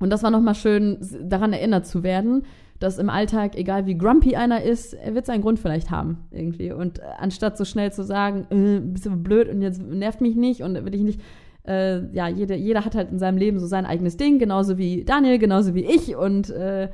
Und 0.00 0.10
das 0.10 0.22
war 0.22 0.30
nochmal 0.30 0.54
schön, 0.54 0.98
daran 1.22 1.52
erinnert 1.52 1.86
zu 1.86 2.02
werden, 2.02 2.44
dass 2.78 2.98
im 2.98 3.10
Alltag, 3.10 3.56
egal 3.56 3.84
wie 3.86 3.96
grumpy 3.96 4.34
einer 4.34 4.62
ist, 4.62 4.94
er 4.94 5.14
wird 5.14 5.26
seinen 5.26 5.42
Grund 5.42 5.58
vielleicht 5.58 5.90
haben, 5.90 6.24
irgendwie. 6.30 6.72
Und 6.72 6.98
äh, 6.98 7.02
anstatt 7.18 7.58
so 7.58 7.66
schnell 7.66 7.92
zu 7.92 8.02
sagen, 8.02 8.46
äh, 8.50 8.80
bist 8.80 9.04
du 9.04 9.10
blöd 9.10 9.50
und 9.50 9.60
jetzt 9.60 9.82
nervt 9.82 10.22
mich 10.22 10.34
nicht 10.34 10.62
und 10.62 10.82
will 10.82 10.94
ich 10.94 11.02
nicht, 11.02 11.20
äh, 11.68 12.06
ja, 12.14 12.28
jede, 12.28 12.54
jeder 12.56 12.86
hat 12.86 12.94
halt 12.94 13.10
in 13.12 13.18
seinem 13.18 13.36
Leben 13.36 13.58
so 13.58 13.66
sein 13.66 13.84
eigenes 13.84 14.16
Ding, 14.16 14.38
genauso 14.38 14.78
wie 14.78 15.04
Daniel, 15.04 15.38
genauso 15.38 15.74
wie 15.74 15.84
ich 15.84 16.16
und 16.16 16.48
äh, 16.48 16.88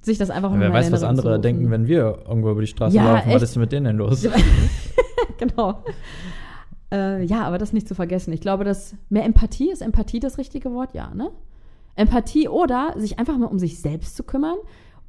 sich 0.00 0.18
das 0.18 0.30
einfach 0.30 0.52
Ja, 0.52 0.60
wer 0.60 0.72
weiß, 0.72 0.92
was 0.92 1.02
andere 1.02 1.40
denken, 1.40 1.70
wenn 1.70 1.86
wir 1.86 2.18
irgendwo 2.26 2.50
über 2.50 2.60
die 2.60 2.66
Straße 2.66 2.96
Ja, 2.96 3.14
laufen. 3.14 3.28
Was 3.28 3.36
echt. 3.36 3.42
ist 3.42 3.54
denn 3.56 3.60
mit 3.60 3.72
denen 3.72 3.86
denn 3.86 3.96
los? 3.96 4.26
genau. 5.38 5.84
Äh, 6.92 7.24
ja, 7.24 7.42
aber 7.42 7.58
das 7.58 7.72
nicht 7.72 7.86
zu 7.86 7.94
vergessen. 7.94 8.32
Ich 8.32 8.40
glaube, 8.40 8.64
dass 8.64 8.96
mehr 9.08 9.24
Empathie 9.24 9.70
ist 9.70 9.82
Empathie 9.82 10.20
das 10.20 10.38
richtige 10.38 10.72
Wort, 10.72 10.94
ja, 10.94 11.12
ne? 11.14 11.30
Empathie 11.96 12.48
oder 12.48 12.94
sich 12.96 13.18
einfach 13.18 13.36
mal 13.36 13.46
um 13.46 13.58
sich 13.58 13.80
selbst 13.80 14.16
zu 14.16 14.22
kümmern 14.22 14.56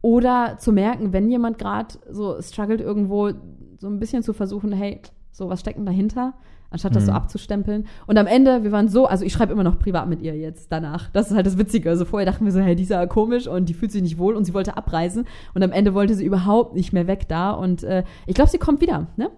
oder 0.02 0.58
zu 0.60 0.72
merken, 0.72 1.14
wenn 1.14 1.30
jemand 1.30 1.58
gerade 1.58 1.96
so 2.10 2.42
struggelt 2.42 2.82
irgendwo, 2.82 3.32
so 3.78 3.88
ein 3.88 4.00
bisschen 4.00 4.24
zu 4.24 4.34
versuchen, 4.34 4.74
hey, 4.74 5.00
so 5.32 5.48
was 5.48 5.60
steckt 5.62 5.78
denn 5.78 5.86
dahinter, 5.86 6.34
anstatt 6.72 6.96
das 6.96 7.06
so 7.06 7.12
Mhm. 7.12 7.18
abzustempeln. 7.18 7.86
Und 8.08 8.18
am 8.18 8.26
Ende, 8.28 8.64
wir 8.64 8.72
waren 8.72 8.88
so, 8.88 9.06
also 9.06 9.24
ich 9.24 9.32
schreibe 9.34 9.54
immer 9.54 9.64
noch 9.64 9.78
privat 9.78 10.10
mit 10.10 10.22
ihr 10.22 10.36
jetzt 10.36 10.72
danach. 10.72 11.10
Das 11.12 11.30
ist 11.30 11.36
halt 11.36 11.46
das 11.46 11.58
Witzige. 11.58 11.90
Also 11.90 12.06
vorher 12.06 12.26
dachten 12.26 12.46
wir 12.46 12.52
so, 12.52 12.60
hey, 12.60 12.76
die 12.76 12.84
ist 12.84 12.90
ja 12.90 13.06
komisch 13.06 13.48
und 13.48 13.70
die 13.70 13.74
fühlt 13.76 13.92
sich 13.92 14.02
nicht 14.02 14.18
wohl 14.18 14.36
und 14.36 14.46
sie 14.46 14.54
wollte 14.56 14.76
abreisen 14.78 15.26
und 15.54 15.62
am 15.64 15.72
Ende 15.72 15.94
wollte 15.94 16.16
sie 16.16 16.26
überhaupt 16.26 16.74
nicht 16.76 16.92
mehr 16.94 17.06
weg 17.08 17.28
da 17.28 17.52
und 17.52 17.84
äh, 17.84 18.04
ich 18.26 18.34
glaube, 18.34 18.50
sie 18.50 18.58
kommt 18.58 18.82
wieder, 18.82 19.08
ne? 19.18 19.30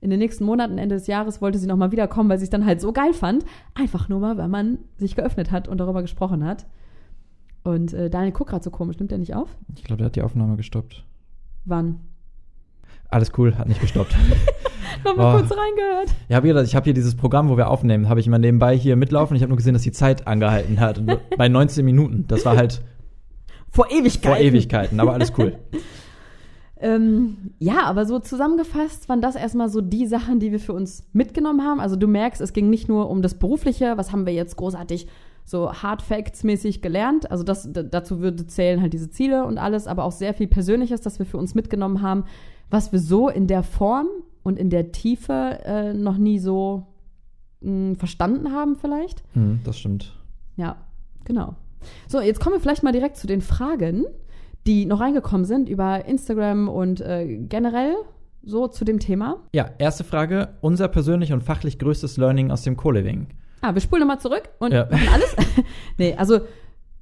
in 0.00 0.10
den 0.10 0.18
nächsten 0.18 0.44
Monaten, 0.44 0.76
Ende 0.76 0.96
des 0.96 1.06
Jahres, 1.06 1.40
wollte 1.40 1.56
sie 1.56 1.66
nochmal 1.66 1.90
wiederkommen, 1.90 2.28
weil 2.28 2.36
sie 2.36 2.44
es 2.44 2.50
dann 2.50 2.66
halt 2.66 2.78
so 2.78 2.92
geil 2.92 3.14
fand. 3.14 3.42
Einfach 3.74 4.10
nur 4.10 4.20
mal, 4.20 4.36
weil 4.36 4.48
man 4.48 4.78
sich 4.98 5.16
geöffnet 5.16 5.50
hat 5.50 5.66
und 5.66 5.78
darüber 5.78 6.02
gesprochen 6.02 6.44
hat. 6.44 6.66
Und 7.62 7.94
äh, 7.94 8.10
Daniel 8.10 8.32
guckt 8.32 8.50
gerade 8.50 8.62
so 8.62 8.70
komisch, 8.70 8.98
nimmt 8.98 9.12
er 9.12 9.16
nicht 9.16 9.34
auf? 9.34 9.48
Ich 9.74 9.82
glaube, 9.84 9.98
der 9.98 10.06
hat 10.08 10.16
die 10.16 10.20
Aufnahme 10.20 10.56
gestoppt. 10.56 11.06
Wann? 11.64 12.00
Alles 13.10 13.32
cool, 13.38 13.56
hat 13.56 13.68
nicht 13.68 13.80
gestoppt. 13.80 14.14
Nochmal 15.04 15.34
Oh. 15.34 15.38
kurz 15.38 15.50
reingehört. 15.50 16.08
Ja, 16.28 16.42
wie 16.42 16.48
gesagt, 16.48 16.66
ich 16.66 16.74
habe 16.74 16.84
hier 16.84 16.94
dieses 16.94 17.14
Programm, 17.14 17.48
wo 17.48 17.56
wir 17.56 17.68
aufnehmen, 17.68 18.08
habe 18.08 18.20
ich 18.20 18.26
immer 18.26 18.38
nebenbei 18.38 18.76
hier 18.76 18.96
mitlaufen. 18.96 19.36
Ich 19.36 19.42
habe 19.42 19.50
nur 19.50 19.56
gesehen, 19.56 19.74
dass 19.74 19.82
die 19.82 19.92
Zeit 19.92 20.26
angehalten 20.26 20.80
hat. 20.80 21.00
Bei 21.36 21.48
19 21.48 21.84
Minuten. 21.84 22.24
Das 22.28 22.44
war 22.44 22.56
halt 22.56 22.82
Vor 23.70 23.90
Ewigkeiten. 23.90 24.22
vor 24.28 24.38
Ewigkeiten, 24.38 25.00
aber 25.00 25.12
alles 25.12 25.32
cool. 25.38 25.58
Ähm, 26.80 27.52
ja, 27.58 27.84
aber 27.84 28.04
so 28.04 28.18
zusammengefasst 28.18 29.08
waren 29.08 29.20
das 29.20 29.36
erstmal 29.36 29.68
so 29.68 29.80
die 29.80 30.06
Sachen, 30.06 30.40
die 30.40 30.52
wir 30.52 30.60
für 30.60 30.72
uns 30.72 31.04
mitgenommen 31.12 31.62
haben. 31.62 31.80
Also 31.80 31.96
du 31.96 32.06
merkst, 32.08 32.40
es 32.40 32.52
ging 32.52 32.68
nicht 32.68 32.88
nur 32.88 33.08
um 33.10 33.22
das 33.22 33.34
Berufliche, 33.34 33.96
was 33.96 34.12
haben 34.12 34.26
wir 34.26 34.32
jetzt 34.34 34.56
großartig 34.56 35.06
so 35.46 35.72
Hard 35.72 36.02
Facts 36.02 36.42
mäßig 36.42 36.82
gelernt. 36.82 37.30
Also 37.30 37.44
das, 37.44 37.68
dazu 37.72 38.20
würde 38.20 38.46
zählen 38.46 38.80
halt 38.82 38.92
diese 38.92 39.10
Ziele 39.10 39.44
und 39.44 39.58
alles, 39.58 39.86
aber 39.86 40.04
auch 40.04 40.12
sehr 40.12 40.34
viel 40.34 40.48
Persönliches, 40.48 41.00
das 41.00 41.18
wir 41.18 41.26
für 41.26 41.36
uns 41.38 41.54
mitgenommen 41.54 42.02
haben, 42.02 42.24
was 42.70 42.92
wir 42.92 42.98
so 42.98 43.28
in 43.28 43.46
der 43.46 43.62
Form 43.62 44.06
und 44.42 44.58
in 44.58 44.70
der 44.70 44.92
Tiefe 44.92 45.58
äh, 45.64 45.92
noch 45.94 46.16
nie 46.18 46.38
so 46.38 46.86
mh, 47.60 47.96
verstanden 47.96 48.52
haben 48.52 48.76
vielleicht. 48.76 49.22
Hm, 49.34 49.60
das 49.64 49.78
stimmt. 49.78 50.12
Ja, 50.56 50.76
genau. 51.24 51.54
So, 52.08 52.20
jetzt 52.20 52.40
kommen 52.40 52.56
wir 52.56 52.60
vielleicht 52.60 52.82
mal 52.82 52.92
direkt 52.92 53.16
zu 53.16 53.26
den 53.26 53.40
Fragen, 53.42 54.04
die 54.66 54.86
noch 54.86 55.00
reingekommen 55.00 55.44
sind 55.44 55.68
über 55.68 56.04
Instagram 56.06 56.68
und 56.68 57.00
äh, 57.00 57.38
generell 57.48 57.94
so 58.42 58.68
zu 58.68 58.84
dem 58.84 58.98
Thema. 58.98 59.38
Ja, 59.54 59.70
erste 59.78 60.04
Frage. 60.04 60.50
Unser 60.60 60.88
persönlich 60.88 61.32
und 61.32 61.42
fachlich 61.42 61.78
größtes 61.78 62.16
Learning 62.16 62.50
aus 62.50 62.62
dem 62.62 62.76
Co-Living. 62.76 63.28
Ah, 63.62 63.72
wir 63.74 63.80
spulen 63.80 64.00
nochmal 64.00 64.20
zurück 64.20 64.48
und 64.58 64.72
Ja. 64.72 64.86
machen 64.90 65.08
alles. 65.12 65.34
nee, 65.98 66.14
also 66.14 66.40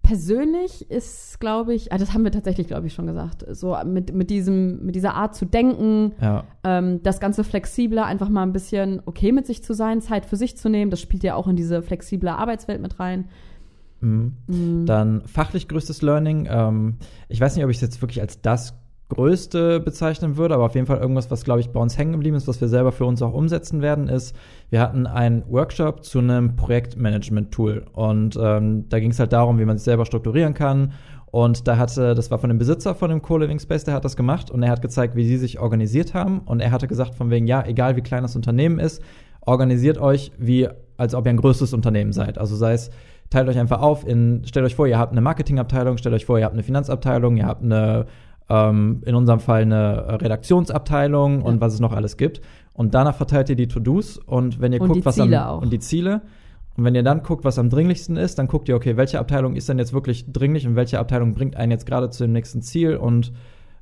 persönlich 0.02 0.90
ist, 0.90 1.38
glaube 1.40 1.74
ich, 1.74 1.92
ah, 1.92 1.98
das 1.98 2.12
haben 2.12 2.24
wir 2.24 2.32
tatsächlich, 2.32 2.66
glaube 2.66 2.86
ich, 2.86 2.94
schon 2.94 3.06
gesagt, 3.06 3.44
so 3.50 3.76
mit, 3.84 4.14
mit, 4.14 4.30
diesem, 4.30 4.84
mit 4.84 4.94
dieser 4.94 5.14
Art 5.14 5.34
zu 5.34 5.44
denken, 5.46 6.12
Ja, 6.20 6.44
ähm, 6.64 7.02
das 7.02 7.20
Ganze 7.20 7.44
flexibler, 7.44 8.04
einfach 8.04 8.28
mal 8.28 8.42
ein 8.42 8.52
bisschen 8.52 9.00
okay 9.06 9.32
mit 9.32 9.46
sich 9.46 9.62
zu 9.62 9.74
sein, 9.74 10.00
Zeit 10.00 10.26
für 10.26 10.36
sich 10.36 10.56
zu 10.56 10.68
nehmen. 10.68 10.90
Das 10.90 11.00
spielt 11.00 11.22
ja 11.22 11.34
auch 11.34 11.46
in 11.46 11.56
diese 11.56 11.82
flexible 11.82 12.28
Arbeitswelt 12.28 12.80
mit 12.80 12.98
rein. 12.98 13.28
mhm. 14.00 14.34
Mhm. 14.48 14.86
Dann 14.86 15.22
fachlich 15.26 15.68
größtes 15.68 16.02
Learning. 16.02 16.48
Ähm, 16.50 16.96
ich 17.28 17.40
weiß 17.40 17.54
nicht, 17.54 17.64
ob 17.64 17.70
ich 17.70 17.76
es 17.76 17.82
jetzt 17.82 18.02
wirklich 18.02 18.20
als 18.20 18.40
das 18.40 18.81
größte 19.12 19.80
bezeichnen 19.80 20.36
würde, 20.36 20.54
aber 20.54 20.64
auf 20.64 20.74
jeden 20.74 20.86
Fall 20.86 20.98
irgendwas, 20.98 21.30
was, 21.30 21.44
glaube 21.44 21.60
ich, 21.60 21.70
bei 21.70 21.80
uns 21.80 21.96
hängen 21.96 22.12
geblieben 22.12 22.36
ist, 22.36 22.48
was 22.48 22.60
wir 22.60 22.68
selber 22.68 22.92
für 22.92 23.04
uns 23.04 23.22
auch 23.22 23.32
umsetzen 23.32 23.82
werden, 23.82 24.08
ist, 24.08 24.34
wir 24.70 24.80
hatten 24.80 25.06
einen 25.06 25.42
Workshop 25.48 26.04
zu 26.04 26.18
einem 26.18 26.56
Projektmanagement-Tool. 26.56 27.84
Und 27.92 28.38
ähm, 28.40 28.88
da 28.88 29.00
ging 29.00 29.10
es 29.10 29.18
halt 29.18 29.32
darum, 29.32 29.58
wie 29.58 29.64
man 29.64 29.78
sich 29.78 29.84
selber 29.84 30.06
strukturieren 30.06 30.54
kann. 30.54 30.92
Und 31.32 31.66
da 31.66 31.78
hatte, 31.78 32.14
das 32.14 32.30
war 32.30 32.38
von 32.38 32.50
dem 32.50 32.58
Besitzer 32.58 32.94
von 32.94 33.08
dem 33.08 33.22
Co-Living 33.22 33.58
Space, 33.58 33.84
der 33.84 33.94
hat 33.94 34.04
das 34.04 34.16
gemacht 34.16 34.50
und 34.50 34.62
er 34.62 34.70
hat 34.70 34.82
gezeigt, 34.82 35.16
wie 35.16 35.24
sie 35.24 35.38
sich 35.38 35.60
organisiert 35.60 36.12
haben. 36.12 36.40
Und 36.40 36.60
er 36.60 36.70
hatte 36.70 36.86
gesagt, 36.86 37.14
von 37.14 37.30
wegen, 37.30 37.46
ja, 37.46 37.64
egal 37.64 37.96
wie 37.96 38.02
klein 38.02 38.22
das 38.22 38.36
Unternehmen 38.36 38.78
ist, 38.78 39.02
organisiert 39.40 39.98
euch 39.98 40.32
wie, 40.38 40.68
als 40.96 41.14
ob 41.14 41.26
ihr 41.26 41.30
ein 41.30 41.38
größtes 41.38 41.72
Unternehmen 41.72 42.12
seid. 42.12 42.36
Also 42.36 42.54
sei 42.54 42.74
es, 42.74 42.90
teilt 43.30 43.48
euch 43.48 43.58
einfach 43.58 43.80
auf 43.80 44.06
in, 44.06 44.42
stellt 44.44 44.66
euch 44.66 44.74
vor, 44.74 44.86
ihr 44.86 44.98
habt 44.98 45.12
eine 45.12 45.22
Marketingabteilung, 45.22 45.96
stellt 45.96 46.14
euch 46.14 46.26
vor, 46.26 46.38
ihr 46.38 46.44
habt 46.44 46.54
eine 46.54 46.62
Finanzabteilung, 46.62 47.38
ihr 47.38 47.46
habt 47.46 47.62
eine, 47.62 48.06
ähm, 48.48 49.02
in 49.06 49.14
unserem 49.14 49.40
Fall 49.40 49.62
eine 49.62 50.20
Redaktionsabteilung 50.20 51.42
und 51.42 51.54
Ja. 51.56 51.60
was 51.60 51.74
es 51.74 51.80
noch 51.80 51.92
alles 51.92 52.16
gibt. 52.16 52.40
Und 52.74 52.94
danach 52.94 53.14
verteilt 53.16 53.50
ihr 53.50 53.56
die 53.56 53.68
To-Dos 53.68 54.18
und 54.18 54.60
wenn 54.60 54.72
ihr 54.72 54.80
Und 54.80 54.88
guckt, 54.88 55.04
was 55.04 55.20
am, 55.20 55.32
auch. 55.34 55.60
und 55.62 55.72
die 55.72 55.78
Ziele. 55.78 56.22
Und 56.76 56.84
wenn 56.84 56.94
ihr 56.94 57.02
dann 57.02 57.22
guckt, 57.22 57.44
was 57.44 57.58
am 57.58 57.68
dringlichsten 57.68 58.16
ist, 58.16 58.38
dann 58.38 58.46
guckt 58.48 58.66
ihr, 58.68 58.76
okay, 58.76 58.96
welche 58.96 59.18
Abteilung 59.18 59.56
ist 59.56 59.68
denn 59.68 59.78
jetzt 59.78 59.92
wirklich 59.92 60.32
dringlich 60.32 60.66
und 60.66 60.74
welche 60.74 60.98
Abteilung 60.98 61.34
bringt 61.34 61.54
einen 61.56 61.70
jetzt 61.70 61.84
gerade 61.84 62.08
zu 62.08 62.24
dem 62.24 62.32
nächsten 62.32 62.62
Ziel 62.62 62.96
und 62.96 63.32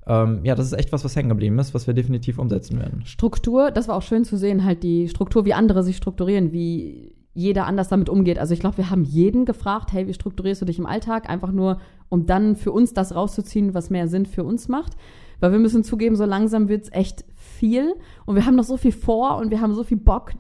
ähm, 0.09 0.41
ja, 0.45 0.57
das 0.57 0.67
ist 0.67 0.73
echt 0.73 0.91
was, 0.93 1.05
was 1.05 1.15
hängen 1.15 1.29
geblieben 1.29 1.57
ist, 1.61 1.73
was 1.73 1.87
wir 1.87 1.95
definitiv 1.95 2.39
umsetzen 2.39 2.81
werden. 2.81 3.03
Struktur, 3.05 3.71
das 3.71 3.87
war 3.87 3.95
auch 3.97 4.03
schön 4.03 4.25
zu 4.25 4.37
sehen, 4.37 4.65
halt 4.65 4.83
die 4.83 5.09
Struktur, 5.09 5.45
wie 5.45 5.55
andere 5.55 5.85
sich 5.85 5.97
strukturieren, 5.99 6.53
wie 6.53 7.13
jeder 7.33 7.67
anders 7.67 7.89
damit 7.89 8.09
umgeht. 8.09 8.39
Also 8.39 8.55
ich 8.55 8.61
glaube, 8.61 8.79
wir 8.79 8.91
haben 8.91 9.05
jeden 9.05 9.45
gefragt, 9.45 9.93
hey, 9.93 10.07
wie 10.07 10.15
strukturierst 10.15 10.63
du 10.63 10.67
dich 10.67 10.79
im 10.79 10.87
Alltag? 10.87 11.29
Einfach 11.31 11.53
nur, 11.53 11.81
um 12.09 12.27
dann 12.27 12.57
für 12.57 12.73
uns 12.73 12.93
das 12.93 13.15
rauszuziehen, 13.15 13.75
was 13.75 13.91
mehr 13.91 14.09
Sinn 14.09 14.27
für 14.27 14.45
uns 14.45 14.69
macht. 14.69 14.95
Weil 15.39 15.53
wir 15.53 15.59
müssen 15.59 15.85
zugeben, 15.85 16.17
so 16.17 16.25
langsam 16.25 16.69
wird's 16.69 16.91
echt 16.93 17.25
viel 17.35 17.95
und 18.27 18.35
wir 18.35 18.47
haben 18.47 18.57
noch 18.57 18.65
so 18.65 18.77
viel 18.77 18.93
vor 18.93 19.39
und 19.39 19.51
wir 19.51 19.61
haben 19.61 19.75
so 19.75 19.85
viel 19.85 19.97
Bock, 19.97 20.33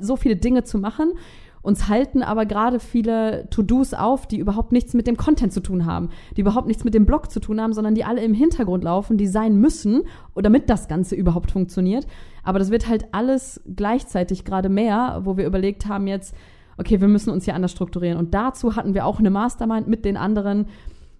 so 0.00 0.16
viele 0.16 0.36
Dinge 0.36 0.64
zu 0.64 0.78
machen. 0.78 1.12
Uns 1.60 1.88
halten 1.88 2.22
aber 2.22 2.46
gerade 2.46 2.80
viele 2.80 3.48
To-Dos 3.50 3.92
auf, 3.92 4.26
die 4.26 4.38
überhaupt 4.38 4.72
nichts 4.72 4.94
mit 4.94 5.06
dem 5.06 5.16
Content 5.16 5.52
zu 5.52 5.60
tun 5.60 5.86
haben, 5.86 6.08
die 6.36 6.40
überhaupt 6.40 6.66
nichts 6.66 6.84
mit 6.84 6.94
dem 6.94 7.04
Blog 7.04 7.30
zu 7.30 7.40
tun 7.40 7.60
haben, 7.60 7.72
sondern 7.72 7.94
die 7.94 8.04
alle 8.04 8.22
im 8.22 8.32
Hintergrund 8.32 8.84
laufen, 8.84 9.18
die 9.18 9.26
sein 9.26 9.56
müssen, 9.56 10.04
damit 10.34 10.70
das 10.70 10.88
Ganze 10.88 11.14
überhaupt 11.14 11.50
funktioniert. 11.50 12.06
Aber 12.48 12.58
das 12.58 12.70
wird 12.70 12.88
halt 12.88 13.04
alles 13.12 13.60
gleichzeitig 13.76 14.42
gerade 14.42 14.70
mehr, 14.70 15.20
wo 15.24 15.36
wir 15.36 15.44
überlegt 15.44 15.84
haben 15.84 16.06
jetzt, 16.06 16.34
okay, 16.78 16.98
wir 16.98 17.06
müssen 17.06 17.28
uns 17.28 17.44
hier 17.44 17.54
anders 17.54 17.72
strukturieren. 17.72 18.16
Und 18.16 18.32
dazu 18.32 18.74
hatten 18.74 18.94
wir 18.94 19.04
auch 19.04 19.18
eine 19.18 19.28
Mastermind 19.28 19.86
mit 19.86 20.06
den 20.06 20.16
anderen. 20.16 20.64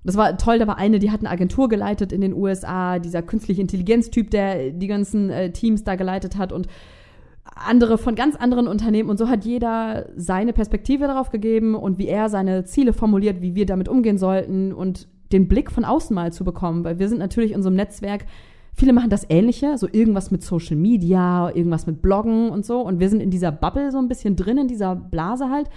Das 0.04 0.16
war 0.16 0.38
toll, 0.38 0.58
da 0.58 0.66
war 0.66 0.78
eine, 0.78 0.98
die 0.98 1.10
hat 1.10 1.20
eine 1.20 1.28
Agentur 1.28 1.68
geleitet 1.68 2.12
in 2.12 2.22
den 2.22 2.32
USA, 2.32 2.98
dieser 2.98 3.20
künstliche 3.20 3.60
Intelligenz-Typ, 3.60 4.30
der 4.30 4.70
die 4.70 4.86
ganzen 4.86 5.28
äh, 5.28 5.52
Teams 5.52 5.84
da 5.84 5.96
geleitet 5.96 6.38
hat 6.38 6.50
und 6.50 6.66
andere 7.44 7.98
von 7.98 8.14
ganz 8.14 8.34
anderen 8.34 8.66
Unternehmen 8.66 9.10
und 9.10 9.18
so 9.18 9.28
hat 9.28 9.44
jeder 9.44 10.06
seine 10.16 10.54
Perspektive 10.54 11.08
darauf 11.08 11.28
gegeben 11.28 11.74
und 11.74 11.98
wie 11.98 12.08
er 12.08 12.30
seine 12.30 12.64
Ziele 12.64 12.94
formuliert, 12.94 13.42
wie 13.42 13.54
wir 13.54 13.66
damit 13.66 13.90
umgehen 13.90 14.16
sollten 14.16 14.72
und 14.72 15.08
den 15.30 15.46
Blick 15.46 15.70
von 15.70 15.84
außen 15.84 16.14
mal 16.14 16.32
zu 16.32 16.42
bekommen, 16.42 16.84
weil 16.84 16.98
wir 16.98 17.10
sind 17.10 17.18
natürlich 17.18 17.50
in 17.50 17.58
unserem 17.58 17.76
Netzwerk, 17.76 18.24
viele 18.78 18.92
machen 18.92 19.10
das 19.10 19.26
Ähnliche, 19.28 19.76
so 19.76 19.88
irgendwas 19.90 20.30
mit 20.30 20.42
Social 20.42 20.76
Media, 20.76 21.50
irgendwas 21.54 21.86
mit 21.86 22.00
Bloggen 22.00 22.50
und 22.50 22.64
so 22.64 22.80
und 22.80 23.00
wir 23.00 23.08
sind 23.08 23.20
in 23.20 23.30
dieser 23.30 23.52
Bubble 23.52 23.90
so 23.90 23.98
ein 23.98 24.08
bisschen 24.08 24.36
drin, 24.36 24.58
in 24.58 24.68
dieser 24.68 24.94
Blase 24.96 25.50
halt 25.50 25.68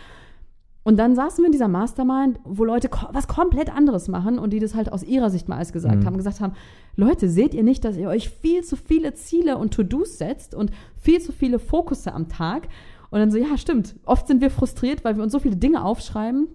Und 0.84 0.98
dann 0.98 1.16
saßen 1.16 1.44
wir 1.44 1.46
in 1.46 1.52
dieser 1.52 1.68
Mastermind, 1.68 2.40
wo 2.44 2.66
Leute 2.66 2.90
ko 2.90 3.06
was 3.12 3.28
komplett 3.28 3.70
anderes 3.70 4.08
machen 4.08 4.40
und 4.40 4.52
die 4.52 4.60
das 4.60 4.74
halt 4.74 4.92
aus 4.92 5.04
ihrer 5.04 5.30
Sicht 5.30 5.48
mal 5.48 5.58
alles 5.58 5.74
gesagt 5.74 6.02
Mhm. 6.02 6.06
haben, 6.06 6.18
gesagt 6.18 6.42
haben, 6.42 6.54
Leute, 6.96 7.30
seht 7.30 7.54
ihr 7.54 7.64
nicht, 7.64 7.84
dass 7.86 7.98
ihr 7.98 8.08
euch 8.10 8.30
viel 8.30 8.64
zu 8.64 8.76
viele 8.76 9.14
Ziele 9.14 9.58
und 9.58 9.74
To-Dos 9.76 10.18
setzt 10.18 10.56
und 10.56 10.72
viel 10.98 11.22
zu 11.22 11.32
viele 11.34 11.60
Fokusse 11.60 12.14
am 12.14 12.30
Tag? 12.30 12.68
Und 13.12 13.20
dann 13.20 13.30
so, 13.30 13.38
ja, 13.38 13.58
stimmt. 13.58 13.96
Oft 14.06 14.26
sind 14.28 14.42
wir 14.42 14.50
frustriert, 14.50 15.04
weil 15.04 15.18
wir 15.18 15.24
uns 15.24 15.34
so 15.34 15.40
viele 15.40 15.56
Dinge 15.56 15.84
aufschreiben, 15.86 16.48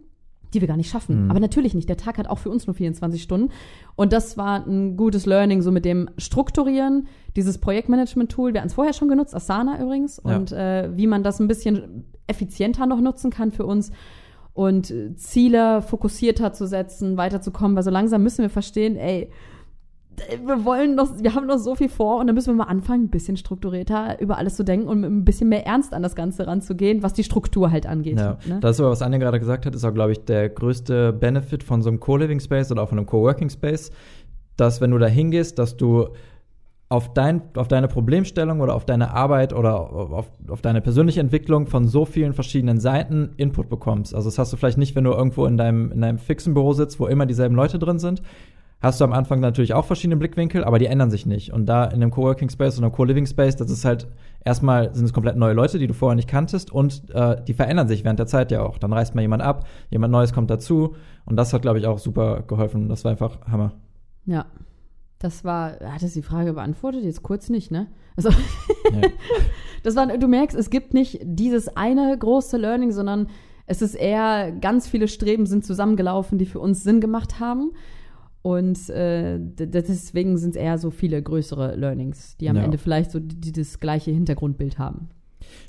die 0.55 0.61
wir 0.61 0.69
gar 0.69 0.77
nicht 0.77 0.91
schaffen. 0.91 1.25
Mhm. 1.25 1.31
Aber 1.31 1.41
natürlich 1.41 1.75
nicht. 1.75 1.89
Der 1.89 1.97
Tag 1.97 2.19
hat 2.19 2.29
auch 2.29 2.39
für 2.39 2.51
uns 2.51 2.67
nur 2.67 2.75
24 2.75 3.23
Stunden. 3.23 3.51
Und 3.95 4.13
das 4.13 4.37
war 4.37 4.67
ein 4.67 4.97
gutes 4.97 5.27
Learning, 5.27 5.63
so 5.63 5.73
mit 5.73 5.85
dem 5.85 6.09
Strukturieren, 6.19 7.09
dieses 7.37 7.59
Projektmanagement-Tool. 7.59 8.53
Wir 8.53 8.61
hatten 8.61 8.69
es 8.69 8.75
vorher 8.75 8.93
schon 8.93 9.09
genutzt, 9.09 9.35
Asana 9.35 9.81
übrigens. 9.81 10.21
Ja. 10.25 10.37
Und 10.37 10.53
äh, 10.53 10.91
wie 10.97 11.07
man 11.07 11.23
das 11.23 11.41
ein 11.41 11.49
bisschen 11.49 12.05
effizienter 12.27 12.87
noch 12.87 13.01
nutzen 13.01 13.31
kann 13.31 13.53
für 13.53 13.67
uns 13.67 13.93
und 14.57 14.91
äh, 14.91 15.15
Ziele 15.17 15.83
fokussierter 15.83 16.53
zu 16.53 16.67
setzen, 16.67 17.17
weiterzukommen, 17.17 17.77
weil 17.77 17.83
so 17.83 17.91
langsam 17.91 18.23
müssen 18.23 18.43
wir 18.43 18.51
verstehen, 18.51 18.97
ey, 18.97 19.31
wir 20.45 20.65
wollen 20.65 20.95
noch, 20.95 21.19
wir 21.19 21.35
haben 21.35 21.47
noch 21.47 21.59
so 21.59 21.75
viel 21.75 21.89
vor 21.89 22.19
und 22.19 22.27
dann 22.27 22.35
müssen 22.35 22.49
wir 22.49 22.65
mal 22.65 22.71
anfangen, 22.71 23.05
ein 23.05 23.11
bisschen 23.11 23.37
strukturierter 23.37 24.21
über 24.21 24.39
alles 24.39 24.57
zu 24.57 24.65
denken 24.65 24.89
und 24.89 25.01
mit 25.01 25.11
ein 25.11 25.25
bisschen 25.25 25.49
mehr 25.49 25.67
Ernst 25.67 25.93
an 25.93 26.03
das 26.03 26.15
Ganze 26.15 26.47
ranzugehen, 26.47 27.03
was 27.03 27.13
die 27.13 27.25
Struktur 27.25 27.71
halt 27.71 27.87
angeht. 27.87 28.19
Ja, 28.19 28.39
ne? 28.47 28.61
das 28.61 28.77
ist 28.77 28.81
aber, 28.81 28.91
was 28.91 29.03
Anja 29.03 29.19
gerade 29.19 29.39
gesagt 29.39 29.67
hat, 29.67 29.75
ist 29.75 29.85
auch, 29.85 29.95
glaube 29.95 30.13
ich, 30.13 30.25
der 30.25 30.49
größte 30.49 31.13
Benefit 31.13 31.63
von 31.63 31.83
so 31.83 31.89
einem 31.89 32.01
Co-Living 32.01 32.41
Space 32.41 32.71
oder 32.71 32.83
auch 32.83 32.89
von 32.89 32.99
einem 32.99 33.07
Co-Working 33.07 33.51
Space, 33.51 33.91
dass 34.57 34.81
wenn 34.81 34.91
du 34.91 34.99
da 34.99 35.07
hingehst, 35.07 35.59
dass 35.59 35.77
du 35.77 36.09
auf, 36.89 37.13
dein, 37.15 37.43
auf 37.57 37.69
deine 37.69 37.89
Problemstellung 37.89 38.61
oder 38.61 38.75
auf 38.75 38.85
deine 38.85 39.11
Arbeit 39.13 39.53
oder 39.53 39.91
auf, 39.91 40.31
auf 40.49 40.63
deine 40.63 40.81
persönliche 40.81 41.21
Entwicklung 41.21 41.67
von 41.67 41.89
so 41.89 42.05
vielen 42.05 42.33
verschiedenen 42.33 42.79
Seiten 42.79 43.31
Input 43.37 43.69
bekommst. 43.69 44.15
Also 44.15 44.29
das 44.29 44.39
hast 44.39 44.53
du 44.53 44.57
vielleicht 44.57 44.79
nicht, 44.79 44.95
wenn 44.95 45.05
du 45.05 45.11
irgendwo 45.11 45.47
in 45.47 45.57
deinem, 45.57 45.91
in 45.91 46.01
deinem 46.01 46.19
fixen 46.19 46.55
Büro 46.55 46.73
sitzt, 46.75 47.01
wo 47.01 47.07
immer 47.07 47.27
dieselben 47.27 47.57
Leute 47.57 47.79
drin 47.79 47.99
sind. 47.99 48.23
Hast 48.81 49.01
du 49.01 49.05
am 49.05 49.13
Anfang 49.13 49.41
natürlich 49.41 49.73
auch 49.73 49.87
verschiedene 49.87 50.17
Blickwinkel, 50.17 50.63
aber 50.63 50.79
die 50.79 50.87
ändern 50.87 51.11
sich 51.11 51.25
nicht. 51.25 51.53
Und 51.53 51.67
da 51.67 51.85
in 51.85 51.95
einem 51.95 52.11
Coworking 52.11 52.51
Space 52.51 52.77
oder 52.77 52.87
einem 52.87 52.95
Co-Living 52.95 53.27
Space, 53.27 53.57
das 53.57 53.71
ist 53.71 53.85
halt 53.87 54.07
erstmal 54.45 54.95
sind 54.95 55.07
es 55.07 55.13
komplett 55.15 55.37
neue 55.37 55.55
Leute, 55.55 55.79
die 55.79 55.87
du 55.87 55.95
vorher 55.95 56.15
nicht 56.15 56.29
kanntest 56.29 56.71
und 56.71 57.11
äh, 57.15 57.43
die 57.43 57.55
verändern 57.55 57.89
sich 57.89 58.05
während 58.05 58.19
der 58.19 58.27
Zeit 58.27 58.51
ja 58.53 58.63
auch. 58.63 58.79
Dann 58.79 58.93
reißt 58.93 59.15
mal 59.15 59.23
jemand 59.23 59.43
ab, 59.43 59.67
jemand 59.91 60.13
Neues 60.13 60.33
kommt 60.35 60.51
dazu 60.51 60.95
und 61.25 61.37
das 61.37 61.55
hat, 61.55 61.63
glaube 61.63 61.79
ich, 61.79 61.87
auch 61.87 61.99
super 61.99 62.43
geholfen. 62.47 62.89
Das 62.89 63.05
war 63.05 63.13
einfach 63.13 63.41
Hammer. 63.51 63.73
Ja. 64.27 64.45
Das 65.19 65.45
war, 65.45 65.81
hat 65.81 66.03
das 66.03 66.13
die 66.13 66.23
Frage 66.23 66.53
beantwortet? 66.53 67.03
Jetzt 67.03 67.23
kurz 67.23 67.49
nicht, 67.49 67.71
ne? 67.71 67.87
Also, 68.17 68.29
Ja. 68.29 69.09
das 69.83 69.97
war, 69.97 70.07
du 70.07 70.29
merkst, 70.29 70.57
es 70.57 70.69
gibt 70.69 70.93
nicht 70.93 71.21
dieses 71.23 71.75
eine 71.75 72.17
große 72.17 72.59
Learning, 72.59 72.93
sondern 72.93 73.29
es 73.67 73.83
ist 73.83 73.95
eher, 73.95 74.53
ganz 74.53 74.87
viele 74.87 75.09
Streben 75.09 75.47
sind 75.47 75.65
zusammengelaufen, 75.65 76.39
die 76.39 76.47
für 76.47 76.61
uns 76.61 76.85
Sinn 76.85 77.01
gemacht 77.01 77.41
haben. 77.41 77.73
Und 78.47 78.91
äh, 78.91 79.41
deswegen 79.41 80.39
sind 80.39 80.51
es 80.51 80.57
eher 80.57 80.79
so 80.79 80.93
viele 80.93 81.21
größere 81.21 81.75
Learnings, 81.75 82.37
die 82.37 82.49
am 82.49 82.55
Ja. 82.55 82.63
Ende 82.63 82.79
vielleicht 82.79 83.11
so 83.11 83.19
die, 83.19 83.41
die 83.41 83.51
das 83.51 83.81
gleiche 83.81 84.13
Hintergrundbild 84.13 84.79
haben. 84.79 85.09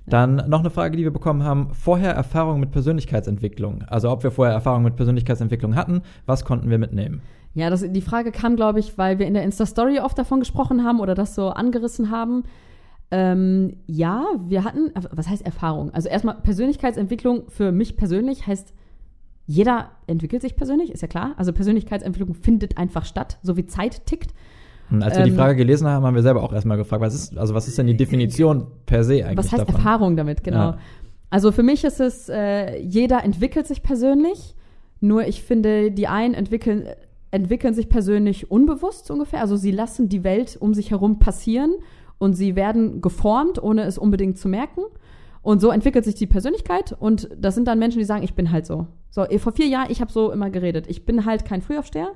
Dann 0.05 0.47
noch 0.47 0.59
eine 0.59 0.69
Frage, 0.69 0.95
die 0.95 1.03
wir 1.03 1.11
bekommen 1.11 1.41
haben. 1.41 1.73
Vorher 1.73 2.11
Erfahrung 2.11 2.59
mit 2.59 2.69
Persönlichkeitsentwicklung. 2.69 3.81
Also 3.87 4.11
ob 4.11 4.21
wir 4.21 4.29
vorher 4.29 4.53
Erfahrung 4.53 4.83
mit 4.83 4.95
Persönlichkeitsentwicklung 4.95 5.75
hatten, 5.75 6.03
was 6.27 6.45
konnten 6.45 6.69
wir 6.69 6.77
mitnehmen? 6.77 7.23
Ja, 7.55 7.71
das, 7.71 7.83
die 7.83 8.01
Frage 8.01 8.31
kam, 8.31 8.55
glaube 8.55 8.79
ich, 8.79 8.95
weil 8.95 9.17
wir 9.17 9.25
in 9.25 9.33
der 9.33 9.41
Insta-Story 9.41 9.99
oft 9.99 10.15
davon 10.15 10.39
gesprochen 10.39 10.83
haben 10.83 10.99
oder 10.99 11.15
das 11.15 11.33
so 11.33 11.49
angerissen 11.49 12.11
haben. 12.11 12.43
Ähm, 13.09 13.77
ja, 13.87 14.23
wir 14.45 14.63
hatten, 14.63 14.91
was 14.93 15.27
heißt 15.27 15.43
Erfahrung? 15.43 15.89
Also 15.95 16.09
erstmal 16.09 16.35
Persönlichkeitsentwicklung 16.35 17.49
für 17.49 17.71
mich 17.71 17.97
persönlich 17.97 18.45
heißt, 18.45 18.75
jeder 19.47 19.91
entwickelt 20.07 20.41
sich 20.41 20.55
persönlich, 20.55 20.91
ist 20.91 21.01
ja 21.01 21.07
klar. 21.07 21.33
Also 21.37 21.53
Persönlichkeitsentwicklung 21.53 22.35
findet 22.35 22.77
einfach 22.77 23.05
statt, 23.05 23.39
so 23.41 23.55
wie 23.57 23.65
Zeit 23.65 24.05
tickt. 24.05 24.33
Und 24.91 25.01
als 25.01 25.17
wir 25.17 25.23
die 25.23 25.31
Ähm, 25.31 25.37
Frage 25.37 25.55
gelesen 25.55 25.87
haben, 25.87 26.05
haben 26.05 26.15
wir 26.15 26.21
selber 26.21 26.43
auch 26.43 26.53
erstmal 26.53 26.77
gefragt, 26.77 27.01
was 27.01 27.15
ist, 27.15 27.37
also 27.37 27.53
was 27.53 27.67
ist 27.67 27.77
denn 27.77 27.87
die 27.87 27.97
Definition 27.97 28.67
per 28.85 29.03
se 29.03 29.25
eigentlich 29.25 29.37
Was 29.37 29.51
heißt 29.51 29.61
davon? 29.61 29.75
Erfahrung 29.75 30.15
damit, 30.17 30.43
genau. 30.43 30.57
Ja. 30.57 30.77
Also 31.29 31.51
für 31.51 31.63
mich 31.63 31.83
ist 31.83 31.99
es, 31.99 32.29
äh, 32.29 32.77
jeder 32.79 33.23
entwickelt 33.23 33.67
sich 33.67 33.83
persönlich, 33.83 34.55
nur 34.99 35.25
ich 35.25 35.43
finde, 35.43 35.91
die 35.91 36.07
einen 36.07 36.33
entwickeln, 36.33 36.87
entwickeln 37.31 37.73
sich 37.73 37.89
persönlich 37.89 38.51
unbewusst 38.51 39.11
ungefähr. 39.11 39.41
Also 39.41 39.55
sie 39.55 39.71
lassen 39.71 40.09
die 40.09 40.23
Welt 40.23 40.57
um 40.59 40.73
sich 40.73 40.91
herum 40.91 41.19
passieren 41.19 41.73
und 42.17 42.33
sie 42.33 42.55
werden 42.55 43.01
geformt, 43.01 43.61
ohne 43.61 43.83
es 43.83 43.97
unbedingt 43.97 44.37
zu 44.37 44.47
merken. 44.47 44.81
Und 45.47 45.61
so 45.61 45.71
entwickelt 45.71 46.03
sich 46.03 46.15
die 46.15 46.27
Persönlichkeit 46.27 46.93
und 46.99 47.29
das 47.39 47.55
sind 47.55 47.69
dann 47.69 47.79
Menschen, 47.79 47.99
die 47.99 48.03
sagen, 48.03 48.21
ich 48.21 48.33
bin 48.33 48.51
halt 48.51 48.65
so. 48.65 48.87
So, 49.09 49.23
eh, 49.23 49.39
vor 49.39 49.53
vier 49.53 49.67
Jahren, 49.67 49.89
ich 49.89 50.01
habe 50.01 50.11
so 50.11 50.29
immer 50.33 50.49
geredet. 50.49 50.87
Ich 50.89 51.05
bin 51.05 51.23
halt 51.23 51.45
kein 51.45 51.61
Frühaufsteher. 51.61 52.09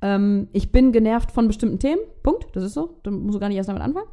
Ähm, 0.00 0.48
ich 0.54 0.72
bin 0.72 0.90
genervt 0.90 1.30
von 1.30 1.46
bestimmten 1.46 1.78
Themen. 1.78 2.00
Punkt. 2.22 2.46
Das 2.54 2.64
ist 2.64 2.72
so. 2.72 2.96
Da 3.02 3.10
musst 3.10 3.34
du 3.34 3.38
gar 3.38 3.48
nicht 3.48 3.58
erst 3.58 3.68
damit 3.68 3.82
anfangen. 3.82 4.08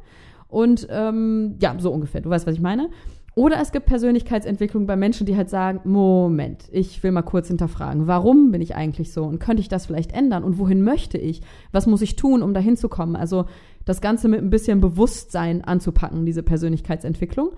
Und 0.48 0.86
ähm, 0.90 1.56
ja, 1.62 1.74
so 1.78 1.90
ungefähr. 1.90 2.20
Du 2.20 2.28
weißt, 2.28 2.46
was 2.46 2.56
ich 2.56 2.60
meine. 2.60 2.90
Oder 3.34 3.58
es 3.58 3.72
gibt 3.72 3.86
Persönlichkeitsentwicklung 3.86 4.86
bei 4.86 4.96
Menschen, 4.96 5.24
die 5.24 5.34
halt 5.38 5.48
sagen, 5.48 5.80
Moment, 5.88 6.68
ich 6.70 7.02
will 7.02 7.12
mal 7.12 7.22
kurz 7.22 7.48
hinterfragen, 7.48 8.06
warum 8.06 8.50
bin 8.50 8.60
ich 8.60 8.74
eigentlich 8.74 9.14
so 9.14 9.24
und 9.24 9.38
könnte 9.38 9.62
ich 9.62 9.68
das 9.70 9.86
vielleicht 9.86 10.12
ändern 10.12 10.44
und 10.44 10.58
wohin 10.58 10.82
möchte 10.82 11.16
ich? 11.16 11.40
Was 11.72 11.86
muss 11.86 12.02
ich 12.02 12.16
tun, 12.16 12.42
um 12.42 12.52
dahin 12.52 12.76
zu 12.76 12.90
kommen? 12.90 13.16
Also 13.16 13.46
das 13.86 14.02
Ganze 14.02 14.28
mit 14.28 14.42
ein 14.42 14.50
bisschen 14.50 14.82
Bewusstsein 14.82 15.64
anzupacken, 15.64 16.26
diese 16.26 16.42
Persönlichkeitsentwicklung. 16.42 17.52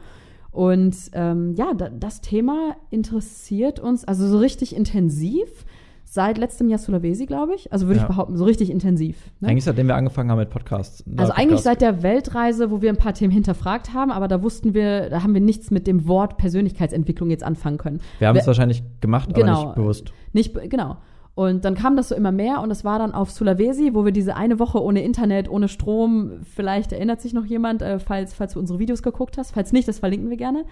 Und 0.50 0.96
ähm, 1.12 1.54
ja, 1.56 1.74
da, 1.74 1.88
das 1.88 2.20
Thema 2.20 2.76
interessiert 2.90 3.78
uns 3.80 4.04
also 4.04 4.26
so 4.26 4.38
richtig 4.38 4.74
intensiv 4.74 5.64
seit 6.04 6.38
letztem 6.38 6.68
Jahr 6.68 6.80
Sulawesi, 6.80 7.24
glaube 7.26 7.54
ich. 7.54 7.72
Also 7.72 7.86
würde 7.86 7.98
Ja. 7.98 8.02
ich 8.02 8.08
behaupten, 8.08 8.36
so 8.36 8.44
richtig 8.44 8.68
intensiv. 8.70 9.30
Ne? 9.38 9.46
Eigentlich 9.48 9.62
seitdem 9.62 9.86
wir 9.86 9.94
angefangen 9.94 10.28
haben 10.28 10.38
mit 10.38 10.50
Podcasts. 10.50 11.04
Also 11.16 11.32
Äh, 11.32 11.36
eigentlich 11.36 11.46
Podcast. 11.48 11.64
seit 11.64 11.80
der 11.82 12.02
Weltreise, 12.02 12.72
wo 12.72 12.82
wir 12.82 12.88
ein 12.90 12.96
paar 12.96 13.14
Themen 13.14 13.30
hinterfragt 13.32 13.94
haben, 13.94 14.10
aber 14.10 14.26
da 14.26 14.42
wussten 14.42 14.74
wir, 14.74 15.08
da 15.08 15.22
haben 15.22 15.34
wir 15.34 15.40
nichts 15.40 15.70
mit 15.70 15.86
dem 15.86 16.08
Wort 16.08 16.36
Persönlichkeitsentwicklung 16.36 17.30
jetzt 17.30 17.44
anfangen 17.44 17.78
können. 17.78 18.00
Wir 18.18 18.26
haben 18.26 18.34
wir- 18.34 18.40
es 18.40 18.46
wahrscheinlich 18.48 18.82
gemacht, 19.00 19.28
aber 19.30 19.40
Genau. 19.40 19.64
nicht 19.66 19.74
bewusst. 19.76 20.12
Nicht, 20.32 20.52
genau. 20.68 20.96
Und 21.34 21.64
dann 21.64 21.74
kam 21.74 21.96
das 21.96 22.08
so 22.08 22.14
immer 22.14 22.32
mehr 22.32 22.60
und 22.60 22.68
das 22.68 22.84
war 22.84 22.98
dann 22.98 23.12
auf 23.12 23.30
Sulawesi, 23.30 23.94
wo 23.94 24.04
wir 24.04 24.12
diese 24.12 24.36
eine 24.36 24.58
Woche 24.58 24.82
ohne 24.82 25.02
Internet, 25.02 25.48
ohne 25.48 25.68
Strom, 25.68 26.40
vielleicht 26.42 26.92
erinnert 26.92 27.20
sich 27.20 27.32
noch 27.32 27.44
jemand, 27.44 27.82
äh, 27.82 27.98
falls, 27.98 28.34
falls 28.34 28.54
du 28.54 28.58
unsere 28.58 28.78
Videos 28.78 29.02
geguckt 29.02 29.38
hast. 29.38 29.52
Falls 29.52 29.72
nicht, 29.72 29.88
das 29.88 30.00
verlinken 30.00 30.28
wir 30.28 30.36
gerne. 30.36 30.64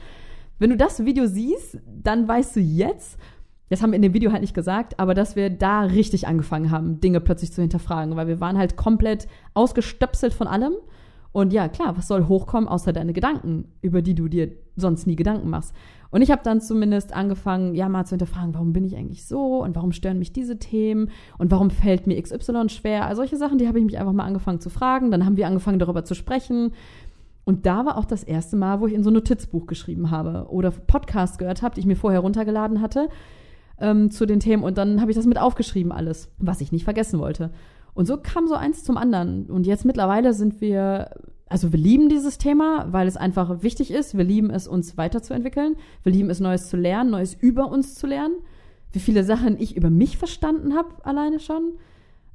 Wenn 0.59 0.71
du 0.71 0.77
das 0.77 1.05
Video 1.05 1.27
siehst, 1.27 1.79
dann 1.87 2.27
weißt 2.27 2.57
du 2.57 2.61
jetzt, 2.61 3.19
das 3.69 3.83
haben 3.83 3.93
wir 3.93 3.97
in 3.97 4.03
dem 4.03 4.15
Video 4.15 4.33
halt 4.33 4.41
nicht 4.41 4.55
gesagt, 4.55 4.99
aber 4.99 5.15
dass 5.15 5.37
wir 5.37 5.51
da 5.51 5.83
richtig 5.83 6.27
angefangen 6.27 6.71
haben, 6.71 7.01
Dinge 7.01 7.21
plötzlich 7.21 7.53
zu 7.53 7.61
hinterfragen, 7.61 8.17
weil 8.17 8.27
wir 8.27 8.41
waren 8.41 8.59
halt 8.59 8.77
komplett 8.77 9.29
ausgestöpselt 9.55 10.33
von 10.33 10.47
allem. 10.47 10.75
Und 11.33 11.53
ja, 11.53 11.69
klar, 11.69 11.97
was 11.97 12.09
soll 12.09 12.27
hochkommen, 12.27 12.69
außer 12.69 12.93
deine 12.93 13.13
Gedanken, 13.13 13.67
über 13.83 14.03
die 14.03 14.15
du 14.15 14.29
dir 14.29 14.51
sonst 14.77 15.07
nie 15.07 15.17
Gedanken 15.17 15.51
machst. 15.51 15.75
Und 16.11 16.23
ich 16.23 16.31
habe 16.31 16.43
dann 16.43 16.61
zumindest 16.61 17.15
angefangen, 17.15 17.75
ja, 17.75 17.89
mal 17.89 18.05
zu 18.05 18.11
hinterfragen, 18.11 18.55
warum 18.55 18.73
bin 18.73 18.85
ich 18.85 18.97
eigentlich 18.97 19.27
so 19.27 19.63
und 19.63 19.75
warum 19.77 19.93
stören 19.93 20.19
mich 20.19 20.33
diese 20.33 20.59
Themen 20.59 21.11
und 21.37 21.51
warum 21.51 21.71
fällt 21.71 22.07
mir 22.07 22.21
XY 22.21 22.69
schwer. 22.69 23.07
Also 23.07 23.21
solche 23.21 23.37
Sachen, 23.37 23.59
die 23.59 23.69
habe 23.69 23.79
ich 23.79 23.85
mich 23.85 23.99
einfach 23.99 24.13
mal 24.13 24.25
angefangen 24.25 24.61
zu 24.61 24.71
fragen. 24.71 25.11
Dann 25.11 25.27
haben 25.27 25.37
wir 25.37 25.47
angefangen, 25.47 25.79
darüber 25.79 26.05
zu 26.05 26.15
sprechen. 26.15 26.73
Und 27.45 27.67
da 27.67 27.85
war 27.85 27.99
auch 27.99 28.05
das 28.05 28.25
erste 28.25 28.57
Mal, 28.57 28.81
wo 28.81 28.87
ich 28.87 28.95
in 28.95 29.03
so 29.03 29.11
ein 29.11 29.15
Notizbuch 29.15 29.67
geschrieben 29.67 30.11
habe 30.11 30.47
oder 30.51 30.71
Podcasts 30.71 31.39
gehört 31.39 31.63
habe, 31.63 31.75
die 31.75 31.81
ich 31.81 31.87
mir 31.87 31.97
vorher 31.97 32.21
runtergeladen 32.21 32.81
hatte 32.81 33.09
ähm, 33.79 34.11
zu 34.11 34.27
den 34.27 34.41
Themen. 34.41 34.63
Und 34.63 34.79
dann 34.79 35.01
habe 35.01 35.11
ich 35.11 35.17
das 35.17 35.27
mit 35.27 35.39
aufgeschrieben 35.39 35.93
alles, 35.93 36.31
was 36.39 36.61
ich 36.61 36.73
nicht 36.73 36.85
vergessen 36.85 37.19
wollte. 37.19 37.51
Und 37.95 38.07
so 38.07 38.17
kam 38.17 38.47
so 38.47 38.55
eins 38.55 38.85
zum 38.85 38.97
anderen. 38.97 39.47
Und 39.47 39.67
jetzt 39.67 39.85
mittlerweile 39.85 40.33
sind 40.33 40.61
wir, 40.61 41.11
also 41.51 41.73
wir 41.73 41.79
lieben 41.79 42.09
dieses 42.09 42.39
Thema, 42.39 42.87
weil 42.91 43.07
es 43.09 43.17
einfach 43.17 43.63
wichtig 43.63 43.91
ist. 43.91 44.17
Wir 44.17 44.25
lieben 44.25 44.51
es, 44.51 44.69
uns 44.69 44.97
weiterzuentwickeln. 44.99 45.77
Wir 46.03 46.13
lieben 46.13 46.31
es, 46.31 46.41
Neues 46.41 46.69
zu 46.69 46.77
lernen, 46.77 47.11
Neues 47.11 47.35
über 47.35 47.71
uns 47.71 47.95
zu 47.95 48.07
lernen. 48.07 48.37
Wie 48.93 48.99
viele 49.01 49.25
Sachen 49.25 49.61
ich 49.61 49.77
über 49.77 49.91
mich 49.91 50.17
verstanden 50.19 50.75
habe, 50.75 50.89
alleine 51.05 51.41
schon. 51.41 51.73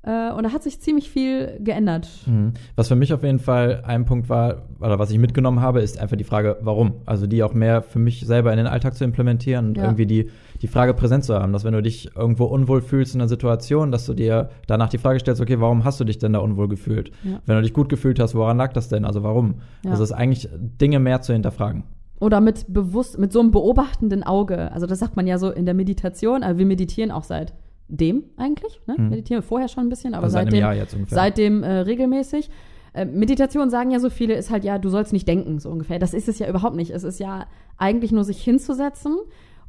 Äh, 0.03 0.31
und 0.33 0.43
da 0.43 0.51
hat 0.51 0.63
sich 0.63 0.79
ziemlich 0.81 1.09
viel 1.09 1.57
geändert. 1.61 2.09
Mhm. 2.25 2.53
Was 2.75 2.89
für 2.89 2.95
mich 2.95 3.13
auf 3.13 3.23
jeden 3.23 3.39
Fall 3.39 3.83
ein 3.85 4.05
Punkt 4.05 4.29
war, 4.29 4.63
oder 4.79 4.99
was 4.99 5.09
ich 5.11 5.17
mitgenommen 5.17 5.61
habe, 5.61 5.81
ist 5.81 5.97
einfach 5.97 6.17
die 6.17 6.25
Frage, 6.25 6.57
warum? 6.61 6.95
Also 7.05 7.25
die 7.25 7.41
auch 7.41 7.53
mehr 7.53 7.81
für 7.81 7.99
mich 7.99 8.25
selber 8.25 8.51
in 8.51 8.57
den 8.57 8.67
Alltag 8.67 8.95
zu 8.95 9.03
implementieren 9.05 9.69
und 9.69 9.77
Ja. 9.77 9.83
irgendwie 9.85 10.05
die, 10.05 10.29
die 10.63 10.69
Frage 10.69 10.93
präsent 10.93 11.25
zu 11.25 11.35
haben, 11.35 11.51
dass 11.51 11.65
wenn 11.65 11.73
du 11.73 11.81
dich 11.81 12.15
irgendwo 12.15 12.45
unwohl 12.45 12.81
fühlst 12.81 13.15
in 13.15 13.21
einer 13.21 13.27
Situation, 13.27 13.91
dass 13.91 14.05
du 14.05 14.13
dir 14.13 14.49
danach 14.65 14.87
die 14.87 14.97
Frage 14.97 15.19
stellst, 15.19 15.41
okay, 15.41 15.59
warum 15.59 15.83
hast 15.83 15.99
du 15.99 16.05
dich 16.05 16.19
denn 16.19 16.31
da 16.31 16.39
unwohl 16.39 16.69
gefühlt? 16.69 17.11
Ja. 17.25 17.41
Wenn 17.45 17.57
du 17.57 17.61
dich 17.63 17.73
gut 17.73 17.89
gefühlt 17.89 18.17
hast, 18.17 18.33
woran 18.33 18.55
lag 18.55 18.71
das 18.71 18.87
denn? 18.87 19.03
Also 19.03 19.23
warum? 19.23 19.55
Ja. 19.83 19.91
Also 19.91 20.03
es 20.03 20.11
ist 20.11 20.15
eigentlich 20.15 20.47
Dinge 20.53 20.99
mehr 20.99 21.21
zu 21.21 21.33
hinterfragen. 21.33 21.83
Oder 22.21 22.39
mit 22.39 22.65
bewusst, 22.73 23.19
mit 23.19 23.33
so 23.33 23.41
einem 23.41 23.51
beobachtenden 23.51 24.23
Auge. 24.23 24.71
Also 24.71 24.85
das 24.85 24.99
sagt 24.99 25.17
man 25.17 25.27
ja 25.27 25.37
so 25.37 25.51
in 25.51 25.65
der 25.65 25.73
Meditation, 25.73 26.43
also 26.43 26.57
wir 26.57 26.65
meditieren 26.65 27.11
auch 27.11 27.25
seit 27.25 27.53
dem 27.89 28.23
eigentlich, 28.37 28.79
ne? 28.87 28.95
Mhm. 28.97 29.09
Meditieren 29.09 29.43
wir 29.43 29.47
vorher 29.47 29.67
schon 29.67 29.87
ein 29.87 29.89
bisschen, 29.89 30.13
aber 30.13 30.23
Also 30.23 30.35
seitdem, 30.35 30.63
seitdem 31.07 31.63
äh, 31.63 31.79
regelmäßig. 31.79 32.49
Äh, 32.93 33.03
Meditation 33.03 33.69
sagen 33.69 33.91
ja 33.91 33.99
so 33.99 34.09
viele, 34.09 34.35
ist 34.35 34.49
halt 34.49 34.63
ja, 34.63 34.77
du 34.77 34.87
sollst 34.87 35.11
nicht 35.11 35.27
denken, 35.27 35.59
so 35.59 35.69
ungefähr. 35.69 35.99
Das 35.99 36.13
ist 36.13 36.29
es 36.29 36.39
ja 36.39 36.47
überhaupt 36.47 36.77
nicht. 36.77 36.91
Es 36.91 37.03
ist 37.03 37.19
ja 37.19 37.47
eigentlich 37.77 38.13
nur 38.13 38.23
sich 38.23 38.41
hinzusetzen 38.41 39.17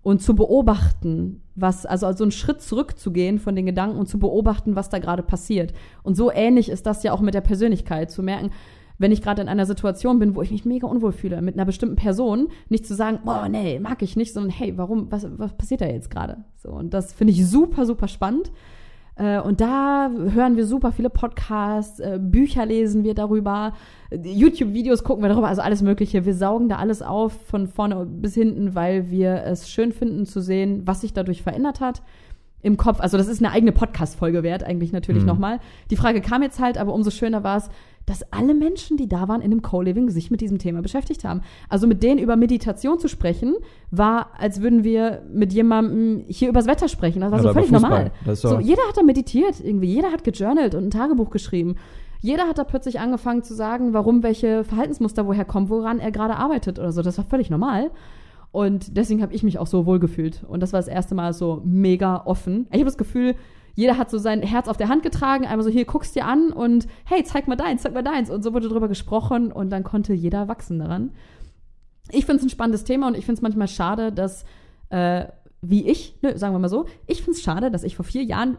und 0.04 0.20
zu 0.22 0.36
beobachten, 0.36 1.40
was, 1.56 1.86
also, 1.86 2.06
also 2.06 2.24
einen 2.24 2.30
Schritt 2.30 2.60
zurückzugehen 2.60 3.38
von 3.38 3.56
den 3.56 3.66
Gedanken 3.66 3.98
und 3.98 4.06
zu 4.06 4.18
beobachten, 4.18 4.76
was 4.76 4.90
da 4.90 4.98
gerade 4.98 5.22
passiert. 5.22 5.72
Und 6.02 6.14
so 6.14 6.30
ähnlich 6.30 6.68
ist 6.68 6.86
das 6.86 7.02
ja 7.02 7.12
auch 7.12 7.20
mit 7.20 7.34
der 7.34 7.40
Persönlichkeit, 7.40 8.10
zu 8.10 8.22
merken, 8.22 8.50
wenn 8.98 9.12
ich 9.12 9.22
gerade 9.22 9.42
in 9.42 9.48
einer 9.48 9.66
Situation 9.66 10.18
bin, 10.18 10.36
wo 10.36 10.42
ich 10.42 10.52
mich 10.52 10.66
mega 10.66 10.86
unwohl 10.86 11.12
fühle 11.12 11.42
mit 11.42 11.54
einer 11.54 11.64
bestimmten 11.64 11.96
Person, 11.96 12.48
nicht 12.68 12.86
zu 12.86 12.94
sagen, 12.94 13.20
boah, 13.24 13.48
nee, 13.48 13.80
mag 13.80 14.02
ich 14.02 14.14
nicht, 14.14 14.34
sondern 14.34 14.52
hey, 14.52 14.76
warum, 14.76 15.10
was, 15.10 15.26
was 15.38 15.56
passiert 15.56 15.80
da 15.80 15.86
jetzt 15.86 16.10
gerade? 16.10 16.44
So, 16.54 16.70
und 16.70 16.92
das 16.94 17.12
finde 17.12 17.32
ich 17.32 17.44
super, 17.46 17.86
super 17.86 18.06
spannend. 18.06 18.52
Äh, 19.16 19.40
und 19.40 19.60
da 19.60 20.10
hören 20.10 20.56
wir 20.56 20.66
super 20.66 20.92
viele 20.92 21.10
Podcasts, 21.10 22.00
äh, 22.00 22.18
Bücher 22.20 22.66
lesen 22.66 23.04
wir 23.04 23.14
darüber, 23.14 23.74
YouTube-Videos 24.10 25.04
gucken 25.04 25.22
wir 25.22 25.28
darüber, 25.28 25.48
also 25.48 25.62
alles 25.62 25.82
Mögliche. 25.82 26.24
Wir 26.24 26.34
saugen 26.34 26.68
da 26.68 26.76
alles 26.76 27.02
auf 27.02 27.32
von 27.46 27.68
vorne 27.68 28.06
bis 28.06 28.34
hinten, 28.34 28.74
weil 28.74 29.10
wir 29.10 29.44
es 29.44 29.70
schön 29.70 29.92
finden 29.92 30.26
zu 30.26 30.40
sehen, 30.40 30.82
was 30.84 31.00
sich 31.00 31.12
dadurch 31.12 31.42
verändert 31.42 31.80
hat 31.80 32.02
im 32.62 32.76
Kopf. 32.76 33.00
Also 33.00 33.16
das 33.18 33.28
ist 33.28 33.40
eine 33.40 33.52
eigene 33.52 33.72
Podcast-Folge 33.72 34.42
wert, 34.42 34.64
eigentlich 34.64 34.92
natürlich 34.92 35.22
mhm. 35.22 35.28
nochmal. 35.28 35.60
Die 35.90 35.96
Frage 35.96 36.20
kam 36.20 36.42
jetzt 36.42 36.58
halt, 36.58 36.78
aber 36.78 36.94
umso 36.94 37.10
schöner 37.10 37.44
war 37.44 37.58
es, 37.58 37.68
dass 38.06 38.32
alle 38.32 38.54
Menschen, 38.54 38.96
die 38.96 39.08
da 39.08 39.28
waren 39.28 39.40
in 39.40 39.50
dem 39.50 39.62
Co-Living, 39.62 40.10
sich 40.10 40.30
mit 40.30 40.40
diesem 40.40 40.58
Thema 40.58 40.82
beschäftigt 40.82 41.24
haben. 41.24 41.40
Also 41.68 41.86
mit 41.86 42.02
denen 42.02 42.18
über 42.18 42.36
Meditation 42.36 42.98
zu 42.98 43.08
sprechen, 43.08 43.54
war, 43.90 44.28
als 44.38 44.60
würden 44.60 44.84
wir 44.84 45.22
mit 45.32 45.52
jemandem 45.52 46.24
hier 46.28 46.48
übers 46.48 46.66
Wetter 46.66 46.88
sprechen. 46.88 47.20
Das 47.20 47.30
war 47.30 47.38
ja, 47.38 47.42
so 47.44 47.52
völlig 47.52 47.70
normal. 47.70 48.10
So, 48.26 48.34
so, 48.34 48.60
jeder 48.60 48.82
hat 48.88 48.96
da 48.96 49.02
meditiert, 49.02 49.60
irgendwie, 49.60 49.88
jeder 49.88 50.12
hat 50.12 50.24
gejournalt 50.24 50.74
und 50.74 50.84
ein 50.84 50.90
Tagebuch 50.90 51.30
geschrieben. 51.30 51.76
Jeder 52.20 52.48
hat 52.48 52.58
da 52.58 52.64
plötzlich 52.64 53.00
angefangen 53.00 53.42
zu 53.42 53.54
sagen, 53.54 53.92
warum 53.92 54.22
welche 54.22 54.64
Verhaltensmuster 54.64 55.26
woher 55.26 55.44
kommen, 55.44 55.68
woran 55.68 55.98
er 55.98 56.10
gerade 56.10 56.36
arbeitet 56.36 56.78
oder 56.78 56.90
so. 56.90 57.02
Das 57.02 57.18
war 57.18 57.24
völlig 57.24 57.50
normal. 57.50 57.90
Und 58.50 58.96
deswegen 58.96 59.20
habe 59.20 59.34
ich 59.34 59.42
mich 59.42 59.58
auch 59.58 59.66
so 59.66 59.84
wohl 59.84 59.98
gefühlt. 59.98 60.44
Und 60.46 60.60
das 60.60 60.72
war 60.72 60.78
das 60.78 60.88
erste 60.88 61.14
Mal 61.14 61.32
so 61.32 61.60
mega 61.64 62.22
offen. 62.24 62.66
Ich 62.70 62.78
habe 62.78 62.84
das 62.84 62.96
Gefühl, 62.96 63.34
jeder 63.74 63.98
hat 63.98 64.10
so 64.10 64.18
sein 64.18 64.42
Herz 64.42 64.68
auf 64.68 64.76
der 64.76 64.88
Hand 64.88 65.02
getragen, 65.02 65.46
einmal 65.46 65.64
so, 65.64 65.70
hier, 65.70 65.84
guckst 65.84 66.14
dir 66.14 66.26
an 66.26 66.52
und 66.52 66.86
hey, 67.04 67.24
zeig 67.24 67.48
mal 67.48 67.56
deins, 67.56 67.82
zeig 67.82 67.92
mal 67.94 68.02
deins. 68.02 68.30
Und 68.30 68.42
so 68.42 68.52
wurde 68.52 68.68
drüber 68.68 68.88
gesprochen 68.88 69.52
und 69.52 69.70
dann 69.70 69.82
konnte 69.82 70.14
jeder 70.14 70.48
wachsen 70.48 70.78
daran. 70.78 71.12
Ich 72.10 72.26
finde 72.26 72.40
es 72.40 72.46
ein 72.46 72.50
spannendes 72.50 72.84
Thema 72.84 73.08
und 73.08 73.16
ich 73.16 73.24
finde 73.24 73.38
es 73.38 73.42
manchmal 73.42 73.68
schade, 73.68 74.12
dass 74.12 74.44
äh, 74.90 75.26
wie 75.68 75.88
ich, 75.88 76.18
ne, 76.22 76.38
sagen 76.38 76.54
wir 76.54 76.58
mal 76.58 76.68
so, 76.68 76.86
ich 77.06 77.18
finde 77.18 77.32
es 77.32 77.42
schade, 77.42 77.70
dass 77.70 77.84
ich 77.84 77.96
vor 77.96 78.04
vier 78.04 78.22
Jahren, 78.22 78.58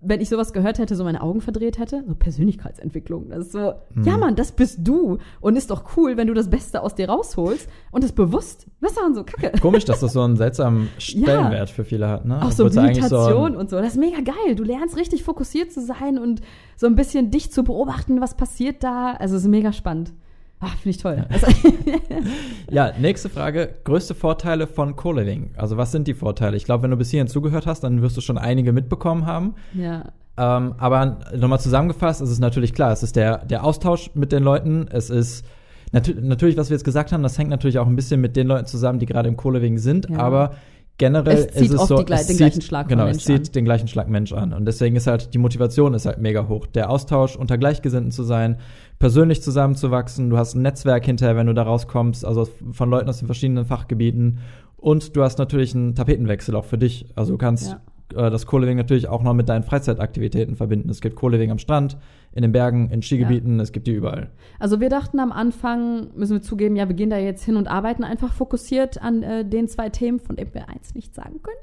wenn 0.00 0.20
ich 0.20 0.28
sowas 0.28 0.52
gehört 0.52 0.78
hätte, 0.78 0.94
so 0.94 1.02
meine 1.02 1.22
Augen 1.22 1.40
verdreht 1.40 1.78
hätte. 1.78 2.04
So 2.06 2.14
Persönlichkeitsentwicklung. 2.14 3.30
Das 3.30 3.46
ist 3.46 3.52
so, 3.52 3.74
mhm. 3.94 4.04
ja 4.04 4.16
Mann, 4.16 4.36
das 4.36 4.52
bist 4.52 4.78
du. 4.82 5.18
Und 5.40 5.56
ist 5.56 5.70
doch 5.70 5.96
cool, 5.96 6.16
wenn 6.16 6.28
du 6.28 6.34
das 6.34 6.48
Beste 6.48 6.82
aus 6.82 6.94
dir 6.94 7.08
rausholst 7.08 7.68
und 7.90 8.04
es 8.04 8.12
bewusst. 8.12 8.66
Was 8.80 8.92
ist 8.92 8.98
so 9.14 9.24
kacke? 9.24 9.58
Komisch, 9.60 9.84
dass 9.84 10.00
das 10.00 10.12
so 10.12 10.22
einen 10.22 10.36
seltsamen 10.36 10.88
Stellenwert 10.98 11.68
ja. 11.68 11.74
für 11.74 11.84
viele 11.84 12.08
hat, 12.08 12.24
ne? 12.24 12.40
Auch 12.42 12.52
so 12.52 12.64
Meditation 12.64 13.52
so 13.52 13.58
und 13.58 13.70
so. 13.70 13.76
Das 13.76 13.94
ist 13.94 13.98
mega 13.98 14.20
geil. 14.20 14.54
Du 14.54 14.62
lernst 14.62 14.96
richtig 14.96 15.24
fokussiert 15.24 15.72
zu 15.72 15.80
sein 15.80 16.18
und 16.18 16.42
so 16.76 16.86
ein 16.86 16.94
bisschen 16.94 17.30
dich 17.30 17.50
zu 17.50 17.64
beobachten, 17.64 18.20
was 18.20 18.36
passiert 18.36 18.84
da. 18.84 19.12
Also 19.12 19.36
es 19.36 19.42
ist 19.42 19.48
mega 19.48 19.72
spannend. 19.72 20.12
Ah, 20.60 20.68
finde 20.68 20.90
ich 20.90 20.98
toll. 20.98 21.24
Also 21.30 21.46
ja, 22.70 22.92
nächste 22.98 23.28
Frage. 23.28 23.76
Größte 23.84 24.14
Vorteile 24.14 24.66
von 24.66 24.96
Co-Living? 24.96 25.50
Also 25.56 25.76
was 25.76 25.92
sind 25.92 26.08
die 26.08 26.14
Vorteile? 26.14 26.56
Ich 26.56 26.64
glaube, 26.64 26.82
wenn 26.82 26.90
du 26.90 26.96
bis 26.96 27.10
hierhin 27.10 27.28
zugehört 27.28 27.66
hast, 27.66 27.84
dann 27.84 28.02
wirst 28.02 28.16
du 28.16 28.20
schon 28.20 28.38
einige 28.38 28.72
mitbekommen 28.72 29.26
haben. 29.26 29.54
Ja. 29.74 30.12
Ähm, 30.36 30.74
aber 30.78 31.18
nochmal 31.36 31.60
zusammengefasst, 31.60 32.20
es 32.20 32.30
ist 32.30 32.38
natürlich 32.38 32.72
klar, 32.72 32.92
es 32.92 33.02
ist 33.02 33.16
der, 33.16 33.44
der 33.44 33.64
Austausch 33.64 34.10
mit 34.14 34.30
den 34.30 34.44
Leuten, 34.44 34.86
es 34.88 35.10
ist 35.10 35.44
natu 35.90 36.12
natürlich, 36.20 36.56
was 36.56 36.70
wir 36.70 36.76
jetzt 36.76 36.84
gesagt 36.84 37.12
haben, 37.12 37.24
das 37.24 37.38
hängt 37.38 37.50
natürlich 37.50 37.78
auch 37.78 37.88
ein 37.88 37.96
bisschen 37.96 38.20
mit 38.20 38.36
den 38.36 38.46
Leuten 38.46 38.66
zusammen, 38.66 39.00
die 39.00 39.06
gerade 39.06 39.28
im 39.28 39.36
Co-Living 39.36 39.78
sind, 39.78 40.08
ja. 40.08 40.18
aber 40.18 40.54
generell 40.98 41.36
es 41.36 41.46
zieht 41.48 41.62
ist 41.62 41.74
es 41.74 41.78
oft 41.80 41.88
so, 41.88 42.02
die, 42.02 42.12
es 42.12 42.26
den 42.26 42.36
zieht, 42.36 42.38
gleichen 42.38 42.62
Schlag 42.62 42.88
genau, 42.88 43.06
es 43.06 43.24
zieht 43.24 43.48
an. 43.48 43.52
den 43.52 43.64
gleichen 43.64 43.88
Schlag 43.88 44.08
Mensch 44.08 44.32
an 44.32 44.52
und 44.52 44.66
deswegen 44.66 44.96
ist 44.96 45.06
halt 45.06 45.32
die 45.32 45.38
Motivation 45.38 45.94
ist 45.94 46.06
halt 46.06 46.18
mega 46.18 46.48
hoch, 46.48 46.66
der 46.66 46.90
Austausch 46.90 47.36
unter 47.36 47.56
Gleichgesinnten 47.56 48.10
zu 48.10 48.24
sein, 48.24 48.58
persönlich 48.98 49.42
zusammenzuwachsen. 49.42 50.30
Du 50.30 50.36
hast 50.36 50.54
ein 50.54 50.62
Netzwerk 50.62 51.04
hinterher, 51.04 51.36
wenn 51.36 51.46
du 51.46 51.54
da 51.54 51.62
rauskommst, 51.62 52.24
also 52.24 52.48
von 52.72 52.90
Leuten 52.90 53.08
aus 53.08 53.18
den 53.18 53.26
verschiedenen 53.26 53.64
Fachgebieten. 53.64 54.38
Und 54.76 55.16
du 55.16 55.22
hast 55.22 55.38
natürlich 55.38 55.74
einen 55.74 55.94
Tapetenwechsel 55.94 56.54
auch 56.54 56.64
für 56.64 56.78
dich. 56.78 57.06
Also 57.16 57.32
du 57.32 57.38
kannst 57.38 57.68
ja. 57.68 57.80
Äh, 58.14 58.30
das 58.30 58.46
Co-Living 58.46 58.76
natürlich 58.76 59.08
auch 59.08 59.22
noch 59.22 59.34
mit 59.34 59.48
deinen 59.48 59.62
Freizeitaktivitäten 59.62 60.56
verbinden. 60.56 60.88
Es 60.90 61.00
gibt 61.00 61.16
Co-Living 61.16 61.50
am 61.50 61.58
Strand, 61.58 61.96
in 62.32 62.42
den 62.42 62.52
Bergen, 62.52 62.90
in 62.90 63.02
Skigebieten, 63.02 63.56
ja. 63.56 63.62
es 63.62 63.72
gibt 63.72 63.86
die 63.86 63.94
überall. 63.94 64.30
Also 64.58 64.80
wir 64.80 64.88
dachten 64.88 65.18
am 65.18 65.32
Anfang, 65.32 66.08
müssen 66.14 66.34
wir 66.34 66.42
zugeben, 66.42 66.76
ja, 66.76 66.88
wir 66.88 66.94
gehen 66.94 67.10
da 67.10 67.18
jetzt 67.18 67.44
hin 67.44 67.56
und 67.56 67.68
arbeiten 67.68 68.04
einfach 68.04 68.32
fokussiert 68.32 69.02
an 69.02 69.22
äh, 69.22 69.44
den 69.44 69.68
zwei 69.68 69.88
Themen, 69.88 70.20
von 70.20 70.36
denen 70.36 70.54
wir 70.54 70.68
eins 70.68 70.94
nicht 70.94 71.14
sagen 71.14 71.40
können 71.42 71.58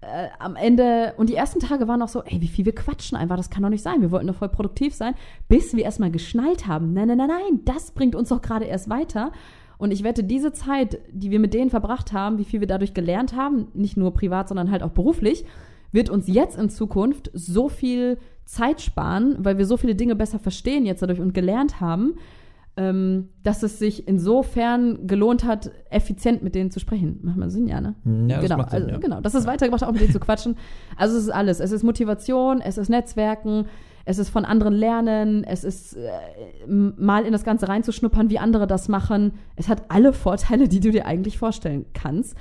äh, 0.00 0.28
am 0.38 0.56
Ende, 0.56 1.14
und 1.16 1.28
die 1.28 1.34
ersten 1.34 1.60
Tage 1.60 1.88
waren 1.88 2.02
auch 2.02 2.08
so, 2.08 2.22
ey, 2.22 2.40
wie 2.40 2.48
viel 2.48 2.64
wir 2.64 2.74
quatschen 2.74 3.16
einfach, 3.16 3.36
das 3.36 3.50
kann 3.50 3.62
doch 3.62 3.70
nicht 3.70 3.82
sein. 3.82 4.00
Wir 4.00 4.10
wollten 4.10 4.28
doch 4.28 4.36
voll 4.36 4.48
produktiv 4.48 4.94
sein, 4.94 5.14
bis 5.48 5.74
wir 5.74 5.84
erstmal 5.84 6.10
geschnallt 6.10 6.66
haben. 6.66 6.92
Nein, 6.92 7.08
nein, 7.08 7.18
nein, 7.18 7.28
nein, 7.28 7.60
das 7.64 7.90
bringt 7.90 8.14
uns 8.14 8.28
doch 8.28 8.42
gerade 8.42 8.64
erst 8.64 8.88
weiter. 8.88 9.32
Und 9.76 9.92
ich 9.92 10.02
wette, 10.02 10.24
diese 10.24 10.52
Zeit, 10.52 10.98
die 11.12 11.30
wir 11.30 11.38
mit 11.38 11.54
denen 11.54 11.70
verbracht 11.70 12.12
haben, 12.12 12.38
wie 12.38 12.44
viel 12.44 12.60
wir 12.60 12.66
dadurch 12.66 12.94
gelernt 12.94 13.36
haben, 13.36 13.68
nicht 13.74 13.96
nur 13.96 14.12
privat, 14.12 14.48
sondern 14.48 14.70
halt 14.70 14.82
auch 14.82 14.90
beruflich, 14.90 15.44
wird 15.92 16.10
uns 16.10 16.26
jetzt 16.28 16.58
in 16.58 16.70
Zukunft 16.70 17.30
so 17.34 17.68
viel 17.68 18.18
Zeit 18.44 18.80
sparen, 18.80 19.36
weil 19.38 19.58
wir 19.58 19.66
so 19.66 19.76
viele 19.76 19.94
Dinge 19.94 20.16
besser 20.16 20.38
verstehen 20.38 20.86
jetzt 20.86 21.02
dadurch 21.02 21.20
und 21.20 21.34
gelernt 21.34 21.80
haben, 21.80 22.14
ähm, 22.78 23.30
dass 23.42 23.62
es 23.62 23.78
sich 23.78 24.06
insofern 24.06 25.06
gelohnt 25.06 25.44
hat, 25.44 25.70
effizient 25.90 26.42
mit 26.42 26.54
denen 26.54 26.70
zu 26.70 26.78
sprechen. 26.78 27.18
Macht 27.22 27.36
mal 27.36 27.50
Sinn, 27.50 27.66
ja, 27.66 27.80
ne? 27.80 27.94
Ja, 28.28 28.40
genau, 28.40 28.56
das 28.58 28.70
Sinn, 28.70 28.82
also, 28.82 28.88
ja. 28.88 28.98
genau. 28.98 29.20
Das 29.20 29.34
ist 29.34 29.46
weitergebracht, 29.46 29.82
auch 29.82 29.92
mit 29.92 30.00
denen 30.00 30.12
zu 30.12 30.20
quatschen. 30.20 30.56
Also 30.96 31.16
es 31.16 31.24
ist 31.24 31.30
alles. 31.30 31.60
Es 31.60 31.72
ist 31.72 31.82
Motivation, 31.82 32.60
es 32.60 32.78
ist 32.78 32.88
Netzwerken, 32.88 33.66
es 34.04 34.18
ist 34.18 34.30
von 34.30 34.44
anderen 34.44 34.72
lernen, 34.72 35.44
es 35.44 35.64
ist 35.64 35.96
äh, 35.96 36.08
mal 36.66 37.24
in 37.24 37.32
das 37.32 37.42
Ganze 37.42 37.68
reinzuschnuppern, 37.68 38.30
wie 38.30 38.38
andere 38.38 38.66
das 38.66 38.88
machen. 38.88 39.32
Es 39.56 39.68
hat 39.68 39.82
alle 39.88 40.12
Vorteile, 40.12 40.68
die 40.68 40.80
du 40.80 40.92
dir 40.92 41.04
eigentlich 41.04 41.36
vorstellen 41.36 41.84
kannst. 41.94 42.36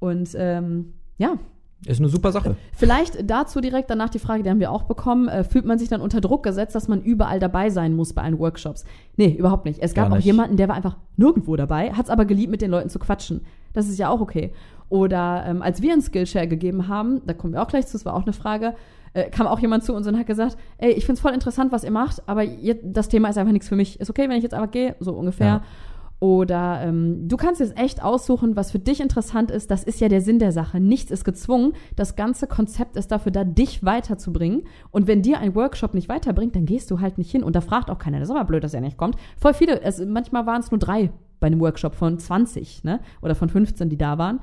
Und 0.00 0.30
ähm, 0.34 0.94
ja, 1.18 1.38
ist 1.86 2.00
eine 2.00 2.08
super 2.08 2.32
Sache. 2.32 2.56
Vielleicht 2.72 3.30
dazu 3.30 3.60
direkt 3.60 3.88
danach 3.88 4.08
die 4.08 4.18
Frage, 4.18 4.42
die 4.42 4.50
haben 4.50 4.58
wir 4.58 4.72
auch 4.72 4.82
bekommen. 4.82 5.28
Äh, 5.28 5.44
fühlt 5.44 5.64
man 5.64 5.78
sich 5.78 5.88
dann 5.88 6.00
unter 6.00 6.20
Druck 6.20 6.42
gesetzt, 6.42 6.74
dass 6.74 6.88
man 6.88 7.02
überall 7.02 7.38
dabei 7.38 7.70
sein 7.70 7.94
muss 7.94 8.12
bei 8.12 8.22
allen 8.22 8.38
Workshops? 8.38 8.84
Nee, 9.16 9.36
überhaupt 9.38 9.64
nicht. 9.64 9.80
Es 9.80 9.94
gab 9.94 10.10
nicht. 10.10 10.18
auch 10.18 10.24
jemanden, 10.24 10.56
der 10.56 10.68
war 10.68 10.74
einfach 10.74 10.96
nirgendwo 11.16 11.54
dabei, 11.54 11.92
hat 11.92 12.06
es 12.06 12.10
aber 12.10 12.24
geliebt, 12.24 12.50
mit 12.50 12.62
den 12.62 12.70
Leuten 12.70 12.90
zu 12.90 12.98
quatschen. 12.98 13.42
Das 13.72 13.88
ist 13.88 13.98
ja 13.98 14.08
auch 14.08 14.20
okay. 14.20 14.52
Oder 14.88 15.44
ähm, 15.46 15.62
als 15.62 15.82
wir 15.82 15.92
einen 15.92 16.02
Skillshare 16.02 16.48
gegeben 16.48 16.88
haben, 16.88 17.20
da 17.26 17.34
kommen 17.34 17.52
wir 17.52 17.62
auch 17.62 17.68
gleich 17.68 17.86
zu, 17.86 17.92
das 17.92 18.04
war 18.04 18.14
auch 18.14 18.24
eine 18.24 18.32
Frage, 18.32 18.74
äh, 19.12 19.30
kam 19.30 19.46
auch 19.46 19.60
jemand 19.60 19.84
zu 19.84 19.94
uns 19.94 20.06
und 20.06 20.18
hat 20.18 20.26
gesagt, 20.26 20.56
ey, 20.78 20.92
ich 20.92 21.06
find's 21.06 21.20
voll 21.20 21.32
interessant, 21.32 21.72
was 21.72 21.84
ihr 21.84 21.90
macht, 21.90 22.22
aber 22.26 22.44
ihr, 22.44 22.76
das 22.82 23.08
Thema 23.08 23.28
ist 23.28 23.38
einfach 23.38 23.52
nichts 23.52 23.68
für 23.68 23.76
mich. 23.76 24.00
Ist 24.00 24.10
okay, 24.10 24.28
wenn 24.28 24.36
ich 24.36 24.42
jetzt 24.42 24.54
einfach 24.54 24.70
gehe, 24.70 24.96
so 25.00 25.12
ungefähr. 25.12 25.46
Ja. 25.46 25.62
Oder 26.20 26.80
ähm, 26.82 27.28
du 27.28 27.36
kannst 27.36 27.60
jetzt 27.60 27.78
echt 27.78 28.02
aussuchen, 28.02 28.56
was 28.56 28.72
für 28.72 28.80
dich 28.80 29.00
interessant 29.00 29.52
ist. 29.52 29.70
Das 29.70 29.84
ist 29.84 30.00
ja 30.00 30.08
der 30.08 30.20
Sinn 30.20 30.40
der 30.40 30.50
Sache. 30.50 30.80
Nichts 30.80 31.12
ist 31.12 31.24
gezwungen. 31.24 31.74
Das 31.94 32.16
ganze 32.16 32.48
Konzept 32.48 32.96
ist 32.96 33.12
dafür 33.12 33.30
da, 33.30 33.44
dich 33.44 33.84
weiterzubringen. 33.84 34.64
Und 34.90 35.06
wenn 35.06 35.22
dir 35.22 35.38
ein 35.38 35.54
Workshop 35.54 35.94
nicht 35.94 36.08
weiterbringt, 36.08 36.56
dann 36.56 36.66
gehst 36.66 36.90
du 36.90 37.00
halt 37.00 37.18
nicht 37.18 37.30
hin. 37.30 37.44
Und 37.44 37.54
da 37.54 37.60
fragt 37.60 37.88
auch 37.88 37.98
keiner. 37.98 38.18
Das 38.18 38.28
ist 38.28 38.34
aber 38.34 38.44
blöd, 38.44 38.64
dass 38.64 38.74
er 38.74 38.80
nicht 38.80 38.96
kommt. 38.96 39.16
Voll 39.38 39.54
viele, 39.54 39.80
es, 39.80 40.04
manchmal 40.04 40.44
waren 40.46 40.60
es 40.60 40.72
nur 40.72 40.80
drei 40.80 41.10
bei 41.38 41.46
einem 41.46 41.60
Workshop 41.60 41.94
von 41.94 42.18
20, 42.18 42.82
ne? 42.82 42.98
Oder 43.22 43.36
von 43.36 43.48
15, 43.48 43.88
die 43.88 43.96
da 43.96 44.18
waren. 44.18 44.40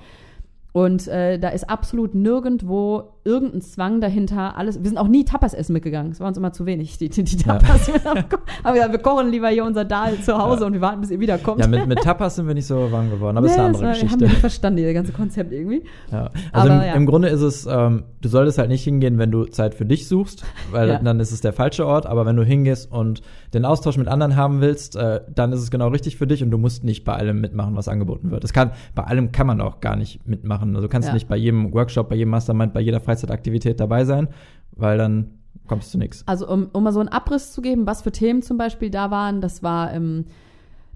Und 0.72 1.10
äh, 1.10 1.40
da 1.40 1.50
ist 1.50 1.70
absolut 1.70 2.16
nirgendwo 2.16 3.15
irgendein 3.26 3.62
Zwang 3.62 4.02
dahinter. 4.02 4.56
Alles. 4.56 4.82
Wir 4.82 4.90
sind 4.90 5.00
auch 5.00 5.08
nie 5.08 5.26
Tapas 5.26 5.54
essen 5.56 5.74
mitgegangen. 5.74 6.12
Es 6.12 6.20
war 6.20 6.28
uns 6.28 6.38
immer 6.38 6.54
zu 6.54 6.66
wenig, 6.66 6.98
die, 7.00 7.10
die, 7.10 7.24
die 7.24 7.38
Tapas. 7.38 7.92
Ja. 8.06 8.24
aber 8.64 8.78
ja, 8.78 8.92
wir 8.92 9.00
kochen 9.00 9.30
lieber 9.30 9.48
hier 9.50 9.64
unser 9.64 9.86
Dahl 9.86 10.20
zu 10.20 10.38
Hause 10.38 10.62
ja. 10.62 10.68
und 10.68 10.74
wir 10.74 10.82
warten, 10.82 11.02
bis 11.02 11.10
ihr 11.10 11.20
wiederkommt. 11.20 11.60
Ja, 11.60 11.68
mit, 11.68 11.88
mit 11.88 12.00
Tapas 12.00 12.36
sind 12.36 12.48
wir 12.48 12.54
nicht 12.54 12.68
so 12.68 12.92
warm 12.92 13.10
geworden, 13.10 13.38
aber 13.38 13.48
ja, 13.48 13.54
ist 13.54 13.58
eine 13.58 13.68
andere 13.68 13.84
war, 13.84 13.90
Geschichte. 13.92 14.14
Haben 14.14 14.22
wir 14.22 14.28
nicht 14.28 14.40
verstanden, 14.40 14.84
das 14.84 14.94
ganze 14.94 15.12
Konzept 15.12 15.52
irgendwie. 15.52 15.84
Ja. 16.12 16.30
Also 16.52 16.72
aber, 16.72 16.88
im, 16.88 16.96
im, 16.96 17.06
Grunde 17.06 17.30
ist 17.30 17.42
es, 17.42 17.66
ähm, 17.66 18.04
du 18.22 18.30
solltest 18.30 18.58
halt 18.58 18.70
nicht 18.70 18.84
hingehen, 18.84 19.18
wenn 19.18 19.32
du 19.32 19.46
Zeit 19.46 19.74
für 19.74 19.86
dich 19.86 20.08
suchst, 20.08 20.44
weil 20.72 21.00
dann 21.04 21.20
ist 21.20 21.32
es 21.32 21.42
der 21.42 21.54
falsche 21.54 21.86
Ort. 21.88 22.06
Aber 22.06 22.26
wenn 22.26 22.36
du 22.36 22.44
hingehst 22.44 22.92
und 22.92 23.22
den 23.54 23.66
Austausch 23.66 23.98
mit 23.98 24.08
anderen 24.08 24.36
haben 24.36 24.62
willst, 24.62 24.96
äh, 24.96 25.22
dann 25.34 25.52
ist 25.52 25.62
es 25.62 25.72
genau 25.72 25.88
richtig 25.88 26.18
für 26.18 26.28
dich 26.28 26.44
und 26.44 26.52
du 26.52 26.58
musst 26.58 26.84
nicht 26.84 27.06
bei 27.06 27.14
allem 27.14 27.42
mitmachen, 27.42 27.76
was 27.76 27.88
angeboten 27.88 28.30
wird. 28.30 28.44
Das 28.44 28.54
kann, 28.54 28.72
bei 28.94 29.04
allem 29.04 29.32
kann 29.32 29.48
man 29.48 29.62
auch 29.62 29.80
gar 29.80 29.96
nicht 29.96 30.28
mitmachen. 30.28 30.76
Also 30.76 30.88
du 30.88 30.92
kannst 30.92 31.14
nicht 31.14 31.28
bei 31.28 31.38
jedem 31.38 31.74
Workshop, 31.74 32.10
bei 32.10 32.16
jedem 32.16 32.30
Mastermind, 32.32 32.74
bei 32.74 32.82
jeder 32.82 33.00
Freizeitaktivität 33.16 33.80
dabei 33.80 34.06
sein, 34.06 34.28
weil 34.72 34.98
dann 34.98 35.32
kommst 35.68 35.94
du 35.94 35.98
nichts. 35.98 36.24
Also 36.28 36.48
um, 36.48 36.70
um 36.74 36.84
mal 36.84 36.94
so 36.94 37.00
einen 37.00 37.10
Abriss 37.10 37.52
zu 37.52 37.62
geben, 37.62 37.88
was 37.88 38.02
für 38.02 38.12
Themen 38.12 38.42
zum 38.42 38.58
Beispiel 38.58 38.90
da 38.90 39.10
waren, 39.10 39.42
das 39.42 39.64
war 39.64 39.94
ähm, 39.94 40.26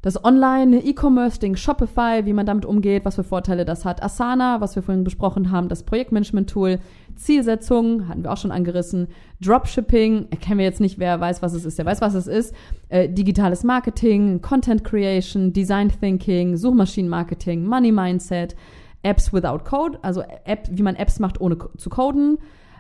das 0.01 0.24
Online-E-Commerce-Ding 0.24 1.57
Shopify, 1.57 2.22
wie 2.24 2.32
man 2.34 2.45
damit 2.45 2.65
umgeht, 2.65 3.03
was 3.03 3.15
für 3.15 3.24
Vorteile 3.24 3.65
das 3.65 3.84
hat. 3.84 4.01
Asana, 4.01 4.61
was 4.61 4.76
wir 4.76 4.84
vorhin 4.84 5.03
besprochen 5.03 5.51
haben, 5.51 5.67
das 5.67 5.84
Projektmanagement-Tool. 5.84 6.80
Zielsetzung, 7.15 8.07
hatten 8.07 8.24
wir 8.24 8.32
auch 8.32 8.38
schon 8.38 8.51
angerissen. 8.51 9.07
Dropshipping, 9.41 10.28
erkennen 10.30 10.59
wir 10.59 10.65
jetzt 10.65 10.80
nicht, 10.80 10.99
wer 10.99 11.20
weiß, 11.20 11.41
was 11.41 11.53
es 11.53 11.65
ist, 11.65 11.78
der 11.78 11.86
weiß, 11.86 11.99
was 11.99 12.13
es 12.13 12.28
ist. 12.28 12.55
Äh, 12.88 13.09
digitales 13.09 13.65
Marketing, 13.65 14.41
Content 14.41 14.86
Creation, 14.86 15.51
Design 15.51 15.91
Thinking, 15.99 16.55
Suchmaschinenmarketing, 16.55 17.65
Money 17.65 17.91
Mindset, 17.91 18.55
Apps 19.04 19.32
without 19.34 19.60
Code, 19.64 20.00
also 20.02 20.24
App, 20.45 20.68
wie 20.72 20.84
man 20.84 20.95
Apps 20.95 21.20
macht, 21.20 21.39
ohne 21.39 21.58
zu 21.78 21.89
coden, 21.89 22.38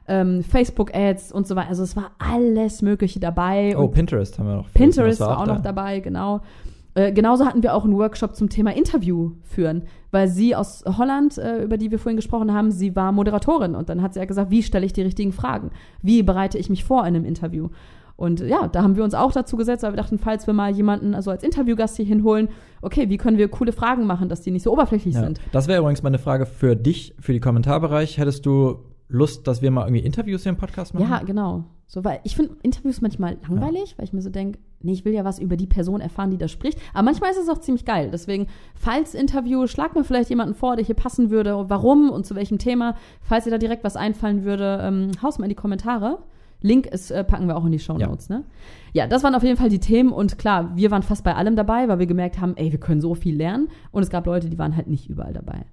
ähm, 0.07 0.43
Facebook-Ads 0.43 1.31
und 1.31 1.47
so 1.47 1.55
weiter. 1.55 1.69
Also 1.69 1.83
es 1.83 1.95
war 1.95 2.11
alles 2.19 2.81
Mögliche 2.81 3.19
dabei. 3.19 3.75
Oh, 3.77 3.83
und 3.83 3.91
Pinterest 3.91 4.37
haben 4.37 4.47
wir 4.47 4.55
noch. 4.55 4.73
Pinterest 4.73 5.19
war 5.19 5.39
auch 5.39 5.45
da. 5.45 5.53
noch 5.53 5.61
dabei, 5.61 5.99
genau. 5.99 6.41
Äh, 6.95 7.11
genauso 7.13 7.45
hatten 7.45 7.63
wir 7.63 7.75
auch 7.75 7.85
einen 7.85 7.95
Workshop 7.97 8.35
zum 8.35 8.49
Thema 8.49 8.75
Interview 8.75 9.31
führen, 9.43 9.83
weil 10.11 10.27
sie 10.27 10.55
aus 10.55 10.83
Holland, 10.85 11.37
äh, 11.37 11.63
über 11.63 11.77
die 11.77 11.91
wir 11.91 11.99
vorhin 11.99 12.17
gesprochen 12.17 12.53
haben, 12.53 12.71
sie 12.71 12.95
war 12.95 13.11
Moderatorin 13.11 13.75
und 13.75 13.89
dann 13.89 14.01
hat 14.01 14.13
sie 14.13 14.19
ja 14.19 14.25
gesagt, 14.25 14.49
wie 14.49 14.63
stelle 14.63 14.85
ich 14.85 14.93
die 14.93 15.03
richtigen 15.03 15.31
Fragen? 15.31 15.69
Wie 16.01 16.23
bereite 16.23 16.57
ich 16.57 16.69
mich 16.69 16.83
vor 16.83 17.01
in 17.01 17.15
einem 17.15 17.25
Interview? 17.25 17.69
Und 18.19 18.41
ja, 18.41 18.67
da 18.67 18.83
haben 18.83 18.97
wir 18.97 19.05
uns 19.05 19.13
auch 19.13 19.31
dazu 19.31 19.55
gesetzt, 19.55 19.81
weil 19.83 19.93
wir 19.93 19.97
dachten, 19.97 20.19
falls 20.19 20.45
wir 20.45 20.53
mal 20.53 20.69
jemanden 20.69 21.15
also 21.15 21.31
als 21.31 21.41
Interviewgast 21.41 21.95
hier 21.95 22.03
hinholen, 22.05 22.49
okay, 22.81 23.09
wie 23.09 23.15
können 23.15 23.37
wir 23.37 23.47
coole 23.47 23.71
Fragen 23.71 24.05
machen, 24.05 24.27
dass 24.27 24.41
die 24.41 24.51
nicht 24.51 24.63
so 24.63 24.73
oberflächlich 24.73 25.15
Ja. 25.15 25.21
sind? 25.21 25.39
Das 25.53 25.69
wäre 25.69 25.79
übrigens 25.79 26.03
meine 26.03 26.19
Frage 26.19 26.45
für 26.45 26.75
dich, 26.75 27.15
für 27.21 27.31
die 27.31 27.39
Kommentarbereich. 27.39 28.17
Hättest 28.17 28.45
du 28.45 28.79
Lust, 29.07 29.47
dass 29.47 29.61
wir 29.61 29.71
mal 29.71 29.85
irgendwie 29.87 30.05
Interviews 30.05 30.43
hier 30.43 30.49
im 30.49 30.57
Podcast 30.57 30.93
machen? 30.93 31.09
Ja, 31.09 31.23
genau. 31.23 31.63
So, 31.87 32.03
weil 32.03 32.19
ich 32.25 32.35
finde 32.35 32.57
Interviews 32.61 32.99
manchmal 32.99 33.37
langweilig, 33.47 33.95
weil 33.97 34.03
ich 34.03 34.11
mir 34.11 34.21
so 34.21 34.29
denke, 34.29 34.59
nee, 34.81 34.91
ich 34.91 35.05
will 35.05 35.13
ja 35.13 35.23
was 35.23 35.39
über 35.39 35.55
die 35.55 35.65
Person 35.65 36.01
erfahren, 36.01 36.29
die 36.29 36.37
da 36.37 36.49
spricht. 36.49 36.77
Aber 36.93 37.03
manchmal 37.03 37.31
ist 37.31 37.37
es 37.39 37.47
auch 37.47 37.59
ziemlich 37.59 37.85
geil. 37.85 38.09
Deswegen, 38.11 38.47
falls 38.75 39.15
Interview, 39.15 39.65
schlag 39.65 39.95
mir 39.95 40.03
vielleicht 40.03 40.29
jemanden 40.29 40.55
vor, 40.55 40.75
der 40.75 40.83
hier 40.83 40.93
passen 40.95 41.29
würde, 41.29 41.69
warum 41.69 42.09
und 42.09 42.25
zu 42.25 42.35
welchem 42.35 42.57
Thema. 42.57 42.95
Falls 43.21 43.45
dir 43.45 43.51
da 43.51 43.57
direkt 43.57 43.85
was 43.85 43.95
einfallen 43.95 44.43
würde, 44.43 44.79
ähm, 44.83 45.11
haus 45.23 45.39
mal 45.39 45.45
in 45.45 45.49
die 45.49 45.55
Kommentare. 45.55 46.19
Link 46.61 46.85
ist, 46.87 47.09
äh, 47.11 47.23
packen 47.23 47.47
wir 47.47 47.55
auch 47.55 47.65
in 47.65 47.71
die 47.71 47.79
Show 47.79 47.97
Notes, 47.97 48.27
ne? 48.29 48.43
Ja, 48.93 49.07
das 49.07 49.23
waren 49.23 49.33
auf 49.35 49.43
jeden 49.43 49.55
Fall 49.57 49.69
die 49.69 49.79
Themen 49.79 50.11
und 50.11 50.37
klar, 50.37 50.71
wir 50.75 50.91
waren 50.91 51.03
fast 51.03 51.23
bei 51.23 51.35
allem 51.35 51.55
dabei, 51.55 51.87
weil 51.87 51.99
wir 51.99 52.05
gemerkt 52.07 52.41
haben, 52.41 52.57
ey, 52.57 52.71
wir 52.71 52.79
können 52.79 52.99
so 53.01 53.15
viel 53.15 53.35
lernen 53.35 53.69
und 53.91 54.03
es 54.03 54.09
gab 54.09 54.25
Leute, 54.25 54.49
die 54.49 54.57
waren 54.59 54.75
halt 54.75 54.87
nicht 54.87 55.09
überall 55.09 55.31
dabei. 55.33 55.65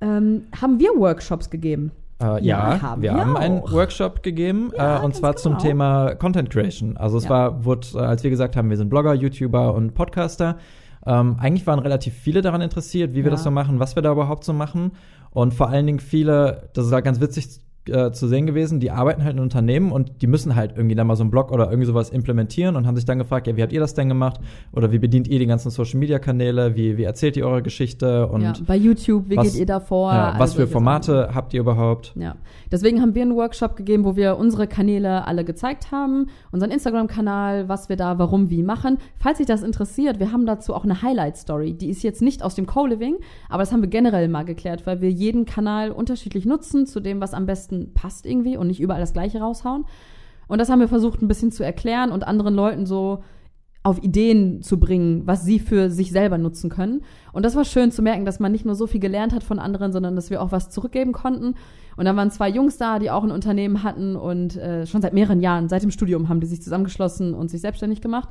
Ähm, 0.00 0.44
haben 0.60 0.78
wir 0.78 0.90
Workshops 0.96 1.50
gegeben? 1.50 1.92
Äh, 2.20 2.24
Ja, 2.24 2.74
ja, 2.74 2.82
haben 2.82 3.02
wir 3.02 3.12
wir 3.12 3.20
haben 3.20 3.36
einen 3.36 3.60
auch. 3.60 3.72
Workshop 3.72 4.22
gegeben 4.22 4.70
Ja, 4.76 5.00
äh, 5.00 5.04
und 5.04 5.14
zwar 5.14 5.36
zum 5.36 5.52
genau. 5.54 5.62
Thema 5.64 6.14
Content 6.14 6.50
Creation. 6.50 6.96
Also 6.96 7.18
es 7.18 7.24
Ja. 7.24 7.30
war, 7.30 7.64
wurde, 7.64 7.86
äh, 7.94 7.98
als 7.98 8.22
wir 8.22 8.30
gesagt 8.30 8.56
haben, 8.56 8.70
wir 8.70 8.76
sind 8.76 8.88
Blogger, 8.88 9.14
YouTuber 9.14 9.74
und 9.74 9.94
Podcaster. 9.94 10.56
Ähm, 11.06 11.36
eigentlich 11.38 11.66
waren 11.66 11.80
relativ 11.80 12.14
viele 12.14 12.40
daran 12.40 12.60
interessiert, 12.60 13.10
wie 13.12 13.16
wir 13.16 13.24
Ja. 13.24 13.30
das 13.30 13.42
so 13.42 13.50
machen, 13.50 13.78
was 13.80 13.94
wir 13.96 14.02
da 14.02 14.12
überhaupt 14.12 14.44
so 14.44 14.52
machen. 14.52 14.92
Und 15.30 15.52
vor 15.52 15.68
allen 15.68 15.86
Dingen 15.86 16.00
viele, 16.00 16.68
das 16.74 16.86
ist 16.86 16.92
halt 16.92 17.04
ganz 17.04 17.20
witzig 17.20 17.60
äh, 17.88 18.10
zu 18.12 18.26
sehen 18.28 18.46
gewesen, 18.46 18.80
die 18.80 18.90
arbeiten 18.90 19.24
halt 19.24 19.36
in 19.36 19.42
Unternehmen 19.42 19.92
und 19.92 20.22
die 20.22 20.26
müssen 20.26 20.54
halt 20.56 20.72
irgendwie 20.76 20.94
dann 20.94 21.06
mal 21.06 21.16
so 21.16 21.22
einen 21.22 21.30
Blog 21.30 21.52
oder 21.52 21.66
irgendwie 21.70 21.86
sowas 21.86 22.10
implementieren 22.10 22.76
und 22.76 22.86
haben 22.86 22.96
sich 22.96 23.04
dann 23.04 23.18
gefragt, 23.18 23.46
ja, 23.46 23.56
wie 23.56 23.62
habt 23.62 23.72
ihr 23.72 23.80
das 23.80 23.94
denn 23.94 24.08
gemacht? 24.08 24.40
Oder 24.72 24.90
wie 24.92 24.98
bedient 24.98 25.28
ihr 25.28 25.38
die 25.38 25.46
ganzen 25.46 25.70
Social 25.70 25.98
Media 26.00 26.18
Kanäle? 26.18 26.76
Wie, 26.76 26.96
wie 26.96 27.02
erzählt 27.04 27.36
ihr 27.36 27.46
eure 27.46 27.62
Geschichte? 27.62 28.26
Und 28.28 28.42
ja, 28.42 28.52
bei 28.66 28.76
YouTube, 28.76 29.28
wie 29.28 29.36
was- 29.36 29.52
geht 29.52 29.60
ihr 29.60 29.66
da 29.66 29.80
vor? 29.80 30.12
ja, 30.12 30.34
was 30.38 30.52
für 30.52 30.58
solche 30.60 30.72
Formate 30.72 31.12
Sachen. 31.12 31.34
habt 31.34 31.54
ihr 31.54 31.60
überhaupt? 31.60 32.12
Ja, 32.16 32.36
deswegen 32.72 33.00
haben 33.02 33.14
wir 33.14 33.22
einen 33.22 33.36
Workshop 33.36 33.76
gegeben, 33.76 34.04
wo 34.04 34.16
wir 34.16 34.38
unsere 34.38 34.66
Kanäle 34.66 35.26
alle 35.26 35.44
gezeigt 35.44 35.92
haben, 35.92 36.26
unseren 36.52 36.70
Instagram-Kanal, 36.70 37.68
was 37.68 37.88
wir 37.88 37.96
da, 37.96 38.18
warum, 38.18 38.50
wie 38.50 38.62
machen. 38.62 38.98
Falls 39.18 39.38
sich 39.38 39.46
das 39.46 39.62
interessiert, 39.62 40.20
wir 40.20 40.32
haben 40.32 40.46
dazu 40.46 40.74
auch 40.74 40.84
eine 40.84 41.02
Highlight-Story. 41.02 41.74
Die 41.74 41.90
ist 41.90 42.02
jetzt 42.02 42.22
nicht 42.22 42.42
aus 42.42 42.54
dem 42.54 42.66
Co-Living, 42.66 43.16
aber 43.48 43.62
das 43.62 43.72
haben 43.72 43.82
wir 43.82 43.88
generell 43.90 44.28
mal 44.28 44.44
geklärt, 44.44 44.86
weil 44.86 45.00
wir 45.00 45.10
jeden 45.10 45.44
Kanal 45.44 45.90
unterschiedlich 45.90 46.46
nutzen, 46.46 46.86
zu 46.86 47.00
dem, 47.00 47.20
was 47.20 47.34
am 47.34 47.46
besten 47.46 47.73
passt 47.94 48.26
irgendwie 48.26 48.56
und 48.56 48.66
nicht 48.66 48.80
überall 48.80 49.00
das 49.00 49.12
Gleiche 49.12 49.40
raushauen. 49.40 49.84
Und 50.46 50.58
das 50.58 50.68
haben 50.68 50.80
wir 50.80 50.88
versucht 50.88 51.22
ein 51.22 51.28
bisschen 51.28 51.52
zu 51.52 51.64
erklären 51.64 52.12
und 52.12 52.26
anderen 52.26 52.54
Leuten 52.54 52.86
so 52.86 53.22
auf 53.84 54.02
Ideen 54.02 54.62
zu 54.62 54.80
bringen, 54.80 55.26
was 55.26 55.44
sie 55.44 55.58
für 55.58 55.90
sich 55.90 56.10
selber 56.10 56.38
nutzen 56.38 56.70
können. 56.70 57.02
Und 57.32 57.44
das 57.44 57.54
war 57.54 57.66
schön 57.66 57.90
zu 57.90 58.00
merken, 58.00 58.24
dass 58.24 58.40
man 58.40 58.50
nicht 58.50 58.64
nur 58.64 58.74
so 58.74 58.86
viel 58.86 59.00
gelernt 59.00 59.34
hat 59.34 59.42
von 59.42 59.58
anderen, 59.58 59.92
sondern 59.92 60.16
dass 60.16 60.30
wir 60.30 60.40
auch 60.40 60.52
was 60.52 60.70
zurückgeben 60.70 61.12
konnten. 61.12 61.54
Und 61.96 62.06
dann 62.06 62.16
waren 62.16 62.30
zwei 62.30 62.48
Jungs 62.48 62.78
da, 62.78 62.98
die 62.98 63.10
auch 63.10 63.22
ein 63.22 63.30
Unternehmen 63.30 63.82
hatten 63.82 64.16
und 64.16 64.56
äh, 64.56 64.86
schon 64.86 65.02
seit 65.02 65.12
mehreren 65.12 65.42
Jahren, 65.42 65.68
seit 65.68 65.82
dem 65.82 65.90
Studium, 65.90 66.30
haben 66.30 66.40
die 66.40 66.46
sich 66.46 66.62
zusammengeschlossen 66.62 67.34
und 67.34 67.50
sich 67.50 67.60
selbstständig 67.60 68.00
gemacht. 68.00 68.30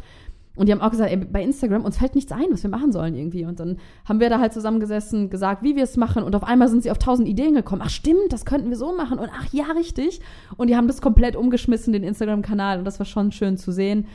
Und 0.55 0.67
die 0.67 0.71
haben 0.71 0.81
auch 0.81 0.91
gesagt, 0.91 1.09
ey, 1.09 1.17
bei 1.17 1.41
Instagram, 1.41 1.83
uns 1.83 1.97
fällt 1.97 2.13
nichts 2.13 2.31
ein, 2.31 2.45
was 2.51 2.61
wir 2.61 2.69
machen 2.69 2.91
sollen 2.91 3.15
irgendwie. 3.15 3.45
Und 3.45 3.59
dann 3.59 3.77
haben 4.05 4.19
wir 4.19 4.29
da 4.29 4.39
halt 4.39 4.53
zusammengesessen, 4.53 5.31
gesagt, 5.31 5.63
wie 5.63 5.75
wir 5.75 5.83
es 5.83 5.97
machen. 5.97 6.23
Und 6.23 6.35
auf 6.35 6.43
einmal 6.43 6.67
sind 6.67 6.83
sie 6.83 6.91
auf 6.91 6.99
tausend 6.99 7.27
Ideen 7.27 7.55
gekommen. 7.55 7.81
Ach 7.83 7.89
stimmt, 7.89 8.31
das 8.31 8.45
könnten 8.45 8.69
wir 8.69 8.77
so 8.77 8.95
machen. 8.95 9.17
Und 9.17 9.29
ach 9.33 9.51
ja, 9.51 9.65
richtig. 9.75 10.21
Und 10.55 10.69
die 10.69 10.75
haben 10.75 10.87
das 10.87 11.01
komplett 11.01 11.35
umgeschmissen, 11.35 11.91
den 11.91 12.03
Instagram-Kanal. 12.03 12.77
Und 12.77 12.85
das 12.85 12.99
war 12.99 13.05
schon 13.07 13.31
schön 13.31 13.57
zu 13.57 13.71
sehen. 13.71 14.05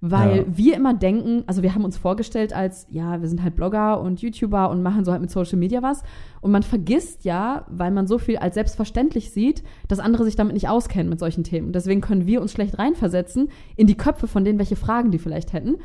Weil 0.00 0.38
Ja. 0.38 0.44
wir 0.46 0.76
immer 0.76 0.94
denken, 0.94 1.42
also 1.46 1.62
wir 1.62 1.74
haben 1.74 1.84
uns 1.84 1.96
vorgestellt 1.96 2.52
als, 2.52 2.86
ja, 2.90 3.20
wir 3.20 3.28
sind 3.28 3.42
halt 3.42 3.56
Blogger 3.56 4.00
und 4.00 4.22
YouTuber 4.22 4.70
und 4.70 4.82
machen 4.82 5.04
so 5.04 5.10
halt 5.10 5.20
mit 5.20 5.30
Social 5.30 5.58
Media 5.58 5.82
was. 5.82 6.02
Und 6.40 6.52
man 6.52 6.62
vergisst 6.62 7.24
ja, 7.24 7.64
weil 7.68 7.90
man 7.90 8.06
so 8.06 8.18
viel 8.18 8.36
als 8.36 8.54
selbstverständlich 8.54 9.32
sieht, 9.32 9.64
dass 9.88 9.98
andere 9.98 10.24
sich 10.24 10.36
damit 10.36 10.54
nicht 10.54 10.68
auskennen 10.68 11.08
mit 11.08 11.18
solchen 11.18 11.42
Themen. 11.42 11.72
Deswegen 11.72 12.00
können 12.00 12.26
wir 12.26 12.40
uns 12.40 12.52
schlecht 12.52 12.78
reinversetzen 12.78 13.48
in 13.76 13.88
die 13.88 13.96
Köpfe 13.96 14.28
von 14.28 14.44
denen, 14.44 14.58
welche 14.60 14.76
Fragen 14.76 15.10
die 15.10 15.18
vielleicht 15.18 15.52
hätten. 15.52 15.76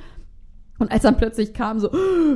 Und 0.84 0.92
als 0.92 1.04
dann 1.04 1.16
plötzlich 1.18 1.54
kam 1.54 1.80
so, 1.80 1.90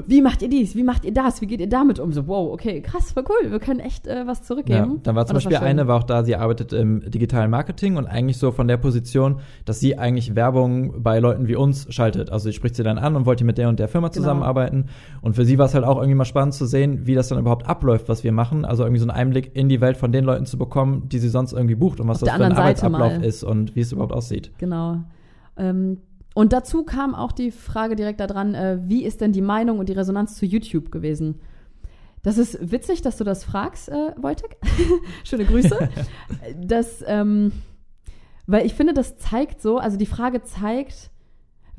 wie 0.07 0.21
macht 0.21 0.41
ihr 0.41 0.49
dies, 0.49 0.75
wie 0.75 0.83
macht 0.83 1.03
ihr 1.05 1.13
das, 1.13 1.41
wie 1.41 1.47
geht 1.47 1.59
ihr 1.59 1.67
damit 1.69 1.99
um? 1.99 2.13
So, 2.13 2.27
wow, 2.27 2.51
okay, 2.53 2.81
krass, 2.81 3.11
voll 3.11 3.23
cool, 3.29 3.51
wir 3.51 3.59
können 3.59 3.79
echt 3.81 4.07
äh, 4.07 4.25
was 4.25 4.39
Ja, 4.39 4.43
zurückgeben. 4.45 5.01
dann 5.03 5.15
war 5.15 5.25
zum 5.25 5.35
Beispiel 5.35 5.57
schön. 5.57 5.67
eine, 5.67 5.87
war 5.87 5.97
auch 5.97 6.03
da, 6.03 6.23
sie 6.23 6.35
arbeitet 6.35 6.71
im 6.73 7.01
digitalen 7.09 7.51
Marketing 7.51 7.97
und 7.97 8.05
eigentlich 8.07 8.37
so 8.37 8.51
von 8.51 8.67
der 8.67 8.77
Position, 8.77 9.41
dass 9.65 9.79
sie 9.79 9.97
eigentlich 9.97 10.35
Werbung 10.35 11.03
bei 11.03 11.19
Leuten 11.19 11.47
wie 11.47 11.55
uns 11.55 11.87
schaltet. 11.93 12.31
Also 12.31 12.45
sie 12.45 12.53
spricht 12.53 12.75
sie 12.75 12.83
dann 12.83 12.97
an 12.97 13.15
und 13.15 13.25
wollte 13.25 13.43
mit 13.43 13.57
der 13.57 13.69
und 13.69 13.79
der 13.79 13.87
Firma 13.87 14.07
Genau. 14.07 14.13
zusammenarbeiten. 14.21 14.85
Und 15.21 15.35
für 15.35 15.43
sie 15.43 15.57
war 15.57 15.65
es 15.65 15.73
halt 15.73 15.83
auch 15.83 15.97
irgendwie 15.97 16.15
mal 16.15 16.23
spannend 16.25 16.53
zu 16.53 16.65
sehen, 16.65 17.05
wie 17.05 17.13
das 17.15 17.27
dann 17.27 17.37
überhaupt 17.39 17.67
abläuft, 17.67 18.07
was 18.07 18.23
wir 18.23 18.31
machen. 18.31 18.63
Also 18.63 18.83
irgendwie 18.83 18.99
so 19.01 19.07
einen 19.09 19.17
Einblick 19.19 19.53
in 19.55 19.67
die 19.67 19.81
Welt 19.81 19.97
von 19.97 20.13
den 20.13 20.23
Leuten 20.23 20.45
zu 20.45 20.57
bekommen, 20.57 21.09
die 21.09 21.19
sie 21.19 21.27
sonst 21.29 21.51
irgendwie 21.51 21.75
bucht 21.75 21.99
und 21.99 22.07
was 22.07 22.23
Auf 22.23 22.29
das 22.29 22.37
für 22.37 22.43
ein 22.45 22.51
Seite 22.51 22.61
Arbeitsablauf 22.61 23.17
mal. 23.17 23.25
ist 23.25 23.43
und 23.43 23.75
wie 23.75 23.81
es 23.81 23.91
überhaupt 23.91 24.13
aussieht. 24.13 24.51
Genau. 24.59 24.99
Ähm, 25.57 25.97
und 26.37 26.53
dazu 26.53 26.83
kam 26.83 27.15
auch 27.15 27.31
die 27.31 27.49
Frage 27.49 27.95
direkt 27.95 28.19
daran, 28.19 28.53
äh, 28.53 28.77
wie 28.83 29.03
ist 29.03 29.21
denn 29.21 29.31
die 29.31 29.41
Meinung 29.41 29.79
und 29.79 29.89
die 29.89 29.93
Resonanz 29.93 30.35
zu 30.35 30.45
YouTube 30.45 30.91
gewesen? 30.91 31.39
Das 32.21 32.37
ist 32.37 32.71
witzig, 32.71 33.01
dass 33.01 33.17
du 33.17 33.23
das 33.23 33.43
fragst, 33.43 33.89
äh, 33.89 34.13
Wojtek. 34.17 34.57
Schöne 35.23 35.45
Grüße. 35.45 35.89
das, 36.61 37.03
ähm, 37.07 37.53
weil 38.45 38.67
ich 38.67 38.75
finde, 38.75 38.93
das 38.93 39.17
zeigt 39.17 39.63
so, 39.63 39.79
also 39.79 39.97
die 39.97 40.05
Frage 40.05 40.43
zeigt, 40.43 41.09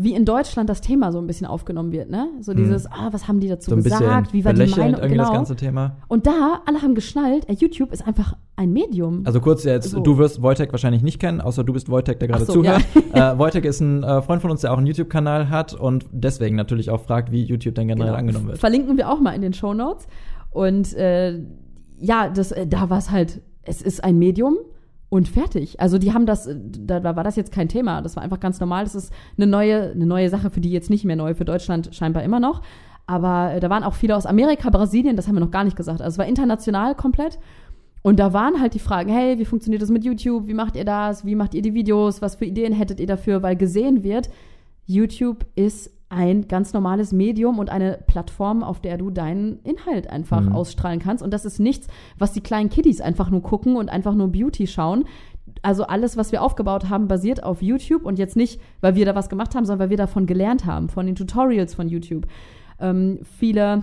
wie 0.00 0.14
in 0.14 0.24
Deutschland 0.24 0.70
das 0.70 0.80
Thema 0.80 1.10
so 1.10 1.18
ein 1.18 1.26
bisschen 1.26 1.48
aufgenommen 1.48 1.90
wird, 1.90 2.08
ne? 2.08 2.28
So 2.40 2.54
dieses, 2.54 2.86
ah, 2.86 3.08
was 3.10 3.26
haben 3.26 3.40
die 3.40 3.48
dazu 3.48 3.72
Hm. 3.72 3.82
So 3.82 3.90
gesagt? 3.90 4.32
Wie 4.32 4.44
war 4.44 4.52
die 4.54 4.60
Meinung? 4.66 4.94
irgendwie 4.94 5.16
das 5.16 5.26
Genau. 5.26 5.32
ganze 5.32 5.56
Thema. 5.56 5.96
Und 6.06 6.26
da, 6.28 6.62
alle 6.66 6.82
haben 6.82 6.94
geschnallt, 6.94 7.46
YouTube 7.60 7.92
ist 7.92 8.06
einfach 8.06 8.36
ein 8.54 8.72
Medium. 8.72 9.22
Also 9.24 9.40
kurz 9.40 9.64
jetzt, 9.64 9.90
So. 9.90 9.98
du 10.00 10.16
wirst 10.16 10.40
Wojtek 10.40 10.70
wahrscheinlich 10.70 11.02
nicht 11.02 11.18
kennen, 11.18 11.40
außer 11.40 11.64
du 11.64 11.72
bist 11.72 11.90
Wojtek, 11.90 12.20
der 12.20 12.28
gerade 12.28 12.44
so, 12.44 12.52
zuhört. 12.52 12.84
äh, 13.12 13.36
Wojtek 13.38 13.64
ist 13.64 13.80
ein 13.80 14.04
äh, 14.04 14.22
Freund 14.22 14.40
von 14.40 14.52
uns, 14.52 14.60
der 14.60 14.72
auch 14.72 14.78
einen 14.78 14.86
YouTube-Kanal 14.86 15.50
hat 15.50 15.74
und 15.74 16.06
deswegen 16.12 16.54
natürlich 16.54 16.90
auch 16.90 17.00
fragt, 17.00 17.32
wie 17.32 17.42
YouTube 17.42 17.74
denn 17.74 17.88
generell 17.88 18.10
Genau. 18.10 18.18
angenommen 18.20 18.46
wird. 18.46 18.58
Verlinken 18.58 18.96
wir 18.98 19.10
auch 19.10 19.20
mal 19.20 19.32
in 19.32 19.42
den 19.42 19.52
Show 19.52 19.74
Notes. 19.74 20.06
Und 20.52 20.94
äh, 20.94 21.40
ja, 21.98 22.28
das, 22.28 22.52
äh, 22.52 22.68
da 22.68 22.88
war 22.88 22.98
es 22.98 23.10
halt, 23.10 23.40
es 23.62 23.82
ist 23.82 24.04
ein 24.04 24.16
Medium 24.16 24.58
und 25.10 25.28
fertig. 25.28 25.80
Also 25.80 25.98
die 25.98 26.12
haben 26.12 26.26
das, 26.26 26.46
äh, 26.46 26.56
da, 26.58 27.00
da 27.00 27.16
war 27.16 27.24
das 27.24 27.36
jetzt 27.36 27.52
kein 27.52 27.68
Thema. 27.68 28.02
Das 28.02 28.16
war 28.16 28.22
einfach 28.22 28.40
ganz 28.40 28.60
normal. 28.60 28.84
Das 28.84 28.94
ist 28.94 29.12
eine 29.36 29.46
neue, 29.46 29.92
eine 29.92 30.06
neue 30.06 30.28
Sache, 30.28 30.50
für 30.50 30.60
die 30.60 30.70
jetzt 30.70 30.90
nicht 30.90 31.04
mehr 31.04 31.16
neu, 31.16 31.34
für 31.34 31.44
Deutschland 31.44 31.94
scheinbar 31.94 32.22
immer 32.22 32.40
noch. 32.40 32.62
Aber 33.06 33.54
äh, 33.54 33.60
da 33.60 33.70
waren 33.70 33.84
auch 33.84 33.94
viele 33.94 34.16
aus 34.16 34.26
Amerika, 34.26 34.68
Brasilien, 34.70 35.16
das 35.16 35.28
haben 35.28 35.36
wir 35.36 35.40
noch 35.40 35.50
gar 35.50 35.64
nicht 35.64 35.76
gesagt. 35.76 36.00
Also 36.00 36.14
es 36.14 36.18
war 36.18 36.26
international 36.26 36.94
komplett. 36.94 37.38
Und 38.02 38.20
da 38.20 38.32
waren 38.32 38.60
halt 38.60 38.74
die 38.74 38.78
Fragen, 38.78 39.10
hey, 39.10 39.38
wie 39.38 39.44
funktioniert 39.44 39.82
das 39.82 39.90
mit 39.90 40.04
YouTube? 40.04 40.46
Wie 40.46 40.54
macht 40.54 40.76
ihr 40.76 40.84
das? 40.84 41.24
Wie 41.24 41.34
macht 41.34 41.54
ihr 41.54 41.62
die 41.62 41.74
Videos? 41.74 42.22
Was 42.22 42.36
für 42.36 42.44
Ideen 42.44 42.72
hättet 42.72 43.00
ihr 43.00 43.06
dafür? 43.06 43.42
Weil 43.42 43.56
gesehen 43.56 44.02
wird, 44.04 44.30
YouTube 44.86 45.44
ist 45.56 45.90
ein 46.10 46.48
ganz 46.48 46.72
normales 46.72 47.12
Medium 47.12 47.58
und 47.58 47.70
eine 47.70 47.98
Plattform, 48.06 48.62
auf 48.62 48.80
der 48.80 48.96
du 48.96 49.10
deinen 49.10 49.60
Inhalt 49.62 50.08
einfach 50.08 50.40
Mhm. 50.40 50.52
ausstrahlen 50.52 51.00
kannst. 51.00 51.22
Und 51.22 51.32
das 51.34 51.44
ist 51.44 51.58
nichts, 51.60 51.86
was 52.18 52.32
die 52.32 52.40
kleinen 52.40 52.70
Kiddies 52.70 53.00
einfach 53.00 53.30
nur 53.30 53.42
gucken 53.42 53.76
und 53.76 53.90
einfach 53.90 54.14
nur 54.14 54.28
Beauty 54.28 54.66
schauen. 54.66 55.04
Also 55.62 55.84
alles, 55.84 56.16
was 56.16 56.32
wir 56.32 56.42
aufgebaut 56.42 56.88
haben, 56.88 57.08
basiert 57.08 57.42
auf 57.42 57.62
YouTube 57.62 58.04
und 58.06 58.18
jetzt 58.18 58.36
nicht, 58.36 58.60
weil 58.80 58.94
wir 58.94 59.04
da 59.04 59.14
was 59.14 59.28
gemacht 59.28 59.54
haben, 59.54 59.64
sondern 59.64 59.84
weil 59.84 59.90
wir 59.90 59.96
davon 59.96 60.26
gelernt 60.26 60.64
haben, 60.64 60.88
von 60.88 61.04
den 61.04 61.14
Tutorials 61.14 61.74
von 61.74 61.88
YouTube. 61.88 62.26
Ähm, 62.80 63.18
viele 63.38 63.82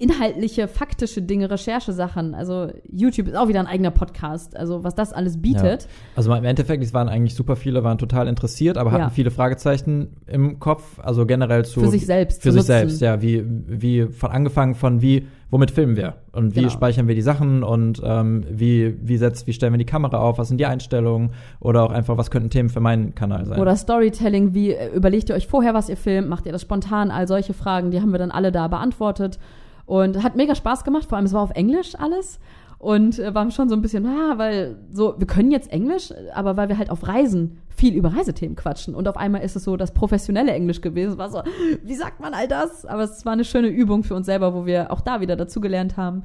inhaltliche, 0.00 0.66
faktische 0.66 1.22
Dinge, 1.22 1.50
Recherchesachen. 1.50 2.34
Also 2.34 2.68
YouTube 2.90 3.28
ist 3.28 3.36
auch 3.36 3.48
wieder 3.48 3.60
ein 3.60 3.66
eigener 3.66 3.90
Podcast. 3.90 4.56
Also 4.56 4.82
was 4.82 4.94
das 4.94 5.12
alles 5.12 5.40
bietet. 5.40 5.86
Also 6.16 6.34
im 6.34 6.44
Endeffekt, 6.44 6.82
es 6.82 6.94
waren 6.94 7.08
eigentlich 7.08 7.34
super 7.34 7.54
viele, 7.54 7.84
waren 7.84 7.98
total 7.98 8.26
interessiert, 8.26 8.78
aber 8.78 8.90
hatten 8.92 9.02
Ja. 9.02 9.10
viele 9.10 9.30
Fragezeichen 9.30 10.16
im 10.26 10.58
Kopf, 10.58 10.98
also 11.00 11.26
generell 11.26 11.64
zu 11.64 11.80
Für 11.80 11.88
sich 11.88 12.06
selbst 12.06 12.42
Für 12.42 12.50
sich 12.50 12.58
nutzen. 12.60 12.66
selbst, 12.66 13.00
ja, 13.02 13.20
wie 13.22 13.44
wie 13.46 14.06
von 14.06 14.30
angefangen 14.30 14.74
von 14.74 15.02
wie 15.02 15.26
womit 15.52 15.72
filmen 15.72 15.96
wir 15.96 16.14
und 16.32 16.54
wie 16.54 16.60
Genau. 16.60 16.70
speichern 16.70 17.08
wir 17.08 17.14
die 17.16 17.22
Sachen 17.22 17.62
und 17.64 18.00
ähm, 18.04 18.44
wie 18.50 18.94
wie 19.02 19.16
setzt 19.18 19.46
wie 19.48 19.52
stellen 19.52 19.72
wir 19.72 19.78
die 19.78 19.84
Kamera 19.84 20.18
auf, 20.18 20.38
was 20.38 20.48
sind 20.48 20.58
die 20.58 20.66
Einstellungen 20.66 21.30
oder 21.58 21.82
auch 21.82 21.90
einfach 21.90 22.16
was 22.16 22.30
könnten 22.30 22.50
Themen 22.50 22.68
für 22.70 22.80
meinen 22.80 23.14
Kanal 23.14 23.44
sein. 23.46 23.60
Oder 23.60 23.76
Storytelling, 23.76 24.54
wie 24.54 24.72
äh, 24.72 24.94
überlegt 24.94 25.28
ihr 25.28 25.34
euch 25.34 25.46
vorher, 25.48 25.74
was 25.74 25.88
ihr 25.88 25.96
filmt, 25.96 26.28
macht 26.28 26.46
ihr 26.46 26.52
das 26.52 26.62
spontan, 26.62 27.10
all 27.10 27.26
solche 27.28 27.52
Fragen, 27.52 27.90
die 27.90 28.00
haben 28.00 28.12
wir 28.12 28.18
dann 28.18 28.30
alle 28.30 28.50
da 28.52 28.68
beantwortet. 28.68 29.38
Und 29.90 30.22
hat 30.22 30.36
mega 30.36 30.54
Spaß 30.54 30.84
gemacht, 30.84 31.06
vor 31.08 31.16
allem 31.16 31.24
es 31.24 31.32
war 31.32 31.42
auf 31.42 31.50
Englisch 31.50 31.96
alles. 31.98 32.38
Und 32.78 33.18
äh, 33.18 33.34
waren 33.34 33.50
schon 33.50 33.68
so 33.68 33.74
ein 33.74 33.82
bisschen, 33.82 34.06
ah, 34.06 34.38
weil 34.38 34.78
so, 34.92 35.16
wir 35.18 35.26
können 35.26 35.50
jetzt 35.50 35.72
Englisch, 35.72 36.14
aber 36.32 36.56
weil 36.56 36.68
wir 36.68 36.78
halt 36.78 36.90
auf 36.90 37.08
Reisen 37.08 37.58
viel 37.68 37.96
über 37.96 38.14
Reisethemen 38.14 38.54
quatschen. 38.54 38.94
Und 38.94 39.08
auf 39.08 39.16
einmal 39.16 39.42
ist 39.42 39.56
es 39.56 39.64
so 39.64 39.76
das 39.76 39.92
professionelle 39.92 40.52
Englisch 40.52 40.80
gewesen. 40.80 41.14
Es 41.14 41.18
war 41.18 41.28
so, 41.28 41.42
wie 41.82 41.94
sagt 41.96 42.20
man 42.20 42.34
all 42.34 42.46
das? 42.46 42.86
Aber 42.86 43.02
es 43.02 43.26
war 43.26 43.32
eine 43.32 43.44
schöne 43.44 43.66
Übung 43.66 44.04
für 44.04 44.14
uns 44.14 44.26
selber, 44.26 44.54
wo 44.54 44.64
wir 44.64 44.92
auch 44.92 45.00
da 45.00 45.20
wieder 45.20 45.34
dazugelernt 45.34 45.96
haben. 45.96 46.22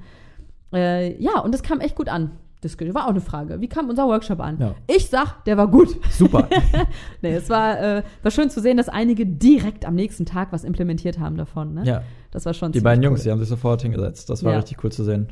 Äh, 0.71 1.19
ja, 1.19 1.39
und 1.39 1.51
das 1.51 1.63
kam 1.63 1.79
echt 1.79 1.95
gut 1.95 2.07
an. 2.07 2.37
Das 2.65 2.93
war 2.95 3.05
auch 3.05 3.09
eine 3.11 3.21
Frage. 3.21 3.61
Wie 3.61 3.67
kam 3.69 3.89
unser 3.89 4.07
Workshop 4.07 4.39
an? 4.39 4.57
Ja. 4.59 4.75
Ich 4.87 5.09
sag, 5.09 5.43
der 5.45 5.57
war 5.57 5.67
gut. 5.67 5.95
Super. 6.11 6.47
nee, 7.21 7.33
es 7.35 7.49
war, 7.49 7.79
äh, 7.79 8.03
war 8.23 8.31
schön 8.31 8.49
zu 8.49 8.59
sehen, 8.61 8.77
dass 8.77 8.89
einige 8.89 9.25
direkt 9.25 9.85
am 9.85 9.95
nächsten 9.95 10.25
Tag 10.25 10.51
was 10.51 10.63
implementiert 10.63 11.19
haben 11.19 11.37
davon. 11.37 11.73
Ne? 11.75 11.83
ja. 11.85 12.03
Das 12.31 12.45
war 12.45 12.53
schon 12.53 12.71
Die 12.73 12.81
beiden 12.81 13.01
Jungs, 13.03 13.19
cool. 13.19 13.23
die 13.25 13.31
haben 13.31 13.39
sich 13.39 13.47
sofort 13.47 13.81
hingesetzt. 13.81 14.29
Das 14.29 14.43
war 14.43 14.51
Ja. 14.53 14.57
richtig 14.59 14.83
cool 14.83 14.91
zu 14.91 15.03
sehen. 15.05 15.29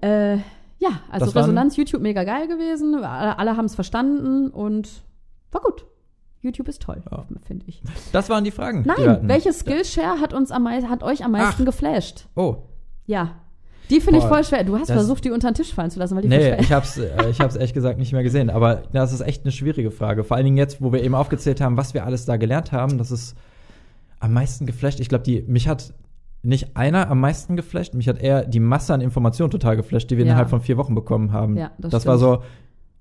Äh, 0.00 0.36
ja, 0.78 1.00
also 1.10 1.26
Das 1.26 1.36
Resonanz 1.36 1.76
YouTube 1.76 2.02
mega 2.02 2.24
geil 2.24 2.48
gewesen. 2.48 2.96
Alle, 3.04 3.38
alle 3.38 3.56
haben 3.56 3.66
es 3.66 3.74
verstanden 3.74 4.48
und 4.50 4.88
war 5.52 5.60
gut. 5.60 5.86
YouTube 6.40 6.66
ist 6.66 6.82
toll, 6.82 7.02
Ja. 7.10 7.24
finde 7.46 7.66
ich. 7.68 7.82
Das 8.10 8.28
waren 8.28 8.42
die 8.42 8.50
Fragen. 8.50 8.82
die 8.82 8.88
Nein, 8.88 9.08
hatten. 9.08 9.28
welche 9.28 9.52
Skillshare 9.52 10.20
hat 10.20 10.34
uns 10.34 10.50
am 10.50 10.66
hat 10.68 11.04
euch 11.04 11.24
am 11.24 11.30
meisten 11.32 11.62
Ach. 11.62 11.66
geflasht? 11.66 12.26
Oh, 12.34 12.56
Ja. 13.06 13.36
Die 13.90 14.00
finde 14.00 14.20
ich 14.20 14.24
voll 14.24 14.42
schwer. 14.44 14.64
Du 14.64 14.74
hast 14.78 14.88
das- 14.88 14.96
versucht, 14.96 15.24
die 15.24 15.30
unter 15.30 15.50
den 15.50 15.54
Tisch 15.54 15.74
fallen 15.74 15.90
zu 15.90 15.98
lassen, 15.98 16.14
weil 16.14 16.22
die 16.22 16.28
nee, 16.28 16.56
ich 16.60 16.72
hab's, 16.72 16.96
äh, 16.98 17.10
ich 17.30 17.40
hab's 17.40 17.56
echt 17.56 17.74
gesagt 17.74 17.98
nicht 17.98 18.12
mehr 18.12 18.22
gesehen. 18.22 18.48
Aber 18.50 18.82
das 18.92 19.12
ist 19.12 19.20
echt 19.20 19.44
eine 19.44 19.52
schwierige 19.52 19.90
Frage. 19.90 20.24
Vor 20.24 20.36
allen 20.36 20.44
Dingen 20.44 20.56
jetzt, 20.56 20.80
wo 20.80 20.92
wir 20.92 21.02
eben 21.02 21.14
aufgezählt 21.14 21.60
haben, 21.60 21.76
was 21.76 21.92
wir 21.94 22.04
alles 22.06 22.24
da 22.24 22.36
gelernt 22.36 22.72
haben, 22.72 22.96
das 22.98 23.10
ist 23.10 23.34
am 24.20 24.32
meisten 24.32 24.66
geflasht. 24.66 25.00
Ich 25.00 25.08
glaube, 25.08 25.24
die, 25.24 25.42
mich 25.42 25.68
hat 25.68 25.92
nicht 26.42 26.76
einer 26.76 27.10
am 27.10 27.20
meisten 27.20 27.54
geflasht, 27.56 27.94
mich 27.94 28.08
hat 28.08 28.20
eher 28.20 28.44
die 28.44 28.60
Masse 28.60 28.94
an 28.94 29.00
Informationen 29.00 29.50
total 29.50 29.76
geflasht, 29.76 30.10
die 30.10 30.16
wir 30.16 30.24
Ja. 30.24 30.30
innerhalb 30.32 30.50
von 30.50 30.60
vier 30.60 30.76
Wochen 30.76 30.94
bekommen 30.94 31.32
haben. 31.32 31.56
Ja, 31.56 31.70
das 31.78 31.90
das 31.92 32.06
war 32.06 32.18
so 32.18 32.42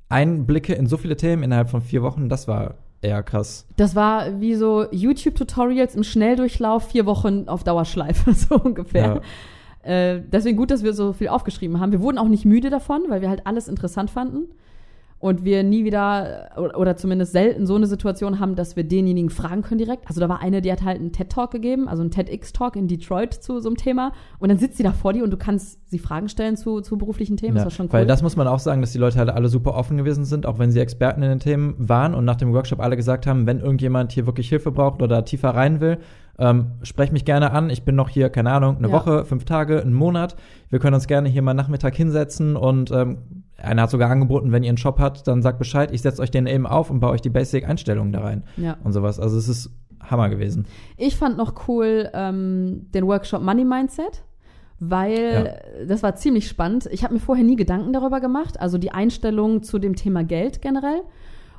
Einblicke 0.10 0.74
in 0.74 0.88
so 0.88 0.98
viele 0.98 1.16
Themen 1.16 1.44
innerhalb 1.44 1.70
von 1.70 1.82
vier 1.82 2.02
Wochen, 2.04 2.28
das 2.28 2.48
war 2.48 2.76
eher 3.02 3.24
krass. 3.24 3.66
Das 3.78 3.96
war 3.96 4.40
wie 4.42 4.56
so 4.56 4.86
YouTube-Tutorials 4.92 5.96
im 5.96 6.04
Schnelldurchlauf, 6.04 6.90
vier 6.90 7.06
Wochen 7.06 7.48
auf 7.48 7.64
Dauerschleife, 7.64 8.34
so 8.36 8.56
ungefähr. 8.56 9.22
Äh, 9.84 10.20
deswegen 10.32 10.58
gut, 10.58 10.72
dass 10.72 10.84
wir 10.84 10.94
so 10.94 11.14
viel 11.14 11.30
aufgeschrieben 11.30 11.80
haben. 11.80 11.92
Wir 11.92 12.02
wurden 12.02 12.18
auch 12.18 12.28
nicht 12.28 12.46
müde 12.46 12.70
davon, 12.70 13.04
weil 13.10 13.22
wir 13.22 13.30
halt 13.30 13.48
alles 13.48 13.68
interessant 13.68 14.10
fanden. 14.12 14.50
Und 15.22 15.46
wir 15.46 15.62
nie 15.64 15.86
wieder, 15.86 16.50
oder, 16.58 16.96
zumindest 16.96 17.32
selten 17.32 17.68
so 17.68 17.76
eine 17.76 17.86
Situation 17.86 18.40
haben, 18.40 18.56
dass 18.56 18.76
wir 18.76 18.84
denjenigen 18.84 19.30
fragen 19.30 19.62
können 19.62 19.78
direkt. 19.78 20.08
Also 20.08 20.20
da 20.20 20.28
war 20.28 20.42
eine, 20.42 20.62
die 20.62 20.72
hat 20.72 20.82
halt 20.82 21.00
einen 21.00 21.12
TED-Talk 21.12 21.52
gegeben, 21.52 21.88
also 21.88 22.02
einen 22.02 22.10
TEDx-Talk 22.10 22.76
in 22.76 22.88
Detroit 22.88 23.36
zu 23.36 23.60
so 23.60 23.70
einem 23.70 23.78
Thema. 23.78 24.14
Und 24.40 24.50
dann 24.50 24.58
sitzt 24.58 24.78
sie 24.78 24.84
da 24.84 24.92
vor 24.92 25.14
dir 25.14 25.24
und 25.24 25.30
du 25.30 25.38
kannst 25.38 25.80
sie 25.92 26.00
Fragen 26.00 26.28
stellen 26.28 26.58
zu, 26.58 26.82
zu 26.82 26.98
beruflichen 26.98 27.38
Themen. 27.38 27.56
Ja, 27.56 27.64
das 27.64 27.66
war 27.66 27.72
schon 27.78 27.86
cool. 27.86 27.94
Weil 27.94 28.08
das 28.08 28.24
muss 28.24 28.36
man 28.36 28.48
auch 28.48 28.58
sagen, 28.58 28.82
dass 28.82 28.94
die 28.94 28.98
Leute 28.98 29.20
halt 29.20 29.30
alle 29.30 29.48
super 29.48 29.76
offen 29.76 29.96
gewesen 29.96 30.26
sind, 30.26 30.48
auch 30.48 30.58
wenn 30.58 30.72
sie 30.72 30.80
Experten 30.80 31.22
in 31.22 31.30
den 31.30 31.40
Themen 31.40 31.76
waren 31.78 32.16
und 32.16 32.26
nach 32.26 32.38
dem 32.38 32.52
Workshop 32.52 32.80
alle 32.80 32.98
gesagt 32.98 33.28
haben, 33.28 33.46
wenn 33.46 33.60
irgendjemand 33.60 34.12
hier 34.12 34.26
wirklich 34.26 34.50
Hilfe 34.50 34.72
braucht 34.72 35.04
oder 35.04 35.24
tiefer 35.24 35.50
rein 35.50 35.82
will, 35.82 36.00
ähm, 36.40 36.72
sprech 36.82 37.12
mich 37.12 37.26
gerne 37.26 37.52
an. 37.52 37.70
Ich 37.70 37.84
bin 37.84 37.96
noch 37.96 38.10
hier, 38.10 38.30
keine 38.30 38.52
Ahnung, 38.52 38.78
eine 38.78 38.88
Ja. 38.88 38.94
Woche, 38.94 39.26
fünf 39.26 39.46
Tage, 39.46 39.82
einen 39.82 39.94
Monat. 39.94 40.36
Wir 40.70 40.80
können 40.80 40.96
uns 40.96 41.06
gerne 41.06 41.30
hier 41.30 41.44
mal 41.44 41.54
Nachmittag 41.54 41.96
hinsetzen 41.96 42.56
und 42.56 42.90
ähm, 42.90 43.20
einer 43.64 43.84
hat 43.84 43.90
sogar 43.90 44.10
angeboten, 44.10 44.52
wenn 44.52 44.64
ihr 44.64 44.70
einen 44.70 44.78
Shop 44.78 45.00
habt, 45.00 45.28
dann 45.28 45.42
sagt 45.42 45.60
Bescheid, 45.60 45.92
ich 45.92 46.02
setze 46.02 46.22
euch 46.22 46.32
den 46.32 46.48
eben 46.48 46.66
auf 46.66 46.90
und 46.90 47.00
baue 47.00 47.12
euch 47.12 47.22
die 47.22 47.30
Basic-Einstellungen 47.30 48.12
da 48.12 48.22
rein 48.22 48.44
ja. 48.58 48.78
und 48.84 48.94
sowas. 48.94 49.20
Also 49.20 49.38
es 49.38 49.48
ist 49.48 49.72
Hammer 50.02 50.30
gewesen. 50.30 50.66
Ich 50.98 51.16
fand 51.16 51.38
noch 51.38 51.68
cool 51.68 52.10
ähm, 52.14 52.88
den 52.94 53.06
Workshop 53.08 53.42
Money 53.42 53.66
Mindset, 53.66 54.24
weil 54.80 55.62
das 55.88 56.02
war 56.02 56.16
ziemlich 56.16 56.48
spannend. 56.48 56.88
Ich 56.92 57.04
habe 57.04 57.14
mir 57.14 57.20
vorher 57.20 57.46
nie 57.46 57.56
Gedanken 57.56 57.94
darüber 57.94 58.20
gemacht, 58.20 58.60
also 58.60 58.78
die 58.78 58.92
Einstellung 58.92 59.64
zu 59.64 59.80
dem 59.80 59.96
Thema 59.96 60.24
Geld 60.24 60.62
generell. 60.62 61.02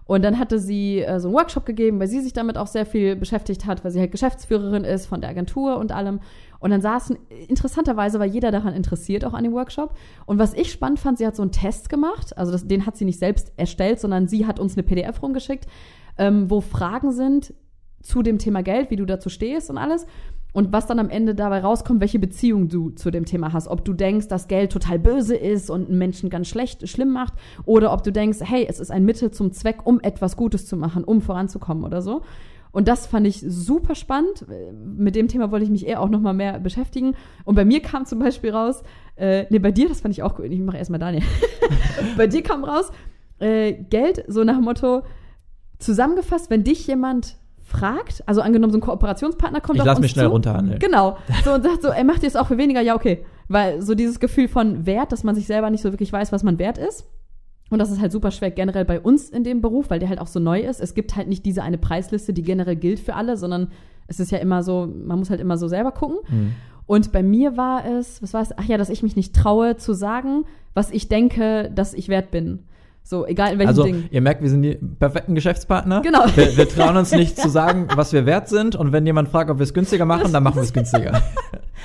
Und 0.04 0.24
dann 0.24 0.38
hatte 0.38 0.58
sie 0.58 1.00
äh, 1.00 1.20
so 1.20 1.28
einen 1.28 1.36
Workshop 1.36 1.64
gegeben, 1.64 2.00
weil 2.00 2.08
sie 2.08 2.20
sich 2.20 2.32
damit 2.32 2.58
auch 2.58 2.66
sehr 2.66 2.84
viel 2.84 3.16
beschäftigt 3.16 3.66
hat, 3.66 3.84
weil 3.84 3.92
sie 3.92 4.00
halt 4.00 4.10
Geschäftsführerin 4.10 4.84
ist 4.84 5.06
von 5.06 5.20
der 5.20 5.30
Agentur 5.30 5.78
und 5.78 5.92
allem. 5.92 6.20
Und 6.62 6.70
dann 6.70 6.80
saßen, 6.80 7.18
interessanterweise 7.48 8.20
war 8.20 8.26
jeder 8.26 8.52
daran 8.52 8.72
interessiert, 8.72 9.24
auch 9.24 9.34
an 9.34 9.42
dem 9.42 9.52
Workshop. 9.52 9.94
Und 10.26 10.38
was 10.38 10.54
ich 10.54 10.70
spannend 10.70 11.00
fand, 11.00 11.18
sie 11.18 11.26
hat 11.26 11.34
so 11.34 11.42
einen 11.42 11.50
Test 11.50 11.88
gemacht. 11.88 12.38
Also 12.38 12.52
das, 12.52 12.68
den 12.68 12.86
hat 12.86 12.96
sie 12.96 13.04
nicht 13.04 13.18
selbst 13.18 13.52
erstellt, 13.56 13.98
sondern 13.98 14.28
sie 14.28 14.46
hat 14.46 14.60
uns 14.60 14.74
eine 14.74 14.84
PDF 14.84 15.20
rumgeschickt, 15.20 15.66
ähm, 16.18 16.48
wo 16.50 16.60
Fragen 16.60 17.10
sind 17.10 17.52
zu 18.00 18.22
dem 18.22 18.38
Thema 18.38 18.62
Geld, 18.62 18.90
wie 18.90 18.96
du 18.96 19.04
dazu 19.04 19.28
stehst 19.28 19.70
und 19.70 19.78
alles. 19.78 20.06
Und 20.52 20.72
was 20.72 20.86
dann 20.86 21.00
am 21.00 21.10
Ende 21.10 21.34
dabei 21.34 21.62
rauskommt, 21.62 22.00
welche 22.00 22.20
Beziehung 22.20 22.68
du 22.68 22.90
zu 22.90 23.10
dem 23.10 23.24
Thema 23.24 23.52
hast. 23.52 23.66
Ob 23.66 23.84
du 23.84 23.92
denkst, 23.92 24.28
dass 24.28 24.46
Geld 24.46 24.70
total 24.70 25.00
böse 25.00 25.34
ist 25.34 25.68
und 25.68 25.88
einen 25.88 25.98
Menschen 25.98 26.30
ganz 26.30 26.46
schlecht, 26.46 26.88
schlimm 26.88 27.10
macht. 27.10 27.32
Oder 27.64 27.92
ob 27.92 28.04
du 28.04 28.12
denkst, 28.12 28.38
hey, 28.42 28.64
es 28.68 28.78
ist 28.78 28.92
ein 28.92 29.04
Mittel 29.04 29.32
zum 29.32 29.50
Zweck, 29.50 29.84
um 29.84 29.98
etwas 29.98 30.36
Gutes 30.36 30.66
zu 30.66 30.76
machen, 30.76 31.02
um 31.02 31.22
voranzukommen 31.22 31.82
oder 31.82 32.02
so. 32.02 32.22
Und 32.72 32.88
das 32.88 33.06
fand 33.06 33.26
ich 33.26 33.44
super 33.46 33.94
spannend. 33.94 34.46
Mit 34.72 35.14
dem 35.14 35.28
Thema 35.28 35.50
wollte 35.50 35.64
ich 35.64 35.70
mich 35.70 35.86
eher 35.86 36.00
auch 36.00 36.08
noch 36.08 36.20
mal 36.20 36.32
mehr 36.32 36.58
beschäftigen. 36.58 37.14
Und 37.44 37.54
bei 37.54 37.64
mir 37.64 37.80
kam 37.80 38.06
zum 38.06 38.18
Beispiel 38.18 38.50
raus, 38.50 38.82
äh, 39.16 39.44
nee, 39.50 39.58
bei 39.58 39.70
dir, 39.70 39.88
das 39.88 40.00
fand 40.00 40.14
ich 40.14 40.22
auch 40.22 40.36
gut. 40.36 40.46
Ich 40.46 40.60
mache 40.60 40.78
erstmal 40.78 40.98
Daniel. 40.98 41.22
bei 42.16 42.26
dir 42.26 42.42
kam 42.42 42.64
raus, 42.64 42.90
äh, 43.38 43.74
Geld, 43.74 44.24
so 44.26 44.42
nach 44.42 44.56
dem 44.56 44.64
Motto, 44.64 45.02
zusammengefasst, 45.78 46.48
wenn 46.48 46.64
dich 46.64 46.86
jemand 46.86 47.36
fragt, 47.60 48.22
also 48.26 48.40
angenommen, 48.40 48.72
so 48.72 48.78
ein 48.78 48.82
Kooperationspartner 48.82 49.60
kommt 49.60 49.76
Ich 49.76 49.82
auf 49.82 49.86
lass 49.86 49.98
uns 49.98 50.04
mich 50.04 50.12
schnell 50.12 50.26
zu, 50.26 50.32
runterhandeln. 50.32 50.78
Genau. 50.78 51.18
So 51.44 51.52
und 51.52 51.62
sagt 51.62 51.82
so, 51.82 51.88
er 51.88 52.04
macht 52.04 52.22
jetzt 52.22 52.36
auch 52.36 52.46
für 52.46 52.58
weniger, 52.58 52.80
ja, 52.80 52.94
okay. 52.94 53.24
Weil 53.48 53.82
so 53.82 53.94
dieses 53.94 54.18
Gefühl 54.18 54.48
von 54.48 54.86
Wert, 54.86 55.12
dass 55.12 55.24
man 55.24 55.34
sich 55.34 55.46
selber 55.46 55.70
nicht 55.70 55.82
so 55.82 55.92
wirklich 55.92 56.12
weiß, 56.12 56.32
was 56.32 56.42
man 56.42 56.58
wert 56.58 56.78
ist. 56.78 57.06
Und 57.72 57.78
das 57.78 57.90
ist 57.90 58.02
halt 58.02 58.12
super 58.12 58.30
schwer 58.30 58.50
generell 58.50 58.84
bei 58.84 59.00
uns 59.00 59.30
in 59.30 59.44
dem 59.44 59.62
Beruf, 59.62 59.88
weil 59.88 59.98
der 59.98 60.10
halt 60.10 60.20
auch 60.20 60.26
so 60.26 60.38
neu 60.38 60.60
ist. 60.60 60.78
Es 60.78 60.94
gibt 60.94 61.16
halt 61.16 61.28
nicht 61.28 61.46
diese 61.46 61.62
eine 61.62 61.78
Preisliste, 61.78 62.34
die 62.34 62.42
generell 62.42 62.76
gilt 62.76 63.00
für 63.00 63.14
alle, 63.14 63.38
sondern 63.38 63.68
es 64.06 64.20
ist 64.20 64.30
ja 64.30 64.38
immer 64.38 64.62
so, 64.62 64.86
man 64.86 65.18
muss 65.18 65.30
halt 65.30 65.40
immer 65.40 65.56
so 65.56 65.68
selber 65.68 65.90
gucken. 65.90 66.18
Mhm. 66.28 66.52
Und 66.84 67.12
bei 67.12 67.22
mir 67.22 67.56
war 67.56 67.86
es, 67.86 68.20
was 68.20 68.34
war 68.34 68.42
es? 68.42 68.50
Ach 68.58 68.64
ja, 68.64 68.76
dass 68.76 68.90
ich 68.90 69.02
mich 69.02 69.16
nicht 69.16 69.34
traue 69.34 69.76
zu 69.78 69.94
sagen, 69.94 70.44
was 70.74 70.90
ich 70.90 71.08
denke, 71.08 71.70
dass 71.74 71.94
ich 71.94 72.08
wert 72.10 72.30
bin. 72.30 72.64
So, 73.04 73.26
egal 73.26 73.52
in 73.52 73.58
welchem 73.58 73.68
Also, 73.68 73.82
Ding. 73.82 74.04
ihr 74.10 74.20
merkt, 74.20 74.42
wir 74.42 74.48
sind 74.48 74.62
die 74.62 74.74
perfekten 74.76 75.34
Geschäftspartner. 75.34 76.00
Genau. 76.02 76.24
Wir, 76.34 76.56
wir 76.56 76.68
trauen 76.68 76.96
uns 76.96 77.12
nicht 77.12 77.36
zu 77.38 77.48
sagen, 77.48 77.88
was 77.94 78.12
wir 78.12 78.26
wert 78.26 78.48
sind. 78.48 78.76
Und 78.76 78.92
wenn 78.92 79.04
jemand 79.04 79.28
fragt, 79.28 79.50
ob 79.50 79.58
wir 79.58 79.64
es 79.64 79.74
günstiger 79.74 80.04
machen, 80.04 80.32
dann 80.32 80.42
machen 80.42 80.56
wir 80.56 80.62
es 80.62 80.72
günstiger. 80.72 81.20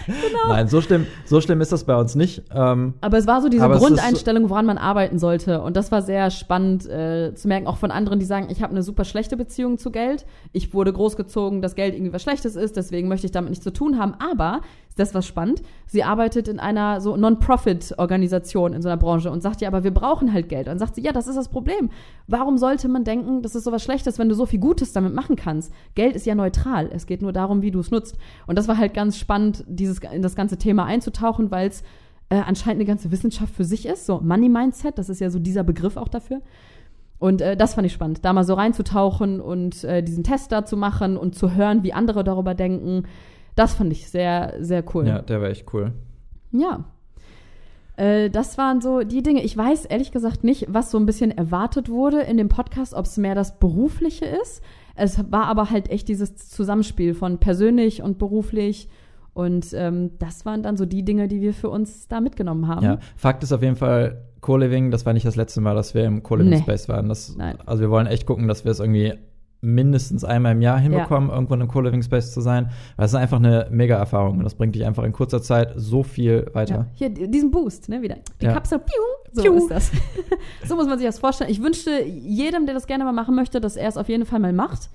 Genau. 0.06 0.50
Nein, 0.54 0.68
so 0.68 0.80
schlimm, 0.80 1.08
so 1.26 1.42
schlimm 1.42 1.60
ist 1.60 1.72
das 1.72 1.84
bei 1.84 1.96
uns 1.96 2.14
nicht. 2.14 2.44
Ähm, 2.54 2.94
Aber 3.02 3.18
es 3.18 3.26
war 3.26 3.42
so 3.42 3.50
diese 3.50 3.68
Grundeinstellung, 3.68 4.50
woran 4.50 4.66
man 4.66 4.78
arbeiten 4.78 5.18
sollte. 5.18 5.60
Und 5.62 5.76
das 5.76 5.92
war 5.92 6.04
sehr 6.04 6.30
spannend 6.30 6.86
äh, 6.88 7.34
zu 7.34 7.48
merken, 7.48 7.66
auch 7.66 7.78
von 7.78 7.90
anderen, 7.90 8.20
die 8.20 8.26
sagen, 8.26 8.48
ich 8.52 8.62
habe 8.62 8.72
eine 8.72 8.84
super 8.84 9.06
schlechte 9.06 9.36
Beziehung 9.38 9.80
zu 9.80 9.90
Geld. 9.92 10.26
Ich 10.54 10.74
wurde 10.74 10.94
großgezogen, 10.94 11.64
dass 11.64 11.74
Geld 11.76 11.96
irgendwie 11.96 12.14
was 12.14 12.22
Schlechtes 12.22 12.56
ist, 12.56 12.78
deswegen 12.78 13.08
möchte 13.08 13.26
ich 13.26 13.32
damit 13.32 13.50
nichts 13.50 13.64
zu 13.64 13.74
tun 13.74 13.98
haben. 13.98 14.14
Aber, 14.20 14.62
das 15.00 15.14
war 15.14 15.22
spannend, 15.22 15.62
sie 15.86 16.04
arbeitet 16.04 16.48
in 16.48 16.60
einer 16.60 17.02
so 17.02 17.16
Non-Profit-Organisation 17.16 18.74
in 18.74 18.82
so 18.82 18.90
einer 18.90 18.98
Branche 18.98 19.32
und 19.32 19.42
sagt 19.42 19.62
ja, 19.62 19.68
aber 19.68 19.84
wir 19.84 19.94
brauchen 19.94 20.34
halt 20.34 20.50
Geld. 20.50 20.68
Und 20.68 20.72
dann 20.72 20.80
sagt 20.80 20.96
sie, 20.96 21.02
ja, 21.02 21.12
das 21.14 21.28
ist 21.28 21.36
das 21.36 21.50
Problem. 21.50 21.90
Warum 22.28 22.58
sollte 22.58 22.88
man 22.88 23.04
denken, 23.04 23.42
das 23.42 23.56
ist 23.56 23.64
sowas 23.64 23.84
Schlechtes, 23.84 24.20
wenn 24.20 24.30
du 24.30 24.36
so 24.36 24.46
viel 24.46 24.60
Gutes 24.60 24.94
damit 24.94 25.14
machen 25.14 25.36
kannst? 25.36 25.72
Geld 25.96 26.16
ist 26.16 26.26
ja 26.26 26.36
neutral. 26.36 26.90
Es 26.92 27.06
geht 27.06 27.22
nur 27.22 27.34
darum, 27.34 27.62
wie 27.62 27.72
du 27.72 27.80
es 27.80 27.92
nutzt. 27.92 28.18
Und 28.46 28.58
das 28.58 28.68
war 28.68 28.78
halt 28.78 28.94
ganz 28.94 29.18
spannend, 29.18 29.64
dieses, 29.68 30.00
in 30.00 30.22
das 30.22 30.36
ganze 30.36 30.58
Thema 30.58 30.86
einzutauchen, 30.86 31.52
weil 31.52 31.70
es 31.70 31.84
äh, 32.30 32.36
anscheinend 32.36 32.82
eine 32.82 32.86
ganze 32.86 33.12
Wissenschaft 33.12 33.54
für 33.56 33.66
sich 33.66 33.86
ist. 33.86 34.06
So 34.06 34.20
Money 34.20 34.50
Mindset, 34.50 34.98
das 34.98 35.10
ist 35.10 35.22
ja 35.22 35.30
so 35.30 35.40
dieser 35.40 35.64
Begriff 35.64 35.98
auch 35.98 36.10
dafür. 36.10 36.42
Und 37.20 37.42
äh, 37.42 37.58
das 37.58 37.74
fand 37.74 37.88
ich 37.88 37.94
spannend, 37.94 38.24
da 38.24 38.34
mal 38.34 38.44
so 38.44 38.54
reinzutauchen 38.54 39.42
und 39.42 39.84
äh, 39.84 40.04
diesen 40.04 40.24
Test 40.24 40.52
da 40.52 40.66
zu 40.66 40.78
machen 40.78 41.18
und 41.18 41.36
zu 41.36 41.54
hören, 41.54 41.84
wie 41.84 41.94
andere 41.94 42.24
darüber 42.24 42.54
denken. 42.54 43.04
Das 43.58 43.74
fand 43.74 43.92
ich 43.92 44.10
sehr, 44.10 44.54
sehr 44.62 44.84
cool. 44.96 45.06
ja, 45.08 45.22
der 45.22 45.42
war 45.42 45.50
echt 45.50 45.74
cool. 45.74 45.92
Ja. 46.52 46.86
Äh, 47.98 48.30
das 48.30 48.58
waren 48.58 48.82
so 48.82 49.02
die 49.02 49.24
Dinge. 49.24 49.44
Ich 49.44 49.58
weiß 49.58 49.86
ehrlich 49.86 50.12
gesagt 50.12 50.44
nicht, 50.44 50.68
was 50.70 50.92
so 50.92 50.98
ein 51.00 51.06
bisschen 51.06 51.32
erwartet 51.32 51.90
wurde 51.90 52.22
in 52.22 52.38
dem 52.38 52.50
Podcast, 52.50 52.94
ob 52.94 53.06
es 53.06 53.18
mehr 53.18 53.36
das 53.36 53.60
Berufliche 53.60 54.26
ist. 54.26 54.62
Es 54.96 55.20
war 55.32 55.46
aber 55.46 55.70
halt 55.72 55.90
echt 55.90 56.08
dieses 56.08 56.36
Zusammenspiel 56.36 57.14
von 57.14 57.40
persönlich 57.40 58.02
und 58.02 58.18
beruflich. 58.20 58.90
Und 59.34 59.68
ähm, 59.74 60.12
das 60.20 60.46
waren 60.46 60.64
dann 60.64 60.78
so 60.78 60.86
die 60.86 61.04
Dinge, 61.04 61.28
die 61.28 61.42
wir 61.42 61.54
für 61.54 61.70
uns 61.70 62.08
da 62.08 62.22
mitgenommen 62.22 62.68
haben. 62.68 62.84
Ja, 62.86 63.00
Fakt 63.16 63.44
ist 63.44 63.52
auf 63.54 63.62
jeden 63.62 63.76
Fall, 63.76 64.24
Co-Living, 64.42 64.90
das 64.92 65.06
war 65.06 65.14
nicht 65.14 65.26
das 65.28 65.36
letzte 65.36 65.62
Mal, 65.62 65.76
dass 65.76 65.94
wir 65.94 66.06
im 66.06 66.24
Co-Living 66.24 66.52
Nee. 66.54 66.60
Space 66.62 66.90
waren. 66.90 67.10
Das. 67.10 67.36
Also 67.66 67.82
wir 67.82 67.90
wollen 67.90 68.08
echt 68.08 68.26
gucken, 68.26 68.48
dass 68.48 68.66
wir 68.66 68.72
es 68.72 68.80
irgendwie 68.80 69.14
mindestens 69.62 70.24
einmal 70.24 70.52
im 70.54 70.62
Jahr 70.62 70.80
hinbekommen, 70.80 71.30
irgendwo 71.30 71.54
in 71.56 71.62
einem 71.62 71.70
Co-Living 71.70 72.04
Space 72.04 72.32
zu 72.32 72.42
sein. 72.42 72.70
Weil 72.96 73.06
es 73.06 73.12
ist 73.12 73.16
einfach 73.20 73.38
eine 73.38 73.68
Mega-Erfahrung 73.72 74.38
und 74.38 74.44
das 74.44 74.56
bringt 74.56 74.76
dich 74.76 74.86
einfach 74.86 75.04
in 75.04 75.14
kurzer 75.14 75.42
Zeit 75.42 75.74
so 75.76 76.04
viel 76.04 76.46
Ja, 76.48 76.56
weiter. 76.56 76.86
hier 76.94 77.10
di- 77.10 77.30
diesen 77.30 77.52
Boost, 77.52 77.90
ne, 77.90 78.02
wieder. 78.02 78.18
Die 78.42 78.46
Ja. 78.46 78.54
Kapsel, 78.54 78.80
piu, 78.80 78.94
so 79.34 79.42
Piu. 79.44 79.56
ist 79.56 79.70
das. 79.72 79.92
so 80.68 80.76
muss 80.76 80.88
man 80.88 80.98
sich 81.00 81.08
das 81.08 81.20
vorstellen. 81.20 81.50
Ich 81.50 81.62
wünschte 81.62 82.04
jedem, 82.04 82.66
der 82.66 82.76
das 82.76 82.88
gerne 82.88 83.04
mal 83.04 83.14
machen 83.14 83.36
möchte, 83.36 83.60
dass 83.60 83.76
er 83.76 83.90
es 83.90 83.98
auf 83.98 84.10
jeden 84.10 84.26
Fall 84.26 84.40
mal 84.40 84.54
macht. 84.54 84.90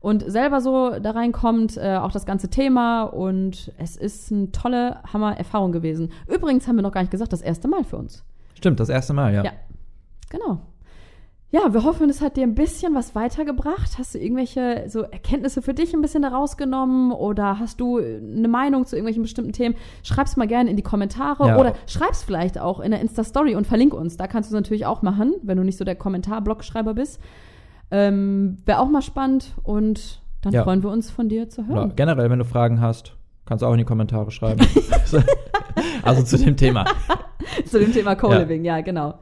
und 0.00 0.22
selber 0.30 0.60
so 0.60 0.98
da 1.00 1.10
reinkommt, 1.10 1.76
äh, 1.76 1.96
auch 1.96 2.12
das 2.12 2.24
ganze 2.24 2.48
Thema. 2.48 3.02
Und 3.02 3.72
es 3.78 3.96
ist 3.96 4.30
eine 4.30 4.52
tolle 4.52 5.02
Hammer-Erfahrung 5.12 5.72
gewesen. 5.72 6.12
Übrigens 6.32 6.68
haben 6.68 6.76
wir 6.76 6.82
noch 6.82 6.92
gar 6.92 7.00
nicht 7.00 7.10
gesagt, 7.10 7.32
das 7.32 7.42
erste 7.42 7.66
Mal 7.66 7.82
für 7.82 7.96
uns. 7.96 8.24
Stimmt, 8.54 8.78
das 8.78 8.88
erste 8.90 9.12
Mal, 9.12 9.34
ja. 9.34 9.42
Ja, 9.44 9.50
genau. 10.30 10.60
Ja, 11.50 11.72
wir 11.72 11.82
hoffen, 11.82 12.10
es 12.10 12.20
hat 12.20 12.36
dir 12.36 12.42
ein 12.42 12.54
bisschen 12.54 12.94
was 12.94 13.14
weitergebracht. 13.14 13.96
Hast 13.98 14.14
du 14.14 14.18
irgendwelche 14.18 14.84
so 14.88 15.00
Erkenntnisse 15.00 15.62
für 15.62 15.72
dich 15.72 15.94
ein 15.94 16.02
bisschen 16.02 16.20
daraus 16.20 16.58
genommen 16.58 17.10
oder 17.10 17.58
hast 17.58 17.80
du 17.80 17.96
eine 17.98 18.48
Meinung 18.48 18.84
zu 18.84 18.96
irgendwelchen 18.96 19.22
bestimmten 19.22 19.52
Themen? 19.52 19.74
Schreib's 20.02 20.36
mal 20.36 20.46
gerne 20.46 20.68
in 20.68 20.76
die 20.76 20.82
Kommentare 20.82 21.48
Ja. 21.48 21.56
oder 21.58 21.72
schreib's 21.86 22.22
vielleicht 22.22 22.58
auch 22.60 22.80
in 22.80 22.90
der 22.90 23.00
Insta-Story 23.00 23.54
und 23.54 23.66
verlink 23.66 23.94
uns. 23.94 24.18
Da 24.18 24.26
kannst 24.26 24.50
du 24.50 24.54
es 24.54 24.60
natürlich 24.60 24.84
auch 24.84 25.00
machen, 25.00 25.32
wenn 25.42 25.56
du 25.56 25.64
nicht 25.64 25.78
so 25.78 25.86
der 25.86 25.94
Kommentar-Blogschreiber 25.94 26.92
bist. 26.92 27.18
Ähm, 27.90 28.58
Wäre 28.66 28.80
auch 28.80 28.88
mal 28.90 29.00
spannend 29.00 29.54
und 29.62 30.20
dann 30.42 30.52
Ja. 30.52 30.64
freuen 30.64 30.82
wir 30.82 30.90
uns 30.90 31.10
von 31.10 31.30
dir 31.30 31.48
zu 31.48 31.62
Oder 31.62 31.74
hören. 31.74 31.92
generell, 31.96 32.28
wenn 32.28 32.38
du 32.40 32.44
Fragen 32.44 32.82
hast, 32.82 33.16
kannst 33.46 33.62
du 33.62 33.66
auch 33.66 33.72
in 33.72 33.78
die 33.78 33.84
Kommentare 33.84 34.30
schreiben. 34.30 34.60
also 36.02 36.22
zu 36.24 36.36
dem 36.36 36.58
Thema. 36.58 36.84
zu 37.64 37.78
dem 37.78 37.90
Thema 37.94 38.16
Co-Living, 38.16 38.66
ja. 38.66 38.82
genau. 38.82 39.14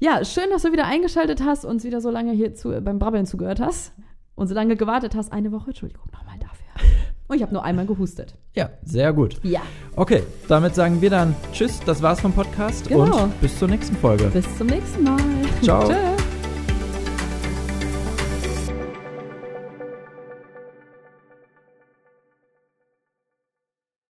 Ja, 0.00 0.24
schön, 0.24 0.44
dass 0.50 0.62
du 0.62 0.72
wieder 0.72 0.86
eingeschaltet 0.86 1.42
hast, 1.44 1.64
uns 1.64 1.84
wieder 1.84 2.00
so 2.00 2.10
lange 2.10 2.32
hier 2.32 2.54
zu, 2.54 2.70
beim 2.80 2.98
Brabbeln 2.98 3.26
zugehört 3.26 3.60
hast 3.60 3.92
und 4.36 4.46
so 4.48 4.54
lange 4.54 4.76
gewartet 4.76 5.14
hast. 5.16 5.32
Eine 5.32 5.50
Woche, 5.52 5.68
Entschuldigung, 5.70 6.04
nochmal 6.12 6.36
dafür. 6.38 6.66
Und 7.26 7.36
ich 7.36 7.42
habe 7.42 7.52
nur 7.52 7.64
einmal 7.64 7.84
gehustet. 7.84 8.34
Ja, 8.54 8.70
sehr 8.84 9.12
gut. 9.12 9.36
Ja, 9.42 9.60
Okay, 9.96 10.22
damit 10.46 10.74
sagen 10.76 11.00
wir 11.02 11.10
dann 11.10 11.34
Tschüss, 11.52 11.80
das 11.84 12.00
war's 12.02 12.20
vom 12.20 12.32
Podcast 12.32 12.88
Genau. 12.88 13.24
und 13.24 13.40
bis 13.40 13.58
zur 13.58 13.66
nächsten 13.68 13.96
Folge. 13.96 14.26
bis 14.32 14.46
zum 14.56 14.68
nächsten 14.68 15.02
Mal. 15.02 15.18
Ciao. 15.62 15.88
Tschüss. 15.88 16.17